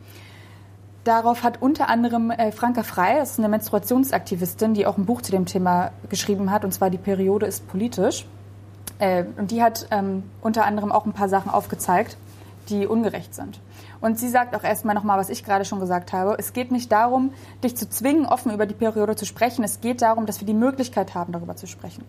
Darauf 1.03 1.43
hat 1.43 1.61
unter 1.61 1.89
anderem 1.89 2.29
äh, 2.31 2.51
Franka 2.51 2.83
Frei, 2.83 3.17
das 3.19 3.31
ist 3.31 3.39
eine 3.39 3.49
Menstruationsaktivistin, 3.49 4.73
die 4.73 4.85
auch 4.85 4.97
ein 4.97 5.05
Buch 5.05 5.21
zu 5.21 5.31
dem 5.31 5.45
Thema 5.45 5.91
geschrieben 6.09 6.51
hat, 6.51 6.65
und 6.65 6.73
zwar 6.73 6.89
Die 6.89 6.97
Periode 6.97 7.45
ist 7.45 7.67
politisch. 7.67 8.25
Äh, 8.99 9.23
und 9.37 9.51
die 9.51 9.63
hat 9.63 9.87
ähm, 9.91 10.23
unter 10.41 10.65
anderem 10.65 10.91
auch 10.91 11.05
ein 11.05 11.13
paar 11.13 11.29
Sachen 11.29 11.51
aufgezeigt, 11.51 12.17
die 12.69 12.85
ungerecht 12.85 13.33
sind. 13.33 13.59
Und 14.01 14.17
sie 14.17 14.29
sagt 14.29 14.55
auch 14.55 14.63
erstmal 14.63 14.95
nochmal, 14.95 15.17
was 15.17 15.29
ich 15.29 15.43
gerade 15.43 15.65
schon 15.65 15.79
gesagt 15.79 16.13
habe. 16.13 16.35
Es 16.37 16.53
geht 16.53 16.71
nicht 16.71 16.91
darum, 16.91 17.33
dich 17.63 17.75
zu 17.75 17.89
zwingen, 17.89 18.25
offen 18.25 18.53
über 18.53 18.65
die 18.65 18.73
Periode 18.73 19.15
zu 19.15 19.25
sprechen. 19.25 19.63
Es 19.63 19.81
geht 19.81 20.01
darum, 20.01 20.25
dass 20.25 20.39
wir 20.39 20.45
die 20.45 20.53
Möglichkeit 20.53 21.15
haben, 21.15 21.33
darüber 21.33 21.55
zu 21.55 21.67
sprechen. 21.67 22.03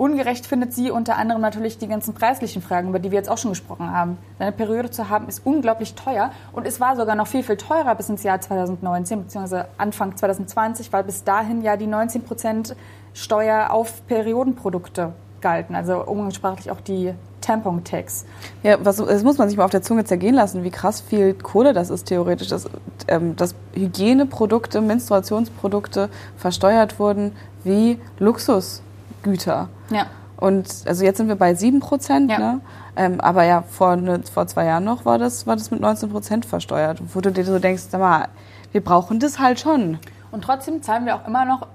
Ungerecht 0.00 0.46
findet 0.46 0.72
sie 0.72 0.90
unter 0.90 1.18
anderem 1.18 1.42
natürlich 1.42 1.76
die 1.76 1.86
ganzen 1.86 2.14
preislichen 2.14 2.62
Fragen, 2.62 2.88
über 2.88 2.98
die 3.00 3.10
wir 3.10 3.18
jetzt 3.18 3.28
auch 3.28 3.36
schon 3.36 3.50
gesprochen 3.50 3.92
haben. 3.92 4.16
Eine 4.38 4.50
Periode 4.50 4.90
zu 4.90 5.10
haben 5.10 5.28
ist 5.28 5.42
unglaublich 5.44 5.94
teuer 5.94 6.30
und 6.52 6.66
es 6.66 6.80
war 6.80 6.96
sogar 6.96 7.16
noch 7.16 7.26
viel, 7.26 7.42
viel 7.42 7.58
teurer 7.58 7.94
bis 7.94 8.08
ins 8.08 8.22
Jahr 8.22 8.40
2019 8.40 9.24
bzw. 9.24 9.64
Anfang 9.76 10.16
2020, 10.16 10.90
weil 10.94 11.04
bis 11.04 11.24
dahin 11.24 11.60
ja 11.60 11.76
die 11.76 11.86
19 11.86 12.22
Prozent 12.22 12.76
Steuer 13.12 13.72
auf 13.72 14.06
Periodenprodukte 14.06 15.12
galten, 15.42 15.74
also 15.74 16.02
umgangssprachlich 16.02 16.70
auch 16.70 16.80
die 16.80 17.12
Tampon-Tax. 17.42 18.24
Ja, 18.62 18.78
was, 18.82 18.96
das 18.96 19.22
muss 19.22 19.36
man 19.36 19.50
sich 19.50 19.58
mal 19.58 19.64
auf 19.64 19.70
der 19.70 19.82
Zunge 19.82 20.04
zergehen 20.04 20.34
lassen, 20.34 20.64
wie 20.64 20.70
krass 20.70 21.02
viel 21.02 21.34
Kohle 21.34 21.74
das 21.74 21.90
ist 21.90 22.04
theoretisch, 22.04 22.48
dass, 22.48 22.70
ähm, 23.06 23.36
dass 23.36 23.54
Hygieneprodukte, 23.74 24.80
Menstruationsprodukte 24.80 26.08
versteuert 26.38 26.98
wurden 26.98 27.32
wie 27.64 27.98
Luxus. 28.18 28.82
Güter. 29.22 29.68
Ja. 29.90 30.06
Und 30.36 30.68
also 30.86 31.04
jetzt 31.04 31.18
sind 31.18 31.28
wir 31.28 31.36
bei 31.36 31.54
7 31.54 31.80
Prozent, 31.80 32.30
ja. 32.30 32.38
ne? 32.38 32.60
Ähm, 32.96 33.20
aber 33.20 33.44
ja, 33.44 33.62
vor, 33.62 33.96
ne, 33.96 34.20
vor 34.32 34.46
zwei 34.46 34.64
Jahren 34.64 34.84
noch 34.84 35.04
war 35.04 35.18
das, 35.18 35.46
war 35.46 35.56
das 35.56 35.70
mit 35.70 35.80
19 35.80 36.10
Prozent 36.10 36.46
versteuert. 36.46 37.00
Wo 37.14 37.20
du 37.20 37.30
dir 37.30 37.44
so 37.44 37.58
denkst, 37.58 37.84
sag 37.90 38.00
mal, 38.00 38.28
wir 38.72 38.82
brauchen 38.82 39.20
das 39.20 39.38
halt 39.38 39.60
schon. 39.60 39.98
Und 40.30 40.42
trotzdem 40.42 40.82
zahlen 40.82 41.06
wir 41.06 41.16
auch 41.16 41.26
immer 41.26 41.44
noch 41.44 41.66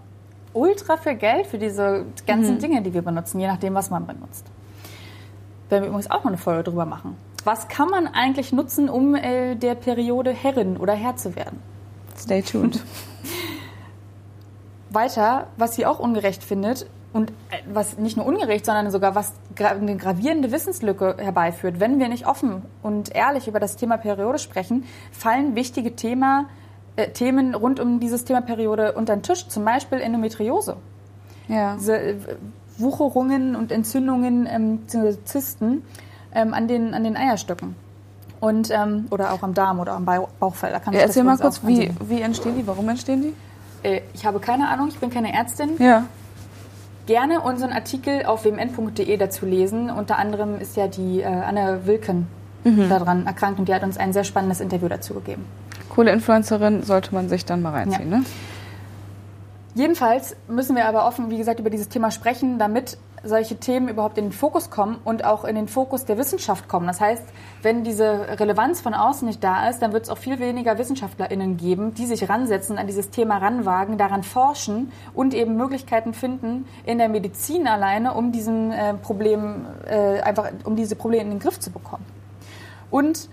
ultra 0.54 0.98
viel 0.98 1.16
Geld 1.16 1.48
für 1.48 1.58
diese 1.58 2.06
ganzen 2.26 2.56
mhm. 2.56 2.60
Dinge, 2.60 2.82
die 2.82 2.94
wir 2.94 3.02
benutzen, 3.02 3.40
je 3.40 3.48
nachdem, 3.48 3.74
was 3.76 3.90
man 3.90 4.08
benutzt. 4.08 4.46
Werden 5.70 5.84
wir 5.84 5.90
übrigens 5.90 6.10
auch 6.10 6.24
mal 6.24 6.30
eine 6.30 6.38
Folge 6.38 6.64
drüber 6.64 6.86
machen. 6.86 7.18
Was 7.44 7.68
kann 7.68 7.90
man 7.90 8.08
eigentlich 8.08 8.54
nutzen, 8.54 8.90
um 8.90 9.16
äh, 9.16 9.56
der 9.56 9.76
Periode 9.76 10.32
Herrin 10.32 10.78
oder 10.78 10.94
Herr 10.94 11.16
zu 11.16 11.36
werden? 11.36 11.60
Stay 12.18 12.42
tuned. 12.42 12.82
Weiter, 14.90 15.48
was 15.58 15.76
sie 15.76 15.86
auch 15.86 16.00
ungerecht 16.00 16.44
findet, 16.44 16.88
und 17.16 17.32
äh, 17.50 17.60
was 17.74 17.98
nicht 17.98 18.18
nur 18.18 18.26
ungerecht, 18.26 18.66
sondern 18.66 18.92
sogar 18.92 19.16
was 19.16 19.32
eine 19.58 19.96
gravierende 19.96 20.52
Wissenslücke 20.52 21.16
herbeiführt. 21.18 21.80
Wenn 21.80 21.98
wir 21.98 22.10
nicht 22.10 22.28
offen 22.28 22.64
und 22.84 23.16
ehrlich 23.16 23.48
über 23.48 23.62
das 23.62 23.78
Thema 23.78 23.96
Periode 23.96 24.38
sprechen, 24.38 24.84
fallen 25.14 25.56
wichtige 25.56 25.96
Thema, 25.96 26.48
äh, 26.98 27.08
Themen 27.12 27.56
rund 27.56 27.80
um 27.80 28.02
dieses 28.02 28.26
Thema 28.26 28.42
Periode 28.42 28.92
unter 28.92 29.16
den 29.16 29.24
Tisch, 29.24 29.48
zum 29.48 29.64
Beispiel 29.64 30.02
Endometriose. 30.02 30.76
Ja. 31.48 31.76
Diese, 31.76 31.98
äh, 31.98 32.16
Wucherungen 32.78 33.56
und 33.56 33.72
Entzündungen, 33.72 34.46
ähm, 34.52 34.80
Zysten 35.24 35.84
ähm, 36.34 36.54
an, 36.54 36.68
den, 36.68 36.94
an 36.94 37.06
den 37.06 37.16
Eierstöcken. 37.16 37.78
Und, 38.42 38.70
ähm, 38.72 39.06
oder 39.10 39.32
auch 39.32 39.42
am 39.42 39.54
Darm 39.54 39.80
oder 39.80 39.94
am 39.94 40.04
Bauchfell. 40.04 40.74
Da 40.74 40.80
kann 40.80 40.94
ja, 40.94 41.00
erzähl 41.00 41.24
mal 41.24 41.38
kurz, 41.38 41.62
wie, 41.66 41.92
wie 42.02 42.20
entstehen 42.20 42.58
die? 42.58 42.68
Warum 42.68 42.90
entstehen 42.90 43.22
die? 43.22 43.88
Äh, 43.88 44.02
ich 44.14 44.26
habe 44.26 44.42
keine 44.42 44.68
Ahnung, 44.68 44.90
ich 44.90 45.00
bin 45.00 45.10
keine 45.10 45.34
Ärztin. 45.34 45.78
Ja 45.80 46.04
gerne 47.06 47.42
unseren 47.42 47.72
Artikel 47.72 48.26
auf 48.26 48.46
wmn.de 48.46 49.18
dazu 49.18 49.46
lesen. 49.46 49.90
Unter 49.90 50.18
anderem 50.18 50.60
ist 50.60 50.76
ja 50.78 50.88
die 50.88 51.22
äh, 51.22 51.26
Anne 51.26 51.82
Wilken 51.86 52.28
mhm. 52.64 52.90
daran 52.90 53.26
erkrankt 53.26 53.60
und 53.60 53.68
die 53.68 53.74
hat 53.74 53.84
uns 53.84 53.98
ein 53.98 54.14
sehr 54.14 54.24
spannendes 54.24 54.60
Interview 54.60 54.88
dazu 54.88 55.14
gegeben. 55.14 55.46
Coole 55.90 56.12
Influencerin, 56.12 56.84
sollte 56.84 57.14
man 57.14 57.30
sich 57.30 57.46
dann 57.46 57.62
mal 57.62 57.72
reinziehen, 57.72 58.12
ja. 58.12 58.18
ne? 58.18 58.26
Jedenfalls 59.76 60.38
müssen 60.48 60.76
wir 60.78 60.86
aber 60.86 61.06
offen, 61.06 61.30
wie 61.30 61.38
gesagt, 61.38 61.60
über 61.60 61.70
dieses 61.70 61.90
Thema 61.90 62.10
sprechen, 62.10 62.60
damit 62.60 62.98
solche 63.26 63.58
Themen 63.58 63.90
überhaupt 63.90 64.18
in 64.18 64.26
den 64.26 64.32
Fokus 64.32 64.70
kommen 64.70 65.00
und 65.04 65.26
auch 65.26 65.44
in 65.44 65.56
den 65.56 65.68
Fokus 65.68 66.06
der 66.06 66.18
Wissenschaft 66.18 66.68
kommen. 66.68 66.88
Das 66.88 67.02
heißt, 67.02 67.24
wenn 67.62 67.84
diese 67.84 68.40
Relevanz 68.40 68.82
von 68.82 68.94
außen 68.94 69.28
nicht 69.28 69.44
da 69.44 69.68
ist, 69.68 69.82
dann 69.82 69.92
wird 69.94 70.04
es 70.04 70.10
auch 70.10 70.18
viel 70.18 70.40
weniger 70.40 70.78
WissenschaftlerInnen 70.78 71.58
geben, 71.58 71.94
die 71.94 72.06
sich 72.06 72.30
ransetzen, 72.30 72.78
an 72.78 72.88
dieses 72.88 73.10
Thema 73.10 73.38
ranwagen, 73.38 73.98
daran 73.98 74.24
forschen 74.24 74.92
und 75.14 75.34
eben 75.34 75.58
Möglichkeiten 75.58 76.14
finden 76.14 76.66
in 76.86 76.98
der 76.98 77.10
Medizin 77.10 77.68
alleine, 77.68 78.14
um 78.14 78.32
diesen 78.32 78.72
äh, 78.72 78.94
Problem 78.94 79.66
äh, 79.88 80.22
einfach, 80.22 80.52
um 80.64 80.76
diese 80.76 80.96
Probleme 80.96 81.24
in 81.24 81.30
den 81.32 81.40
Griff 81.40 81.60
zu 81.60 81.72
bekommen. 81.72 82.06
Und 82.92 83.30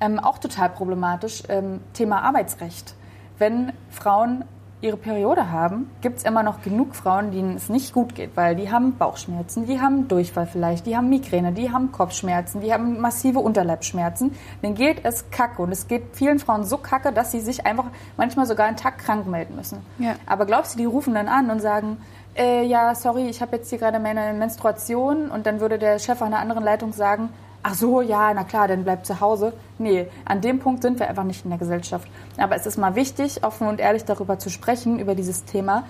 ähm, 0.00 0.18
auch 0.18 0.38
total 0.38 0.68
problematisch, 0.70 1.42
ähm, 1.48 1.80
Thema 1.92 2.22
Arbeitsrecht. 2.22 2.94
Wenn 3.38 3.72
Frauen 3.90 4.44
ihre 4.82 4.96
Periode 4.96 5.50
haben, 5.50 5.90
gibt 6.02 6.18
es 6.18 6.24
immer 6.24 6.42
noch 6.42 6.62
genug 6.62 6.94
Frauen, 6.94 7.30
denen 7.30 7.56
es 7.56 7.68
nicht 7.68 7.94
gut 7.94 8.14
geht, 8.14 8.36
weil 8.36 8.54
die 8.56 8.70
haben 8.70 8.96
Bauchschmerzen, 8.96 9.66
die 9.66 9.80
haben 9.80 10.06
Durchfall 10.06 10.46
vielleicht, 10.46 10.86
die 10.86 10.96
haben 10.96 11.08
Migräne, 11.08 11.52
die 11.52 11.70
haben 11.70 11.92
Kopfschmerzen, 11.92 12.60
die 12.60 12.72
haben 12.72 13.00
massive 13.00 13.38
Unterleibsschmerzen. 13.38 14.34
Denen 14.62 14.74
geht 14.74 15.04
es 15.04 15.30
kacke 15.30 15.62
und 15.62 15.72
es 15.72 15.88
geht 15.88 16.02
vielen 16.12 16.38
Frauen 16.38 16.64
so 16.64 16.76
kacke, 16.76 17.12
dass 17.12 17.32
sie 17.32 17.40
sich 17.40 17.64
einfach 17.64 17.86
manchmal 18.16 18.46
sogar 18.46 18.66
einen 18.66 18.76
Tag 18.76 18.98
krank 18.98 19.26
melden 19.26 19.56
müssen. 19.56 19.78
Ja. 19.98 20.16
Aber 20.26 20.44
glaubst 20.44 20.74
du, 20.74 20.78
die 20.78 20.84
rufen 20.84 21.14
dann 21.14 21.28
an 21.28 21.50
und 21.50 21.60
sagen, 21.60 21.96
äh, 22.36 22.64
ja, 22.64 22.94
sorry, 22.94 23.28
ich 23.28 23.40
habe 23.40 23.56
jetzt 23.56 23.70
hier 23.70 23.78
gerade 23.78 23.98
meine 23.98 24.34
Menstruation 24.34 25.30
und 25.30 25.46
dann 25.46 25.60
würde 25.60 25.78
der 25.78 25.98
Chef 25.98 26.20
an 26.20 26.28
einer 26.28 26.40
anderen 26.40 26.62
Leitung 26.62 26.92
sagen, 26.92 27.30
ach 27.66 27.74
so, 27.74 28.00
ja, 28.00 28.32
na 28.32 28.44
klar, 28.44 28.68
dann 28.68 28.84
bleib 28.84 29.04
zu 29.04 29.20
Hause. 29.20 29.52
Nee, 29.78 30.06
an 30.24 30.40
dem 30.40 30.60
Punkt 30.60 30.82
sind 30.82 31.00
wir 31.00 31.08
einfach 31.08 31.24
nicht 31.24 31.44
in 31.44 31.50
der 31.50 31.58
Gesellschaft. 31.58 32.08
Aber 32.36 32.54
es 32.54 32.64
ist 32.64 32.76
mal 32.76 32.94
wichtig, 32.94 33.42
offen 33.42 33.66
und 33.66 33.80
ehrlich 33.80 34.04
darüber 34.04 34.38
zu 34.38 34.50
sprechen, 34.50 35.00
über 35.00 35.16
dieses 35.16 35.44
Thema. 35.44 35.82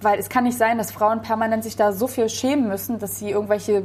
Weil 0.00 0.18
es 0.18 0.28
kann 0.28 0.42
nicht 0.42 0.58
sein, 0.58 0.76
dass 0.76 0.90
Frauen 0.90 1.22
permanent 1.22 1.62
sich 1.62 1.76
da 1.76 1.92
so 1.92 2.08
viel 2.08 2.28
schämen 2.28 2.66
müssen, 2.66 2.98
dass 2.98 3.20
sie 3.20 3.30
irgendwelche 3.30 3.84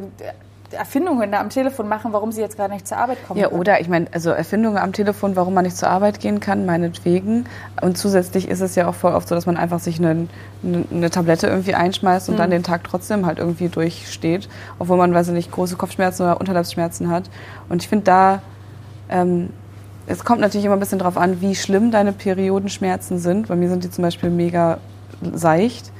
Erfindungen 0.71 1.31
da 1.31 1.39
am 1.39 1.49
Telefon 1.49 1.87
machen, 1.87 2.13
warum 2.13 2.31
sie 2.31 2.41
jetzt 2.41 2.57
gerade 2.57 2.73
nicht 2.73 2.87
zur 2.87 2.97
Arbeit 2.97 3.17
kommen. 3.27 3.39
Ja, 3.39 3.47
können. 3.47 3.59
oder 3.59 3.81
ich 3.81 3.87
meine, 3.87 4.07
also 4.11 4.29
Erfindungen 4.31 4.77
am 4.77 4.93
Telefon, 4.93 5.35
warum 5.35 5.53
man 5.53 5.65
nicht 5.65 5.77
zur 5.77 5.89
Arbeit 5.89 6.19
gehen 6.19 6.39
kann, 6.39 6.65
meinetwegen. 6.65 7.45
Und 7.81 7.97
zusätzlich 7.97 8.47
ist 8.47 8.61
es 8.61 8.75
ja 8.75 8.87
auch 8.87 8.95
voll 8.95 9.13
oft 9.13 9.27
so, 9.27 9.35
dass 9.35 9.45
man 9.45 9.57
einfach 9.57 9.79
sich 9.79 9.99
eine, 9.99 10.27
eine, 10.63 11.09
Tablette 11.09 11.47
irgendwie 11.47 11.75
einschmeißt 11.75 12.29
und 12.29 12.37
dann 12.37 12.51
den 12.51 12.63
Tag 12.63 12.83
trotzdem 12.83 13.25
halt 13.25 13.39
irgendwie 13.39 13.69
durchsteht, 13.69 14.47
obwohl 14.77 14.97
man, 14.97 15.13
weiß 15.13 15.29
ich 15.29 15.33
nicht, 15.33 15.51
große 15.51 15.75
Kopfschmerzen 15.75 16.23
oder 16.23 16.39
Unterleibsschmerzen 16.39 17.09
hat. 17.09 17.29
Und 17.69 17.81
ich 17.81 17.89
finde 17.89 18.05
da, 18.05 18.41
ähm, 19.09 19.49
es 20.07 20.23
kommt 20.23 20.41
natürlich 20.41 20.65
immer 20.65 20.75
ein 20.75 20.79
bisschen 20.79 20.99
drauf 20.99 21.17
an, 21.17 21.41
wie 21.41 21.55
schlimm 21.55 21.91
deine 21.91 22.13
Periodenschmerzen 22.13 23.19
sind. 23.19 23.47
Bei 23.47 23.55
mir 23.55 23.69
sind 23.69 23.83
die 23.83 23.91
zum 23.91 24.03
Beispiel 24.03 24.29
mega 24.29 24.79
seicht. 25.33 25.91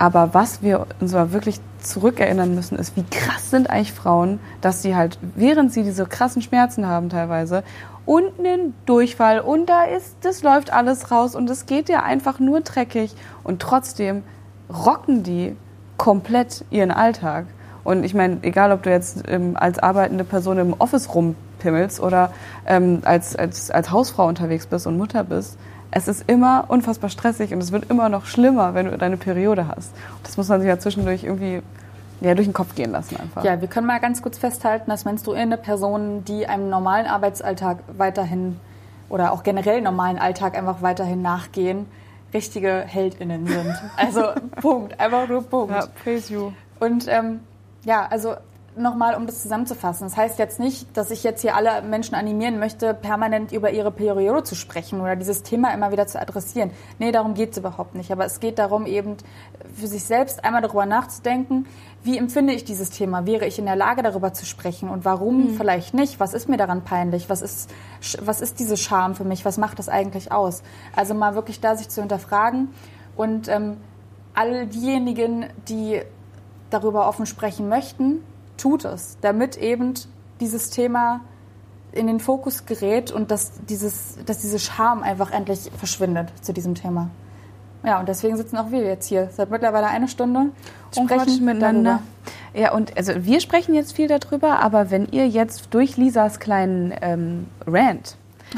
Aber 0.00 0.32
was 0.32 0.62
wir 0.62 0.86
uns 0.98 1.12
mal 1.12 1.30
wirklich 1.30 1.60
zurückerinnern 1.78 2.54
müssen, 2.54 2.78
ist, 2.78 2.96
wie 2.96 3.02
krass 3.02 3.50
sind 3.50 3.68
eigentlich 3.68 3.92
Frauen, 3.92 4.40
dass 4.62 4.80
sie 4.80 4.96
halt, 4.96 5.18
während 5.36 5.74
sie 5.74 5.82
diese 5.82 6.06
krassen 6.06 6.40
Schmerzen 6.40 6.86
haben 6.86 7.10
teilweise, 7.10 7.64
und 8.06 8.24
einen 8.38 8.72
Durchfall 8.86 9.40
und 9.40 9.66
da 9.66 9.84
ist, 9.84 10.16
das 10.22 10.42
läuft 10.42 10.72
alles 10.72 11.10
raus 11.10 11.34
und 11.34 11.50
es 11.50 11.66
geht 11.66 11.90
ja 11.90 12.02
einfach 12.02 12.38
nur 12.38 12.62
dreckig 12.62 13.14
und 13.44 13.60
trotzdem 13.60 14.22
rocken 14.70 15.22
die 15.22 15.54
komplett 15.98 16.64
ihren 16.70 16.92
Alltag. 16.92 17.44
Und 17.84 18.02
ich 18.02 18.14
meine, 18.14 18.38
egal 18.40 18.72
ob 18.72 18.82
du 18.84 18.90
jetzt 18.90 19.24
ähm, 19.28 19.54
als 19.54 19.78
arbeitende 19.78 20.24
Person 20.24 20.56
im 20.56 20.72
Office 20.78 21.14
rumpimmelst 21.14 22.00
oder 22.00 22.32
ähm, 22.64 23.02
als, 23.04 23.36
als, 23.36 23.70
als 23.70 23.90
Hausfrau 23.90 24.28
unterwegs 24.28 24.66
bist 24.66 24.86
und 24.86 24.96
Mutter 24.96 25.24
bist, 25.24 25.58
es 25.90 26.08
ist 26.08 26.28
immer 26.28 26.64
unfassbar 26.68 27.10
stressig 27.10 27.52
und 27.52 27.60
es 27.60 27.72
wird 27.72 27.90
immer 27.90 28.08
noch 28.08 28.26
schlimmer, 28.26 28.74
wenn 28.74 28.86
du 28.86 28.96
deine 28.96 29.16
Periode 29.16 29.66
hast. 29.68 29.92
Und 30.16 30.26
das 30.26 30.36
muss 30.36 30.48
man 30.48 30.60
sich 30.60 30.68
ja 30.68 30.78
zwischendurch 30.78 31.24
irgendwie 31.24 31.62
ja, 32.20 32.34
durch 32.34 32.46
den 32.46 32.52
Kopf 32.52 32.74
gehen 32.74 32.92
lassen 32.92 33.16
einfach. 33.16 33.44
Ja, 33.44 33.60
wir 33.60 33.68
können 33.68 33.86
mal 33.86 33.98
ganz 33.98 34.22
kurz 34.22 34.38
festhalten, 34.38 34.90
dass 34.90 35.04
menstruierende 35.04 35.56
Personen, 35.56 36.24
die 36.24 36.46
einem 36.46 36.68
normalen 36.68 37.06
Arbeitsalltag 37.06 37.78
weiterhin 37.96 38.60
oder 39.08 39.32
auch 39.32 39.42
generell 39.42 39.80
normalen 39.80 40.18
Alltag 40.18 40.56
einfach 40.56 40.82
weiterhin 40.82 41.22
nachgehen, 41.22 41.86
richtige 42.32 42.84
HeldInnen 42.86 43.46
sind. 43.46 43.74
Also 43.96 44.22
Punkt, 44.60 45.00
einfach 45.00 45.28
nur 45.28 45.42
Punkt. 45.42 45.74
Ja, 45.74 45.86
praise 46.04 46.32
you. 46.32 46.52
Und 46.78 47.06
ähm, 47.08 47.40
ja, 47.84 48.06
also 48.08 48.36
nochmal, 48.76 49.16
um 49.16 49.26
das 49.26 49.42
zusammenzufassen. 49.42 50.06
Das 50.06 50.16
heißt 50.16 50.38
jetzt 50.38 50.60
nicht, 50.60 50.96
dass 50.96 51.10
ich 51.10 51.24
jetzt 51.24 51.42
hier 51.42 51.56
alle 51.56 51.82
Menschen 51.82 52.14
animieren 52.14 52.58
möchte, 52.58 52.94
permanent 52.94 53.52
über 53.52 53.70
ihre 53.70 53.90
Periode 53.90 54.44
zu 54.44 54.54
sprechen 54.54 55.00
oder 55.00 55.16
dieses 55.16 55.42
Thema 55.42 55.74
immer 55.74 55.92
wieder 55.92 56.06
zu 56.06 56.20
adressieren. 56.20 56.70
Nee, 56.98 57.12
darum 57.12 57.34
geht 57.34 57.52
es 57.52 57.58
überhaupt 57.58 57.94
nicht. 57.94 58.12
Aber 58.12 58.24
es 58.24 58.40
geht 58.40 58.58
darum, 58.58 58.86
eben 58.86 59.16
für 59.74 59.86
sich 59.86 60.04
selbst 60.04 60.44
einmal 60.44 60.62
darüber 60.62 60.86
nachzudenken, 60.86 61.66
wie 62.02 62.16
empfinde 62.16 62.54
ich 62.54 62.64
dieses 62.64 62.90
Thema? 62.90 63.26
Wäre 63.26 63.46
ich 63.46 63.58
in 63.58 63.66
der 63.66 63.76
Lage, 63.76 64.02
darüber 64.02 64.32
zu 64.32 64.46
sprechen? 64.46 64.88
Und 64.88 65.04
warum 65.04 65.50
vielleicht 65.56 65.92
nicht? 65.92 66.18
Was 66.18 66.32
ist 66.32 66.48
mir 66.48 66.56
daran 66.56 66.82
peinlich? 66.82 67.28
Was 67.28 67.42
ist, 67.42 67.70
was 68.20 68.40
ist 68.40 68.58
diese 68.58 68.76
Scham 68.76 69.14
für 69.14 69.24
mich? 69.24 69.44
Was 69.44 69.58
macht 69.58 69.78
das 69.78 69.88
eigentlich 69.88 70.32
aus? 70.32 70.62
Also 70.96 71.12
mal 71.12 71.34
wirklich 71.34 71.60
da 71.60 71.76
sich 71.76 71.90
zu 71.90 72.00
hinterfragen 72.00 72.68
und 73.16 73.48
ähm, 73.48 73.76
all 74.34 74.66
diejenigen, 74.66 75.46
die 75.68 76.00
darüber 76.70 77.06
offen 77.06 77.26
sprechen 77.26 77.68
möchten, 77.68 78.22
tut 78.60 78.84
es, 78.84 79.18
damit 79.20 79.56
eben 79.56 79.94
dieses 80.40 80.70
Thema 80.70 81.20
in 81.92 82.06
den 82.06 82.20
Fokus 82.20 82.66
gerät 82.66 83.10
und 83.10 83.30
dass, 83.30 83.52
dieses, 83.68 84.18
dass 84.26 84.38
diese 84.38 84.58
Scham 84.58 85.02
einfach 85.02 85.32
endlich 85.32 85.70
verschwindet 85.76 86.32
zu 86.40 86.52
diesem 86.52 86.74
Thema. 86.74 87.10
Ja, 87.84 87.98
und 87.98 88.08
deswegen 88.08 88.36
sitzen 88.36 88.58
auch 88.58 88.70
wir 88.70 88.82
jetzt 88.82 89.08
hier 89.08 89.30
seit 89.32 89.50
mittlerweile 89.50 89.86
eine 89.86 90.06
Stunde 90.06 90.50
und 90.96 91.10
sprechen 91.10 91.44
miteinander. 91.44 92.00
Darüber. 92.52 92.66
Ja, 92.66 92.72
und 92.74 92.96
also 92.96 93.24
wir 93.24 93.40
sprechen 93.40 93.74
jetzt 93.74 93.94
viel 93.94 94.08
darüber, 94.08 94.60
aber 94.60 94.90
wenn 94.90 95.06
ihr 95.06 95.26
jetzt 95.26 95.68
durch 95.72 95.96
Lisas 95.96 96.40
kleinen 96.40 96.92
ähm, 97.00 97.46
Rant 97.66 98.16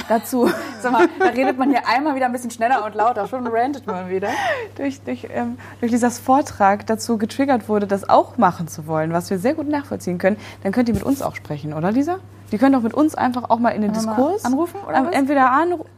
dazu. 0.08 0.50
Sag 0.80 0.92
mal, 0.92 1.08
da 1.18 1.26
redet 1.26 1.58
man 1.58 1.70
hier 1.70 1.86
einmal 1.86 2.14
wieder 2.14 2.26
ein 2.26 2.32
bisschen 2.32 2.50
schneller 2.50 2.84
und 2.84 2.94
lauter, 2.94 3.26
schon 3.26 3.46
rantet 3.46 3.86
man 3.86 4.08
wieder. 4.08 4.30
durch, 4.76 5.00
durch, 5.02 5.28
ähm, 5.32 5.58
durch 5.80 5.92
Lisas 5.92 6.18
Vortrag 6.18 6.86
dazu 6.86 7.18
getriggert 7.18 7.68
wurde, 7.68 7.86
das 7.86 8.08
auch 8.08 8.38
machen 8.38 8.68
zu 8.68 8.86
wollen, 8.86 9.12
was 9.12 9.30
wir 9.30 9.38
sehr 9.38 9.54
gut 9.54 9.68
nachvollziehen 9.68 10.18
können, 10.18 10.36
dann 10.62 10.72
könnt 10.72 10.88
ihr 10.88 10.94
mit 10.94 11.02
uns 11.02 11.22
auch 11.22 11.34
sprechen, 11.34 11.74
oder 11.74 11.92
Lisa? 11.92 12.18
Die 12.50 12.58
können 12.58 12.74
doch 12.74 12.82
mit 12.82 12.94
uns 12.94 13.14
einfach 13.14 13.48
auch 13.48 13.58
mal 13.58 13.70
in 13.70 13.82
den 13.82 13.92
Diskurs 13.92 14.44
anrufen 14.44 14.80
oder 14.86 14.98
ähm, 14.98 15.08
entweder 15.12 15.50
anrufen. 15.50 15.88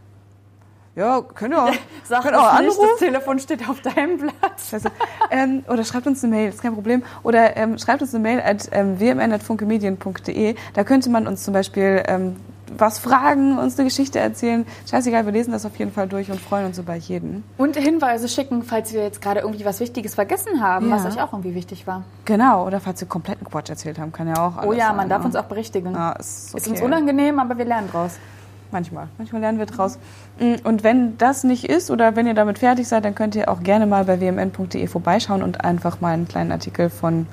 Ja, 0.97 1.23
können 1.23 1.55
auch. 1.55 1.73
Sag 2.05 2.23
können 2.23 2.37
auch 2.37 2.53
anrufen. 2.53 2.83
Nicht, 2.83 2.93
das 2.93 2.99
Telefon 3.01 3.39
steht 3.41 3.69
auf 3.69 3.81
deinem 3.81 4.19
Blatt. 4.19 4.35
Also, 4.71 4.89
ähm, 5.31 5.65
oder 5.69 5.85
schreibt 5.85 6.07
uns 6.07 6.23
eine 6.23 6.35
Mail, 6.35 6.49
ist 6.51 6.63
kein 6.63 6.75
Problem. 6.75 7.03
Oder 7.25 7.57
ähm, 7.57 7.79
schreibt 7.79 8.03
uns 8.03 8.15
eine 8.15 8.23
Mail 8.23 8.41
at 8.41 8.69
ähm, 8.71 9.01
wmn.funkemedien.de. 9.01 10.55
Da 10.75 10.85
könnte 10.85 11.11
man 11.11 11.27
uns 11.27 11.43
zum 11.43 11.53
Beispiel 11.53 12.05
ähm, 12.07 12.37
was 12.77 12.99
fragen, 12.99 13.59
uns 13.59 13.79
eine 13.79 13.89
Geschichte 13.89 14.19
erzählen. 14.19 14.67
Scheißegal, 14.89 15.25
wir 15.27 15.33
lesen 15.33 15.53
das 15.53 15.67
auf 15.67 15.77
jeden 15.77 15.93
Fall 15.93 16.09
durch 16.09 16.31
und 16.31 16.41
freuen 16.41 16.67
uns 16.67 16.79
über 16.79 16.95
jeden. 16.95 17.45
Und 17.59 17.77
Hinweise 17.77 18.29
schicken, 18.29 18.63
falls 18.63 18.93
wir 18.93 19.03
jetzt 19.03 19.21
gerade 19.21 19.41
irgendwie 19.41 19.65
was 19.65 19.81
Wichtiges 19.81 20.15
vergessen 20.15 20.61
haben, 20.63 20.89
ja. 20.89 20.97
was 20.97 21.07
euch 21.07 21.21
auch 21.21 21.33
irgendwie 21.33 21.55
wichtig 21.55 21.87
war. 21.87 22.05
Genau, 22.25 22.67
oder 22.67 22.81
falls 22.81 23.01
wir 23.01 23.09
kompletten 23.09 23.47
Quatsch 23.47 23.71
erzählt 23.71 23.99
haben, 23.99 24.13
kann 24.13 24.29
ja 24.29 24.35
auch 24.35 24.57
alles 24.57 24.71
Oh 24.71 24.73
ja, 24.73 24.89
sein, 24.89 24.97
man 24.97 25.09
darf 25.09 25.21
ne? 25.21 25.27
uns 25.27 25.37
auch 25.37 25.45
berichtigen. 25.45 25.93
Ja, 25.93 26.13
ist, 26.13 26.55
okay. 26.55 26.63
ist 26.63 26.69
uns 26.69 26.81
unangenehm, 26.81 27.39
aber 27.39 27.59
wir 27.59 27.65
lernen 27.65 27.89
draus. 27.91 28.19
Manchmal. 28.71 29.07
Manchmal 29.19 29.41
lernen 29.41 29.59
wir 29.59 29.67
draus. 29.67 29.99
Und 30.65 30.83
wenn 30.83 31.17
das 31.17 31.45
nicht 31.45 31.65
ist 31.65 31.93
oder 31.93 32.17
wenn 32.17 32.27
ihr 32.27 32.35
damit 32.35 32.59
fertig 32.59 32.89
seid, 32.89 33.05
dann 33.05 33.15
könnt 33.15 33.37
ihr 33.37 33.49
auch 33.49 33.63
gerne 33.63 33.87
mal 33.87 34.05
bei 34.05 34.21
wmn.de 34.21 34.89
vorbeischauen 34.89 35.45
und 35.45 35.65
einfach 35.65 36.01
mal 36.01 36.13
einen 36.13 36.27
kleinen 36.27 36.51
Artikel 36.51 36.91
von 36.91 37.27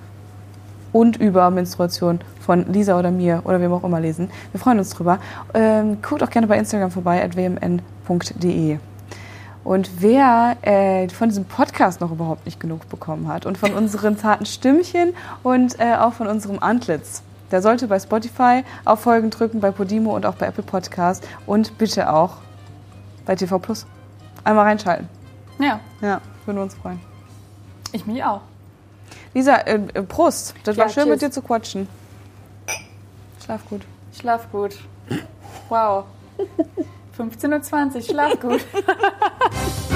und 0.94 1.18
über 1.18 1.50
Menstruation 1.50 2.20
von 2.40 2.72
Lisa 2.72 2.98
oder 2.98 3.12
mir 3.12 3.42
oder 3.46 3.62
wem 3.62 3.72
auch 3.74 3.84
immer 3.84 4.00
lesen. 4.00 4.30
Wir 4.52 4.60
freuen 4.60 4.80
uns 4.80 4.92
drüber. 4.92 5.20
Ähm, 5.54 6.02
guckt 6.02 6.24
auch 6.24 6.30
gerne 6.30 6.48
bei 6.48 6.58
Instagram 6.58 6.92
vorbei, 6.92 7.24
at 7.24 7.36
wmn.de. 7.36 8.78
Und 9.64 9.92
wer 10.00 10.58
äh, 10.62 11.08
von 11.10 11.30
diesem 11.30 11.46
Podcast 11.46 12.02
noch 12.02 12.12
überhaupt 12.12 12.46
nicht 12.46 12.60
genug 12.60 12.90
bekommen 12.90 13.28
hat 13.28 13.46
und 13.46 13.58
von 13.58 13.74
unseren 13.74 14.18
zarten 14.18 14.46
Stimmchen 14.46 15.14
und 15.44 15.80
äh, 15.80 15.96
auch 15.96 16.14
von 16.14 16.28
unserem 16.28 16.58
Antlitz, 16.60 17.22
der 17.52 17.62
sollte 17.62 17.88
bei 17.88 18.00
Spotify 18.00 18.64
auf 18.86 19.02
Folgen 19.02 19.30
drücken, 19.30 19.60
bei 19.60 19.72
Podimo 19.72 20.16
und 20.16 20.26
auch 20.26 20.36
bei 20.36 20.48
Apple 20.48 20.64
Podcast 20.64 21.28
und 21.46 21.78
bitte 21.78 22.12
auch 22.12 22.38
bei 23.26 23.36
TV 23.36 23.60
Plus. 23.60 23.86
Einmal 24.44 24.66
reinschalten. 24.66 25.08
Ja. 25.60 25.80
Ja, 26.02 26.22
würden 26.46 26.58
wir 26.58 26.64
uns 26.64 26.74
freuen. 26.74 27.00
Ich 27.92 28.08
mich 28.08 28.24
auch. 28.24 28.42
Lisa, 29.34 29.56
äh, 29.58 29.80
Prost. 30.04 30.54
Das 30.64 30.76
Ja, 30.76 30.84
war 30.84 30.90
schön 30.90 31.04
tschüss. 31.04 31.12
mit 31.12 31.22
dir 31.22 31.32
zu 31.32 31.42
quatschen. 31.42 31.88
Schlaf 33.44 33.62
gut. 33.70 33.82
Schlaf 34.20 34.52
gut. 34.52 34.76
Wow. 35.70 36.06
15.20 37.18 37.96
Uhr, 37.96 38.02
schlaf 38.02 38.40
gut. 38.40 38.66